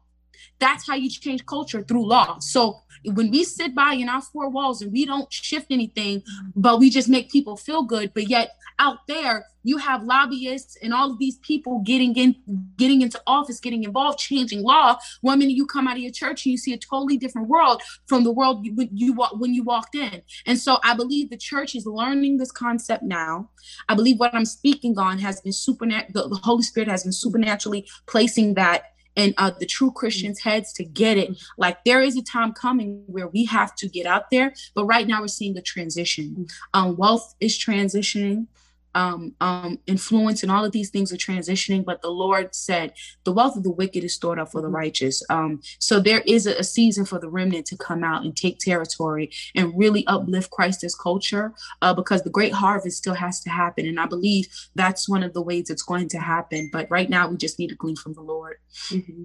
That's 0.58 0.86
how 0.88 0.96
you 0.96 1.08
change 1.08 1.46
culture 1.46 1.82
through 1.82 2.08
law. 2.08 2.38
So 2.40 2.80
when 3.04 3.30
we 3.30 3.44
sit 3.44 3.74
by 3.74 3.94
in 3.94 4.08
our 4.08 4.22
four 4.22 4.48
walls 4.48 4.82
and 4.82 4.92
we 4.92 5.04
don't 5.06 5.32
shift 5.32 5.66
anything, 5.70 6.22
but 6.54 6.78
we 6.78 6.90
just 6.90 7.08
make 7.08 7.30
people 7.30 7.56
feel 7.56 7.82
good, 7.82 8.12
but 8.14 8.28
yet 8.28 8.56
out 8.78 9.06
there 9.06 9.46
you 9.64 9.76
have 9.76 10.02
lobbyists 10.04 10.76
and 10.82 10.94
all 10.94 11.10
of 11.10 11.18
these 11.18 11.36
people 11.38 11.80
getting 11.80 12.14
in 12.16 12.36
getting 12.76 13.02
into 13.02 13.20
office 13.26 13.60
getting 13.60 13.84
involved 13.84 14.18
changing 14.18 14.62
law. 14.62 14.96
One 15.20 15.38
minute 15.40 15.56
you 15.56 15.66
come 15.66 15.88
out 15.88 15.96
of 15.96 16.02
your 16.02 16.12
church 16.12 16.46
and 16.46 16.52
you 16.52 16.58
see 16.58 16.72
a 16.72 16.78
totally 16.78 17.16
different 17.16 17.48
world 17.48 17.82
from 18.06 18.24
the 18.24 18.30
world 18.30 18.64
you, 18.64 18.88
you 18.92 19.14
when 19.32 19.52
you 19.52 19.64
walked 19.64 19.94
in. 19.94 20.22
And 20.46 20.58
so 20.58 20.78
i 20.84 20.94
believe 20.94 21.30
the 21.30 21.36
church 21.36 21.74
is 21.74 21.86
learning 21.86 22.38
this 22.38 22.52
concept 22.52 23.02
now. 23.02 23.50
I 23.88 23.94
believe 23.94 24.18
what 24.18 24.34
i'm 24.34 24.44
speaking 24.44 24.98
on 24.98 25.18
has 25.18 25.40
been 25.40 25.52
supernatural 25.52 26.28
the 26.28 26.36
holy 26.36 26.62
spirit 26.62 26.88
has 26.88 27.02
been 27.02 27.12
supernaturally 27.12 27.86
placing 28.06 28.54
that 28.54 28.92
and 29.16 29.34
uh, 29.36 29.50
the 29.58 29.66
true 29.66 29.90
Christians' 29.90 30.40
heads 30.40 30.72
to 30.74 30.84
get 30.84 31.18
it. 31.18 31.36
Like 31.56 31.84
there 31.84 32.00
is 32.00 32.16
a 32.16 32.22
time 32.22 32.52
coming 32.52 33.02
where 33.06 33.28
we 33.28 33.44
have 33.46 33.74
to 33.76 33.88
get 33.88 34.06
out 34.06 34.30
there, 34.30 34.54
but 34.74 34.84
right 34.84 35.06
now 35.06 35.20
we're 35.20 35.28
seeing 35.28 35.56
a 35.56 35.62
transition. 35.62 36.46
Um, 36.74 36.96
wealth 36.96 37.34
is 37.40 37.58
transitioning 37.58 38.46
um, 38.94 39.34
um, 39.40 39.78
influence 39.86 40.42
and 40.42 40.50
all 40.50 40.64
of 40.64 40.72
these 40.72 40.90
things 40.90 41.12
are 41.12 41.16
transitioning. 41.16 41.84
But 41.84 42.02
the 42.02 42.10
Lord 42.10 42.54
said, 42.54 42.92
the 43.24 43.32
wealth 43.32 43.56
of 43.56 43.62
the 43.62 43.70
wicked 43.70 44.04
is 44.04 44.14
stored 44.14 44.38
up 44.38 44.50
for 44.50 44.60
the 44.60 44.68
mm-hmm. 44.68 44.76
righteous. 44.76 45.22
Um, 45.30 45.60
so 45.78 46.00
there 46.00 46.22
is 46.26 46.46
a, 46.46 46.56
a, 46.56 46.64
season 46.64 47.04
for 47.04 47.18
the 47.18 47.28
remnant 47.28 47.66
to 47.66 47.76
come 47.76 48.04
out 48.04 48.24
and 48.24 48.36
take 48.36 48.58
territory 48.58 49.30
and 49.54 49.76
really 49.76 50.06
uplift 50.06 50.50
Christ's 50.50 50.94
culture 50.94 51.54
uh, 51.82 51.94
because 51.94 52.22
the 52.22 52.30
great 52.30 52.52
harvest 52.52 52.98
still 52.98 53.14
has 53.14 53.40
to 53.40 53.50
happen. 53.50 53.86
And 53.86 53.98
I 53.98 54.06
believe 54.06 54.46
that's 54.74 55.08
one 55.08 55.22
of 55.22 55.32
the 55.32 55.42
ways 55.42 55.70
it's 55.70 55.82
going 55.82 56.08
to 56.10 56.18
happen. 56.18 56.70
But 56.72 56.90
right 56.90 57.08
now, 57.08 57.28
we 57.28 57.36
just 57.36 57.58
need 57.58 57.68
to 57.68 57.74
glean 57.74 57.96
from 57.96 58.14
the 58.14 58.22
Lord. 58.22 58.56
Mm-hmm. 58.90 59.24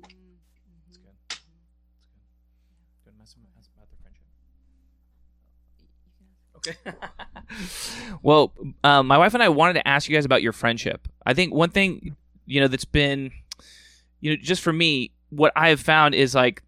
Okay. 6.68 6.78
well, 8.24 8.54
um, 8.84 9.08
my 9.08 9.18
wife 9.18 9.34
and 9.34 9.44
I 9.44 9.50
wanted 9.50 9.74
to 9.74 9.88
ask 9.88 10.10
you 10.10 10.16
guys 10.16 10.26
about 10.26 10.42
your 10.42 10.54
friendship. 10.54 11.08
I 11.26 11.34
think 11.34 11.54
one 11.54 11.70
thing, 11.70 12.16
you 12.46 12.62
know, 12.62 12.68
that's 12.68 12.86
been, 12.86 13.32
you 14.20 14.32
know, 14.32 14.38
just 14.42 14.62
for 14.62 14.74
me, 14.74 15.12
what 15.30 15.52
I 15.56 15.70
have 15.70 15.80
found 15.80 16.16
is 16.16 16.36
like, 16.36 16.64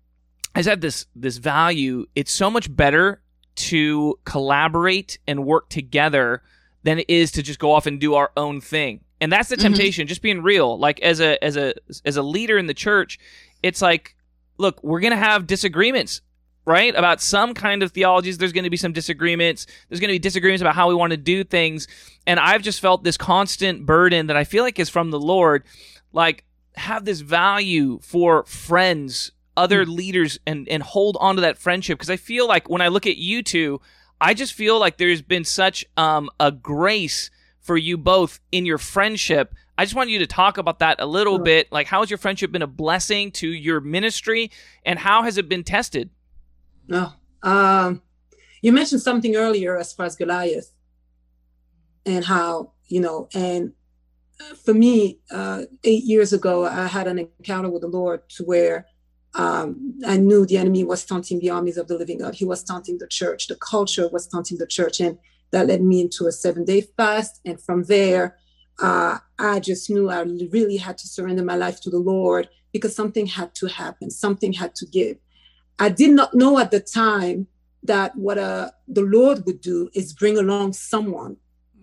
I 0.56 0.62
had 0.62 0.82
this 0.82 1.06
this 1.16 1.38
value. 1.38 2.06
It's 2.16 2.32
so 2.32 2.50
much 2.50 2.74
better 2.74 3.22
to 3.56 4.20
collaborate 4.24 5.20
and 5.28 5.46
work 5.46 5.70
together 5.70 6.42
than 6.84 7.00
it 7.00 7.10
is 7.10 7.32
to 7.34 7.44
just 7.44 7.60
go 7.60 7.72
off 7.72 7.86
and 7.86 8.00
do 8.00 8.14
our 8.16 8.32
own 8.38 8.62
thing. 8.62 9.02
And 9.20 9.32
that's 9.32 9.50
the 9.50 9.56
mm-hmm. 9.56 9.64
temptation. 9.64 10.04
Mm-hmm. 10.04 10.10
Just 10.10 10.22
being 10.22 10.42
real, 10.42 10.78
like 10.78 11.02
as 11.02 11.20
a 11.20 11.44
as 11.44 11.58
a 11.58 11.74
as 12.06 12.16
a 12.16 12.22
leader 12.22 12.58
in 12.58 12.68
the 12.68 12.74
church, 12.74 13.20
it's 13.64 13.82
like, 13.82 14.16
look, 14.58 14.82
we're 14.84 15.02
gonna 15.02 15.18
have 15.18 15.46
disagreements 15.46 16.22
right? 16.66 16.96
About 16.96 17.22
some 17.22 17.54
kind 17.54 17.84
of 17.84 17.92
theologies, 17.92 18.38
there's 18.38 18.52
going 18.52 18.64
to 18.64 18.70
be 18.70 18.78
some 18.78 18.94
disagreements. 18.94 19.68
There's 19.88 20.00
going 20.00 20.10
to 20.10 20.16
be 20.16 20.20
disagreements 20.20 20.62
about 20.62 20.76
how 20.76 20.90
we 20.90 20.96
want 20.96 21.12
to 21.12 21.18
do 21.18 21.44
things. 21.44 21.88
And 22.26 22.40
I've 22.40 22.64
just 22.64 22.80
felt 22.80 23.04
this 23.04 23.18
constant 23.18 23.86
burden 23.86 24.28
that 24.28 24.38
I 24.38 24.44
feel 24.44 24.64
like 24.64 24.80
is 24.80 24.90
from 24.90 25.12
the 25.12 25.20
Lord, 25.20 25.64
like 26.12 26.44
have 26.76 27.06
this 27.06 27.22
value 27.22 28.00
for 28.02 28.44
friends, 28.46 29.32
other 29.56 29.86
mm. 29.86 29.96
leaders, 29.96 30.40
and 30.46 30.68
and 30.68 30.82
hold 30.82 31.18
on 31.20 31.36
to 31.36 31.42
that 31.42 31.58
friendship. 31.58 31.98
Because 31.98 32.10
I 32.10 32.18
feel 32.18 32.48
like 32.48 32.70
when 32.70 32.82
I 32.82 32.88
look 32.88 33.06
at 33.06 33.18
you 33.18 33.44
two, 33.44 33.80
I 34.20 34.34
just 34.34 34.54
feel 34.54 34.80
like 34.80 34.98
there's 34.98 35.22
been 35.22 35.46
such 35.46 35.86
um, 35.98 36.30
a 36.40 36.52
grace 36.52 37.30
for 37.60 37.78
you 37.78 37.98
both 37.98 38.40
in 38.52 38.66
your 38.66 38.78
friendship. 38.78 39.54
I 39.78 39.84
just 39.84 39.96
want 39.96 40.10
you 40.10 40.20
to 40.20 40.28
talk 40.28 40.58
about 40.58 40.80
that 40.80 41.02
a 41.02 41.06
little 41.06 41.38
bit. 41.38 41.70
Like, 41.70 41.88
how 41.88 42.00
has 42.00 42.10
your 42.10 42.18
friendship 42.18 42.52
been 42.52 42.62
a 42.62 42.68
blessing 42.68 43.32
to 43.34 43.48
your 43.48 43.82
ministry, 43.82 44.52
and 44.86 44.98
how 44.98 45.24
has 45.24 45.38
it 45.38 45.50
been 45.50 45.64
tested? 45.64 46.10
No. 46.88 47.14
Um, 47.44 48.02
you 48.62 48.72
mentioned 48.72 49.02
something 49.02 49.36
earlier 49.36 49.78
as 49.78 49.94
far 49.94 50.06
as 50.06 50.16
Goliath 50.16 50.72
and 52.06 52.26
how, 52.26 52.72
you 52.88 53.00
know, 53.00 53.30
and 53.34 53.74
for 54.64 54.74
me, 54.74 55.20
uh, 55.32 55.64
eight 55.84 56.04
years 56.04 56.34
ago, 56.34 56.66
I 56.66 56.88
had 56.88 57.08
an 57.08 57.20
encounter 57.20 57.70
with 57.70 57.82
the 57.82 57.88
Lord 57.88 58.28
to 58.32 58.44
where 58.44 58.86
um, 59.34 60.00
I 60.06 60.18
knew 60.18 60.46
the 60.46 60.58
enemy 60.58 60.84
was 60.84 61.06
taunting 61.06 61.40
the 61.40 61.50
armies 61.50 61.78
of 61.78 61.88
the 61.88 61.98
living 61.98 62.20
God. 62.20 62.36
He 62.36 62.46
was 62.46 62.64
taunting 62.64 62.98
the 62.98 63.08
church. 63.08 63.48
The 63.48 63.56
culture 63.56 64.10
was 64.10 64.28
taunting 64.28 64.58
the 64.58 64.68
church. 64.68 65.00
And 65.00 65.18
that 65.52 65.68
led 65.68 65.82
me 65.82 66.02
into 66.02 66.26
a 66.28 66.32
seven 66.32 66.66
day 66.66 66.82
fast. 66.82 67.40
And 67.46 67.62
from 67.62 67.84
there, 67.84 68.38
uh, 68.82 69.20
I 69.40 69.60
just 69.60 69.90
knew 69.90 70.10
I 70.10 70.22
really 70.22 70.78
had 70.78 70.98
to 71.00 71.08
surrender 71.08 71.44
my 71.44 71.56
life 71.56 71.82
to 71.82 71.90
the 71.90 72.00
Lord 72.00 72.50
because 72.72 72.96
something 72.96 73.26
had 73.26 73.56
to 73.56 73.68
happen, 73.68 74.10
something 74.10 74.54
had 74.54 74.76
to 74.76 74.86
give. 74.86 75.18
I 75.80 75.90
did 75.90 76.12
not 76.12 76.34
know 76.34 76.58
at 76.60 76.72
the 76.72 76.80
time 76.80 77.48
that 77.84 78.16
what 78.16 78.38
uh, 78.38 78.72
the 78.88 79.02
Lord 79.02 79.46
would 79.46 79.62
do 79.62 79.90
is 79.94 80.14
bring 80.14 80.38
along 80.38 80.74
someone 80.74 81.38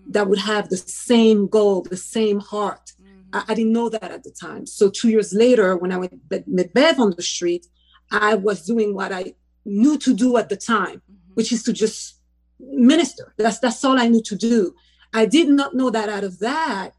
that 0.09 0.29
would 0.29 0.39
have 0.39 0.69
the 0.69 0.77
same 0.77 1.47
goal, 1.47 1.83
the 1.83 1.97
same 1.97 2.41
heart. 2.41 2.93
Mm-hmm. 3.01 3.37
I, 3.37 3.45
I, 3.49 3.55
didn't 3.55 3.73
know 3.73 3.89
that 3.89 4.11
at 4.11 4.25
the 4.25 4.31
time. 4.31 4.67
So 4.67 4.91
two 4.91 5.11
years 5.11 5.33
later, 5.33 5.77
when 5.77 5.93
I 5.93 5.99
went 5.99 6.21
met 6.47 6.75
Bev 6.75 6.99
on 6.99 7.15
the 7.17 7.23
street, 7.23 7.67
I 8.11 8.35
was 8.35 8.65
doing 8.65 8.95
what 8.95 9.13
I 9.13 9.35
knew 9.65 9.97
to 9.99 10.15
do 10.15 10.37
at 10.37 10.49
the 10.49 10.57
time, 10.57 11.03
mm-hmm. 11.11 11.35
which 11.35 11.53
is 11.53 11.63
to 11.65 11.73
just 11.73 12.19
minister. 12.59 13.33
That's 13.37 13.61
that's 13.61 13.85
all 13.85 13.99
I 13.99 14.09
knew 14.09 14.23
to 14.23 14.37
do. 14.37 14.75
I 15.15 15.27
did 15.27 15.49
not 15.49 15.75
know 15.75 15.91
that 15.91 16.09
out 16.09 16.25
of 16.25 16.39
that 16.41 16.95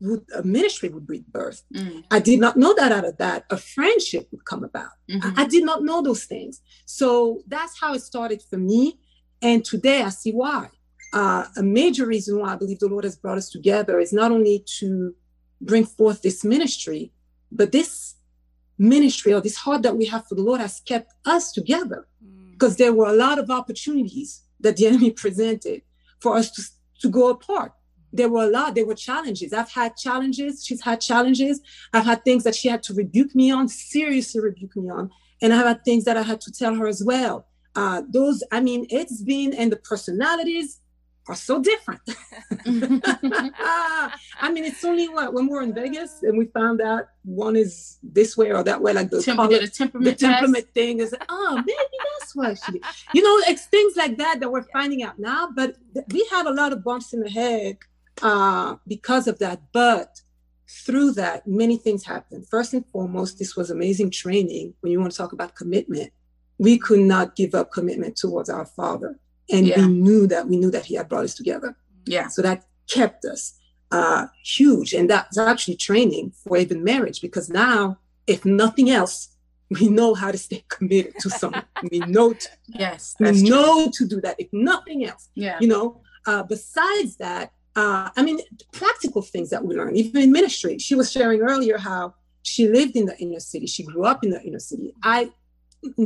would 0.00 0.24
a 0.34 0.42
ministry 0.42 0.88
would 0.88 1.06
breed 1.06 1.26
birth. 1.32 1.62
Mm. 1.74 2.04
I 2.10 2.20
did 2.20 2.40
not 2.40 2.56
know 2.56 2.74
that 2.74 2.92
out 2.92 3.04
of 3.04 3.16
that 3.18 3.44
a 3.50 3.56
friendship 3.56 4.28
would 4.30 4.44
come 4.44 4.64
about. 4.64 4.90
Mm-hmm. 5.10 5.38
I, 5.38 5.42
I, 5.42 5.46
did 5.46 5.64
not 5.64 5.82
know 5.82 6.02
those 6.02 6.24
things. 6.24 6.60
So 6.84 7.42
that's 7.46 7.78
how 7.80 7.94
it 7.94 8.02
started 8.02 8.42
for 8.42 8.58
me. 8.58 9.00
And 9.42 9.64
today 9.64 10.02
I 10.02 10.10
see 10.10 10.32
why. 10.32 10.70
Uh, 11.12 11.46
a 11.56 11.62
major 11.62 12.06
reason 12.06 12.38
why 12.38 12.52
I 12.52 12.56
believe 12.56 12.80
the 12.80 12.88
Lord 12.88 13.04
has 13.04 13.16
brought 13.16 13.38
us 13.38 13.50
together 13.50 13.98
is 13.98 14.12
not 14.12 14.30
only 14.30 14.64
to 14.78 15.14
bring 15.60 15.84
forth 15.84 16.22
this 16.22 16.44
ministry, 16.44 17.12
but 17.50 17.72
this 17.72 18.16
ministry 18.78 19.32
or 19.32 19.40
this 19.40 19.56
heart 19.56 19.82
that 19.82 19.96
we 19.96 20.04
have 20.04 20.26
for 20.28 20.34
the 20.34 20.42
Lord 20.42 20.60
has 20.60 20.80
kept 20.80 21.12
us 21.24 21.50
together. 21.52 22.06
Mm. 22.24 22.52
Because 22.52 22.76
there 22.76 22.92
were 22.92 23.08
a 23.08 23.14
lot 23.14 23.38
of 23.38 23.50
opportunities 23.50 24.42
that 24.60 24.76
the 24.76 24.86
enemy 24.90 25.10
presented 25.10 25.82
for 26.20 26.36
us 26.36 26.50
to, 26.52 26.62
to 27.00 27.08
go 27.08 27.30
apart 27.30 27.72
there 28.12 28.28
were 28.28 28.44
a 28.44 28.50
lot 28.50 28.74
there 28.74 28.86
were 28.86 28.94
challenges. 28.94 29.52
I've 29.52 29.70
had 29.70 29.96
challenges 29.96 30.64
she's 30.64 30.82
had 30.82 31.00
challenges. 31.00 31.60
I've 31.92 32.04
had 32.04 32.24
things 32.24 32.44
that 32.44 32.54
she 32.54 32.68
had 32.68 32.82
to 32.84 32.94
rebuke 32.94 33.34
me 33.34 33.50
on 33.50 33.68
seriously 33.68 34.40
rebuke 34.40 34.76
me 34.76 34.90
on. 34.90 35.10
And 35.40 35.52
i've 35.52 35.66
had 35.66 35.84
things 35.84 36.04
that 36.04 36.16
i 36.16 36.22
had 36.22 36.40
to 36.42 36.52
tell 36.52 36.74
her 36.74 36.86
as 36.86 37.02
well. 37.04 37.46
Uh, 37.74 38.02
those 38.08 38.42
i 38.50 38.60
mean 38.60 38.86
it's 38.90 39.22
been 39.22 39.52
and 39.52 39.70
the 39.70 39.76
personalities 39.76 40.80
are 41.28 41.34
so 41.34 41.60
different. 41.60 42.00
I 44.40 44.50
mean 44.50 44.64
it's 44.64 44.84
only 44.84 45.08
what 45.08 45.34
when 45.34 45.46
we 45.46 45.56
are 45.56 45.62
in 45.62 45.74
vegas 45.74 46.22
and 46.22 46.38
we 46.38 46.46
found 46.46 46.80
out 46.80 47.04
one 47.24 47.56
is 47.56 47.98
this 48.02 48.36
way 48.36 48.50
or 48.50 48.64
that 48.64 48.80
way 48.80 48.92
like 48.92 49.10
the, 49.10 49.22
color, 49.22 49.60
the 49.60 49.68
temperament, 49.68 50.18
the 50.18 50.26
temperament 50.26 50.66
thing 50.74 51.00
is 51.00 51.14
oh 51.28 51.54
maybe 51.54 51.98
that's 52.18 52.34
why 52.34 52.54
she 52.54 52.80
you 53.12 53.22
know 53.22 53.50
it's 53.50 53.66
things 53.66 53.96
like 53.96 54.16
that 54.16 54.40
that 54.40 54.50
we're 54.50 54.66
finding 54.72 55.02
out 55.02 55.18
now 55.18 55.48
but 55.54 55.76
we 56.12 56.26
have 56.30 56.46
a 56.46 56.50
lot 56.50 56.72
of 56.72 56.82
bumps 56.82 57.12
in 57.12 57.20
the 57.20 57.30
head 57.30 57.76
uh, 58.22 58.76
because 58.86 59.26
of 59.26 59.38
that. 59.38 59.60
But 59.72 60.20
through 60.68 61.12
that, 61.12 61.46
many 61.46 61.76
things 61.76 62.04
happened. 62.04 62.46
First 62.48 62.74
and 62.74 62.86
foremost, 62.86 63.38
this 63.38 63.56
was 63.56 63.70
amazing 63.70 64.10
training. 64.10 64.74
When 64.80 64.92
you 64.92 65.00
want 65.00 65.12
to 65.12 65.18
talk 65.18 65.32
about 65.32 65.54
commitment, 65.54 66.12
we 66.58 66.78
could 66.78 67.00
not 67.00 67.36
give 67.36 67.54
up 67.54 67.72
commitment 67.72 68.16
towards 68.16 68.50
our 68.50 68.66
Father, 68.66 69.18
and 69.50 69.66
yeah. 69.66 69.80
we 69.80 69.88
knew 69.88 70.26
that 70.26 70.48
we 70.48 70.56
knew 70.56 70.70
that 70.70 70.84
He 70.84 70.94
had 70.96 71.08
brought 71.08 71.24
us 71.24 71.34
together. 71.34 71.76
Yeah. 72.04 72.28
So 72.28 72.42
that 72.42 72.64
kept 72.88 73.24
us 73.24 73.54
uh, 73.90 74.26
huge, 74.44 74.92
and 74.92 75.08
that's 75.08 75.38
actually 75.38 75.76
training 75.76 76.32
for 76.44 76.56
even 76.56 76.84
marriage 76.84 77.20
because 77.20 77.48
now, 77.48 77.98
if 78.26 78.44
nothing 78.44 78.90
else, 78.90 79.28
we 79.70 79.88
know 79.88 80.14
how 80.14 80.30
to 80.30 80.38
stay 80.38 80.64
committed 80.68 81.14
to 81.20 81.30
someone. 81.30 81.64
we 81.90 82.00
know 82.00 82.32
to, 82.32 82.48
yes, 82.66 83.14
we 83.20 83.42
know 83.42 83.90
to 83.94 84.06
do 84.06 84.20
that. 84.20 84.36
If 84.38 84.48
nothing 84.52 85.06
else, 85.06 85.28
yeah, 85.34 85.58
you 85.60 85.68
know. 85.68 86.02
Uh, 86.26 86.42
besides 86.42 87.16
that, 87.16 87.52
uh, 87.78 88.10
I 88.16 88.22
mean, 88.24 88.40
practical 88.72 89.22
things 89.22 89.50
that 89.50 89.64
we 89.64 89.76
learn, 89.76 89.94
even 89.94 90.20
in 90.20 90.32
ministry. 90.32 90.78
She 90.78 90.96
was 90.96 91.12
sharing 91.12 91.42
earlier 91.42 91.78
how 91.78 92.14
she 92.42 92.66
lived 92.66 92.96
in 92.96 93.06
the 93.06 93.16
inner 93.18 93.38
city. 93.38 93.66
She 93.66 93.84
grew 93.84 94.04
up 94.04 94.24
in 94.24 94.30
the 94.30 94.42
inner 94.42 94.58
city. 94.58 94.94
I 95.00 95.30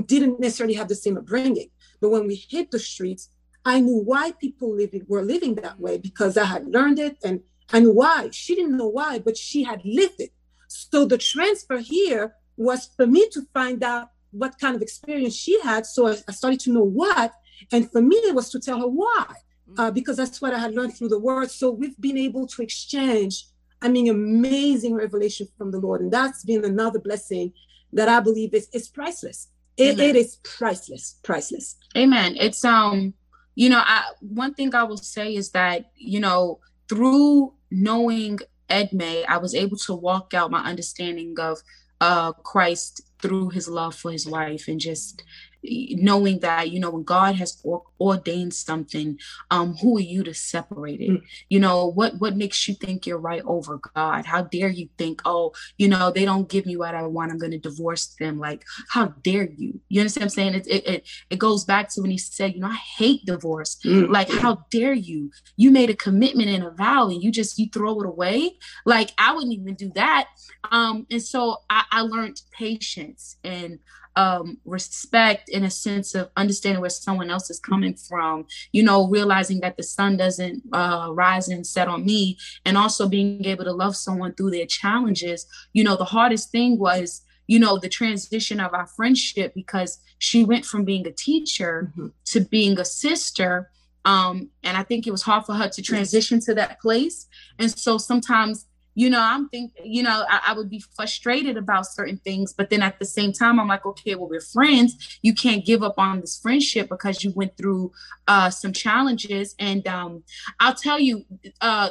didn't 0.05 0.39
necessarily 0.39 0.75
have 0.75 0.89
the 0.89 0.95
same 0.95 1.17
upbringing, 1.17 1.71
but 1.99 2.11
when 2.11 2.27
we 2.27 2.35
hit 2.35 2.71
the 2.71 2.79
streets, 2.79 3.31
I 3.65 3.81
knew 3.81 3.97
why 3.97 4.33
people 4.33 4.71
living 4.83 5.07
were 5.09 5.23
living 5.23 5.55
that 5.57 5.81
way 5.81 5.97
because 5.97 6.37
I 6.37 6.45
had 6.45 6.67
learned 6.67 6.99
it 6.99 7.17
and 7.25 7.41
I 7.73 7.81
knew 7.81 7.95
why. 7.95 8.29
She 8.33 8.55
didn't 8.55 8.77
know 8.77 8.89
why, 8.89 9.19
but 9.21 9.39
she 9.39 9.63
had 9.63 9.81
lived 9.83 10.21
it. 10.21 10.33
So 10.69 11.07
the 11.07 11.17
transfer 11.17 11.79
here 11.79 12.35
was 12.59 12.91
for 12.97 13.07
me 13.07 13.31
to 13.31 13.41
find 13.55 13.83
out 13.83 14.11
what 14.33 14.59
kind 14.59 14.77
of 14.77 14.83
experience 14.83 15.35
she 15.35 15.59
had. 15.63 15.87
So 15.87 16.09
I 16.09 16.33
started 16.33 16.61
to 16.61 16.73
know 16.73 16.85
what. 16.85 17.33
And 17.73 17.91
for 17.91 18.03
me, 18.03 18.17
it 18.17 18.35
was 18.35 18.51
to 18.51 18.61
tell 18.61 18.79
her 18.81 18.89
why 18.89 19.37
uh, 19.79 19.91
because 19.91 20.17
that's 20.17 20.41
what 20.41 20.55
I 20.55 20.59
had 20.59 20.75
learned 20.75 20.97
through 20.97 21.09
the 21.09 21.19
word. 21.19 21.51
So 21.51 21.71
we've 21.71 22.01
been 22.01 22.19
able 22.19 22.47
to 22.49 22.63
exchange, 22.63 23.47
I 23.81 23.89
mean, 23.89 24.09
amazing 24.09 24.95
revelation 24.95 25.49
from 25.57 25.71
the 25.71 25.79
Lord. 25.79 26.01
And 26.01 26.13
that's 26.13 26.45
been 26.45 26.65
another 26.65 26.99
blessing 26.99 27.53
that 27.93 28.09
I 28.09 28.21
believe 28.21 28.55
is, 28.55 28.69
is 28.73 28.89
priceless. 28.89 29.49
It, 29.77 29.99
it 29.99 30.17
is 30.17 30.37
priceless, 30.45 31.19
priceless. 31.23 31.77
Amen. 31.97 32.37
It's, 32.39 32.65
um, 32.65 33.15
you 33.55 33.69
know, 33.71 33.83
I, 33.85 34.05
one 34.21 34.55
thing 34.55 34.75
I 34.75 34.85
will 34.85 34.99
say 34.99 35.35
is 35.35 35.51
that, 35.51 35.91
you 35.97 36.21
know, 36.21 36.61
through 36.89 37.55
knowing 37.71 38.39
Edmee, 38.69 39.25
I 39.27 39.39
was 39.39 39.55
able 39.55 39.77
to 39.79 39.95
walk 39.95 40.35
out 40.35 40.51
my 40.51 40.63
understanding 40.63 41.35
of 41.39 41.59
uh, 42.01 42.33
Christ 42.33 43.03
through 43.21 43.51
his 43.51 43.69
love 43.69 43.95
for 43.95 44.11
his 44.11 44.27
wife 44.27 44.69
and 44.69 44.81
just 44.81 45.23
knowing 45.63 46.41
that 46.41 46.71
you 46.71 46.81
know 46.81 46.91
when 46.91 47.05
god 47.05 47.37
has 47.37 47.63
ordained 48.01 48.53
something 48.53 49.19
um 49.51 49.77
who 49.77 49.97
are 49.97 50.01
you 50.01 50.23
to 50.25 50.35
separate 50.35 51.01
it? 51.01 51.11
Mm. 51.11 51.23
you 51.49 51.61
know 51.61 51.87
what 51.87 52.19
what 52.19 52.37
makes 52.37 52.67
you 52.67 52.75
think 52.75 53.07
you're 53.07 53.19
right 53.19 53.43
over 53.45 53.81
god? 53.95 54.27
How 54.27 54.43
dare 54.43 54.69
you 54.69 54.89
think 54.99 55.23
oh 55.25 55.53
you 55.79 55.89
know 55.89 56.11
they 56.11 56.25
don't 56.25 56.49
give 56.49 56.67
me 56.67 56.77
what 56.77 56.95
i 56.95 57.03
want 57.03 57.31
i'm 57.31 57.39
going 57.39 57.53
to 57.53 57.59
divorce 57.59 58.15
them. 58.19 58.39
Like 58.39 58.65
how 58.89 59.15
dare 59.23 59.49
you? 59.57 59.81
You 59.89 60.01
understand 60.01 60.25
i'm 60.25 60.31
saying? 60.31 60.55
It, 60.55 60.67
it 60.67 60.87
it, 60.87 61.09
it 61.31 61.39
goes 61.39 61.65
back 61.65 61.89
to 61.91 62.01
when 62.01 62.11
he 62.11 62.19
said 62.19 62.55
you 62.55 62.61
know 62.61 62.69
i 62.69 62.81
hate 62.99 63.25
divorce. 63.25 63.79
Mm. 63.85 64.11
like 64.11 64.31
how 64.31 64.65
dare 64.71 64.95
you? 64.95 65.31
You 65.57 65.71
made 65.71 65.91
a 65.91 65.97
commitment 65.97 66.49
and 66.49 66.65
a 66.65 66.71
vow 66.71 67.09
and 67.09 67.23
you 67.23 67.31
just 67.31 67.59
you 67.59 67.69
throw 67.69 68.01
it 68.01 68.07
away? 68.07 68.59
Like 68.85 69.13
i 69.19 69.33
wouldn't 69.33 69.53
even 69.53 69.75
do 69.75 69.93
that. 69.95 70.29
Um 70.71 71.07
and 71.11 71.23
so 71.23 71.59
i, 71.71 71.85
I 71.93 72.01
learned 72.01 72.41
patience 72.53 73.37
and 73.45 73.79
um, 74.17 74.59
respect 74.65 75.49
in 75.49 75.65
a 75.65 75.71
sense 75.71 76.15
of 76.15 76.31
understanding 76.37 76.81
where 76.81 76.91
someone 76.91 77.31
else 77.31 77.51
is 77.51 77.59
coming 77.59 77.95
from, 77.95 78.47
you 78.73 78.83
know, 78.83 79.09
realizing 79.09 79.61
that 79.61 79.77
the 79.77 79.83
sun 79.83 80.17
doesn't 80.17 80.63
uh, 80.73 81.09
rise 81.13 81.49
and 81.49 81.67
set 81.67 81.89
on 81.89 82.05
me, 82.05 82.39
and 82.65 82.77
also 82.77 83.09
being 83.09 83.45
able 83.45 83.65
to 83.65 83.73
love 83.73 83.97
someone 83.97 84.35
through 84.35 84.51
their 84.51 84.67
challenges. 84.67 85.47
You 85.73 85.85
know, 85.85 85.97
the 85.97 86.05
hardest 86.05 86.51
thing 86.51 86.79
was, 86.79 87.23
you 87.47 87.59
know, 87.59 87.79
the 87.79 87.89
transition 87.89 88.61
of 88.61 88.75
our 88.75 88.87
friendship 88.87 89.53
because 89.55 89.99
she 90.19 90.45
went 90.45 90.65
from 90.65 90.85
being 90.85 91.07
a 91.07 91.13
teacher 91.13 91.91
mm-hmm. 91.91 92.09
to 92.27 92.41
being 92.41 92.79
a 92.79 92.85
sister. 92.85 93.71
Um, 94.05 94.51
and 94.63 94.77
I 94.77 94.83
think 94.83 95.07
it 95.07 95.11
was 95.11 95.23
hard 95.23 95.47
for 95.47 95.55
her 95.55 95.69
to 95.69 95.83
transition 95.83 96.41
to 96.41 96.55
that 96.55 96.81
place. 96.81 97.29
And 97.59 97.71
so 97.71 97.99
sometimes 97.99 98.67
you 98.95 99.09
know, 99.09 99.21
I'm 99.21 99.49
thinking, 99.49 99.85
you 99.85 100.03
know, 100.03 100.25
I, 100.29 100.41
I, 100.49 100.53
would 100.53 100.69
be 100.69 100.85
frustrated 100.95 101.57
about 101.57 101.87
certain 101.87 102.19
things, 102.19 102.53
but 102.53 102.69
then 102.69 102.83
at 102.83 102.99
the 102.99 103.05
same 103.05 103.33
time, 103.33 103.59
I'm 103.59 103.69
like, 103.69 103.87
okay, 103.87 104.15
well, 104.15 104.29
we're 104.29 104.41
friends. 104.41 105.19
You 105.23 105.35
can't 105.35 105.65
give 105.65 105.83
up 105.83 105.95
on 105.99 106.21
this 106.21 106.39
friendship 106.39 106.89
because 106.91 107.25
you 107.25 107.33
went 107.35 107.57
through 107.57 107.93
uh, 108.29 108.51
some 108.51 108.73
challenges. 108.73 109.55
And 109.59 109.87
um, 109.89 110.25
I'll 110.61 110.75
tell 110.75 110.99
you, 110.99 111.25
uh, 111.61 111.91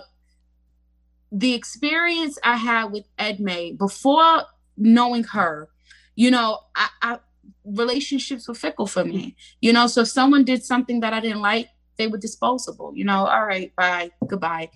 the 1.31 1.53
experience 1.53 2.37
I 2.43 2.57
had 2.57 2.91
with 2.91 3.05
Edmee 3.17 3.77
before 3.77 4.43
knowing 4.77 5.23
her, 5.23 5.69
you 6.15 6.29
know, 6.29 6.59
I, 6.75 6.89
I 7.01 7.19
relationships 7.63 8.47
were 8.47 8.53
fickle 8.53 8.87
for 8.87 9.03
me. 9.03 9.35
You 9.59 9.73
know, 9.73 9.87
so 9.87 10.01
if 10.01 10.07
someone 10.07 10.43
did 10.43 10.63
something 10.63 10.99
that 10.99 11.13
I 11.13 11.19
didn't 11.19 11.41
like, 11.41 11.69
they 11.97 12.07
were 12.07 12.17
disposable. 12.17 12.93
You 12.95 13.05
know, 13.05 13.25
all 13.25 13.45
right, 13.45 13.73
bye, 13.75 14.11
goodbye. 14.27 14.69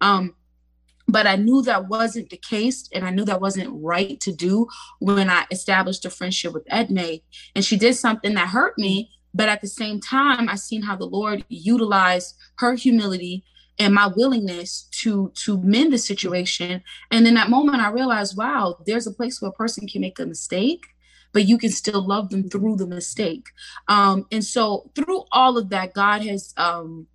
Um, 0.00 0.34
but 1.08 1.26
I 1.26 1.36
knew 1.36 1.62
that 1.62 1.88
wasn't 1.88 2.30
the 2.30 2.36
case, 2.36 2.88
and 2.92 3.04
I 3.04 3.10
knew 3.10 3.24
that 3.24 3.40
wasn't 3.40 3.70
right 3.72 4.20
to 4.20 4.32
do 4.32 4.66
when 4.98 5.28
I 5.28 5.46
established 5.50 6.04
a 6.04 6.10
friendship 6.10 6.52
with 6.52 6.66
Edmee. 6.66 7.22
And 7.54 7.64
she 7.64 7.76
did 7.76 7.94
something 7.94 8.34
that 8.34 8.48
hurt 8.48 8.78
me, 8.78 9.10
but 9.34 9.48
at 9.48 9.60
the 9.60 9.68
same 9.68 10.00
time, 10.00 10.48
I 10.48 10.56
seen 10.56 10.82
how 10.82 10.96
the 10.96 11.06
Lord 11.06 11.44
utilized 11.48 12.36
her 12.56 12.74
humility 12.74 13.44
and 13.78 13.94
my 13.94 14.06
willingness 14.06 14.88
to 15.02 15.32
to 15.34 15.60
mend 15.62 15.92
the 15.92 15.98
situation. 15.98 16.82
And 17.10 17.26
in 17.26 17.34
that 17.34 17.50
moment, 17.50 17.82
I 17.82 17.90
realized, 17.90 18.36
wow, 18.36 18.78
there's 18.86 19.06
a 19.06 19.12
place 19.12 19.40
where 19.40 19.50
a 19.50 19.54
person 19.54 19.88
can 19.88 20.02
make 20.02 20.18
a 20.18 20.26
mistake, 20.26 20.86
but 21.32 21.46
you 21.46 21.58
can 21.58 21.70
still 21.70 22.06
love 22.06 22.30
them 22.30 22.48
through 22.48 22.76
the 22.76 22.86
mistake. 22.86 23.46
Um, 23.88 24.26
and 24.30 24.44
so, 24.44 24.90
through 24.94 25.24
all 25.32 25.56
of 25.56 25.70
that, 25.70 25.94
God 25.94 26.22
has 26.22 26.52
um, 26.56 27.06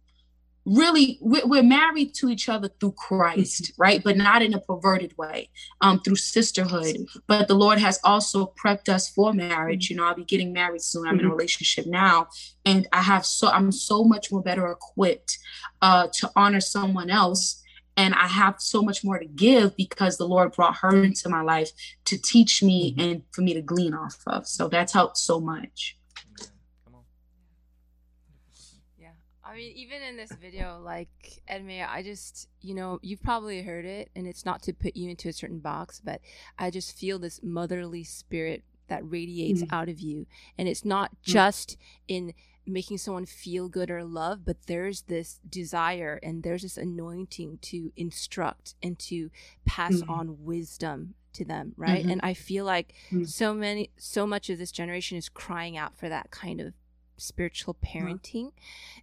really 0.68 1.18
we're 1.22 1.64
married 1.64 2.14
to 2.14 2.28
each 2.28 2.50
other 2.50 2.70
through 2.80 2.92
christ 2.92 3.64
mm-hmm. 3.64 3.82
right? 3.82 4.04
But 4.04 4.18
not 4.18 4.42
in 4.42 4.54
a 4.54 4.60
perverted 4.60 5.18
way 5.18 5.50
um 5.82 6.02
through 6.02 6.18
sisterhood. 6.18 6.98
But 7.26 7.48
the 7.48 7.56
lord 7.56 7.80
has 7.80 8.00
also 8.04 8.54
prepped 8.62 8.90
us 8.90 9.10
for 9.10 9.34
marriage. 9.34 9.86
Mm-hmm. 9.86 9.94
you 9.94 9.98
know 9.98 10.08
i'll 10.08 10.16
be 10.16 10.26
getting 10.26 10.52
married 10.52 10.82
soon. 10.82 11.08
I'm 11.08 11.14
in 11.14 11.20
a 11.20 11.24
mm-hmm. 11.24 11.32
relationship 11.32 11.86
now 11.86 12.28
and 12.66 12.88
i 12.92 13.02
have 13.02 13.26
so 13.26 13.48
i'm 13.48 13.72
so 13.72 14.04
much 14.04 14.32
more 14.32 14.42
better 14.42 14.68
equipped 14.68 15.40
uh 15.82 16.08
to 16.14 16.30
honor 16.36 16.60
someone 16.60 17.10
else 17.10 17.64
and 17.96 18.14
i 18.16 18.28
have 18.28 18.56
so 18.60 18.82
much 18.82 19.04
more 19.06 19.20
to 19.20 19.26
give 19.26 19.76
because 19.78 20.18
the 20.18 20.28
lord 20.28 20.52
brought 20.52 20.76
her 20.78 21.02
into 21.02 21.30
my 21.30 21.42
life 21.42 21.72
to 22.04 22.18
teach 22.18 22.62
me 22.62 22.94
and 22.98 23.24
for 23.32 23.42
me 23.42 23.54
to 23.54 23.62
glean 23.62 23.94
off 23.94 24.18
of. 24.28 24.48
So 24.48 24.68
that's 24.68 24.94
helped 24.94 25.18
so 25.18 25.40
much 25.40 25.98
I 29.47 29.47
mean, 29.58 29.74
even 29.76 30.02
in 30.02 30.16
this 30.16 30.32
video, 30.32 30.80
like 30.84 31.10
Edmee, 31.50 31.86
I 31.88 32.04
just, 32.04 32.48
you 32.62 32.74
know, 32.74 33.00
you've 33.02 33.22
probably 33.22 33.62
heard 33.62 33.86
it, 33.86 34.10
and 34.16 34.28
it's 34.28 34.46
not 34.46 34.62
to 34.64 34.74
put 34.74 34.96
you 34.96 35.10
into 35.10 35.28
a 35.28 35.34
certain 35.34 35.60
box, 35.60 36.02
but 36.04 36.22
I 36.58 36.70
just 36.70 36.98
feel 36.98 37.20
this 37.20 37.42
motherly 37.44 38.04
spirit 38.04 38.64
that 38.88 39.02
radiates 39.04 39.62
mm-hmm. 39.62 39.74
out 39.74 39.90
of 39.90 40.00
you. 40.00 40.28
And 40.58 40.68
it's 40.68 40.86
not 40.86 41.12
mm. 41.12 41.16
just 41.24 41.78
in 42.08 42.34
making 42.66 42.98
someone 42.98 43.26
feel 43.26 43.70
good 43.70 43.90
or 43.90 44.04
love, 44.04 44.46
but 44.46 44.58
there's 44.68 45.04
this 45.04 45.40
desire 45.50 46.20
and 46.22 46.44
there's 46.44 46.64
this 46.64 46.78
anointing 46.78 47.60
to 47.62 47.92
instruct 47.96 48.76
and 48.84 49.00
to 49.00 49.30
pass 49.66 49.96
mm-hmm. 49.96 50.12
on 50.12 50.44
wisdom 50.44 51.16
to 51.34 51.46
them, 51.46 51.74
right? 51.78 52.02
Mm-hmm. 52.02 52.12
And 52.12 52.22
I 52.24 52.34
feel 52.34 52.66
like 52.66 52.94
mm-hmm. 53.08 53.24
so 53.24 53.54
many, 53.54 53.92
so 53.98 54.28
much 54.28 54.50
of 54.50 54.58
this 54.58 54.72
generation 54.72 55.18
is 55.18 55.30
crying 55.30 55.78
out 55.78 55.98
for 55.98 56.10
that 56.10 56.30
kind 56.32 56.60
of 56.60 56.74
spiritual 57.18 57.76
parenting 57.76 58.52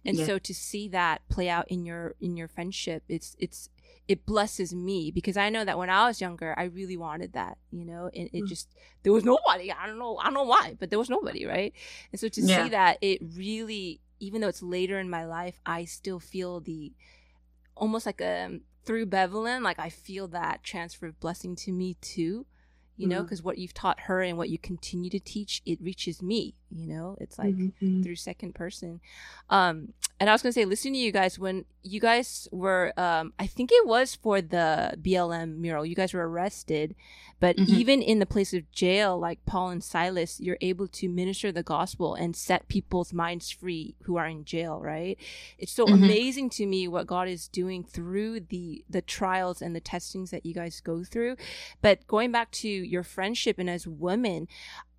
and 0.05 0.17
yeah. 0.17 0.25
so 0.25 0.39
to 0.39 0.53
see 0.53 0.87
that 0.87 1.21
play 1.29 1.49
out 1.49 1.65
in 1.67 1.85
your 1.85 2.15
in 2.19 2.37
your 2.37 2.47
friendship 2.47 3.03
it's 3.07 3.35
it's 3.39 3.69
it 4.07 4.25
blesses 4.25 4.73
me 4.73 5.09
because 5.11 5.35
I 5.35 5.49
know 5.49 5.65
that 5.65 5.77
when 5.77 5.89
I 5.89 6.07
was 6.07 6.21
younger, 6.21 6.53
I 6.57 6.65
really 6.65 6.97
wanted 6.97 7.33
that, 7.33 7.57
you 7.71 7.85
know, 7.85 8.09
and 8.15 8.29
it 8.33 8.43
mm. 8.43 8.47
just, 8.47 8.69
there 9.01 9.11
was 9.11 9.23
nobody. 9.23 9.71
I 9.71 9.87
don't 9.87 9.97
know. 9.97 10.17
I 10.17 10.25
don't 10.25 10.35
know 10.35 10.43
why, 10.43 10.75
but 10.79 10.89
there 10.89 10.99
was 10.99 11.09
nobody. 11.09 11.45
Right. 11.45 11.73
And 12.11 12.19
so 12.19 12.27
to 12.27 12.41
yeah. 12.41 12.63
see 12.63 12.69
that 12.69 12.99
it 13.01 13.19
really, 13.35 14.01
even 14.19 14.41
though 14.41 14.47
it's 14.47 14.61
later 14.61 14.99
in 14.99 15.09
my 15.09 15.25
life, 15.25 15.59
I 15.65 15.85
still 15.85 16.19
feel 16.19 16.59
the 16.59 16.93
almost 17.75 18.05
like 18.05 18.21
a, 18.21 18.45
um, 18.45 18.61
through 18.85 19.07
Bevelyn, 19.07 19.63
like 19.63 19.79
I 19.79 19.89
feel 19.89 20.27
that 20.27 20.63
transfer 20.63 21.07
of 21.07 21.19
blessing 21.19 21.55
to 21.57 21.71
me 21.71 21.97
too 22.01 22.45
you 22.97 23.07
know 23.07 23.23
because 23.23 23.39
mm-hmm. 23.39 23.47
what 23.47 23.57
you've 23.57 23.73
taught 23.73 24.01
her 24.01 24.21
and 24.21 24.37
what 24.37 24.49
you 24.49 24.57
continue 24.57 25.09
to 25.09 25.19
teach 25.19 25.61
it 25.65 25.81
reaches 25.81 26.21
me 26.21 26.55
you 26.75 26.87
know 26.87 27.15
it's 27.19 27.39
like 27.39 27.55
mm-hmm. 27.55 28.03
through 28.03 28.15
second 28.15 28.53
person 28.53 28.99
um 29.49 29.93
and 30.19 30.29
i 30.29 30.33
was 30.33 30.41
gonna 30.41 30.51
say 30.51 30.65
listening 30.65 30.93
to 30.93 30.99
you 30.99 31.11
guys 31.11 31.39
when 31.39 31.65
you 31.83 31.99
guys 31.99 32.47
were 32.51 32.91
um 32.97 33.31
i 33.39 33.47
think 33.47 33.71
it 33.71 33.87
was 33.87 34.15
for 34.15 34.41
the 34.41 34.93
blm 35.01 35.57
mural 35.57 35.85
you 35.85 35.95
guys 35.95 36.13
were 36.13 36.27
arrested 36.27 36.95
but 37.39 37.55
mm-hmm. 37.55 37.73
even 37.73 38.01
in 38.01 38.19
the 38.19 38.25
place 38.25 38.53
of 38.53 38.69
jail 38.71 39.17
like 39.17 39.43
paul 39.45 39.69
and 39.69 39.83
silas 39.83 40.39
you're 40.39 40.57
able 40.61 40.87
to 40.87 41.07
minister 41.07 41.51
the 41.51 41.63
gospel 41.63 42.13
and 42.15 42.35
set 42.35 42.67
people's 42.67 43.13
minds 43.13 43.49
free 43.49 43.95
who 44.03 44.17
are 44.17 44.27
in 44.27 44.43
jail 44.43 44.79
right 44.79 45.17
it's 45.57 45.71
so 45.71 45.85
mm-hmm. 45.85 46.03
amazing 46.03 46.49
to 46.49 46.65
me 46.65 46.87
what 46.87 47.07
god 47.07 47.27
is 47.27 47.47
doing 47.47 47.83
through 47.83 48.39
the 48.39 48.83
the 48.89 49.01
trials 49.01 49.61
and 49.61 49.75
the 49.75 49.79
testings 49.81 50.31
that 50.31 50.45
you 50.45 50.53
guys 50.53 50.81
go 50.81 51.03
through 51.03 51.35
but 51.81 52.05
going 52.07 52.31
back 52.31 52.51
to 52.51 52.67
your 52.67 53.03
friendship 53.03 53.57
and 53.59 53.69
as 53.69 53.87
women 53.87 54.47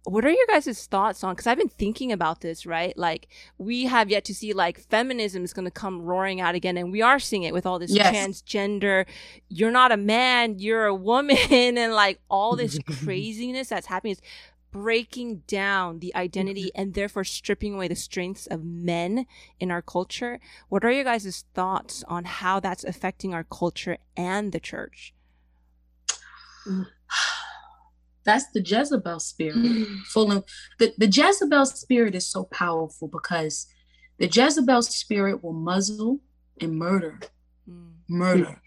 what 0.07 0.25
are 0.25 0.31
your 0.31 0.47
guys' 0.47 0.87
thoughts 0.87 1.25
on 1.25 1.35
because 1.35 1.47
i've 1.47 1.59
been 1.59 1.69
thinking 1.69 2.13
about 2.13 2.41
this 2.41 2.67
right? 2.67 2.97
Like 2.97 3.29
we 3.59 3.85
have 3.85 4.11
yet 4.11 4.25
to 4.27 4.35
see 4.35 4.53
like 4.53 4.79
feminism 4.79 5.45
is 5.45 5.53
going 5.53 5.65
to 5.65 5.71
come 5.71 6.03
roaring 6.03 6.41
out 6.41 6.55
again 6.55 6.77
and 6.77 6.93
we 6.93 7.03
are 7.03 7.19
seeing 7.19 7.43
it 7.43 7.53
with 7.53 7.67
all 7.67 7.79
this 7.79 7.91
yes. 7.91 8.15
transgender 8.15 9.07
you're 9.49 9.71
not 9.71 9.93
a 9.93 9.97
man 9.97 10.59
you're 10.59 10.87
a 10.87 10.95
woman 10.95 11.37
and 11.51 11.93
like 11.93 12.21
all 12.31 12.57
this 12.57 12.79
craziness 13.05 13.69
that's 13.69 13.87
happening. 13.87 14.13
Is 14.13 14.23
breaking 14.71 15.43
down 15.47 16.01
the 16.01 16.15
identity 16.15 16.65
mm-hmm. 16.65 16.81
and 16.81 16.95
therefore 16.95 17.25
stripping 17.25 17.75
away 17.75 17.89
the 17.89 17.97
strengths 17.97 18.47
of 18.47 18.63
men 18.65 19.27
in 19.59 19.71
our 19.71 19.81
culture. 19.81 20.39
What 20.69 20.85
are 20.85 20.91
your 20.91 21.05
guys' 21.05 21.45
thoughts 21.55 22.05
on 22.09 22.25
how 22.25 22.61
that's 22.61 22.85
affecting 22.85 23.33
our 23.33 23.45
culture 23.45 23.97
and 24.17 24.53
the 24.53 24.61
church 24.61 25.15
mm. 26.67 26.87
That's 28.27 28.51
the 28.53 28.61
Jezebel 28.61 29.21
spirit. 29.21 29.57
Mm. 29.57 30.01
Full 30.07 30.33
of 30.33 30.45
the, 30.79 30.93
the 30.99 31.07
Jezebel 31.07 31.65
spirit 31.67 32.15
is 32.15 32.29
so 32.29 32.45
powerful 32.45 33.09
because 33.09 33.67
the 34.19 34.27
Jezebel 34.27 34.83
spirit 34.83 35.43
will 35.43 35.53
muzzle 35.53 36.21
and 36.61 36.77
murder, 36.77 37.21
mm. 37.69 37.93
murder 38.09 38.61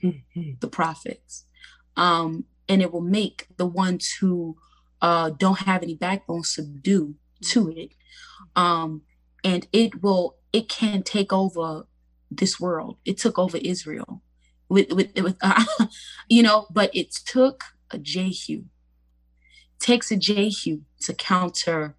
the 0.59 0.67
prophets. 0.67 1.45
Um, 1.97 2.45
and 2.69 2.81
it 2.81 2.93
will 2.93 3.01
make 3.01 3.47
the 3.57 3.65
ones 3.65 4.11
who 4.19 4.57
uh, 5.01 5.31
don't 5.31 5.59
have 5.59 5.83
any 5.83 5.95
backbone 5.95 6.43
subdue 6.43 7.15
to 7.41 7.69
it. 7.69 7.91
Um, 8.55 9.01
and 9.43 9.67
it 9.73 10.01
will, 10.01 10.37
it 10.53 10.69
can 10.69 11.03
take 11.03 11.33
over 11.33 11.85
this 12.31 12.59
world. 12.59 12.97
It 13.05 13.17
took 13.17 13.37
over 13.37 13.57
Israel 13.57 14.21
with, 14.69 14.93
with, 14.93 15.11
with 15.19 15.37
uh, 15.41 15.65
you 16.29 16.43
know, 16.43 16.67
but 16.71 16.95
it 16.95 17.11
took 17.11 17.63
a 17.91 17.97
Jehu 17.97 18.63
takes 19.79 20.11
a 20.11 20.17
Jehu 20.17 20.81
to 21.01 21.13
counter 21.13 21.95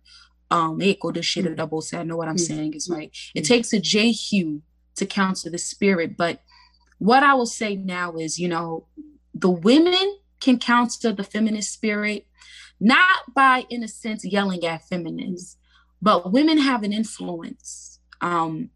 um 0.50 0.80
I 0.82 2.02
know 2.02 2.16
what 2.16 2.28
I'm 2.28 2.38
saying 2.38 2.74
is 2.74 2.88
right. 2.88 3.16
It 3.34 3.42
takes 3.42 3.72
a 3.72 3.80
Jehu 3.80 4.60
to 4.96 5.06
counter 5.06 5.48
the 5.48 5.58
spirit. 5.58 6.16
But 6.16 6.42
what 6.98 7.22
I 7.22 7.34
will 7.34 7.46
say 7.46 7.76
now 7.76 8.16
is, 8.16 8.38
you 8.38 8.48
know, 8.48 8.86
the 9.32 9.50
women 9.50 10.18
can 10.40 10.58
counter 10.58 11.12
the 11.12 11.24
feminist 11.24 11.72
spirit, 11.72 12.26
not 12.80 13.34
by, 13.34 13.64
in 13.70 13.82
a 13.82 13.88
sense, 13.88 14.24
yelling 14.24 14.64
at 14.66 14.86
feminists, 14.88 15.56
but 16.02 16.32
women 16.32 16.58
have 16.58 16.82
an 16.82 16.92
influence. 16.92 18.00
Um, 18.20 18.70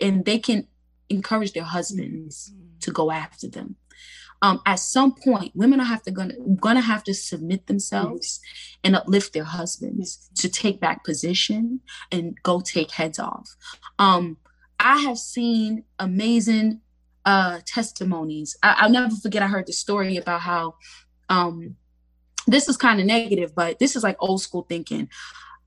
and 0.00 0.24
they 0.24 0.38
can 0.38 0.66
encourage 1.08 1.52
their 1.52 1.64
husbands 1.64 2.52
to 2.80 2.90
go 2.90 3.10
after 3.10 3.48
them 3.48 3.76
um, 4.40 4.60
at 4.66 4.76
some 4.76 5.14
point, 5.14 5.52
women 5.54 5.80
are 5.80 5.84
have 5.84 6.02
to 6.02 6.10
gonna 6.10 6.34
gonna 6.60 6.80
have 6.80 7.02
to 7.04 7.14
submit 7.14 7.66
themselves 7.66 8.40
and 8.84 8.94
uplift 8.94 9.32
their 9.32 9.44
husbands 9.44 10.30
to 10.36 10.48
take 10.48 10.80
back 10.80 11.04
position 11.04 11.80
and 12.12 12.40
go 12.42 12.60
take 12.60 12.92
heads 12.92 13.18
off. 13.18 13.56
Um, 13.98 14.36
I 14.78 14.98
have 14.98 15.18
seen 15.18 15.84
amazing 15.98 16.80
uh, 17.24 17.60
testimonies. 17.66 18.56
I, 18.62 18.86
will 18.86 18.92
never 18.92 19.14
forget. 19.16 19.42
I 19.42 19.48
heard 19.48 19.66
the 19.66 19.72
story 19.72 20.16
about 20.16 20.40
how 20.40 20.76
um, 21.28 21.76
this 22.46 22.68
is 22.68 22.76
kind 22.76 23.00
of 23.00 23.06
negative, 23.06 23.54
but 23.54 23.78
this 23.78 23.96
is 23.96 24.02
like 24.04 24.16
old 24.20 24.40
school 24.40 24.64
thinking. 24.68 25.08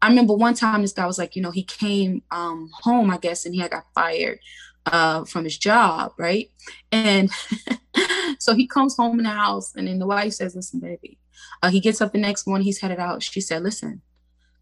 I 0.02 0.08
remember 0.08 0.34
one 0.34 0.56
time 0.56 0.82
this 0.82 0.94
guy 0.94 1.06
was 1.06 1.20
like, 1.20 1.36
you 1.36 1.42
know, 1.42 1.52
he 1.52 1.64
came 1.64 2.24
um, 2.32 2.72
home, 2.74 3.12
I 3.12 3.18
guess, 3.18 3.46
and 3.46 3.54
he 3.54 3.62
had 3.62 3.72
got 3.72 3.86
fired 3.94 4.40
uh, 4.86 5.26
from 5.26 5.44
his 5.44 5.58
job, 5.58 6.14
right? 6.18 6.50
And 6.92 7.30
so 8.40 8.56
he 8.56 8.68
comes 8.68 8.96
home 8.96 9.20
in 9.20 9.24
the 9.24 9.32
house, 9.32 9.74
and 9.76 9.88
then 9.88 10.00
the 10.00 10.08
wife 10.08 10.34
says, 10.34 10.56
"Listen, 10.56 10.80
baby." 10.80 11.18
Uh, 11.62 11.70
he 11.70 11.80
gets 11.80 12.02
up 12.02 12.12
the 12.12 12.20
next 12.20 12.48
morning. 12.48 12.66
He's 12.66 12.80
headed 12.80 13.00
out. 13.00 13.24
She 13.24 13.42
said, 13.42 13.64
"Listen, 13.64 14.02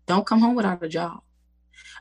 don't 0.05 0.25
come 0.25 0.39
home 0.39 0.55
without 0.55 0.83
a 0.83 0.89
job." 0.89 1.21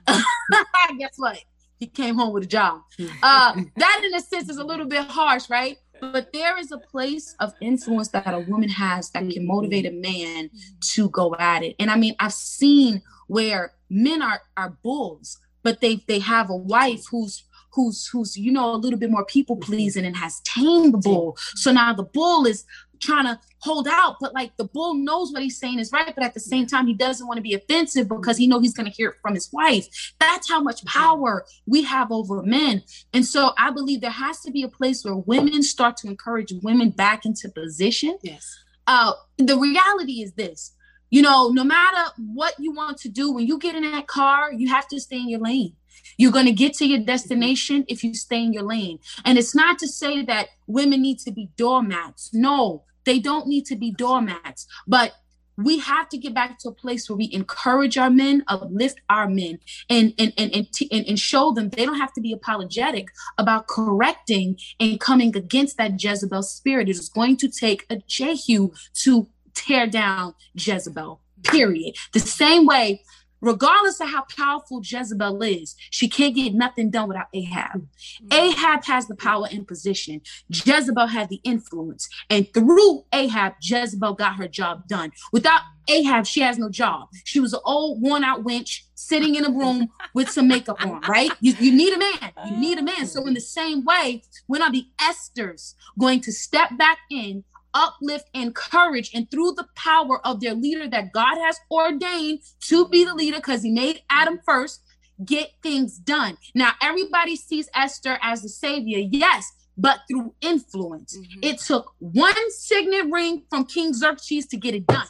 Guess 0.99 1.15
what? 1.17 1.39
He 1.79 1.87
came 1.87 2.17
home 2.17 2.33
with 2.33 2.45
a 2.45 2.47
job. 2.47 2.83
Uh, 3.23 3.55
that, 3.77 4.03
in 4.05 4.15
a 4.15 4.21
sense, 4.21 4.49
is 4.49 4.57
a 4.57 4.65
little 4.65 4.87
bit 4.87 5.05
harsh, 5.05 5.49
right? 5.49 5.79
But 6.01 6.33
there 6.33 6.59
is 6.59 6.73
a 6.73 6.79
place 6.79 7.35
of 7.41 7.55
influence 7.61 8.09
that 8.09 8.27
a 8.27 8.41
woman 8.41 8.69
has 8.69 9.11
that 9.11 9.29
can 9.31 9.47
motivate 9.47 9.87
a 9.87 9.91
man 9.91 10.51
to 10.93 11.09
go 11.11 11.35
at 11.39 11.63
it. 11.63 11.77
And 11.79 11.91
I 11.91 11.97
mean, 11.97 12.15
I've 12.19 12.33
seen 12.33 13.03
where 13.27 13.75
men 13.91 14.23
are 14.23 14.43
are 14.57 14.71
bulls, 14.83 15.39
but 15.63 15.81
they 15.81 15.97
they 16.07 16.19
have 16.21 16.51
a 16.51 16.57
wife 16.57 17.05
who's 17.11 17.45
who's 17.71 18.07
who's 18.09 18.37
you 18.37 18.53
know 18.53 18.75
a 18.75 18.77
little 18.77 18.99
bit 18.99 19.11
more 19.11 19.25
people 19.25 19.57
pleasing 19.57 20.05
and 20.05 20.17
has 20.17 20.41
tamed 20.41 20.95
the 20.95 20.99
bull. 20.99 21.37
So 21.55 21.73
now 21.73 21.93
the 21.93 22.05
bull 22.05 22.47
is 22.47 22.65
trying 23.01 23.25
to 23.27 23.39
hold 23.61 23.87
out, 23.89 24.17
but 24.21 24.35
like 24.35 24.57
the 24.57 24.65
bull 24.65 24.95
knows 24.95 25.33
what 25.33 25.43
he's 25.43 25.59
saying 25.59 25.79
is 25.79 25.93
right, 25.93 26.13
but 26.15 26.25
at 26.25 26.35
the 26.35 26.41
same 26.41 26.67
time 26.67 26.87
he 26.87 26.95
doesn't 26.95 27.27
want 27.27 27.37
to 27.37 27.43
be 27.43 27.55
offensive 27.55 28.09
because 28.09 28.37
he 28.37 28.47
know 28.47 28.61
he's 28.61 28.75
going 28.75 28.91
to 28.91 28.93
hear 28.93 29.11
it 29.11 29.17
from 29.23 29.35
his 29.35 29.49
wife. 29.53 30.13
That's 30.19 30.49
how 30.49 30.61
much 30.61 30.85
power 30.85 31.45
we 31.67 31.83
have 31.83 32.11
over 32.11 32.43
men. 32.43 32.83
And 33.13 33.25
so 33.25 33.53
I 33.57 33.71
believe 33.71 34.01
there 34.01 34.11
has 34.11 34.41
to 34.41 34.51
be 34.51 34.63
a 34.63 34.69
place 34.69 35.05
where 35.05 35.17
women 35.17 35.63
start 35.63 35.97
to 35.99 36.09
encourage 36.09 36.53
women 36.63 36.91
back 36.91 37.25
into 37.25 37.49
position. 37.49 38.19
Yes. 38.23 38.59
Uh, 38.87 39.13
the 39.37 39.57
reality 39.59 40.23
is 40.23 40.33
this 40.33 40.73
you 41.11 41.23
know, 41.23 41.49
no 41.49 41.65
matter 41.65 42.11
what 42.19 42.55
you 42.59 42.73
want 42.73 42.99
to 42.99 43.09
do, 43.09 43.33
when 43.33 43.47
you 43.47 43.59
get 43.59 43.75
in 43.75 43.83
that 43.83 44.07
car, 44.07 44.53
you 44.53 44.69
have 44.69 44.87
to 44.89 45.01
stay 45.01 45.17
in 45.17 45.29
your 45.29 45.41
lane. 45.41 45.75
You're 46.17 46.33
going 46.33 46.47
to 46.47 46.53
get 46.53 46.75
to 46.75 46.87
your 46.87 47.01
destination 47.01 47.85
if 47.89 48.03
you 48.03 48.15
stay 48.15 48.43
in 48.43 48.53
your 48.53 48.63
lane. 48.63 48.99
And 49.25 49.39
it's 49.39 49.55
not 49.55 49.79
to 49.79 49.89
say 49.89 50.23
that 50.25 50.49
women 50.67 51.03
need 51.03 51.19
to 51.21 51.31
be 51.31 51.51
doormats. 51.57 52.31
No, 52.33 52.85
they 53.05 53.19
don't 53.19 53.47
need 53.47 53.67
to 53.67 53.77
be 53.77 53.91
doormats. 53.93 54.67
But 54.87 55.13
we 55.59 55.79
have 55.81 56.09
to 56.11 56.17
get 56.17 56.33
back 56.35 56.59
to 56.61 56.69
a 56.69 56.73
place 56.73 57.11
where 57.11 57.17
we 57.17 57.29
encourage 57.33 57.99
our 57.99 58.11
men, 58.11 58.45
uplift 58.47 59.01
our 59.11 59.29
men, 59.29 59.59
and 59.91 60.15
and 60.17 60.33
and 60.39 60.55
and, 60.55 60.73
t- 60.73 60.89
and, 60.93 61.05
and 61.07 61.19
show 61.19 61.53
them 61.53 61.69
they 61.71 61.85
don't 61.85 61.99
have 61.99 62.13
to 62.13 62.21
be 62.21 62.33
apologetic 62.33 63.09
about 63.39 63.67
correcting 63.67 64.57
and 64.79 65.01
coming 65.01 65.37
against 65.37 65.77
that 65.77 66.03
Jezebel 66.03 66.45
spirit. 66.45 66.89
It 66.89 66.93
is 66.93 67.09
going 67.09 67.37
to 67.39 67.49
take 67.49 67.85
a 67.91 67.97
Jehu 67.97 68.71
to 69.03 69.29
tear 69.55 69.89
down 69.89 70.35
Jezebel. 70.55 71.21
Period. 71.45 71.97
The 72.13 72.21
same 72.21 72.67
way 72.67 73.03
regardless 73.41 74.01
of 74.01 74.09
how 74.09 74.25
powerful 74.37 74.81
Jezebel 74.83 75.43
is, 75.43 75.77
she 75.91 76.09
can't 76.09 76.35
get 76.35 76.55
nothing 76.55 76.91
done 76.91 77.09
without 77.09 77.27
Ahab. 77.35 77.87
Mm-hmm. 78.23 78.33
Ahab 78.33 78.85
has 78.85 79.07
the 79.07 79.17
power 79.17 79.47
and 79.51 79.67
position. 79.67 80.21
Jezebel 80.51 81.07
had 81.07 81.29
the 81.29 81.41
influence. 81.45 82.09
And 82.31 82.53
through 82.53 83.05
Ahab, 83.13 83.55
Jezebel 83.61 84.15
got 84.15 84.37
her 84.37 84.49
job 84.49 84.87
done. 84.89 85.13
Without 85.33 85.61
Ahab, 85.89 86.27
she 86.27 86.41
has 86.41 86.59
no 86.59 86.69
job. 86.69 87.09
She 87.25 87.41
was 87.41 87.53
an 87.53 87.61
old, 87.65 88.03
worn 88.03 88.25
out 88.25 88.45
wench 88.45 88.83
sitting 88.95 89.37
in 89.37 89.45
a 89.45 89.51
room 89.51 89.89
with 90.13 90.29
some 90.29 90.47
makeup 90.49 90.85
on, 90.85 91.01
right? 91.09 91.31
You, 91.41 91.55
you 91.59 91.73
need 91.73 91.95
a 91.95 91.99
man. 91.99 92.33
You 92.51 92.57
need 92.57 92.79
a 92.79 92.83
man. 92.83 93.07
So, 93.07 93.27
in 93.27 93.35
the 93.35 93.41
same 93.41 93.85
way, 93.85 94.23
when 94.47 94.63
are 94.63 94.71
the 94.71 94.87
Esther's 95.01 95.75
going 95.99 96.21
to 96.23 96.33
step 96.33 96.77
back 96.77 96.99
in, 97.11 97.45
uplift, 97.75 98.29
and 98.35 98.49
encourage, 98.49 99.15
and 99.15 99.31
through 99.31 99.53
the 99.53 99.67
power 99.75 100.25
of 100.27 100.41
their 100.41 100.55
leader 100.55 100.89
that 100.89 101.13
God 101.13 101.39
has 101.39 101.59
ordained 101.71 102.41
to 102.63 102.89
be 102.89 103.05
the 103.05 103.15
leader 103.15 103.37
because 103.37 103.63
he 103.63 103.71
made 103.71 104.03
Adam 104.11 104.41
first, 104.45 104.83
get 105.25 105.51
things 105.63 105.99
done. 105.99 106.37
Now, 106.55 106.73
everybody 106.83 107.37
sees 107.37 107.69
Esther 107.75 108.19
as 108.23 108.43
the 108.43 108.49
savior, 108.49 108.99
yes, 108.99 109.51
but 109.77 110.01
through 110.09 110.35
influence. 110.41 111.17
Mm-hmm. 111.17 111.41
It 111.43 111.59
took 111.61 111.95
one 111.99 112.51
signet 112.51 113.07
ring 113.11 113.45
from 113.49 113.65
King 113.65 113.95
Xerxes 113.95 114.47
to 114.49 114.57
get 114.57 114.75
it 114.75 114.87
done. 114.87 115.07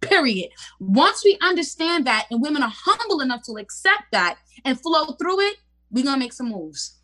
Period. 0.00 0.50
Once 0.80 1.24
we 1.24 1.38
understand 1.42 2.06
that 2.06 2.26
and 2.30 2.42
women 2.42 2.62
are 2.62 2.72
humble 2.74 3.20
enough 3.20 3.42
to 3.44 3.52
accept 3.52 4.04
that 4.12 4.36
and 4.64 4.78
flow 4.80 5.12
through 5.12 5.40
it, 5.40 5.56
we're 5.90 6.04
gonna 6.04 6.18
make 6.18 6.32
some 6.32 6.50
moves. 6.50 6.98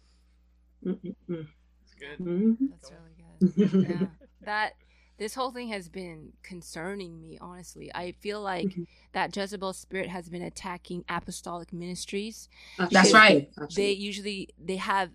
Mm-hmm. 0.84 1.10
That's 1.28 1.94
good. 1.98 2.26
Mm-hmm. 2.26 2.66
That's 2.70 2.90
really 2.90 3.72
good. 3.76 3.90
yeah. 4.00 4.06
That 4.42 4.72
this 5.18 5.34
whole 5.34 5.50
thing 5.50 5.68
has 5.68 5.88
been 5.88 6.32
concerning 6.42 7.20
me 7.20 7.38
honestly. 7.40 7.90
I 7.94 8.12
feel 8.12 8.40
like 8.40 8.68
mm-hmm. 8.68 8.84
that 9.12 9.36
jezebel 9.36 9.72
spirit 9.72 10.08
has 10.08 10.28
been 10.28 10.42
attacking 10.42 11.04
apostolic 11.08 11.72
ministries 11.72 12.48
that's 12.90 13.12
right. 13.12 13.50
they 13.74 13.90
usually 13.90 14.48
they 14.58 14.76
have 14.76 15.10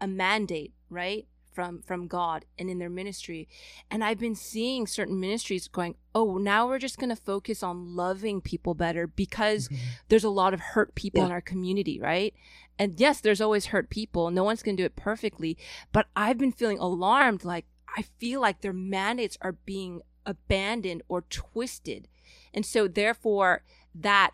a 0.00 0.06
mandate 0.06 0.74
right 0.90 1.26
from 1.52 1.80
from 1.82 2.06
god 2.06 2.44
and 2.58 2.68
in 2.68 2.78
their 2.78 2.90
ministry. 2.90 3.48
And 3.90 4.04
i've 4.04 4.18
been 4.18 4.34
seeing 4.34 4.86
certain 4.86 5.18
ministries 5.18 5.68
going 5.68 5.94
oh 6.14 6.38
now 6.38 6.66
we're 6.66 6.78
just 6.78 6.98
going 6.98 7.10
to 7.10 7.16
focus 7.16 7.62
on 7.62 7.94
loving 7.96 8.40
people 8.40 8.74
better 8.74 9.06
because 9.06 9.68
mm-hmm. 9.68 9.82
there's 10.08 10.24
a 10.24 10.30
lot 10.30 10.54
of 10.54 10.60
hurt 10.60 10.94
people 10.94 11.20
yeah. 11.20 11.26
in 11.26 11.32
our 11.32 11.40
community 11.40 12.00
right? 12.00 12.34
And 12.78 12.98
yes 12.98 13.20
there's 13.20 13.40
always 13.40 13.66
hurt 13.66 13.90
people. 13.90 14.30
No 14.30 14.42
one's 14.42 14.62
going 14.62 14.76
to 14.76 14.82
do 14.82 14.86
it 14.86 14.96
perfectly. 14.96 15.56
But 15.92 16.06
i've 16.16 16.38
been 16.38 16.52
feeling 16.52 16.78
alarmed 16.78 17.44
like 17.44 17.66
I 17.96 18.02
feel 18.18 18.40
like 18.40 18.60
their 18.60 18.72
mandates 18.72 19.38
are 19.40 19.52
being 19.52 20.02
abandoned 20.26 21.02
or 21.08 21.22
twisted. 21.22 22.08
And 22.54 22.64
so 22.64 22.88
therefore 22.88 23.62
that 23.94 24.32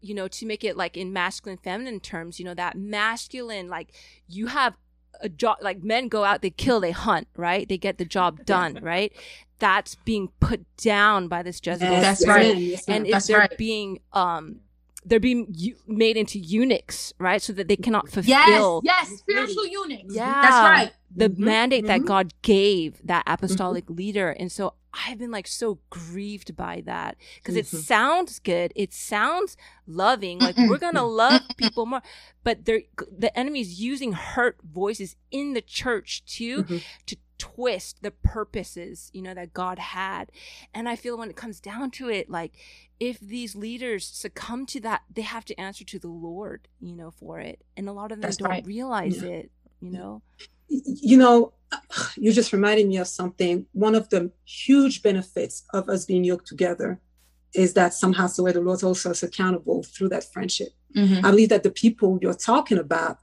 you 0.00 0.14
know 0.14 0.28
to 0.28 0.46
make 0.46 0.62
it 0.62 0.76
like 0.76 0.96
in 0.96 1.12
masculine 1.12 1.58
feminine 1.58 2.00
terms, 2.00 2.38
you 2.38 2.44
know 2.44 2.54
that 2.54 2.76
masculine 2.76 3.68
like 3.68 3.92
you 4.28 4.46
have 4.46 4.76
a 5.20 5.28
job 5.28 5.58
like 5.60 5.82
men 5.82 6.06
go 6.08 6.22
out 6.22 6.42
they 6.42 6.50
kill 6.50 6.80
they 6.80 6.92
hunt 6.92 7.28
right? 7.36 7.68
They 7.68 7.78
get 7.78 7.98
the 7.98 8.04
job 8.04 8.44
done 8.44 8.78
right? 8.82 9.12
That's 9.58 9.96
being 9.96 10.28
put 10.40 10.64
down 10.76 11.28
by 11.28 11.42
this 11.42 11.60
Jezebel 11.62 12.00
that's 12.00 12.26
right. 12.26 12.56
Yes, 12.56 12.84
and 12.88 13.06
if 13.06 13.24
they're 13.26 13.38
right. 13.38 13.58
being 13.58 14.00
um 14.12 14.60
they're 15.04 15.20
being 15.20 15.46
u- 15.56 15.76
made 15.86 16.16
into 16.16 16.38
eunuchs, 16.38 17.12
right? 17.18 17.40
So 17.40 17.52
that 17.54 17.68
they 17.68 17.76
cannot 17.76 18.10
fulfill. 18.10 18.82
Yes, 18.84 19.08
yes, 19.10 19.18
spiritual 19.18 19.66
eunuchs. 19.66 20.14
Yeah, 20.14 20.42
that's 20.42 20.54
right. 20.54 20.92
The 21.14 21.30
mm-hmm. 21.30 21.44
mandate 21.44 21.84
mm-hmm. 21.84 22.02
that 22.02 22.06
God 22.06 22.34
gave 22.42 23.00
that 23.06 23.24
apostolic 23.26 23.84
mm-hmm. 23.84 23.94
leader, 23.94 24.30
and 24.30 24.50
so 24.52 24.74
I've 24.92 25.18
been 25.18 25.30
like 25.30 25.46
so 25.46 25.78
grieved 25.90 26.56
by 26.56 26.82
that 26.86 27.16
because 27.36 27.56
it 27.56 27.66
mm-hmm. 27.66 27.78
sounds 27.78 28.38
good, 28.38 28.72
it 28.74 28.92
sounds 28.92 29.56
loving, 29.86 30.38
like 30.38 30.56
we're 30.56 30.78
gonna 30.78 31.04
love 31.04 31.42
people 31.56 31.86
more, 31.86 32.02
but 32.42 32.64
they're 32.64 32.82
the 33.16 33.36
enemy's 33.38 33.80
using 33.80 34.12
hurt 34.12 34.58
voices 34.62 35.16
in 35.30 35.54
the 35.54 35.62
church 35.62 36.24
too 36.24 36.64
mm-hmm. 36.64 36.78
to 37.06 37.16
twist 37.38 38.02
the 38.02 38.10
purposes 38.10 39.10
you 39.14 39.22
know 39.22 39.32
that 39.32 39.52
god 39.54 39.78
had 39.78 40.30
and 40.74 40.88
i 40.88 40.96
feel 40.96 41.16
when 41.16 41.30
it 41.30 41.36
comes 41.36 41.60
down 41.60 41.90
to 41.90 42.08
it 42.08 42.28
like 42.28 42.52
if 42.98 43.20
these 43.20 43.54
leaders 43.54 44.04
succumb 44.04 44.66
to 44.66 44.80
that 44.80 45.02
they 45.12 45.22
have 45.22 45.44
to 45.44 45.58
answer 45.58 45.84
to 45.84 45.98
the 45.98 46.08
lord 46.08 46.68
you 46.80 46.94
know 46.94 47.10
for 47.10 47.38
it 47.38 47.62
and 47.76 47.88
a 47.88 47.92
lot 47.92 48.10
of 48.10 48.18
them 48.18 48.22
That's 48.22 48.38
don't 48.38 48.50
right. 48.50 48.66
realize 48.66 49.22
yeah. 49.22 49.28
it 49.30 49.50
you 49.80 49.90
know 49.90 50.22
you 50.68 51.16
know 51.16 51.52
you 52.16 52.32
just 52.32 52.52
reminded 52.52 52.88
me 52.88 52.96
of 52.96 53.06
something 53.06 53.66
one 53.72 53.94
of 53.94 54.08
the 54.08 54.30
huge 54.44 55.02
benefits 55.02 55.64
of 55.72 55.88
us 55.88 56.04
being 56.04 56.24
yoked 56.24 56.46
together 56.46 57.00
is 57.54 57.72
that 57.74 57.94
somehow 57.94 58.26
so 58.26 58.42
the 58.44 58.60
lord 58.60 58.82
also 58.82 59.10
is 59.10 59.22
accountable 59.22 59.82
through 59.82 60.08
that 60.08 60.24
friendship 60.32 60.68
mm-hmm. 60.94 61.24
i 61.24 61.30
believe 61.30 61.48
that 61.48 61.62
the 61.62 61.70
people 61.70 62.18
you're 62.20 62.34
talking 62.34 62.78
about 62.78 63.18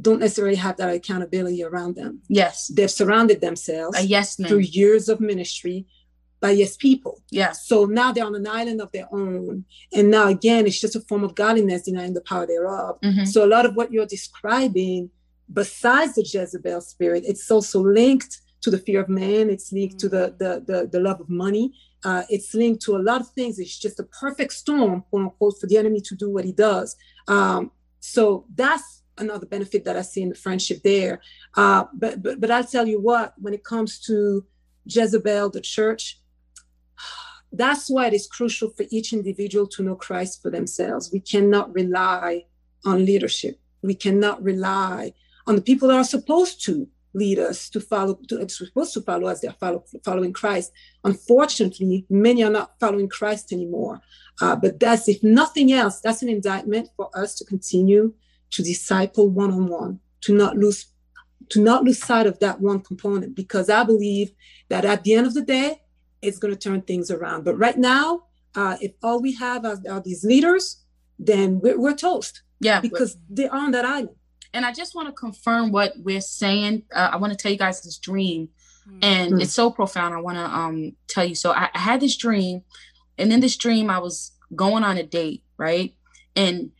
don't 0.00 0.20
necessarily 0.20 0.56
have 0.56 0.76
that 0.76 0.94
accountability 0.94 1.62
around 1.62 1.96
them. 1.96 2.20
Yes. 2.28 2.68
They've 2.68 2.90
surrounded 2.90 3.40
themselves 3.40 3.98
a 3.98 4.02
yes 4.02 4.36
through 4.36 4.58
years 4.58 5.08
of 5.08 5.20
ministry 5.20 5.86
by 6.40 6.50
yes 6.50 6.76
people. 6.76 7.22
Yes. 7.30 7.66
So 7.66 7.84
now 7.84 8.12
they're 8.12 8.24
on 8.24 8.34
an 8.34 8.46
island 8.46 8.80
of 8.80 8.90
their 8.92 9.08
own. 9.12 9.64
And 9.92 10.10
now 10.10 10.28
again, 10.28 10.66
it's 10.66 10.80
just 10.80 10.96
a 10.96 11.00
form 11.00 11.22
of 11.22 11.34
godliness 11.34 11.82
denying 11.82 12.14
the 12.14 12.22
power 12.22 12.46
thereof. 12.46 12.98
Mm-hmm. 13.02 13.24
So 13.24 13.44
a 13.44 13.46
lot 13.46 13.66
of 13.66 13.76
what 13.76 13.92
you're 13.92 14.06
describing, 14.06 15.10
besides 15.52 16.14
the 16.14 16.22
Jezebel 16.22 16.80
spirit, 16.80 17.24
it's 17.26 17.50
also 17.50 17.82
linked 17.82 18.40
to 18.62 18.70
the 18.70 18.78
fear 18.78 19.00
of 19.00 19.08
man. 19.08 19.50
It's 19.50 19.72
linked 19.72 19.96
mm-hmm. 19.96 20.08
to 20.08 20.08
the, 20.08 20.34
the, 20.38 20.72
the 20.72 20.86
the 20.86 21.00
love 21.00 21.20
of 21.20 21.28
money. 21.28 21.72
Uh, 22.04 22.22
it's 22.30 22.54
linked 22.54 22.82
to 22.82 22.96
a 22.96 22.98
lot 22.98 23.20
of 23.20 23.28
things. 23.28 23.58
It's 23.58 23.78
just 23.78 24.00
a 24.00 24.04
perfect 24.04 24.54
storm, 24.54 25.04
quote 25.10 25.24
unquote, 25.24 25.58
for 25.60 25.66
the 25.66 25.76
enemy 25.76 26.00
to 26.02 26.14
do 26.14 26.30
what 26.30 26.44
he 26.44 26.52
does. 26.52 26.96
Um, 27.28 27.70
so 28.00 28.46
that's 28.54 28.99
another 29.20 29.46
benefit 29.46 29.84
that 29.84 29.96
I 29.96 30.02
see 30.02 30.22
in 30.22 30.30
the 30.30 30.34
friendship 30.34 30.82
there. 30.82 31.20
Uh, 31.56 31.84
but, 31.92 32.22
but 32.22 32.40
but 32.40 32.50
I'll 32.50 32.64
tell 32.64 32.86
you 32.86 33.00
what, 33.00 33.34
when 33.38 33.54
it 33.54 33.64
comes 33.64 33.98
to 34.06 34.44
Jezebel, 34.86 35.50
the 35.50 35.60
church, 35.60 36.18
that's 37.52 37.90
why 37.90 38.06
it 38.06 38.14
is 38.14 38.26
crucial 38.26 38.70
for 38.70 38.84
each 38.90 39.12
individual 39.12 39.66
to 39.68 39.82
know 39.82 39.96
Christ 39.96 40.42
for 40.42 40.50
themselves. 40.50 41.10
We 41.12 41.20
cannot 41.20 41.74
rely 41.74 42.46
on 42.84 43.04
leadership. 43.04 43.60
We 43.82 43.94
cannot 43.94 44.42
rely 44.42 45.14
on 45.46 45.56
the 45.56 45.62
people 45.62 45.88
that 45.88 45.96
are 45.96 46.04
supposed 46.04 46.64
to 46.66 46.88
lead 47.12 47.38
us 47.38 47.68
to 47.70 47.80
follow, 47.80 48.14
to, 48.28 48.48
supposed 48.48 48.94
to 48.94 49.00
follow 49.00 49.26
us. 49.26 49.40
They're 49.40 49.52
follow, 49.52 49.84
following 50.04 50.32
Christ. 50.32 50.72
Unfortunately, 51.02 52.06
many 52.08 52.44
are 52.44 52.50
not 52.50 52.78
following 52.78 53.08
Christ 53.08 53.52
anymore. 53.52 54.00
Uh, 54.40 54.56
but 54.56 54.78
that's, 54.78 55.08
if 55.08 55.22
nothing 55.22 55.72
else, 55.72 56.00
that's 56.00 56.22
an 56.22 56.28
indictment 56.28 56.88
for 56.96 57.10
us 57.14 57.34
to 57.36 57.44
continue 57.44 58.14
to 58.52 58.62
disciple 58.62 59.28
one 59.28 59.50
on 59.50 59.68
one, 59.68 60.00
to 60.22 60.34
not 60.34 60.56
lose 60.56 60.86
to 61.50 61.60
not 61.60 61.84
lose 61.84 62.02
sight 62.02 62.26
of 62.26 62.38
that 62.38 62.60
one 62.60 62.80
component 62.80 63.34
because 63.34 63.68
I 63.68 63.82
believe 63.82 64.30
that 64.68 64.84
at 64.84 65.02
the 65.02 65.14
end 65.14 65.26
of 65.26 65.34
the 65.34 65.42
day, 65.42 65.82
it's 66.22 66.38
going 66.38 66.54
to 66.54 66.58
turn 66.58 66.82
things 66.82 67.10
around. 67.10 67.44
But 67.44 67.56
right 67.56 67.76
now, 67.76 68.24
uh, 68.54 68.76
if 68.80 68.92
all 69.02 69.20
we 69.20 69.34
have 69.34 69.64
are, 69.64 69.78
are 69.90 70.00
these 70.00 70.24
leaders, 70.24 70.84
then 71.18 71.60
we're, 71.60 71.78
we're 71.78 71.94
toast. 71.94 72.42
Yeah, 72.60 72.80
because 72.80 73.16
they're 73.28 73.52
on 73.52 73.70
that 73.72 73.84
island. 73.84 74.16
And 74.52 74.66
I 74.66 74.72
just 74.72 74.94
want 74.94 75.08
to 75.08 75.12
confirm 75.12 75.72
what 75.72 75.92
we're 75.96 76.20
saying. 76.20 76.82
Uh, 76.94 77.10
I 77.12 77.16
want 77.16 77.32
to 77.32 77.36
tell 77.36 77.52
you 77.52 77.58
guys 77.58 77.82
this 77.82 77.98
dream, 77.98 78.48
mm-hmm. 78.86 78.98
and 79.02 79.32
mm-hmm. 79.32 79.40
it's 79.40 79.52
so 79.52 79.70
profound. 79.70 80.14
I 80.14 80.20
want 80.20 80.36
to 80.36 80.44
um, 80.44 80.92
tell 81.08 81.24
you. 81.24 81.34
So 81.34 81.52
I, 81.52 81.70
I 81.74 81.78
had 81.78 82.00
this 82.00 82.16
dream, 82.16 82.62
and 83.16 83.32
in 83.32 83.40
this 83.40 83.56
dream, 83.56 83.88
I 83.88 83.98
was 83.98 84.32
going 84.54 84.84
on 84.84 84.98
a 84.98 85.04
date, 85.04 85.44
right? 85.56 85.94
And 86.36 86.72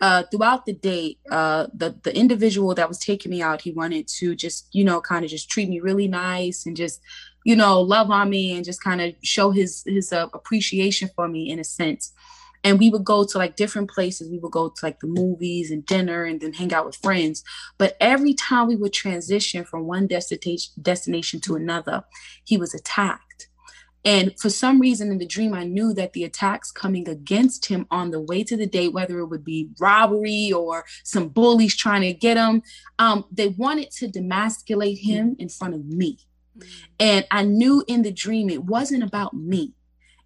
uh, 0.00 0.24
throughout 0.30 0.66
the 0.66 0.74
date, 0.74 1.18
uh, 1.30 1.66
the 1.74 1.96
the 2.02 2.14
individual 2.16 2.74
that 2.74 2.88
was 2.88 2.98
taking 2.98 3.30
me 3.30 3.42
out, 3.42 3.62
he 3.62 3.72
wanted 3.72 4.06
to 4.18 4.34
just 4.34 4.68
you 4.72 4.84
know 4.84 5.00
kind 5.00 5.24
of 5.24 5.30
just 5.30 5.48
treat 5.48 5.68
me 5.68 5.80
really 5.80 6.08
nice 6.08 6.66
and 6.66 6.76
just 6.76 7.00
you 7.44 7.56
know 7.56 7.80
love 7.80 8.10
on 8.10 8.28
me 8.28 8.54
and 8.54 8.64
just 8.64 8.82
kind 8.82 9.00
of 9.00 9.14
show 9.22 9.50
his 9.50 9.82
his 9.86 10.12
uh, 10.12 10.28
appreciation 10.34 11.08
for 11.14 11.28
me 11.28 11.50
in 11.50 11.58
a 11.58 11.64
sense. 11.64 12.12
And 12.64 12.80
we 12.80 12.90
would 12.90 13.04
go 13.04 13.24
to 13.24 13.38
like 13.38 13.54
different 13.54 13.90
places. 13.90 14.28
We 14.28 14.38
would 14.38 14.50
go 14.50 14.70
to 14.70 14.84
like 14.84 14.98
the 14.98 15.06
movies 15.06 15.70
and 15.70 15.86
dinner 15.86 16.24
and 16.24 16.40
then 16.40 16.52
hang 16.52 16.74
out 16.74 16.84
with 16.84 16.96
friends. 16.96 17.44
But 17.78 17.96
every 18.00 18.34
time 18.34 18.66
we 18.66 18.74
would 18.74 18.92
transition 18.92 19.64
from 19.64 19.86
one 19.86 20.08
destination 20.08 20.72
destination 20.82 21.40
to 21.42 21.54
another, 21.54 22.04
he 22.44 22.56
was 22.56 22.74
attacked 22.74 23.48
and 24.06 24.38
for 24.38 24.48
some 24.48 24.80
reason 24.80 25.10
in 25.10 25.18
the 25.18 25.26
dream, 25.26 25.52
I 25.52 25.64
knew 25.64 25.92
that 25.94 26.12
the 26.12 26.22
attacks 26.22 26.70
coming 26.70 27.08
against 27.08 27.66
him 27.66 27.88
on 27.90 28.12
the 28.12 28.20
way 28.20 28.44
to 28.44 28.56
the 28.56 28.64
date, 28.64 28.92
whether 28.92 29.18
it 29.18 29.26
would 29.26 29.44
be 29.44 29.70
robbery 29.80 30.52
or 30.52 30.84
some 31.02 31.28
bullies 31.28 31.76
trying 31.76 32.02
to 32.02 32.12
get 32.14 32.36
him, 32.36 32.62
um, 33.00 33.24
they 33.32 33.48
wanted 33.48 33.90
to 33.90 34.06
demasculate 34.06 35.00
him 35.00 35.34
in 35.40 35.48
front 35.48 35.74
of 35.74 35.84
me. 35.84 36.20
And 37.00 37.26
I 37.32 37.42
knew 37.42 37.84
in 37.88 38.02
the 38.02 38.12
dream 38.12 38.48
it 38.48 38.64
wasn't 38.64 39.02
about 39.02 39.34
me. 39.34 39.74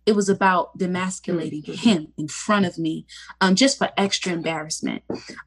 It 0.05 0.13
was 0.13 0.29
about 0.29 0.79
demasculating 0.79 1.65
mm-hmm. 1.65 1.89
him 1.89 2.13
in 2.19 2.29
front 2.29 2.67
of 2.67 2.77
me, 2.79 3.07
um, 3.41 3.55
just 3.55 3.79
for 3.79 3.91
extra 3.97 4.33
embarrassment. 4.33 5.03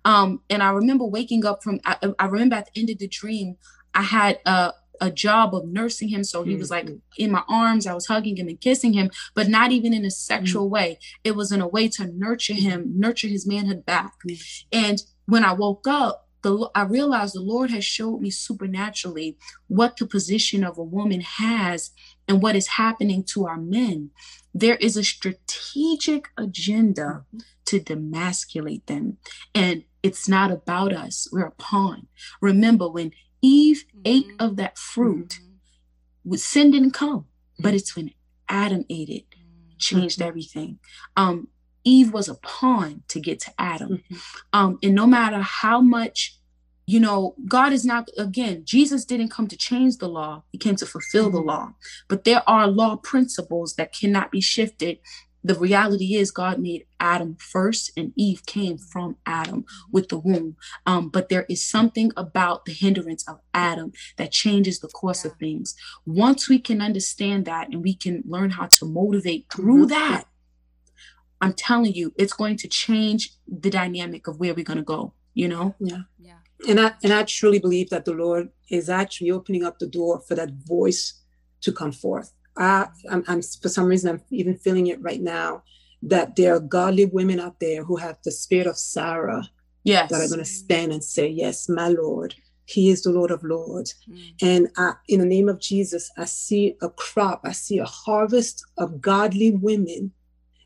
Um, 0.06 0.42
and 0.50 0.64
I 0.64 0.72
remember 0.72 1.06
waking 1.06 1.46
up 1.46 1.64
from, 1.64 1.80
I, 1.86 1.98
I 2.18 2.26
remember 2.26 2.56
at 2.56 2.74
the 2.74 2.80
end 2.80 2.90
of 2.90 2.98
the 2.98 3.08
dream, 3.08 3.58
I 3.94 4.02
had 4.02 4.40
a, 4.48 4.74
a 5.02 5.12
job 5.12 5.54
of 5.56 5.66
nursing 5.66 6.10
him. 6.10 6.24
So 6.24 6.44
he 6.44 6.56
was 6.56 6.70
like 6.70 6.86
mm-hmm. 6.86 6.98
in 7.18 7.32
my 7.32 7.44
arms, 7.50 7.88
I 7.88 7.94
was 7.94 8.08
hugging 8.08 8.38
him 8.38 8.48
and 8.48 8.60
kissing 8.60 8.94
him, 8.94 9.10
but 9.34 9.50
not 9.50 9.72
even 9.72 9.94
in 9.94 10.06
a 10.06 10.12
sexual 10.12 10.66
mm-hmm. 10.66 10.74
way. 10.74 11.00
It 11.24 11.36
was 11.36 11.52
in 11.52 11.62
a 11.62 11.68
way 11.68 11.88
to 11.89 12.08
nurture 12.08 12.54
him, 12.54 12.94
nurture 12.96 13.28
his 13.28 13.48
manhood 13.48 13.86
back. 13.86 14.14
And 14.72 15.02
when 15.26 15.44
I 15.44 15.54
woke 15.54 15.88
up, 15.88 16.28
the 16.44 16.70
I 16.76 16.84
realized 16.84 17.36
the 17.36 17.41
Lord 17.41 17.72
has 17.72 17.86
showed 17.86 18.22
me 18.22 18.30
supernaturally 18.30 19.38
what 19.68 19.98
the 19.98 20.06
position 20.06 20.64
of 20.64 20.78
a 20.78 20.84
woman 20.84 21.22
has 21.22 21.91
and 22.28 22.41
what 22.41 22.56
is 22.56 22.68
happening 22.68 23.24
to 23.34 23.46
our 23.48 23.58
men. 23.58 24.12
There 24.54 24.76
is 24.76 24.98
a 24.98 25.04
strategic 25.04 26.28
agenda 26.38 27.26
to 27.66 27.80
demasculate 27.80 28.86
them. 28.86 29.18
And 29.56 29.86
it's 30.04 30.28
not 30.28 30.52
about 30.52 30.94
us. 30.94 31.28
We're 31.32 31.46
a 31.46 31.52
pawn. 31.52 32.08
Remember, 32.41 32.89
when 32.89 33.14
Eve 33.44 33.84
mm-hmm. 33.89 34.02
ate 34.06 34.32
of 34.39 34.56
that 34.56 34.80
fruit, 34.80 35.39
mm-hmm. 36.26 36.36
sin 36.36 36.72
didn't 36.72 36.91
come, 36.91 37.26
but 37.60 37.76
it's 37.76 37.96
when 37.96 38.12
Adam 38.50 38.86
ate 38.89 39.10
it, 39.10 39.30
mm-hmm. 39.30 39.78
changed 39.78 40.22
everything. 40.22 40.80
Um, 41.16 41.50
Eve 41.84 42.14
was 42.14 42.30
a 42.30 42.36
pawn 42.36 43.04
to 43.10 43.20
get 43.20 43.41
to 43.41 43.52
Adam. 43.60 43.98
Mm-hmm. 43.98 44.16
Um, 44.54 44.80
and 44.82 44.96
no 44.96 45.06
matter 45.06 45.41
how 45.41 45.82
much, 45.82 46.39
you 46.86 47.00
know, 47.00 47.36
God 47.48 47.74
is 47.74 47.86
not, 47.86 48.10
again, 48.18 48.64
Jesus 48.66 49.06
didn't 49.06 49.30
come 49.30 49.48
to 49.48 49.58
change 49.58 49.98
the 49.98 50.08
law, 50.10 50.44
He 50.52 50.58
came 50.58 50.78
to 50.78 50.86
fulfill 50.86 51.30
the 51.30 51.39
mm-hmm. 51.39 51.50
law. 51.50 51.74
But 52.08 52.24
there 52.24 52.48
are 52.50 52.68
law 52.68 52.96
principles 52.96 53.76
that 53.76 53.94
cannot 53.94 54.32
be 54.32 54.41
shifted. 54.41 55.00
The 55.44 55.56
reality 55.56 56.16
is, 56.16 56.32
God 56.32 56.60
made 56.60 56.86
Adam 57.00 57.36
first, 57.36 57.91
and 57.98 58.14
Eve 58.16 58.46
came 58.46 58.78
from 58.78 59.18
Adam 59.26 59.66
with 59.91 60.10
the 60.10 60.18
womb. 60.18 60.56
Um, 60.86 61.10
but 61.10 61.30
there 61.30 61.46
is 61.50 61.64
something 61.64 62.12
about 62.16 62.66
the 62.66 62.72
hindrance 62.72 63.28
of 63.28 63.39
Adam 63.54 63.91
that 64.18 64.32
changes 64.32 64.80
the 64.80 64.88
course 64.88 65.26
of 65.26 65.34
things. 65.34 65.76
Once 66.06 66.48
we 66.48 66.60
can 66.60 66.82
understand 66.82 67.46
that 67.46 67.70
and 67.70 67.84
we 67.84 67.94
can 67.94 68.24
learn 68.26 68.52
how 68.52 68.68
to 68.68 68.86
motivate 68.86 69.48
through 69.52 69.88
mm-hmm. 69.88 70.00
that, 70.00 70.26
I'm 71.41 71.54
telling 71.54 71.94
you, 71.94 72.14
it's 72.16 72.34
going 72.34 72.56
to 72.58 72.70
change 72.70 73.32
the 73.46 73.70
dynamic 73.70 74.28
of 74.28 74.39
where 74.39 74.54
we're 74.54 74.64
going 74.64 74.78
to 74.78 74.84
go, 74.84 75.14
you 75.34 75.50
know? 75.50 75.76
Yeah. 75.80 76.04
Yeah. 76.18 76.38
And 76.70 76.80
I, 76.80 76.94
and 77.04 77.12
I 77.12 77.24
truly 77.24 77.60
believe 77.60 77.89
that 77.89 78.06
the 78.06 78.14
Lord 78.14 78.50
is 78.70 78.89
actually 78.89 79.32
opening 79.32 79.66
up 79.66 79.80
the 79.80 79.88
door 79.88 80.22
for 80.22 80.36
that 80.36 80.52
voice 80.66 81.20
to 81.62 81.74
come 81.74 81.91
forth. 81.91 82.32
I, 82.58 82.88
I'm, 83.10 83.24
I'm 83.28 83.41
for 83.41 83.70
some 83.70 83.86
reason, 83.86 84.10
I'm 84.10 84.22
even 84.30 84.58
feeling 84.58 84.88
it 84.88 85.01
right 85.01 85.22
now 85.22 85.64
that 86.04 86.36
there 86.36 86.56
are 86.56 86.60
godly 86.60 87.06
women 87.06 87.39
out 87.39 87.60
there 87.60 87.84
who 87.84 87.95
have 87.95 88.18
the 88.24 88.32
spirit 88.32 88.68
of 88.68 88.78
Sarah. 88.78 89.49
Yes. 89.86 90.10
That 90.10 90.22
are 90.22 90.28
going 90.28 90.39
to 90.39 90.45
stand 90.45 90.93
and 90.93 91.04
say, 91.04 91.28
Yes, 91.28 91.68
my 91.68 91.89
Lord. 91.89 92.36
He 92.66 92.89
is 92.89 93.04
the 93.04 93.12
Lord 93.12 93.32
of 93.32 93.43
Lords. 93.43 93.95
Mm. 94.10 94.34
And 94.41 94.70
I, 94.78 94.93
in 95.10 95.20
the 95.20 95.26
name 95.26 95.49
of 95.49 95.60
Jesus, 95.60 96.10
I 96.18 96.24
see 96.24 96.78
a 96.82 96.89
crop, 96.89 97.41
I 97.43 97.51
see 97.51 97.80
a 97.80 97.86
harvest 97.86 98.66
of 98.78 99.01
godly 99.01 99.51
women 99.51 100.14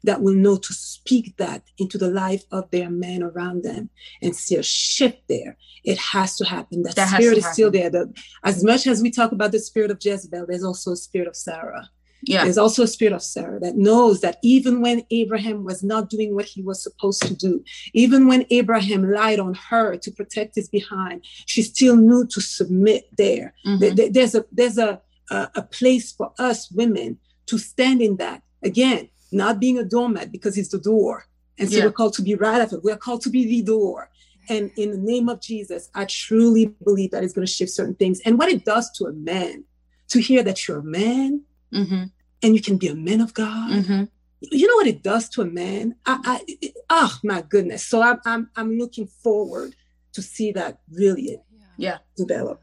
that 0.04 0.22
will 0.22 0.34
know 0.34 0.58
to 0.58 0.74
speak 0.74 1.36
that 1.38 1.64
into 1.78 1.98
the 1.98 2.10
life 2.10 2.44
of 2.52 2.70
their 2.72 2.90
men 2.90 3.24
around 3.24 3.64
them 3.64 3.90
and 4.22 4.36
see 4.36 4.56
a 4.56 4.64
shift 4.64 5.22
there. 5.28 5.58
It 5.84 5.98
has 5.98 6.36
to 6.38 6.46
happen. 6.46 6.84
That, 6.84 6.96
that 6.96 7.10
spirit 7.10 7.38
is 7.38 7.46
still 7.48 7.72
there. 7.72 7.90
The, 7.90 8.14
as 8.44 8.64
much 8.64 8.88
as 8.88 9.02
we 9.02 9.12
talk 9.12 9.32
about 9.32 9.52
the 9.52 9.60
spirit 9.60 9.92
of 9.92 10.00
Jezebel, 10.02 10.46
there's 10.48 10.64
also 10.64 10.92
a 10.92 10.98
spirit 10.98 11.28
of 11.28 11.36
Sarah. 11.36 11.90
Yeah. 12.24 12.44
There's 12.44 12.58
also 12.58 12.84
a 12.84 12.88
spirit 12.88 13.14
of 13.14 13.22
Sarah 13.22 13.60
that 13.60 13.78
knows 13.78 14.22
that 14.22 14.38
even 14.42 14.82
when 14.82 15.04
Abraham 15.12 15.64
was 15.64 15.84
not 15.84 16.10
doing 16.10 16.34
what 16.34 16.46
he 16.46 16.62
was 16.62 16.82
supposed 16.82 17.22
to 17.24 17.36
do, 17.36 17.64
even 17.94 18.28
when 18.28 18.46
Abraham 18.50 19.10
lied 19.12 19.40
on 19.40 19.54
her 19.54 19.98
to 19.98 20.12
protect 20.12 20.56
his 20.56 20.68
behind, 20.68 21.24
she 21.46 21.62
still 21.62 21.96
knew 21.96 22.26
to 22.28 22.42
submit 22.42 23.06
there. 23.18 23.54
Mm-hmm. 23.66 24.12
There's 24.12 24.36
a 24.36 24.46
there's 24.52 24.78
a, 24.78 25.00
a, 25.30 25.50
a 25.56 25.62
place 25.62 26.12
for 26.12 26.34
us 26.40 26.72
women 26.72 27.20
to 27.48 27.58
stand 27.58 28.02
in 28.02 28.18
that. 28.18 28.42
Again, 28.64 29.10
not 29.32 29.60
being 29.60 29.78
a 29.78 29.84
doormat 29.84 30.32
because 30.32 30.56
he's 30.56 30.70
the 30.70 30.80
door. 30.80 31.26
And 31.58 31.70
so 31.70 31.78
yeah. 31.78 31.86
we're 31.86 31.92
called 31.92 32.14
to 32.14 32.22
be 32.22 32.36
right 32.36 32.62
after. 32.62 32.80
We're 32.80 32.98
called 32.98 33.22
to 33.22 33.30
be 33.30 33.46
the 33.46 33.64
door. 33.64 34.10
And 34.50 34.72
in 34.78 34.92
the 34.92 34.98
name 34.98 35.28
of 35.28 35.42
Jesus, 35.42 35.90
I 35.94 36.06
truly 36.06 36.68
believe 36.84 37.12
that 37.12 37.24
it's 37.24 37.34
going 37.34 37.46
to 37.46 37.52
shift 37.52 37.72
certain 37.72 37.96
things. 37.96 38.22
And 38.22 38.38
what 38.38 38.50
it 38.50 38.64
does 38.64 38.92
to 38.98 39.06
a 39.06 39.14
man, 39.14 39.66
to 40.10 40.20
hear 40.20 40.44
that 40.44 40.68
you're 40.68 40.80
a 40.80 40.84
man 40.84 41.44
mm-hmm. 41.74 42.04
and 42.42 42.56
you 42.56 42.62
can 42.62 42.78
be 42.78 42.88
a 42.88 42.96
man 42.96 43.22
of 43.22 43.34
God. 43.34 43.72
Mm-hmm. 43.72 44.04
You 44.40 44.68
know 44.68 44.76
what 44.76 44.88
it 44.88 45.04
does 45.04 45.30
to 45.30 45.42
a 45.42 45.46
man? 45.46 45.96
I, 46.06 46.44
I 46.48 46.72
oh 46.90 47.18
my 47.24 47.42
goodness. 47.42 47.84
So 47.84 48.02
I'm, 48.02 48.20
I'm, 48.26 48.50
I'm 48.56 48.78
looking 48.78 49.08
forward 49.08 49.76
to 50.14 50.22
see 50.22 50.52
that 50.52 50.80
really 50.92 51.40
yeah. 51.76 51.98
develop. 52.16 52.62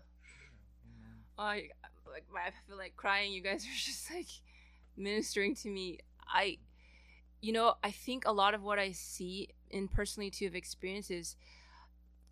I 1.37 1.69
like 2.11 2.25
I 2.35 2.51
feel 2.69 2.79
like 2.79 2.97
crying. 2.97 3.33
You 3.33 3.43
guys 3.43 3.65
are 3.65 3.75
just 3.77 4.11
like 4.15 4.29
ministering 4.97 5.55
to 5.57 5.69
me. 5.69 5.99
I, 6.33 6.59
you 7.41 7.53
know, 7.53 7.75
I 7.83 7.91
think 7.91 8.25
a 8.27 8.33
lot 8.33 8.55
of 8.55 8.63
what 8.63 8.79
I 8.79 8.93
see 8.93 9.49
in 9.71 9.89
personally 9.89 10.31
too 10.31 10.47
of 10.47 10.55
experiences, 10.55 11.37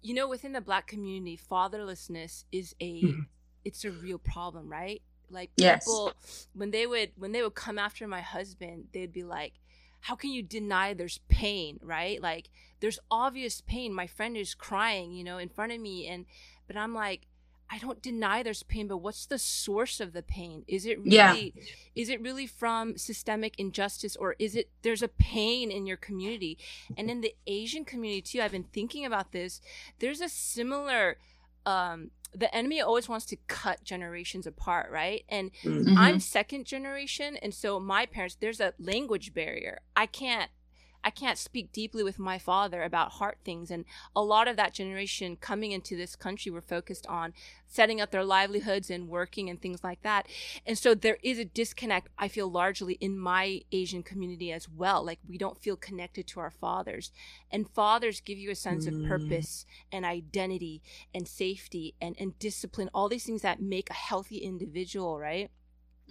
you 0.00 0.14
know, 0.14 0.28
within 0.28 0.52
the 0.52 0.60
black 0.60 0.86
community, 0.86 1.38
fatherlessness 1.38 2.44
is 2.52 2.74
a, 2.80 3.02
mm-hmm. 3.02 3.20
it's 3.64 3.84
a 3.84 3.90
real 3.90 4.18
problem, 4.18 4.70
right? 4.70 5.02
Like 5.32 5.50
people, 5.56 6.12
yes. 6.14 6.46
when 6.52 6.70
they 6.70 6.86
would 6.86 7.12
when 7.16 7.32
they 7.32 7.42
would 7.42 7.54
come 7.54 7.78
after 7.78 8.06
my 8.06 8.20
husband, 8.20 8.88
they'd 8.92 9.12
be 9.12 9.24
like, 9.24 9.54
"How 10.00 10.14
can 10.14 10.30
you 10.30 10.42
deny 10.42 10.92
there's 10.92 11.20
pain, 11.28 11.80
right? 11.82 12.20
Like 12.20 12.50
there's 12.80 12.98
obvious 13.10 13.62
pain. 13.62 13.94
My 13.94 14.06
friend 14.06 14.36
is 14.36 14.54
crying, 14.54 15.12
you 15.12 15.24
know, 15.24 15.38
in 15.38 15.48
front 15.48 15.72
of 15.72 15.80
me, 15.80 16.06
and 16.06 16.26
but 16.66 16.76
I'm 16.76 16.94
like, 16.94 17.26
I 17.72 17.78
don't 17.78 18.02
deny 18.02 18.42
there's 18.42 18.62
pain, 18.62 18.86
but 18.86 18.98
what's 18.98 19.24
the 19.24 19.38
source 19.38 19.98
of 19.98 20.12
the 20.12 20.22
pain? 20.22 20.62
Is 20.68 20.84
it 20.84 20.98
really 20.98 21.54
yeah. 21.56 21.62
is 21.94 22.10
it 22.10 22.20
really 22.20 22.46
from 22.46 22.98
systemic 22.98 23.58
injustice 23.58 24.14
or 24.14 24.36
is 24.38 24.54
it 24.54 24.68
there's 24.82 25.02
a 25.02 25.08
pain 25.08 25.70
in 25.70 25.86
your 25.86 25.96
community? 25.96 26.58
And 26.98 27.10
in 27.10 27.22
the 27.22 27.34
Asian 27.46 27.86
community 27.86 28.20
too, 28.20 28.42
I've 28.42 28.52
been 28.52 28.68
thinking 28.74 29.06
about 29.06 29.32
this. 29.32 29.62
There's 30.00 30.20
a 30.20 30.28
similar 30.28 31.16
um 31.64 32.10
the 32.34 32.54
enemy 32.54 32.82
always 32.82 33.08
wants 33.08 33.24
to 33.26 33.36
cut 33.46 33.82
generations 33.84 34.46
apart, 34.46 34.90
right? 34.90 35.24
And 35.30 35.50
mm-hmm. 35.64 35.96
I'm 35.96 36.20
second 36.20 36.66
generation 36.66 37.38
and 37.38 37.54
so 37.54 37.80
my 37.80 38.04
parents 38.04 38.36
there's 38.38 38.60
a 38.60 38.74
language 38.78 39.32
barrier. 39.32 39.80
I 39.96 40.04
can't 40.04 40.50
I 41.04 41.10
can't 41.10 41.38
speak 41.38 41.72
deeply 41.72 42.02
with 42.02 42.18
my 42.18 42.38
father 42.38 42.82
about 42.82 43.12
heart 43.12 43.38
things. 43.44 43.70
And 43.70 43.84
a 44.14 44.22
lot 44.22 44.48
of 44.48 44.56
that 44.56 44.72
generation 44.72 45.36
coming 45.36 45.72
into 45.72 45.96
this 45.96 46.14
country 46.14 46.52
were 46.52 46.60
focused 46.60 47.06
on 47.06 47.32
setting 47.66 48.00
up 48.00 48.10
their 48.10 48.24
livelihoods 48.24 48.90
and 48.90 49.08
working 49.08 49.50
and 49.50 49.60
things 49.60 49.82
like 49.82 50.02
that. 50.02 50.28
And 50.66 50.78
so 50.78 50.94
there 50.94 51.18
is 51.22 51.38
a 51.38 51.44
disconnect, 51.44 52.08
I 52.18 52.28
feel 52.28 52.50
largely 52.50 52.94
in 52.94 53.18
my 53.18 53.62
Asian 53.72 54.02
community 54.02 54.52
as 54.52 54.68
well. 54.68 55.04
Like 55.04 55.18
we 55.28 55.38
don't 55.38 55.62
feel 55.62 55.76
connected 55.76 56.26
to 56.28 56.40
our 56.40 56.50
fathers. 56.50 57.10
And 57.50 57.68
fathers 57.68 58.20
give 58.20 58.38
you 58.38 58.50
a 58.50 58.54
sense 58.54 58.86
mm. 58.86 59.02
of 59.02 59.08
purpose 59.08 59.66
and 59.90 60.04
identity 60.04 60.82
and 61.14 61.26
safety 61.26 61.94
and, 62.00 62.14
and 62.18 62.38
discipline, 62.38 62.90
all 62.94 63.08
these 63.08 63.24
things 63.24 63.42
that 63.42 63.60
make 63.60 63.90
a 63.90 63.94
healthy 63.94 64.38
individual, 64.38 65.18
right? 65.18 65.50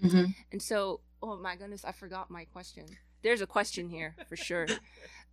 Mm-hmm. 0.03 0.31
And 0.51 0.61
so, 0.61 1.01
oh 1.21 1.37
my 1.37 1.55
goodness, 1.55 1.85
I 1.85 1.91
forgot 1.91 2.31
my 2.31 2.45
question 2.45 2.85
there's 3.21 3.41
a 3.41 3.47
question 3.47 3.89
here 3.89 4.15
for 4.27 4.35
sure. 4.35 4.67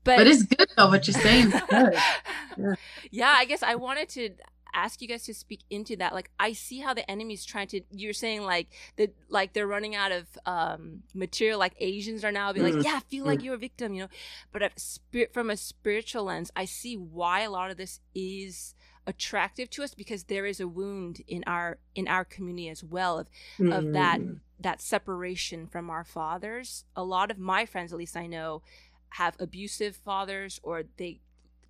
But, 0.04 0.18
but 0.18 0.26
it's 0.28 0.44
good 0.44 0.70
though 0.76 0.88
what 0.88 1.06
you're 1.06 1.20
saying. 1.20 1.52
yeah. 1.70 2.74
yeah, 3.10 3.34
I 3.36 3.44
guess 3.44 3.62
I 3.62 3.74
wanted 3.74 4.08
to 4.10 4.30
ask 4.74 5.02
you 5.02 5.08
guys 5.08 5.24
to 5.24 5.34
speak 5.34 5.64
into 5.70 5.96
that. 5.96 6.14
Like 6.14 6.30
I 6.38 6.52
see 6.52 6.78
how 6.78 6.94
the 6.94 7.08
enemy's 7.10 7.44
trying 7.44 7.66
to 7.68 7.80
you're 7.90 8.12
saying 8.12 8.42
like 8.42 8.68
that 8.96 9.14
like 9.28 9.52
they're 9.52 9.66
running 9.66 9.94
out 9.94 10.12
of 10.12 10.26
um 10.46 11.02
material 11.14 11.58
like 11.58 11.74
Asians 11.78 12.24
are 12.24 12.32
now 12.32 12.52
be 12.52 12.60
like, 12.60 12.74
mm. 12.74 12.84
Yeah, 12.84 13.00
feel 13.00 13.24
like 13.24 13.40
mm. 13.40 13.44
you're 13.44 13.54
a 13.54 13.58
victim, 13.58 13.92
you 13.92 14.02
know. 14.02 14.08
But 14.52 14.62
a 14.62 14.70
spirit 14.76 15.34
from 15.34 15.50
a 15.50 15.56
spiritual 15.56 16.24
lens, 16.24 16.50
I 16.56 16.64
see 16.64 16.96
why 16.96 17.40
a 17.40 17.50
lot 17.50 17.70
of 17.70 17.76
this 17.76 18.00
is 18.14 18.74
attractive 19.06 19.70
to 19.70 19.82
us 19.82 19.94
because 19.94 20.24
there 20.24 20.44
is 20.44 20.60
a 20.60 20.68
wound 20.68 21.22
in 21.26 21.42
our 21.46 21.78
in 21.94 22.06
our 22.06 22.24
community 22.24 22.68
as 22.68 22.84
well 22.84 23.18
of 23.18 23.28
mm. 23.58 23.76
of 23.76 23.92
that 23.94 24.20
mm. 24.20 24.38
That 24.60 24.80
separation 24.80 25.66
from 25.66 25.90
our 25.90 26.04
fathers 26.04 26.84
a 26.96 27.04
lot 27.04 27.30
of 27.30 27.38
my 27.38 27.64
friends 27.64 27.92
at 27.92 27.98
least 27.98 28.16
i 28.16 28.26
know 28.26 28.62
have 29.10 29.36
abusive 29.38 29.96
fathers 29.96 30.60
or 30.62 30.84
they 30.96 31.20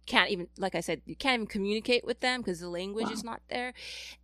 can't 0.06 0.30
even 0.30 0.48
like 0.56 0.74
i 0.74 0.80
said 0.80 1.02
you 1.04 1.14
can't 1.14 1.34
even 1.34 1.46
communicate 1.46 2.04
with 2.04 2.20
them 2.20 2.40
because 2.40 2.60
the 2.60 2.68
language 2.68 3.06
wow. 3.06 3.12
is 3.12 3.22
not 3.22 3.42
there 3.50 3.74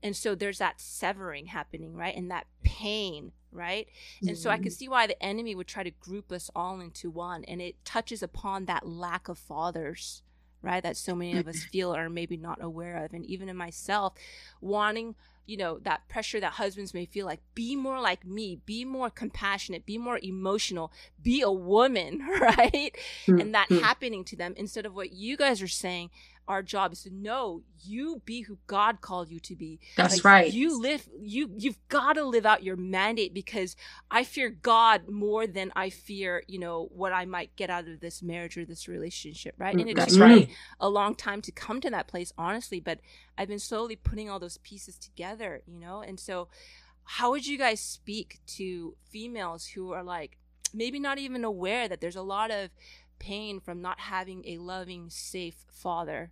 and 0.02 0.16
so 0.16 0.34
there's 0.34 0.58
that 0.58 0.80
severing 0.80 1.46
happening 1.46 1.94
right 1.94 2.16
and 2.16 2.30
that 2.30 2.46
pain 2.62 3.32
right 3.52 3.86
mm-hmm. 4.16 4.28
and 4.28 4.38
so 4.38 4.48
i 4.48 4.56
could 4.56 4.72
mm. 4.72 4.76
see 4.76 4.88
why 4.88 5.06
the 5.06 5.22
enemy 5.22 5.54
would 5.54 5.66
try 5.66 5.82
to 5.82 5.90
group 5.90 6.32
us 6.32 6.50
all 6.56 6.80
into 6.80 7.10
one 7.10 7.44
and 7.44 7.60
it 7.60 7.76
touches 7.84 8.22
upon 8.22 8.64
that 8.64 8.88
lack 8.88 9.28
of 9.28 9.38
fathers 9.38 10.22
right? 10.64 10.82
That 10.82 10.96
so 10.96 11.14
many 11.14 11.38
of 11.38 11.46
us 11.46 11.62
feel 11.72 11.94
or 11.94 12.08
maybe 12.08 12.36
not 12.36 12.62
aware 12.62 13.04
of. 13.04 13.12
And 13.12 13.24
even 13.26 13.48
in 13.48 13.56
myself, 13.56 14.14
wanting, 14.60 15.14
you 15.46 15.56
know, 15.56 15.78
that 15.80 16.08
pressure 16.08 16.40
that 16.40 16.54
husbands 16.54 16.94
may 16.94 17.04
feel 17.04 17.26
like, 17.26 17.40
be 17.54 17.76
more 17.76 18.00
like 18.00 18.24
me, 18.24 18.60
be 18.64 18.84
more 18.84 19.10
compassionate, 19.10 19.84
be 19.84 19.98
more 19.98 20.18
emotional, 20.22 20.92
be 21.22 21.40
a 21.40 21.50
woman, 21.50 22.26
right? 22.40 22.96
Mm-hmm. 23.26 23.40
And 23.40 23.54
that 23.54 23.70
happening 23.70 24.24
to 24.24 24.36
them 24.36 24.54
instead 24.56 24.86
of 24.86 24.94
what 24.94 25.12
you 25.12 25.36
guys 25.36 25.62
are 25.62 25.68
saying, 25.68 26.10
our 26.46 26.62
job 26.62 26.92
is 26.92 27.02
to 27.04 27.10
know 27.10 27.62
you 27.82 28.20
be 28.24 28.42
who 28.42 28.58
God 28.66 29.00
called 29.00 29.30
you 29.30 29.40
to 29.40 29.56
be. 29.56 29.80
That's 29.96 30.16
like, 30.16 30.24
right. 30.24 30.52
You 30.52 30.80
live 30.80 31.08
you 31.20 31.50
you've 31.56 31.78
got 31.88 32.14
to 32.14 32.24
live 32.24 32.44
out 32.46 32.62
your 32.62 32.76
mandate 32.76 33.32
because 33.32 33.76
I 34.10 34.24
fear 34.24 34.50
God 34.50 35.08
more 35.08 35.46
than 35.46 35.72
I 35.74 35.90
fear, 35.90 36.42
you 36.46 36.58
know, 36.58 36.88
what 36.92 37.12
I 37.12 37.24
might 37.24 37.56
get 37.56 37.70
out 37.70 37.88
of 37.88 38.00
this 38.00 38.22
marriage 38.22 38.56
or 38.56 38.64
this 38.64 38.88
relationship, 38.88 39.54
right? 39.58 39.74
And 39.74 39.88
it 39.88 39.96
That's 39.96 40.14
took 40.14 40.22
right. 40.22 40.48
me 40.48 40.54
a 40.80 40.88
long 40.88 41.14
time 41.14 41.40
to 41.42 41.52
come 41.52 41.80
to 41.80 41.90
that 41.90 42.06
place, 42.06 42.32
honestly, 42.36 42.80
but 42.80 43.00
I've 43.38 43.48
been 43.48 43.58
slowly 43.58 43.96
putting 43.96 44.28
all 44.28 44.38
those 44.38 44.58
pieces 44.58 44.98
together, 44.98 45.62
you 45.66 45.78
know? 45.80 46.02
And 46.02 46.20
so 46.20 46.48
how 47.04 47.30
would 47.30 47.46
you 47.46 47.58
guys 47.58 47.80
speak 47.80 48.40
to 48.46 48.96
females 49.10 49.66
who 49.68 49.92
are 49.92 50.02
like 50.02 50.38
maybe 50.72 50.98
not 50.98 51.18
even 51.18 51.44
aware 51.44 51.88
that 51.88 52.00
there's 52.00 52.16
a 52.16 52.22
lot 52.22 52.50
of 52.50 52.70
pain 53.18 53.60
from 53.60 53.80
not 53.82 54.00
having 54.00 54.42
a 54.46 54.58
loving, 54.58 55.10
safe 55.10 55.64
father? 55.70 56.30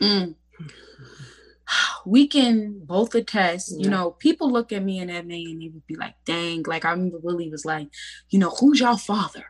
Mm. 0.00 0.34
We 2.06 2.26
can 2.26 2.80
both 2.84 3.14
attest, 3.14 3.72
you 3.72 3.84
Yeah. 3.84 3.90
know, 3.90 4.10
people 4.12 4.50
look 4.50 4.72
at 4.72 4.82
me 4.82 4.98
and 5.00 5.10
Edmee 5.10 5.50
and 5.50 5.60
they 5.62 5.68
would 5.68 5.86
be 5.86 5.96
like, 5.96 6.14
dang, 6.24 6.62
like 6.66 6.84
I 6.84 6.90
remember 6.92 7.18
Willie 7.18 7.50
was 7.50 7.64
like, 7.64 7.88
you 8.30 8.38
know, 8.38 8.50
who's 8.50 8.80
your 8.80 8.96
father? 8.98 9.44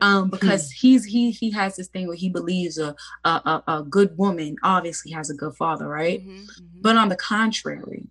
Um, 0.00 0.30
because 0.30 0.70
he's 0.70 1.04
he 1.06 1.30
he 1.30 1.50
has 1.50 1.76
this 1.76 1.88
thing 1.88 2.06
where 2.06 2.16
he 2.16 2.28
believes 2.30 2.78
a 2.78 2.94
a, 3.24 3.28
a, 3.30 3.62
a 3.68 3.82
good 3.82 4.16
woman 4.16 4.56
obviously 4.62 5.10
has 5.12 5.28
a 5.30 5.34
good 5.34 5.54
father, 5.56 5.86
right? 5.88 6.20
Mhm, 6.24 6.46
mhm. 6.46 6.82
But 6.82 6.96
on 6.96 7.08
the 7.08 7.16
contrary, 7.16 8.06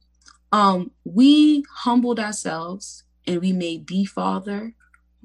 um, 0.52 0.92
we 1.04 1.64
humbled 1.72 2.20
ourselves 2.20 3.04
and 3.26 3.42
we 3.42 3.54
made 3.54 3.88
the 3.88 4.06
father 4.06 4.76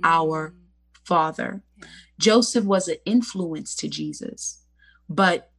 our 0.05 0.51
Mhm. 0.51 1.05
father. 1.05 1.63
Joseph 2.19 2.65
was 2.65 2.89
an 2.89 2.97
influence 3.05 3.75
to 3.77 3.89
Jesus, 3.89 4.65
but 5.09 5.51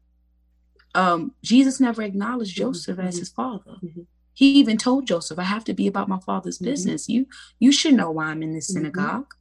um, 0.96 1.34
Jesus 1.44 1.80
never 1.80 2.02
acknowledged 2.04 2.56
Joseph 2.56 3.00
as 3.00 3.16
mhm. 3.16 3.20
his 3.20 3.30
father. 3.30 3.76
Mhm. 3.84 4.06
He 4.34 4.54
even 4.54 4.78
told 4.78 5.08
Joseph, 5.08 5.40
"I 5.40 5.44
have 5.44 5.64
to 5.66 5.74
be 5.74 5.88
about 5.88 6.08
my 6.08 6.20
father's 6.20 6.60
Mhm. 6.60 6.66
business. 6.66 7.10
You 7.10 7.26
you 7.60 7.72
should 7.72 7.96
know 7.96 8.12
why 8.12 8.26
I'm 8.26 8.44
in 8.44 8.54
this 8.54 8.70
Mhm. 8.70 8.74
synagogue." 8.74 9.34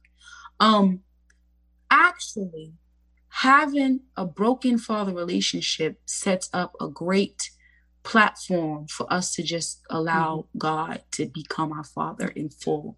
Um, 0.59 1.03
actually, 1.89 2.73
having 3.29 4.01
a 4.15 4.25
broken 4.25 4.77
father 4.77 5.13
relationship 5.13 6.01
sets 6.05 6.49
up 6.53 6.75
a 6.79 6.87
great 6.87 7.51
platform 8.03 8.87
for 8.87 9.11
us 9.11 9.33
to 9.33 9.43
just 9.43 9.81
allow 9.89 10.47
God 10.57 11.03
to 11.11 11.25
become 11.25 11.71
our 11.71 11.83
father 11.83 12.27
in 12.27 12.49
full. 12.49 12.97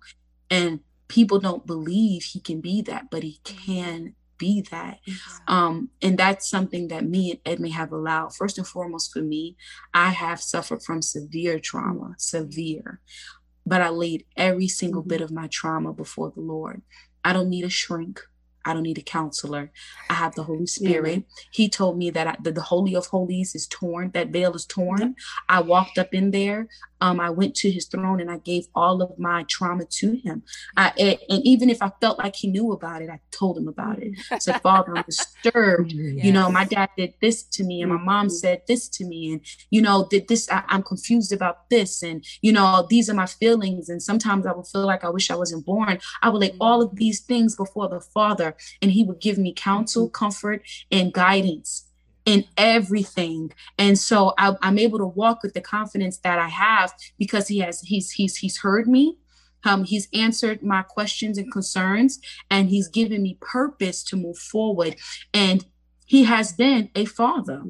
And 0.50 0.82
people 1.08 1.40
don't 1.40 1.66
believe 1.66 2.24
he 2.24 2.40
can 2.40 2.62
be 2.62 2.82
that, 2.84 3.10
but 3.10 3.24
he 3.24 3.40
mm-hmm. 3.44 3.66
can 3.66 4.16
be 4.38 4.62
that. 4.72 5.00
Mm-hmm. 5.08 5.54
Um, 5.54 5.90
and 6.02 6.18
that's 6.18 6.50
something 6.50 6.88
that 6.90 7.06
me 7.06 7.32
and 7.32 7.60
Edmee 7.60 7.72
have 7.72 7.92
allowed. 7.92 8.36
First 8.36 8.58
and 8.58 8.68
foremost, 8.68 9.14
for 9.14 9.22
me, 9.22 9.56
I 9.94 10.10
have 10.10 10.42
suffered 10.42 10.84
from 10.84 11.02
severe 11.02 11.60
trauma, 11.60 12.02
mm-hmm. 12.02 12.14
severe. 12.18 13.00
But 13.66 13.82
I 13.82 13.90
laid 13.90 14.26
every 14.38 14.68
single 14.68 15.02
bit 15.02 15.22
of 15.22 15.32
my 15.32 15.48
trauma 15.48 15.94
before 15.94 16.32
the 16.32 16.42
Lord. 16.42 16.82
I 17.24 17.34
don't 17.34 17.50
need 17.50 17.66
a 17.66 17.70
shrink. 17.70 18.22
I 18.66 18.74
don't 18.74 18.84
need 18.84 18.98
a 18.98 19.04
counselor. 19.04 19.72
I 20.10 20.16
have 20.16 20.34
the 20.34 20.44
Holy 20.44 20.66
Spirit. 20.66 21.26
He 21.52 21.70
told 21.70 21.98
me 21.98 22.10
that, 22.10 22.28
I, 22.28 22.36
that 22.44 22.56
the 22.56 22.62
Holy 22.62 22.96
of 22.96 23.06
Holies 23.06 23.54
is 23.54 23.68
torn, 23.68 24.10
that 24.16 24.30
veil 24.30 24.54
is 24.54 24.66
torn. 24.66 25.16
I 25.48 25.62
walked 25.62 26.00
up 26.00 26.14
in 26.14 26.32
there. 26.32 26.68
Um, 27.02 27.20
I 27.20 27.30
went 27.30 27.56
to 27.56 27.72
his 27.72 27.86
throne 27.86 28.20
and 28.20 28.32
I 28.32 28.38
gave 28.38 28.68
all 28.74 29.02
of 29.02 29.18
my 29.20 29.44
trauma 29.44 29.86
to 29.86 30.14
him. 30.16 30.44
I, 30.78 30.92
and, 30.98 31.18
and 31.30 31.46
even 31.46 31.70
if 31.70 31.82
I 31.82 31.92
felt 32.02 32.20
like 32.20 32.36
he 32.36 32.48
knew 32.48 32.72
about 32.72 33.02
it, 33.02 33.10
I 33.10 33.20
told 33.32 33.58
him 33.58 33.68
about 33.68 34.00
it. 34.00 34.14
I 34.32 34.40
said, 34.40 34.62
Father, 34.64 34.96
I'm 34.96 35.04
disturbed. 35.04 35.92
You 35.92 36.32
know, 36.32 36.50
my 36.50 36.66
dad 36.66 36.90
did 36.98 37.14
this 37.22 37.44
to 37.44 37.64
me, 37.64 37.82
and 37.82 37.92
my 37.92 38.02
mom 38.02 38.28
mm-hmm. 38.28 38.36
said 38.36 38.62
this 38.68 38.88
to 38.90 39.06
me, 39.06 39.34
and 39.34 39.42
you 39.70 39.82
know, 39.82 40.08
did 40.10 40.28
this. 40.28 40.50
I, 40.50 40.64
I'm 40.68 40.84
confused 40.84 41.32
about 41.32 41.70
this, 41.70 42.02
and 42.02 42.26
you 42.42 42.52
know, 42.52 42.86
these 42.90 43.10
are 43.10 43.14
my 43.14 43.26
feelings. 43.26 43.90
And 43.90 44.02
sometimes 44.02 44.46
I 44.46 44.54
would 44.54 44.68
feel 44.68 44.86
like 44.86 45.04
I 45.04 45.10
wish 45.10 45.30
I 45.30 45.36
wasn't 45.36 45.66
born. 45.66 46.00
I 46.22 46.30
would 46.30 46.40
lay 46.40 46.50
mm-hmm. 46.50 46.62
all 46.62 46.82
of 46.82 46.96
these 46.96 47.22
things 47.22 47.56
before 47.56 47.90
the 47.90 48.00
Father, 48.00 48.56
and 48.82 48.92
He 48.92 49.04
would 49.04 49.20
give 49.20 49.38
me 49.38 49.54
counsel, 49.54 50.08
mm-hmm. 50.08 50.14
comfort, 50.14 50.64
and 50.92 51.14
guidance 51.14 51.86
in 52.26 52.46
everything. 52.58 53.52
And 53.78 53.98
so 53.98 54.34
I, 54.38 54.56
I'm 54.62 54.80
able 54.80 54.98
to 55.00 55.06
walk 55.06 55.44
with 55.44 55.54
the 55.54 55.62
confidence 55.62 56.18
that 56.18 56.40
I 56.40 56.50
have 56.50 56.94
because 57.18 57.48
He 57.48 57.60
has 57.60 57.82
He's 57.82 58.12
He's 58.12 58.38
He's 58.38 58.60
heard 58.60 58.88
me. 58.88 59.18
Um, 59.66 59.84
he's 59.84 60.08
answered 60.14 60.62
my 60.62 60.84
questions 60.84 61.40
and 61.40 61.52
concerns, 61.52 62.20
and 62.52 62.70
he's 62.70 62.88
given 62.88 63.24
me 63.24 63.38
purpose 63.42 64.04
to 64.04 64.16
move 64.16 64.38
forward. 64.38 64.96
And 65.34 65.66
he 66.06 66.24
has 66.26 66.54
been 66.54 66.92
a 66.94 67.06
father. 67.06 67.64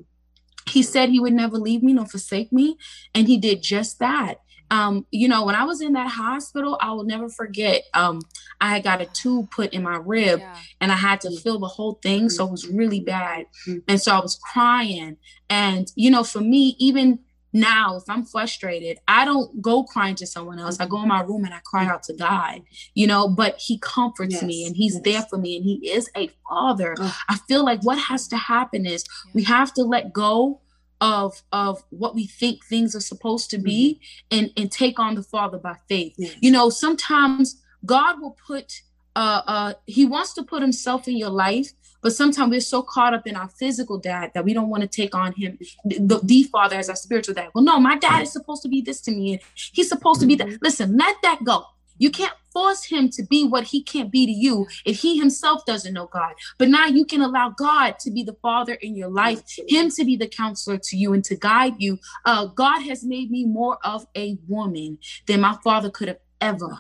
He 0.68 0.84
said 0.84 1.10
he 1.10 1.20
would 1.20 1.34
never 1.34 1.58
leave 1.58 1.84
me 1.84 1.93
nor 1.93 2.06
forsake 2.06 2.51
me, 2.51 2.78
and 3.14 3.28
he 3.28 3.38
did 3.38 3.64
just 3.64 3.99
that. 3.99 4.41
Um, 4.72 5.05
you 5.11 5.28
know, 5.28 5.45
when 5.45 5.55
I 5.55 5.63
was 5.63 5.82
in 5.82 5.93
that 5.93 6.09
hospital, 6.09 6.78
I 6.82 6.91
will 6.91 7.03
never 7.03 7.30
forget. 7.30 7.84
Um, 7.93 8.22
I 8.59 8.70
had 8.70 8.84
got 8.84 9.01
a 9.01 9.05
tube 9.05 9.51
put 9.51 9.74
in 9.74 9.84
my 9.84 9.97
rib, 9.97 10.39
Yeah. 10.39 10.55
and 10.82 10.91
I 10.91 10.95
had 10.95 11.22
to 11.22 11.32
fill 11.39 11.59
the 11.59 11.68
whole 11.68 11.99
thing, 12.01 12.30
so 12.30 12.45
it 12.45 12.51
was 12.51 12.68
really 12.68 12.99
bad. 12.99 13.45
Mhm. 13.68 13.84
And 13.88 14.01
so 14.01 14.16
I 14.16 14.20
was 14.20 14.39
crying. 14.51 15.18
And 15.49 15.91
you 15.95 16.09
know, 16.09 16.24
for 16.24 16.41
me, 16.41 16.76
even 16.80 17.20
now, 17.53 17.95
if 17.95 18.03
I'm 18.09 18.26
frustrated, 18.26 18.97
I 19.07 19.24
don't 19.24 19.61
go 19.61 19.84
crying 19.84 20.16
to 20.16 20.28
someone 20.28 20.59
else. 20.59 20.78
I 20.82 20.88
go 20.88 21.01
in 21.03 21.07
my 21.07 21.22
room 21.22 21.45
and 21.45 21.53
I 21.53 21.59
cry 21.63 21.86
out 21.86 22.03
to 22.03 22.13
God, 22.13 22.61
you 22.95 23.07
know, 23.07 23.30
but 23.30 23.55
He 23.59 23.78
comforts 23.78 24.41
me 24.43 24.66
and 24.66 24.76
He's 24.76 24.95
yes. 24.95 25.03
there 25.05 25.22
for 25.30 25.38
me 25.38 25.55
and 25.55 25.63
He 25.63 25.76
is 25.89 26.09
a 26.18 26.30
father. 26.49 26.95
Oh. 26.99 27.16
I 27.30 27.38
feel 27.47 27.63
like 27.63 27.82
what 27.84 27.97
has 27.97 28.28
to 28.30 28.38
happen 28.38 28.86
is 28.86 29.05
we 29.34 29.43
have 29.43 29.74
to 29.76 29.84
let 29.84 30.11
go 30.11 30.59
of 31.06 31.43
of 31.51 31.84
what 31.91 32.16
we 32.16 32.26
think 32.26 32.66
things 32.66 32.95
are 32.95 32.99
supposed 33.12 33.51
to 33.51 33.60
be 33.60 34.01
and 34.32 34.51
and 34.58 34.72
take 34.72 34.97
on 34.99 35.14
the 35.14 35.22
father 35.22 35.60
by 35.60 35.76
faith. 35.88 36.16
Yes. 36.18 36.36
you 36.41 36.49
know 36.49 36.72
sometimes 36.72 37.62
god 37.86 38.20
will 38.20 38.36
put 38.47 38.82
uh 39.16 39.41
uh 39.45 39.74
he 39.86 40.03
wants 40.06 40.34
to 40.34 40.41
put 40.41 40.64
himself 40.64 41.08
in 41.08 41.16
your 41.16 41.30
life 41.30 41.74
but 42.01 42.12
sometimes 42.14 42.49
we're 42.49 42.60
so 42.60 42.82
caught 42.82 43.14
up 43.14 43.28
in 43.28 43.36
our 43.36 43.47
physical 43.47 43.97
dad 43.99 44.32
that 44.34 44.43
we 44.43 44.53
don't 44.53 44.70
want 44.70 44.82
to 44.82 44.88
take 44.88 45.14
on 45.14 45.32
him 45.34 45.60
the, 45.86 46.20
the 46.24 46.43
father 46.43 46.76
as 46.76 46.89
our 46.89 46.95
spiritual 46.95 47.36
dad. 47.36 47.49
Well 47.53 47.64
no 47.64 47.80
my 47.80 47.97
dad 47.97 48.24
is 48.24 48.32
supposed 48.32 48.64
to 48.64 48.70
be 48.70 48.82
this 48.82 48.99
to 49.01 49.12
me 49.12 49.34
and 49.34 49.41
he's 49.53 49.89
supposed 49.89 50.22
to 50.22 50.28
be 50.28 50.36
that. 50.36 50.60
Listen 50.62 50.97
let 50.97 51.16
that 51.22 51.43
go 51.43 51.66
you 51.98 52.10
can't 52.12 52.34
force 52.54 52.86
him 52.86 53.10
to 53.10 53.24
be 53.26 53.46
what 53.46 53.66
he 53.66 53.84
can't 53.84 54.12
be 54.12 54.26
to 54.26 54.32
you 54.32 54.66
if 54.86 55.00
he 55.02 55.18
himself 55.18 55.66
doesn't 55.66 55.93
know 55.93 56.08
god 56.08 56.34
but 56.58 56.70
now 56.70 56.86
you 56.86 57.04
can 57.06 57.22
allow 57.22 57.50
god 57.50 57.98
to 58.00 58.10
be 58.12 58.24
the 58.24 58.36
father 58.41 58.74
in 58.76 58.96
your 58.96 59.10
life 59.10 59.41
him 59.68 59.89
to 59.89 60.06
be 60.06 60.16
the 60.16 60.28
counselor 60.28 60.78
to 60.78 60.96
you 60.98 61.14
and 61.14 61.24
to 61.24 61.36
guide 61.36 61.74
you. 61.80 61.98
Uh, 62.26 62.46
God 62.46 62.82
has 62.84 63.04
made 63.04 63.30
me 63.32 63.46
more 63.46 63.78
of 63.84 64.06
a 64.16 64.38
woman 64.48 64.98
than 65.28 65.41
my 65.41 65.58
father 65.64 65.89
could 65.89 66.08
have 66.08 66.20
ever 66.41 66.80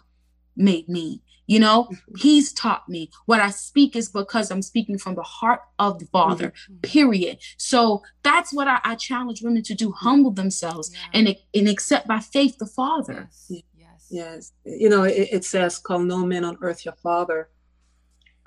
made 0.55 0.87
me. 0.87 1.21
You 1.47 1.59
know, 1.59 1.89
he's 2.17 2.51
taught 2.53 2.87
me 2.89 3.11
what 3.25 3.39
I 3.39 3.49
speak 3.51 3.95
is 3.95 4.09
because 4.09 4.49
I'm 4.49 4.61
speaking 4.63 4.97
from 4.97 5.13
the 5.15 5.21
heart 5.23 5.61
of 5.77 5.99
the 5.99 6.05
Father, 6.07 6.53
Mhm. 6.71 6.81
period. 6.81 7.37
So 7.57 8.01
that's 8.23 8.51
what 8.51 8.67
I, 8.67 8.79
I 8.83 8.95
challenge 8.95 9.43
women 9.43 9.61
to 9.63 9.75
do 9.75 9.91
humble 9.91 10.31
themselves 10.31 10.91
Yeah. 10.91 10.99
and, 11.19 11.35
and 11.53 11.67
accept 11.67 12.07
by 12.07 12.19
faith 12.19 12.57
the 12.57 12.65
Father. 12.65 13.29
Yes. 13.49 13.61
Yes. 14.09 14.51
You 14.65 14.89
know, 14.89 15.03
it, 15.03 15.29
it 15.31 15.45
says, 15.45 15.77
"Call 15.77 15.99
no 15.99 16.25
man 16.25 16.43
on 16.45 16.57
earth 16.61 16.85
your 16.85 16.95
father." 16.95 17.49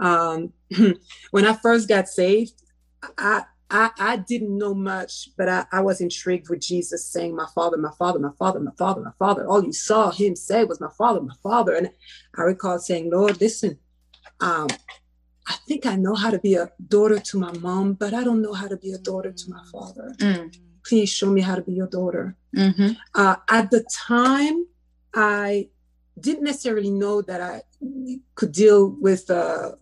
Um, 0.00 0.52
when 1.30 1.46
I 1.46 1.54
first 1.54 1.88
got 1.88 2.08
saved, 2.08 2.54
I 3.16 3.44
I, 3.70 3.90
I 3.98 4.16
didn't 4.16 4.56
know 4.56 4.72
much, 4.72 5.28
but 5.36 5.48
I, 5.48 5.66
I 5.72 5.80
was 5.80 6.00
intrigued 6.00 6.48
with 6.48 6.60
Jesus 6.60 7.04
saying, 7.04 7.36
"My 7.36 7.46
father, 7.54 7.76
my 7.76 7.92
father, 7.98 8.18
my 8.18 8.30
father, 8.38 8.60
my 8.60 8.72
father, 8.78 9.02
my 9.02 9.12
father." 9.18 9.46
All 9.46 9.62
you 9.64 9.72
saw 9.72 10.10
him 10.10 10.36
say 10.36 10.64
was, 10.64 10.80
"My 10.80 10.90
father, 10.96 11.20
my 11.20 11.34
father," 11.42 11.74
and 11.74 11.90
I 12.36 12.42
recall 12.42 12.78
saying, 12.78 13.10
"Lord, 13.10 13.40
listen, 13.40 13.78
um, 14.40 14.68
I 15.46 15.54
think 15.66 15.84
I 15.86 15.96
know 15.96 16.14
how 16.14 16.30
to 16.30 16.38
be 16.38 16.54
a 16.54 16.70
daughter 16.88 17.18
to 17.18 17.38
my 17.38 17.52
mom, 17.58 17.94
but 17.94 18.14
I 18.14 18.24
don't 18.24 18.42
know 18.42 18.54
how 18.54 18.68
to 18.68 18.76
be 18.76 18.92
a 18.92 18.98
daughter 18.98 19.32
to 19.32 19.50
my 19.50 19.62
father. 19.70 20.14
Mm, 20.18 20.54
Please 20.86 21.10
show 21.10 21.30
me 21.30 21.40
how 21.42 21.56
to 21.56 21.62
be 21.62 21.72
your 21.72 21.88
daughter." 21.88 22.36
hmm 22.54 22.92
uh, 23.14 23.36
at 23.50 23.70
the 23.70 23.84
time, 24.06 24.66
I 25.14 25.68
didn't 26.18 26.44
necessarily 26.44 26.90
know 26.90 27.22
that 27.22 27.40
I 27.40 27.62
could 28.34 28.52
deal 28.52 28.90
with 29.00 29.30
uh, 29.30 29.72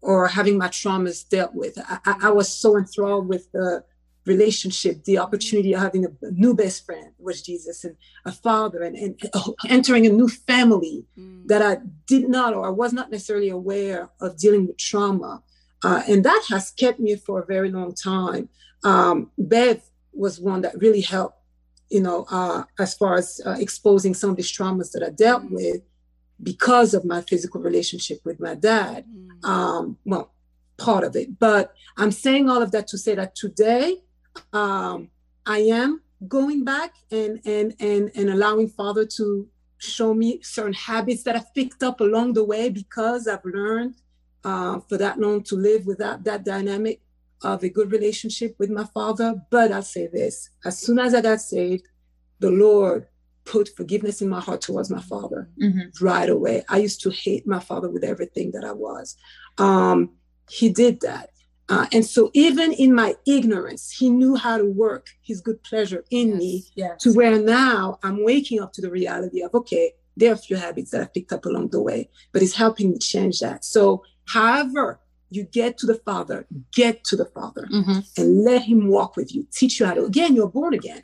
or 0.00 0.28
having 0.28 0.58
my 0.58 0.68
traumas 0.68 1.28
dealt 1.28 1.54
with. 1.54 1.78
I, 1.88 2.16
I, 2.22 2.30
was 2.30 2.48
so 2.48 2.76
enthralled 2.76 3.28
with 3.28 3.50
the 3.52 3.84
relationship, 4.26 5.04
the 5.04 5.18
opportunity 5.18 5.74
of 5.74 5.80
having 5.80 6.04
a, 6.04 6.10
new 6.30 6.54
best 6.54 6.84
friend 6.84 7.12
was 7.18 7.42
Jesus 7.42 7.84
and 7.84 7.96
a 8.24 8.32
father 8.32 8.82
and, 8.82 8.96
and 8.96 9.20
entering 9.68 10.06
a 10.06 10.10
new 10.10 10.28
family 10.28 11.06
Mm. 11.18 11.46
that 11.48 11.62
I 11.62 11.78
did 12.06 12.28
not 12.28 12.54
or 12.54 12.66
I 12.66 12.70
was 12.70 12.92
not 12.92 13.10
necessarily 13.10 13.50
aware 13.50 14.10
of 14.20 14.38
dealing 14.38 14.66
with 14.66 14.78
trauma. 14.78 15.42
Uh, 15.84 16.02
and 16.08 16.24
that 16.24 16.44
has 16.48 16.70
kept 16.70 17.00
me 17.00 17.16
for 17.16 17.40
a 17.40 17.46
very 17.46 17.70
long 17.70 17.94
time. 17.94 18.48
Um, 18.84 19.30
Bev 19.36 19.82
was 20.12 20.40
one 20.40 20.62
that 20.62 20.80
really 20.80 21.00
helped, 21.00 21.38
you 21.94 22.02
know, 22.06 22.18
uh, 22.38 22.60
as 22.84 22.90
far 23.00 23.12
as 23.22 23.28
uh, 23.48 23.56
exposing 23.66 24.14
some 24.14 24.30
of 24.30 24.36
these 24.36 24.52
traumas 24.56 24.90
that 24.92 25.02
I 25.08 25.10
dealt 25.24 25.44
Mm. 25.44 25.56
with 25.60 25.82
because 26.52 26.90
of 26.94 27.02
my 27.04 27.20
physical 27.30 27.60
relationship 27.60 28.18
with 28.28 28.38
my 28.46 28.54
dad. 28.70 28.98
Mm. 29.06 29.48
Um, 29.52 29.84
well, 30.10 30.26
part 30.86 31.04
of 31.08 31.12
it. 31.20 31.28
But 31.38 31.64
I'm 32.00 32.12
saying 32.24 32.44
all 32.50 32.62
of 32.66 32.70
that 32.74 32.86
to 32.92 32.98
say 33.04 33.14
that 33.20 33.34
today 33.44 33.86
um, 34.52 34.98
I 35.56 35.58
am 35.82 35.90
going 36.36 36.60
back 36.64 36.92
and 37.10 37.32
and 37.54 37.68
and 37.88 38.02
and 38.18 38.26
allowing 38.36 38.68
Father 38.80 39.04
to 39.18 39.24
show 39.78 40.10
me 40.14 40.28
certain 40.56 40.78
habits 40.90 41.22
that 41.24 41.34
I've 41.38 41.52
picked 41.58 41.82
up 41.88 42.00
along 42.00 42.28
the 42.34 42.44
way 42.52 42.64
because 42.82 43.22
I've 43.32 43.44
learned 43.44 43.94
uh, 44.50 44.80
for 44.88 44.96
that 45.04 45.18
long 45.24 45.42
to 45.50 45.54
live 45.56 45.82
without 45.92 46.18
that 46.28 46.44
dynamic 46.44 47.00
of 47.42 47.62
a 47.62 47.68
good 47.68 47.92
relationship 47.92 48.54
with 48.58 48.70
my 48.70 48.84
father. 48.84 49.34
But 49.50 49.72
I'll 49.72 49.82
say 49.82 50.06
this 50.06 50.50
as 50.64 50.78
soon 50.78 50.98
as 50.98 51.14
I 51.14 51.20
got 51.20 51.40
saved, 51.40 51.84
the 52.40 52.50
Lord 52.50 53.06
put 53.44 53.68
forgiveness 53.76 54.22
in 54.22 54.28
my 54.28 54.40
heart 54.40 54.60
towards 54.60 54.90
my 54.90 55.00
father 55.00 55.48
mm-hmm. 55.60 56.04
right 56.04 56.28
away. 56.28 56.64
I 56.68 56.78
used 56.78 57.00
to 57.02 57.10
hate 57.10 57.46
my 57.46 57.58
father 57.58 57.90
with 57.90 58.04
everything 58.04 58.52
that 58.52 58.64
I 58.64 58.72
was. 58.72 59.16
Um, 59.58 60.10
he 60.48 60.68
did 60.68 61.00
that. 61.00 61.30
Uh, 61.68 61.86
and 61.92 62.04
so, 62.04 62.30
even 62.34 62.72
in 62.72 62.94
my 62.94 63.14
ignorance, 63.26 63.90
he 63.90 64.10
knew 64.10 64.34
how 64.36 64.58
to 64.58 64.64
work 64.64 65.06
his 65.22 65.40
good 65.40 65.62
pleasure 65.62 66.04
in 66.10 66.28
yes, 66.28 66.38
me 66.38 66.64
yes. 66.74 67.02
to 67.02 67.12
where 67.12 67.38
now 67.38 67.98
I'm 68.02 68.24
waking 68.24 68.60
up 68.60 68.72
to 68.74 68.82
the 68.82 68.90
reality 68.90 69.42
of, 69.42 69.54
okay, 69.54 69.92
there 70.16 70.32
are 70.32 70.34
a 70.34 70.38
few 70.38 70.56
habits 70.56 70.90
that 70.90 71.00
I've 71.00 71.14
picked 71.14 71.32
up 71.32 71.46
along 71.46 71.68
the 71.68 71.80
way, 71.80 72.10
but 72.32 72.42
it's 72.42 72.54
helping 72.54 72.90
me 72.90 72.98
change 72.98 73.40
that. 73.40 73.64
So, 73.64 74.04
however, 74.26 75.00
you 75.34 75.44
get 75.44 75.78
to 75.78 75.86
the 75.86 75.94
Father, 75.94 76.46
get 76.72 77.04
to 77.04 77.16
the 77.16 77.26
Father 77.26 77.68
mm-hmm. 77.72 78.00
and 78.16 78.44
let 78.44 78.62
Him 78.62 78.88
walk 78.88 79.16
with 79.16 79.34
you, 79.34 79.46
teach 79.52 79.80
you 79.80 79.86
how 79.86 79.94
to. 79.94 80.04
Again, 80.04 80.34
you're 80.34 80.48
born 80.48 80.74
again. 80.74 81.02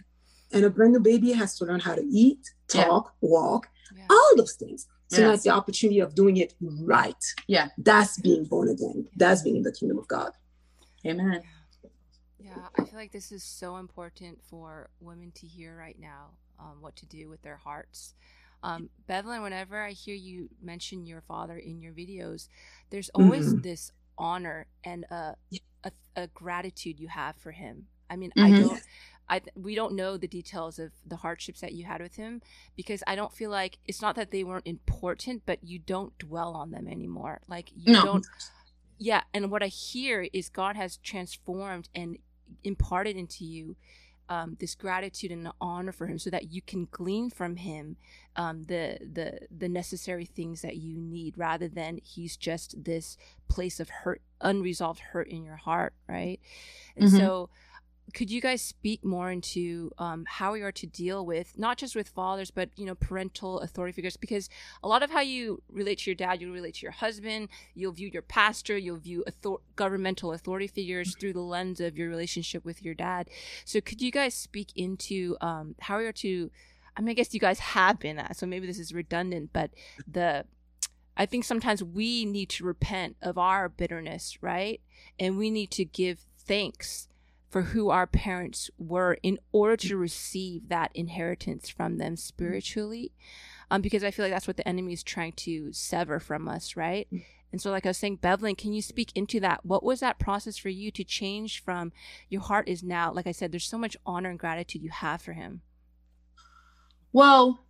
And 0.52 0.64
a 0.64 0.70
brand 0.70 0.92
new 0.92 1.00
baby 1.00 1.32
has 1.32 1.58
to 1.58 1.66
learn 1.66 1.80
how 1.80 1.94
to 1.94 2.04
eat, 2.04 2.40
talk, 2.68 3.14
yeah. 3.20 3.28
walk, 3.28 3.68
yeah. 3.94 4.06
all 4.10 4.36
those 4.36 4.54
things. 4.54 4.86
So 5.08 5.20
yes. 5.20 5.30
that's 5.30 5.42
the 5.44 5.50
opportunity 5.50 6.00
of 6.00 6.14
doing 6.14 6.36
it 6.38 6.54
right. 6.60 7.24
Yeah. 7.46 7.68
That's 7.78 8.20
being 8.20 8.44
born 8.44 8.68
again. 8.68 9.06
That's 9.16 9.42
being 9.42 9.56
in 9.56 9.62
the 9.62 9.72
kingdom 9.72 9.98
of 9.98 10.08
God. 10.08 10.32
Amen. 11.06 11.42
Yeah, 12.38 12.68
I 12.78 12.84
feel 12.84 12.98
like 12.98 13.12
this 13.12 13.32
is 13.32 13.42
so 13.42 13.76
important 13.76 14.38
for 14.42 14.90
women 15.00 15.32
to 15.36 15.46
hear 15.46 15.76
right 15.76 15.96
now 15.98 16.30
um, 16.58 16.78
what 16.80 16.96
to 16.96 17.06
do 17.06 17.28
with 17.28 17.42
their 17.42 17.56
hearts. 17.56 18.14
Um, 18.62 18.90
Bevelyn, 19.06 19.42
whenever 19.42 19.80
I 19.80 19.92
hear 19.92 20.14
you 20.14 20.48
mention 20.60 21.06
your 21.06 21.20
father 21.20 21.56
in 21.56 21.80
your 21.80 21.92
videos, 21.92 22.48
there's 22.90 23.08
always 23.10 23.48
mm-hmm. 23.48 23.60
this 23.60 23.92
honor 24.18 24.66
and 24.84 25.04
a, 25.10 25.36
a, 25.84 25.92
a, 26.16 26.26
gratitude 26.28 26.98
you 26.98 27.08
have 27.08 27.36
for 27.36 27.52
him. 27.52 27.86
I 28.10 28.16
mean, 28.16 28.30
mm-hmm. 28.36 28.54
I 28.54 28.58
don't. 28.58 28.82
I 29.30 29.40
we 29.54 29.74
don't 29.74 29.94
know 29.94 30.16
the 30.16 30.26
details 30.26 30.78
of 30.78 30.90
the 31.06 31.16
hardships 31.16 31.60
that 31.60 31.72
you 31.72 31.84
had 31.84 32.00
with 32.00 32.16
him 32.16 32.40
because 32.76 33.02
I 33.06 33.14
don't 33.14 33.32
feel 33.32 33.50
like 33.50 33.78
it's 33.84 34.00
not 34.00 34.16
that 34.16 34.30
they 34.30 34.42
weren't 34.42 34.66
important, 34.66 35.42
but 35.44 35.62
you 35.62 35.78
don't 35.78 36.16
dwell 36.18 36.54
on 36.54 36.70
them 36.70 36.88
anymore. 36.88 37.42
Like 37.46 37.70
you 37.76 37.92
no. 37.92 38.04
don't 38.04 38.26
yeah, 38.98 39.22
and 39.32 39.50
what 39.50 39.62
I 39.62 39.68
hear 39.68 40.28
is 40.32 40.48
God 40.48 40.76
has 40.76 40.96
transformed 40.96 41.88
and 41.94 42.18
imparted 42.64 43.16
into 43.16 43.44
you 43.44 43.76
um, 44.28 44.56
this 44.60 44.74
gratitude 44.74 45.30
and 45.30 45.44
the 45.44 45.54
honor 45.60 45.92
for 45.92 46.06
Him, 46.06 46.18
so 46.18 46.30
that 46.30 46.52
you 46.52 46.62
can 46.62 46.88
glean 46.90 47.30
from 47.30 47.56
Him 47.56 47.96
um, 48.36 48.64
the 48.64 48.98
the 49.00 49.40
the 49.50 49.68
necessary 49.68 50.24
things 50.24 50.62
that 50.62 50.76
you 50.76 50.96
need, 50.96 51.36
rather 51.36 51.68
than 51.68 52.00
He's 52.02 52.36
just 52.36 52.84
this 52.84 53.16
place 53.48 53.80
of 53.80 53.88
hurt, 53.88 54.22
unresolved 54.40 55.00
hurt 55.00 55.28
in 55.28 55.44
your 55.44 55.56
heart, 55.56 55.94
right? 56.08 56.40
And 56.96 57.08
mm-hmm. 57.08 57.18
so 57.18 57.50
could 58.14 58.30
you 58.30 58.40
guys 58.40 58.62
speak 58.62 59.04
more 59.04 59.30
into 59.30 59.90
um, 59.98 60.24
how 60.26 60.52
we 60.52 60.62
are 60.62 60.72
to 60.72 60.86
deal 60.86 61.24
with 61.24 61.52
not 61.56 61.76
just 61.76 61.94
with 61.94 62.08
fathers 62.08 62.50
but 62.50 62.70
you 62.76 62.86
know 62.86 62.94
parental 62.94 63.60
authority 63.60 63.92
figures 63.92 64.16
because 64.16 64.48
a 64.82 64.88
lot 64.88 65.02
of 65.02 65.10
how 65.10 65.20
you 65.20 65.62
relate 65.70 65.98
to 65.98 66.10
your 66.10 66.14
dad 66.14 66.40
you 66.40 66.52
relate 66.52 66.74
to 66.74 66.82
your 66.82 66.92
husband 66.92 67.48
you'll 67.74 67.92
view 67.92 68.08
your 68.12 68.22
pastor 68.22 68.76
you'll 68.76 68.98
view 68.98 69.24
author- 69.26 69.62
governmental 69.76 70.32
authority 70.32 70.66
figures 70.66 71.14
through 71.16 71.32
the 71.32 71.40
lens 71.40 71.80
of 71.80 71.96
your 71.96 72.08
relationship 72.08 72.64
with 72.64 72.82
your 72.82 72.94
dad 72.94 73.28
so 73.64 73.80
could 73.80 74.00
you 74.00 74.10
guys 74.10 74.34
speak 74.34 74.72
into 74.74 75.36
um, 75.40 75.74
how 75.80 75.98
we 75.98 76.06
are 76.06 76.12
to 76.12 76.50
i 76.96 77.00
mean 77.00 77.10
i 77.10 77.14
guess 77.14 77.34
you 77.34 77.40
guys 77.40 77.58
have 77.58 77.98
been 77.98 78.16
that 78.16 78.36
so 78.36 78.46
maybe 78.46 78.66
this 78.66 78.78
is 78.78 78.92
redundant 78.92 79.50
but 79.52 79.70
the 80.06 80.44
I 81.20 81.26
think 81.26 81.42
sometimes 81.42 81.82
we 81.82 82.24
need 82.24 82.48
to 82.50 82.64
repent 82.64 83.16
of 83.20 83.36
our 83.36 83.68
bitterness, 83.68 84.38
right? 84.40 84.80
And 85.18 85.36
we 85.36 85.50
need 85.50 85.72
to 85.72 85.84
give 85.84 86.24
thanks 86.38 87.08
for 87.48 87.62
who 87.62 87.90
our 87.90 88.06
parents 88.06 88.70
were 88.78 89.18
in 89.22 89.38
order 89.52 89.76
to 89.76 89.96
receive 89.96 90.68
that 90.68 90.90
inheritance 90.94 91.68
from 91.68 91.98
them 91.98 92.16
spiritually. 92.16 93.12
Um, 93.70 93.82
because 93.82 94.04
I 94.04 94.10
feel 94.10 94.24
like 94.24 94.32
that's 94.32 94.46
what 94.46 94.56
the 94.56 94.68
enemy 94.68 94.92
is 94.92 95.02
trying 95.02 95.32
to 95.32 95.72
sever 95.72 96.20
from 96.20 96.48
us, 96.48 96.76
right? 96.76 97.06
Mm. 97.12 97.24
And 97.50 97.60
so, 97.60 97.70
like 97.70 97.86
I 97.86 97.90
was 97.90 97.98
saying, 97.98 98.16
Bevelyn, 98.16 98.56
can 98.56 98.72
you 98.72 98.82
speak 98.82 99.10
into 99.14 99.40
that? 99.40 99.64
What 99.64 99.82
was 99.82 100.00
that 100.00 100.18
process 100.18 100.58
for 100.58 100.68
you 100.68 100.90
to 100.90 101.04
change 101.04 101.62
from 101.62 101.92
your 102.28 102.42
heart 102.42 102.68
is 102.68 102.82
now, 102.82 103.12
like 103.12 103.26
I 103.26 103.32
said, 103.32 103.52
there's 103.52 103.64
so 103.64 103.78
much 103.78 103.96
honor 104.04 104.28
and 104.28 104.38
gratitude 104.38 104.82
you 104.82 104.90
have 104.90 105.22
for 105.22 105.32
him? 105.32 105.62
Well, 107.10 107.64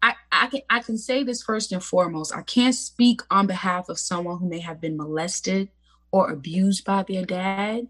I, 0.00 0.14
I 0.30 0.46
can 0.46 0.60
I 0.70 0.80
can 0.80 0.96
say 0.96 1.24
this 1.24 1.42
first 1.42 1.72
and 1.72 1.82
foremost. 1.82 2.34
I 2.34 2.42
can't 2.42 2.74
speak 2.74 3.20
on 3.30 3.48
behalf 3.48 3.88
of 3.88 3.98
someone 3.98 4.38
who 4.38 4.48
may 4.48 4.60
have 4.60 4.80
been 4.80 4.96
molested 4.96 5.68
or 6.12 6.30
abused 6.30 6.84
by 6.84 7.04
their 7.04 7.24
dad. 7.24 7.88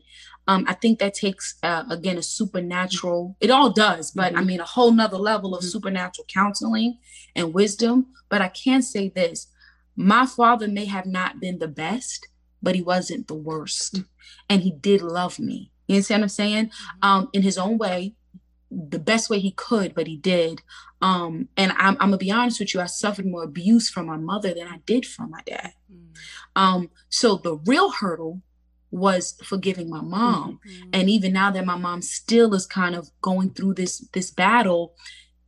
Um, 0.48 0.64
I 0.66 0.74
think 0.74 0.98
that 0.98 1.14
takes 1.14 1.56
uh, 1.62 1.84
again 1.90 2.18
a 2.18 2.22
supernatural. 2.22 3.36
It 3.40 3.50
all 3.50 3.70
does, 3.70 4.10
but 4.10 4.32
mm-hmm. 4.32 4.40
I 4.40 4.44
mean 4.44 4.60
a 4.60 4.64
whole 4.64 4.92
nother 4.92 5.16
level 5.16 5.54
of 5.54 5.60
mm-hmm. 5.60 5.70
supernatural 5.70 6.26
counseling 6.28 6.98
and 7.36 7.54
wisdom. 7.54 8.06
But 8.28 8.42
I 8.42 8.48
can 8.48 8.82
say 8.82 9.08
this: 9.08 9.48
my 9.96 10.26
father 10.26 10.68
may 10.68 10.86
have 10.86 11.06
not 11.06 11.40
been 11.40 11.58
the 11.58 11.68
best, 11.68 12.28
but 12.62 12.74
he 12.74 12.82
wasn't 12.82 13.28
the 13.28 13.34
worst, 13.34 13.94
mm-hmm. 13.94 14.06
and 14.48 14.62
he 14.62 14.72
did 14.72 15.02
love 15.02 15.38
me. 15.38 15.70
You 15.86 15.96
understand 15.96 16.22
what 16.22 16.24
I'm 16.24 16.28
saying? 16.30 16.66
Mm-hmm. 16.66 17.08
Um, 17.08 17.28
in 17.32 17.42
his 17.42 17.58
own 17.58 17.78
way, 17.78 18.14
the 18.70 18.98
best 18.98 19.30
way 19.30 19.38
he 19.38 19.52
could, 19.52 19.94
but 19.94 20.06
he 20.06 20.16
did. 20.16 20.62
Um, 21.02 21.48
and 21.56 21.72
I'm, 21.72 21.96
I'm, 22.00 22.10
gonna 22.10 22.18
be 22.18 22.30
honest 22.30 22.60
with 22.60 22.74
you, 22.74 22.80
I 22.80 22.86
suffered 22.86 23.26
more 23.26 23.42
abuse 23.42 23.88
from 23.88 24.06
my 24.06 24.16
mother 24.16 24.52
than 24.52 24.66
I 24.66 24.78
did 24.84 25.06
from 25.06 25.30
my 25.30 25.40
dad. 25.46 25.72
Mm. 25.90 26.16
Um, 26.56 26.90
so 27.08 27.36
the 27.36 27.56
real 27.56 27.90
hurdle 27.90 28.42
was 28.90 29.38
forgiving 29.44 29.88
my 29.88 30.00
mom. 30.00 30.60
Mm-hmm. 30.66 30.90
And 30.92 31.10
even 31.10 31.32
now 31.32 31.50
that 31.52 31.64
my 31.64 31.76
mom 31.76 32.02
still 32.02 32.54
is 32.54 32.66
kind 32.66 32.94
of 32.94 33.10
going 33.22 33.50
through 33.50 33.74
this 33.74 34.00
this 34.12 34.30
battle, 34.30 34.94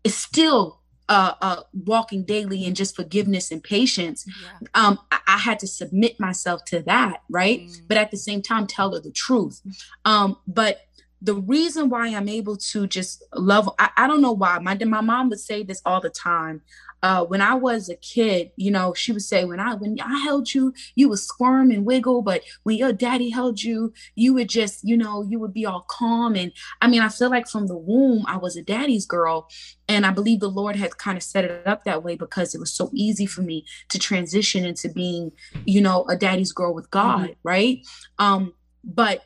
it's 0.04 0.14
still 0.14 0.80
uh, 1.08 1.34
uh, 1.42 1.62
walking 1.74 2.24
daily 2.24 2.64
in 2.64 2.74
just 2.74 2.96
forgiveness 2.96 3.50
and 3.50 3.62
patience. 3.62 4.24
Yeah. 4.26 4.68
Um, 4.74 4.98
I, 5.10 5.18
I, 5.26 5.38
had 5.38 5.58
to 5.58 5.66
submit 5.66 6.18
myself 6.18 6.64
to 6.66 6.80
that, 6.82 7.22
right? 7.28 7.62
Mm-hmm. 7.62 7.86
But 7.88 7.98
at 7.98 8.10
the 8.10 8.16
same 8.16 8.40
time, 8.40 8.66
tell 8.66 8.94
her 8.94 9.00
the 9.00 9.10
truth. 9.10 9.60
Um, 10.04 10.38
but 10.46 10.86
the 11.22 11.36
reason 11.36 11.88
why 11.88 12.08
I'm 12.08 12.28
able 12.28 12.56
to 12.56 12.86
just 12.86 13.22
love, 13.34 13.70
I, 13.78 13.90
I 13.96 14.06
don't 14.06 14.20
know 14.20 14.32
why. 14.32 14.58
My 14.58 14.76
my 14.84 15.00
mom 15.00 15.30
would 15.30 15.40
say 15.40 15.62
this 15.62 15.80
all 15.86 16.00
the 16.00 16.10
time 16.10 16.62
uh, 17.02 17.24
when 17.24 17.40
I 17.40 17.54
was 17.54 17.88
a 17.88 17.96
kid, 17.96 18.52
you 18.56 18.70
know, 18.70 18.94
she 18.94 19.10
would 19.10 19.22
say, 19.22 19.44
when 19.44 19.58
I 19.58 19.74
when 19.74 19.98
I 20.00 20.20
held 20.20 20.54
you, 20.54 20.72
you 20.94 21.08
would 21.08 21.18
squirm 21.18 21.70
and 21.72 21.84
wiggle, 21.84 22.22
but 22.22 22.42
when 22.62 22.76
your 22.76 22.92
daddy 22.92 23.30
held 23.30 23.62
you, 23.62 23.92
you 24.14 24.32
would 24.34 24.48
just, 24.48 24.84
you 24.84 24.96
know, 24.96 25.22
you 25.22 25.40
would 25.40 25.52
be 25.52 25.66
all 25.66 25.84
calm. 25.88 26.36
And 26.36 26.52
I 26.80 26.86
mean, 26.86 27.02
I 27.02 27.08
feel 27.08 27.28
like 27.28 27.48
from 27.48 27.66
the 27.66 27.76
womb, 27.76 28.24
I 28.28 28.36
was 28.36 28.56
a 28.56 28.62
daddy's 28.62 29.04
girl. 29.04 29.48
And 29.88 30.06
I 30.06 30.10
believe 30.10 30.38
the 30.38 30.48
Lord 30.48 30.76
had 30.76 30.96
kind 30.98 31.16
of 31.16 31.24
set 31.24 31.44
it 31.44 31.66
up 31.66 31.84
that 31.84 32.04
way 32.04 32.14
because 32.14 32.54
it 32.54 32.60
was 32.60 32.72
so 32.72 32.88
easy 32.94 33.26
for 33.26 33.42
me 33.42 33.66
to 33.88 33.98
transition 33.98 34.64
into 34.64 34.88
being, 34.88 35.32
you 35.66 35.80
know, 35.80 36.04
a 36.08 36.16
daddy's 36.16 36.52
girl 36.52 36.72
with 36.72 36.90
God, 36.90 37.30
mm-hmm. 37.30 37.48
right? 37.48 37.86
Um, 38.20 38.54
but 38.84 39.24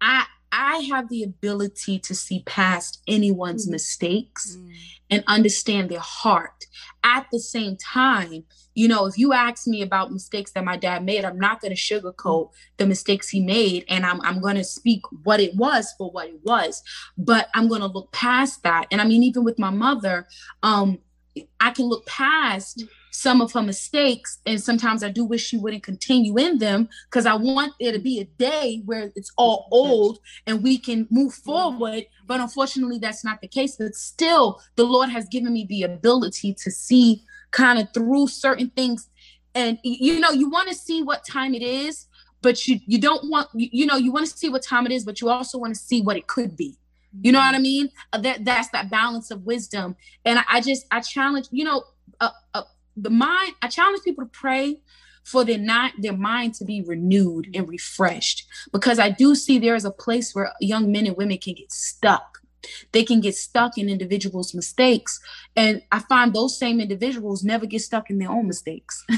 I 0.00 0.26
I 0.56 0.78
have 0.90 1.10
the 1.10 1.22
ability 1.22 1.98
to 1.98 2.14
see 2.14 2.42
past 2.46 3.02
anyone's 3.06 3.66
mm-hmm. 3.66 3.72
mistakes 3.72 4.56
mm-hmm. 4.56 4.70
and 5.10 5.24
understand 5.26 5.90
their 5.90 6.00
heart. 6.00 6.64
At 7.04 7.26
the 7.30 7.38
same 7.38 7.76
time, 7.76 8.44
you 8.74 8.88
know, 8.88 9.04
if 9.06 9.18
you 9.18 9.34
ask 9.34 9.66
me 9.66 9.82
about 9.82 10.12
mistakes 10.12 10.52
that 10.52 10.64
my 10.64 10.78
dad 10.78 11.04
made, 11.04 11.24
I'm 11.24 11.38
not 11.38 11.60
going 11.60 11.74
to 11.74 11.80
sugarcoat 11.80 12.50
the 12.78 12.86
mistakes 12.86 13.28
he 13.28 13.40
made. 13.40 13.84
And 13.88 14.06
I'm, 14.06 14.20
I'm 14.22 14.40
going 14.40 14.56
to 14.56 14.64
speak 14.64 15.02
what 15.24 15.40
it 15.40 15.54
was 15.56 15.92
for 15.98 16.10
what 16.10 16.28
it 16.28 16.40
was. 16.42 16.82
But 17.18 17.48
I'm 17.54 17.68
going 17.68 17.82
to 17.82 17.86
look 17.86 18.10
past 18.12 18.62
that. 18.62 18.86
And 18.90 19.00
I 19.00 19.04
mean, 19.04 19.22
even 19.22 19.44
with 19.44 19.58
my 19.58 19.70
mother, 19.70 20.26
um, 20.62 20.98
I 21.60 21.70
can 21.70 21.84
look 21.84 22.06
past 22.06 22.82
some 23.16 23.40
of 23.40 23.50
her 23.52 23.62
mistakes. 23.62 24.38
And 24.44 24.62
sometimes 24.62 25.02
I 25.02 25.08
do 25.08 25.24
wish 25.24 25.44
she 25.44 25.56
wouldn't 25.56 25.82
continue 25.82 26.36
in 26.36 26.58
them 26.58 26.88
because 27.10 27.24
I 27.24 27.34
want 27.34 27.72
there 27.80 27.92
to 27.92 27.98
be 27.98 28.20
a 28.20 28.24
day 28.24 28.82
where 28.84 29.10
it's 29.16 29.32
all 29.36 29.68
old 29.70 30.18
and 30.46 30.62
we 30.62 30.76
can 30.76 31.08
move 31.10 31.32
forward. 31.32 32.04
But 32.26 32.40
unfortunately, 32.40 32.98
that's 32.98 33.24
not 33.24 33.40
the 33.40 33.48
case. 33.48 33.76
But 33.76 33.94
still, 33.94 34.60
the 34.76 34.84
Lord 34.84 35.08
has 35.08 35.26
given 35.28 35.52
me 35.52 35.64
the 35.66 35.84
ability 35.84 36.54
to 36.62 36.70
see 36.70 37.22
kind 37.52 37.78
of 37.78 37.88
through 37.94 38.28
certain 38.28 38.70
things. 38.70 39.08
And, 39.54 39.78
you 39.82 40.20
know, 40.20 40.30
you 40.30 40.50
want 40.50 40.68
to 40.68 40.74
see 40.74 41.02
what 41.02 41.24
time 41.24 41.54
it 41.54 41.62
is, 41.62 42.06
but 42.42 42.68
you, 42.68 42.80
you 42.86 42.98
don't 42.98 43.30
want, 43.30 43.48
you, 43.54 43.68
you 43.72 43.86
know, 43.86 43.96
you 43.96 44.12
want 44.12 44.26
to 44.26 44.36
see 44.36 44.50
what 44.50 44.62
time 44.62 44.84
it 44.84 44.92
is, 44.92 45.04
but 45.04 45.22
you 45.22 45.30
also 45.30 45.56
want 45.56 45.74
to 45.74 45.80
see 45.80 46.02
what 46.02 46.18
it 46.18 46.26
could 46.26 46.54
be. 46.54 46.76
You 47.22 47.32
know 47.32 47.38
what 47.38 47.54
I 47.54 47.58
mean? 47.58 47.88
That 48.12 48.44
that's 48.44 48.68
that 48.70 48.90
balance 48.90 49.30
of 49.30 49.46
wisdom. 49.46 49.96
And 50.26 50.38
I, 50.38 50.42
I 50.50 50.60
just 50.60 50.84
I 50.90 51.00
challenge, 51.00 51.48
you 51.50 51.64
know, 51.64 51.84
uh, 52.20 52.28
uh, 52.52 52.62
the 52.96 53.10
mind, 53.10 53.54
I 53.62 53.68
challenge 53.68 54.02
people 54.02 54.24
to 54.24 54.30
pray 54.30 54.80
for 55.26 55.44
their 55.44 55.58
not 55.58 55.92
their 55.98 56.16
mind 56.16 56.54
to 56.54 56.64
be 56.64 56.82
renewed 56.82 57.48
and 57.52 57.68
refreshed. 57.68 58.46
Because 58.72 58.98
i 58.98 59.10
do 59.10 59.34
see 59.34 59.58
there 59.58 59.74
is 59.74 59.84
a 59.84 59.90
place 59.90 60.34
where 60.34 60.52
young 60.60 60.90
men 60.90 61.06
and 61.06 61.16
women 61.16 61.38
can 61.38 61.54
get 61.54 61.72
stuck. 61.72 62.38
They 62.92 63.04
can 63.04 63.20
get 63.20 63.36
stuck 63.36 63.76
in 63.78 63.88
individuals 63.88 64.54
mistakes. 64.54 65.20
And 65.56 65.82
i 65.90 65.98
find 65.98 66.32
those 66.32 66.56
same 66.56 66.80
individuals 66.80 67.42
never 67.42 67.66
get 67.66 67.82
stuck 67.82 68.08
in 68.08 68.18
their 68.18 68.30
own 68.30 68.46
mistakes. 68.46 69.04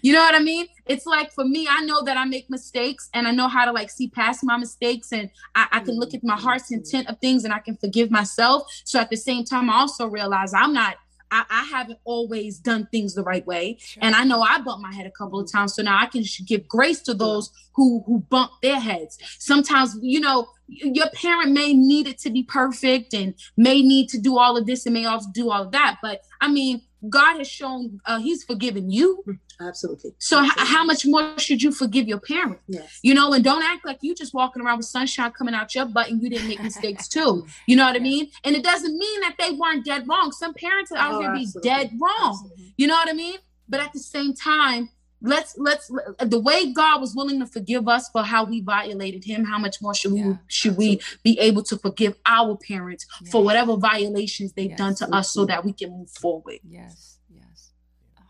You 0.00 0.12
know 0.12 0.20
what 0.20 0.34
i 0.34 0.38
mean? 0.38 0.66
It's 0.86 1.06
like 1.06 1.32
for 1.32 1.44
me 1.44 1.66
i 1.68 1.80
know 1.84 2.02
that 2.04 2.16
i 2.16 2.24
make 2.24 2.48
mistakes 2.48 3.10
and 3.12 3.26
i 3.26 3.32
know 3.32 3.48
how 3.48 3.64
to 3.64 3.72
like 3.72 3.90
see 3.90 4.08
past 4.08 4.40
my 4.42 4.56
mistakes 4.56 5.12
and 5.12 5.30
i, 5.54 5.66
I 5.72 5.80
can 5.80 5.98
look 5.98 6.14
at 6.14 6.22
my 6.22 6.36
heart's 6.36 6.70
intent 6.70 7.08
of 7.08 7.18
things 7.18 7.44
and 7.44 7.52
i 7.52 7.58
can 7.58 7.76
forgive 7.76 8.10
myself. 8.10 8.62
So 8.84 9.00
at 9.00 9.10
the 9.10 9.16
same 9.16 9.44
time 9.44 9.68
i 9.68 9.74
also 9.74 10.06
realize 10.06 10.54
i'm 10.54 10.72
not 10.72 10.96
I, 11.32 11.44
I, 11.50 11.64
haven't 11.64 11.98
always 12.04 12.58
done 12.58 12.86
things 12.92 13.14
the 13.14 13.22
right 13.22 13.44
way, 13.46 13.78
sure. 13.80 14.04
and 14.04 14.14
I 14.14 14.24
know 14.24 14.42
I 14.42 14.60
bumped 14.60 14.82
my 14.82 14.92
head 14.92 15.06
a 15.06 15.10
couple 15.10 15.40
of 15.40 15.50
times. 15.50 15.74
So 15.74 15.82
now 15.82 15.98
I 15.98 16.06
can 16.06 16.22
give 16.46 16.68
grace 16.68 17.00
to 17.02 17.14
those 17.14 17.50
who 17.72 18.04
who 18.06 18.20
bump 18.28 18.52
their 18.62 18.78
heads. 18.78 19.18
Sometimes, 19.38 19.98
you 20.02 20.20
know, 20.20 20.48
your 20.68 21.08
parent 21.14 21.52
may 21.52 21.72
need 21.72 22.06
it 22.06 22.18
to 22.18 22.30
be 22.30 22.42
perfect 22.42 23.14
and 23.14 23.34
may 23.56 23.82
need 23.82 24.08
to 24.10 24.18
do 24.18 24.38
all 24.38 24.56
of 24.56 24.66
this 24.66 24.86
and 24.86 24.94
may 24.94 25.06
also 25.06 25.28
do 25.32 25.50
all 25.50 25.62
of 25.62 25.72
that. 25.72 25.98
But 26.02 26.22
I 26.40 26.48
mean, 26.48 26.82
God 27.08 27.38
has 27.38 27.48
shown 27.48 28.00
uh, 28.06 28.18
He's 28.18 28.44
forgiven 28.44 28.90
you. 28.90 29.24
Absolutely. 29.68 30.12
So 30.18 30.38
Absolutely. 30.38 30.62
H- 30.62 30.68
how 30.68 30.84
much 30.84 31.06
more 31.06 31.38
should 31.38 31.62
you 31.62 31.72
forgive 31.72 32.08
your 32.08 32.20
parent? 32.20 32.58
Yes. 32.66 32.98
You 33.02 33.14
know, 33.14 33.32
and 33.32 33.42
don't 33.44 33.62
act 33.62 33.84
like 33.86 33.98
you 34.02 34.14
just 34.14 34.34
walking 34.34 34.62
around 34.62 34.78
with 34.78 34.86
sunshine 34.86 35.30
coming 35.32 35.54
out 35.54 35.74
your 35.74 35.86
butt 35.86 36.08
and 36.10 36.22
you 36.22 36.28
didn't 36.30 36.48
make 36.48 36.62
mistakes 36.70 37.08
too. 37.08 37.46
You 37.66 37.76
know 37.76 37.84
what 37.86 37.96
I 37.96 38.00
mean? 38.00 38.28
And 38.44 38.56
it 38.56 38.62
doesn't 38.64 38.96
mean 38.96 39.20
that 39.22 39.36
they 39.38 39.52
weren't 39.52 39.84
dead 39.84 40.06
wrong. 40.08 40.32
Some 40.32 40.54
parents 40.54 40.90
are 40.92 40.98
out 40.98 41.14
Oh, 41.14 41.20
here 41.20 41.32
be 41.34 41.46
dead 41.62 41.92
wrong. 42.00 42.38
Absolutely. 42.42 42.74
You 42.76 42.86
know 42.86 42.94
what 42.94 43.08
I 43.08 43.12
mean? 43.12 43.38
But 43.68 43.80
at 43.80 43.92
the 43.92 44.00
same 44.00 44.34
time, 44.34 44.90
let's 45.24 45.54
let's 45.56 45.88
the 46.18 46.40
way 46.40 46.72
God 46.72 47.00
was 47.00 47.14
willing 47.14 47.38
to 47.38 47.46
forgive 47.46 47.86
us 47.88 48.08
for 48.10 48.22
how 48.24 48.44
we 48.44 48.60
violated 48.60 49.24
Him. 49.24 49.44
How 49.44 49.56
much 49.58 49.80
more 49.80 49.94
should 49.94 50.12
Yeah, 50.14 50.26
we 50.26 50.38
should 50.48 50.76
we 50.76 51.00
be 51.22 51.38
able 51.38 51.62
to 51.64 51.78
forgive 51.78 52.16
our 52.26 52.56
parents 52.56 53.06
for 53.30 53.42
whatever 53.44 53.76
violations 53.76 54.52
they've 54.52 54.70
Yes. 54.70 54.78
done 54.78 54.94
to 54.96 55.14
us, 55.14 55.30
so 55.32 55.44
that 55.46 55.64
we 55.64 55.72
can 55.72 55.90
move 55.92 56.10
forward? 56.10 56.58
Yes, 56.68 56.82
yes. 56.90 57.11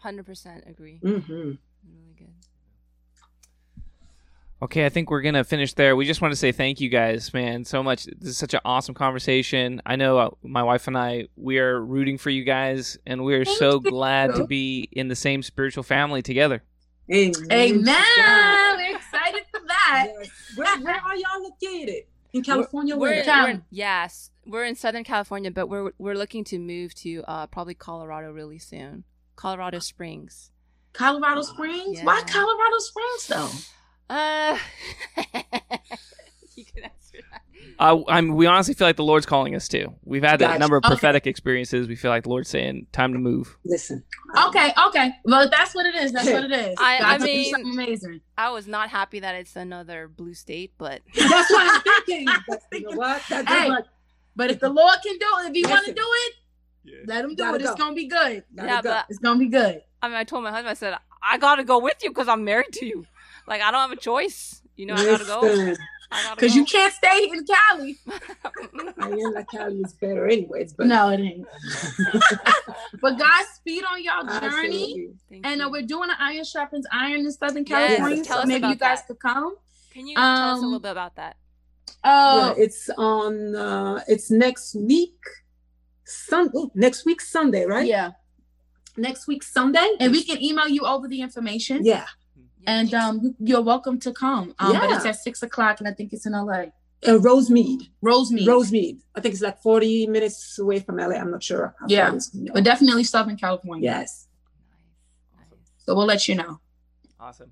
100% 0.04 0.68
agree. 0.68 1.00
Mhm. 1.02 1.58
Really 1.88 2.14
good. 2.18 2.32
Okay, 4.62 4.86
I 4.86 4.90
think 4.90 5.10
we're 5.10 5.22
gonna 5.22 5.42
finish 5.42 5.74
there. 5.74 5.96
We 5.96 6.06
just 6.06 6.20
want 6.20 6.30
to 6.30 6.36
say 6.36 6.52
thank 6.52 6.80
you 6.80 6.88
guys, 6.88 7.34
man, 7.34 7.64
so 7.64 7.82
much. 7.82 8.04
This 8.04 8.28
is 8.30 8.38
such 8.38 8.54
an 8.54 8.60
awesome 8.64 8.94
conversation. 8.94 9.82
I 9.84 9.96
know 9.96 10.18
uh, 10.18 10.30
my 10.44 10.62
wife 10.62 10.86
and 10.86 10.96
I 10.96 11.26
we 11.36 11.58
are 11.58 11.84
rooting 11.84 12.16
for 12.16 12.30
you 12.30 12.44
guys, 12.44 12.96
and 13.04 13.24
we 13.24 13.34
are 13.34 13.44
Thank 13.44 13.58
so 13.58 13.72
you. 13.82 13.90
glad 13.90 14.36
to 14.36 14.46
be 14.46 14.88
in 14.92 15.08
the 15.08 15.16
same 15.16 15.42
spiritual 15.42 15.82
family 15.82 16.22
together. 16.22 16.62
Amen. 17.12 17.32
Amen. 17.50 18.76
We're 18.76 18.94
excited 18.96 19.42
for 19.50 19.60
that. 19.66 20.08
Yes. 20.20 20.30
Where, 20.54 20.80
where 20.82 20.94
are 20.94 21.16
y'all 21.16 21.42
located? 21.42 22.04
In 22.32 22.42
California? 22.44 22.94
We're, 22.96 23.10
Where? 23.10 23.20
in- 23.20 23.26
we're 23.26 23.48
in- 23.50 23.64
yes, 23.70 24.30
we're 24.46 24.64
in 24.64 24.76
Southern 24.76 25.02
California, 25.02 25.50
but 25.50 25.66
we're 25.66 25.90
we're 25.98 26.14
looking 26.14 26.44
to 26.44 26.58
move 26.60 26.94
to 26.94 27.24
uh, 27.26 27.48
probably 27.48 27.74
Colorado 27.74 28.30
really 28.30 28.58
soon. 28.60 29.02
Colorado 29.36 29.78
Springs. 29.78 30.50
Colorado 30.92 31.42
Springs. 31.42 32.00
Why 32.02 32.22
Colorado 32.22 32.78
Springs 32.78 33.26
though? 33.28 33.50
Uh, 34.14 34.58
you 36.54 36.64
can 36.64 36.84
answer 36.84 37.18
that. 37.30 37.42
Uh, 37.78 38.02
I'm. 38.08 38.34
We 38.36 38.46
honestly 38.46 38.74
feel 38.74 38.86
like 38.86 38.96
the 38.96 39.04
Lord's 39.04 39.24
calling 39.24 39.54
us 39.54 39.68
too. 39.68 39.94
We've 40.04 40.22
had 40.22 40.42
a 40.42 40.58
number 40.58 40.76
of 40.76 40.84
Okay. 40.84 40.90
prophetic 40.92 41.26
experiences. 41.26 41.88
We 41.88 41.96
feel 41.96 42.10
like 42.10 42.24
the 42.24 42.28
Lord's 42.28 42.50
saying, 42.50 42.88
"Time 42.92 43.14
to 43.14 43.18
move." 43.18 43.56
Listen. 43.64 44.04
Okay, 44.48 44.72
okay. 44.88 45.12
Well, 45.24 45.48
that's 45.48 45.74
what 45.74 45.86
it 45.86 45.94
is. 45.94 46.12
That's 46.12 46.28
what 46.30 46.44
it 46.44 46.52
is. 46.52 46.76
I- 46.78 46.98
I 46.98 47.18
mean- 47.18 47.54
amazing. 47.54 48.20
I 48.36 48.50
was 48.50 48.66
not 48.66 48.90
happy 48.90 49.20
that 49.20 49.34
it's 49.34 49.56
another 49.56 50.08
blue 50.08 50.34
state, 50.34 50.72
but 50.76 51.00
That's 51.14 51.50
what 51.50 51.74
I'm 51.86 52.02
thinking. 52.06 52.28
But 52.48 52.60
you 52.72 52.90
know 52.90 52.96
what? 52.96 53.22
That, 53.30 53.48
Hey. 53.48 53.68
that's 53.70 53.88
But 54.36 54.50
if 54.50 54.60
the 54.60 54.68
Lord 54.70 54.96
can 55.02 55.16
do 55.18 55.26
it, 55.44 55.48
if 55.48 55.54
He 55.54 55.70
want 55.70 55.86
to 55.86 55.92
do 55.94 56.04
it, 56.04 56.34
let 57.06 57.24
Him 57.24 57.30
do 57.30 57.36
Gotta 57.36 57.56
it. 57.56 57.62
It's 57.62 57.74
gonna 57.74 57.94
be 57.94 58.06
good. 58.06 58.44
Gotta 58.54 58.68
yeah, 58.68 58.82
go. 58.82 58.90
but 58.90 59.06
It's 59.08 59.18
gonna 59.18 59.38
be 59.38 59.48
good. 59.48 59.82
I 60.00 60.08
mean, 60.08 60.16
I 60.16 60.24
told 60.24 60.44
my 60.44 60.50
husband, 60.50 60.68
I 60.70 60.74
said, 60.74 60.96
I 61.22 61.38
gotta 61.38 61.64
go 61.64 61.78
with 61.78 62.02
you 62.02 62.10
because 62.10 62.28
I'm 62.28 62.44
married 62.44 62.72
to 62.74 62.86
you. 62.86 63.06
Like, 63.46 63.60
I 63.62 63.70
don't 63.70 63.80
have 63.80 63.92
a 63.92 63.96
choice. 63.96 64.60
You 64.76 64.86
know, 64.86 64.94
I 64.94 65.04
gotta 65.04 65.24
go. 65.24 65.40
Listen, 65.42 65.76
I 66.10 66.22
gotta 66.24 66.36
Because 66.36 66.52
go. 66.52 66.56
you 66.58 66.64
can't 66.64 66.92
stay 66.92 67.28
in 67.30 67.44
Cali. 67.46 67.98
I 68.98 69.08
am 69.08 69.32
like 69.34 69.48
Cali 69.50 69.80
is 69.80 69.92
better 69.94 70.26
anyways. 70.26 70.72
But 70.74 70.86
No, 70.88 71.08
it 71.10 71.20
ain't. 71.20 71.46
But 73.00 73.18
God's 73.18 73.48
speed 73.54 73.82
on 73.90 74.02
y'all 74.02 74.40
journey. 74.40 75.08
And 75.44 75.62
uh, 75.62 75.68
we're 75.70 75.82
doing 75.82 76.10
an 76.10 76.16
Iron 76.18 76.44
Sharpens 76.44 76.86
Iron 76.92 77.20
in 77.20 77.32
Southern 77.32 77.64
Yes, 77.66 77.96
California. 77.98 78.24
tell 78.24 78.36
so 78.36 78.42
us 78.42 78.48
maybe 78.48 78.58
about 78.58 78.68
you 78.70 78.76
guys 78.76 78.98
that. 78.98 79.06
could 79.08 79.20
come. 79.20 79.56
Can 79.92 80.06
you 80.06 80.14
tell 80.16 80.24
us 80.24 80.52
a 80.52 80.54
um, 80.58 80.64
little 80.64 80.80
bit 80.80 80.92
about 80.92 81.16
that? 81.16 81.36
Uh, 82.04 82.54
yeah, 82.56 82.62
it's 82.64 82.90
on. 82.90 83.54
Uh, 83.54 84.00
it's 84.08 84.30
next 84.30 84.74
week. 84.74 85.16
Sunday. 86.04 86.64
Next 86.74 87.04
week 87.06 87.20
Sunday, 87.20 87.64
right? 87.64 87.86
yeah. 87.86 88.10
Next 88.96 89.26
week 89.26 89.42
Sunday. 89.42 89.88
And 90.00 90.12
we 90.12 90.22
can 90.22 90.42
email 90.42 90.68
you 90.68 90.82
over 90.82 91.08
the 91.08 91.20
information. 91.22 91.84
Yeah. 91.84 92.06
And 92.66 92.92
um, 92.94 93.20
you- 93.22 93.36
you're 93.40 93.62
welcome 93.62 93.98
to 94.00 94.12
come. 94.12 94.54
Um, 94.58 94.72
But 94.72 94.88
Yeah. 94.90 94.96
it's 94.96 95.06
at 95.06 95.16
six 95.16 95.42
o'clock, 95.42 95.80
and 95.80 95.88
I 95.88 95.92
think 95.92 96.12
it's 96.12 96.26
in 96.26 96.32
LA. 96.34 96.66
Uh, 97.04 97.18
Rosemead. 97.18 97.88
Rosemead. 98.04 98.46
Rosemead. 98.46 99.00
I 99.16 99.20
think 99.20 99.32
it's 99.34 99.42
like 99.42 99.60
40 99.62 100.06
minutes 100.06 100.58
away 100.58 100.78
from 100.80 100.98
LA. 100.98 101.16
I'm 101.16 101.30
not 101.30 101.42
sure. 101.42 101.74
how 101.80 101.86
Yeah. 101.88 102.06
far 102.08 102.16
it's 102.16 102.30
from 102.30 102.44
but 102.54 102.62
definitely 102.64 103.02
Southern 103.04 103.36
California. 103.36 103.90
Yes. 103.90 104.28
Nice, 105.36 105.46
nice. 105.50 105.58
So 105.78 105.94
we'll 105.96 106.06
let 106.06 106.28
you 106.28 106.36
know. 106.36 106.60
Awesome. 107.18 107.50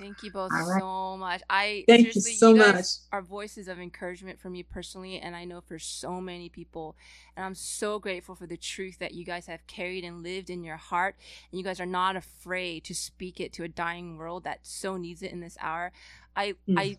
Thank 0.00 0.22
you 0.22 0.30
both 0.30 0.50
All 0.50 0.66
right. 0.66 0.80
so 0.80 1.16
much. 1.18 1.42
I 1.50 1.84
Thank 1.86 2.06
you 2.06 2.12
seriously, 2.12 2.32
so 2.36 2.54
guys 2.54 2.74
much. 2.74 2.86
Are 3.12 3.20
voices 3.20 3.68
of 3.68 3.78
encouragement 3.78 4.40
for 4.40 4.48
me 4.48 4.62
personally, 4.62 5.18
and 5.20 5.36
I 5.36 5.44
know 5.44 5.60
for 5.60 5.78
so 5.78 6.22
many 6.22 6.48
people. 6.48 6.96
And 7.36 7.44
I'm 7.44 7.54
so 7.54 7.98
grateful 7.98 8.34
for 8.34 8.46
the 8.46 8.56
truth 8.56 8.98
that 9.00 9.12
you 9.12 9.26
guys 9.26 9.46
have 9.46 9.66
carried 9.66 10.02
and 10.02 10.22
lived 10.22 10.48
in 10.48 10.64
your 10.64 10.78
heart, 10.78 11.16
and 11.52 11.58
you 11.58 11.64
guys 11.64 11.80
are 11.80 11.86
not 11.86 12.16
afraid 12.16 12.82
to 12.84 12.94
speak 12.94 13.40
it 13.40 13.52
to 13.54 13.62
a 13.62 13.68
dying 13.68 14.16
world 14.16 14.44
that 14.44 14.60
so 14.62 14.96
needs 14.96 15.22
it 15.22 15.32
in 15.32 15.40
this 15.40 15.58
hour. 15.60 15.92
I, 16.34 16.54
Mm. 16.66 16.78
I, 16.78 16.98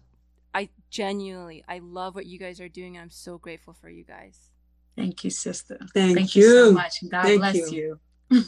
I 0.53 0.69
genuinely, 0.91 1.63
I 1.67 1.79
love 1.79 2.13
what 2.13 2.27
you 2.27 2.37
guys 2.37 2.59
are 2.61 2.69
doing. 2.69 2.97
And 2.97 3.03
I'm 3.03 3.09
so 3.09 3.39
grateful 3.39 3.73
for 3.73 3.89
you 3.89 4.03
guys. 4.03 4.37
Thank 4.95 5.23
you, 5.23 5.31
sister. 5.31 5.79
Thank, 5.95 6.17
Thank 6.17 6.35
you. 6.35 6.43
you 6.43 6.65
so 6.67 6.71
much. 6.73 7.09
God 7.09 7.23
Thank 7.23 7.39
bless 7.39 7.71
you. 7.71 7.99
you. 8.29 8.39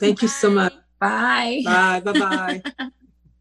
Thank 0.00 0.22
you 0.22 0.28
so 0.28 0.50
much. 0.50 0.72
Bye. 0.98 1.62
Bye. 1.64 2.00
Bye. 2.00 2.12
Bye. 2.12 2.62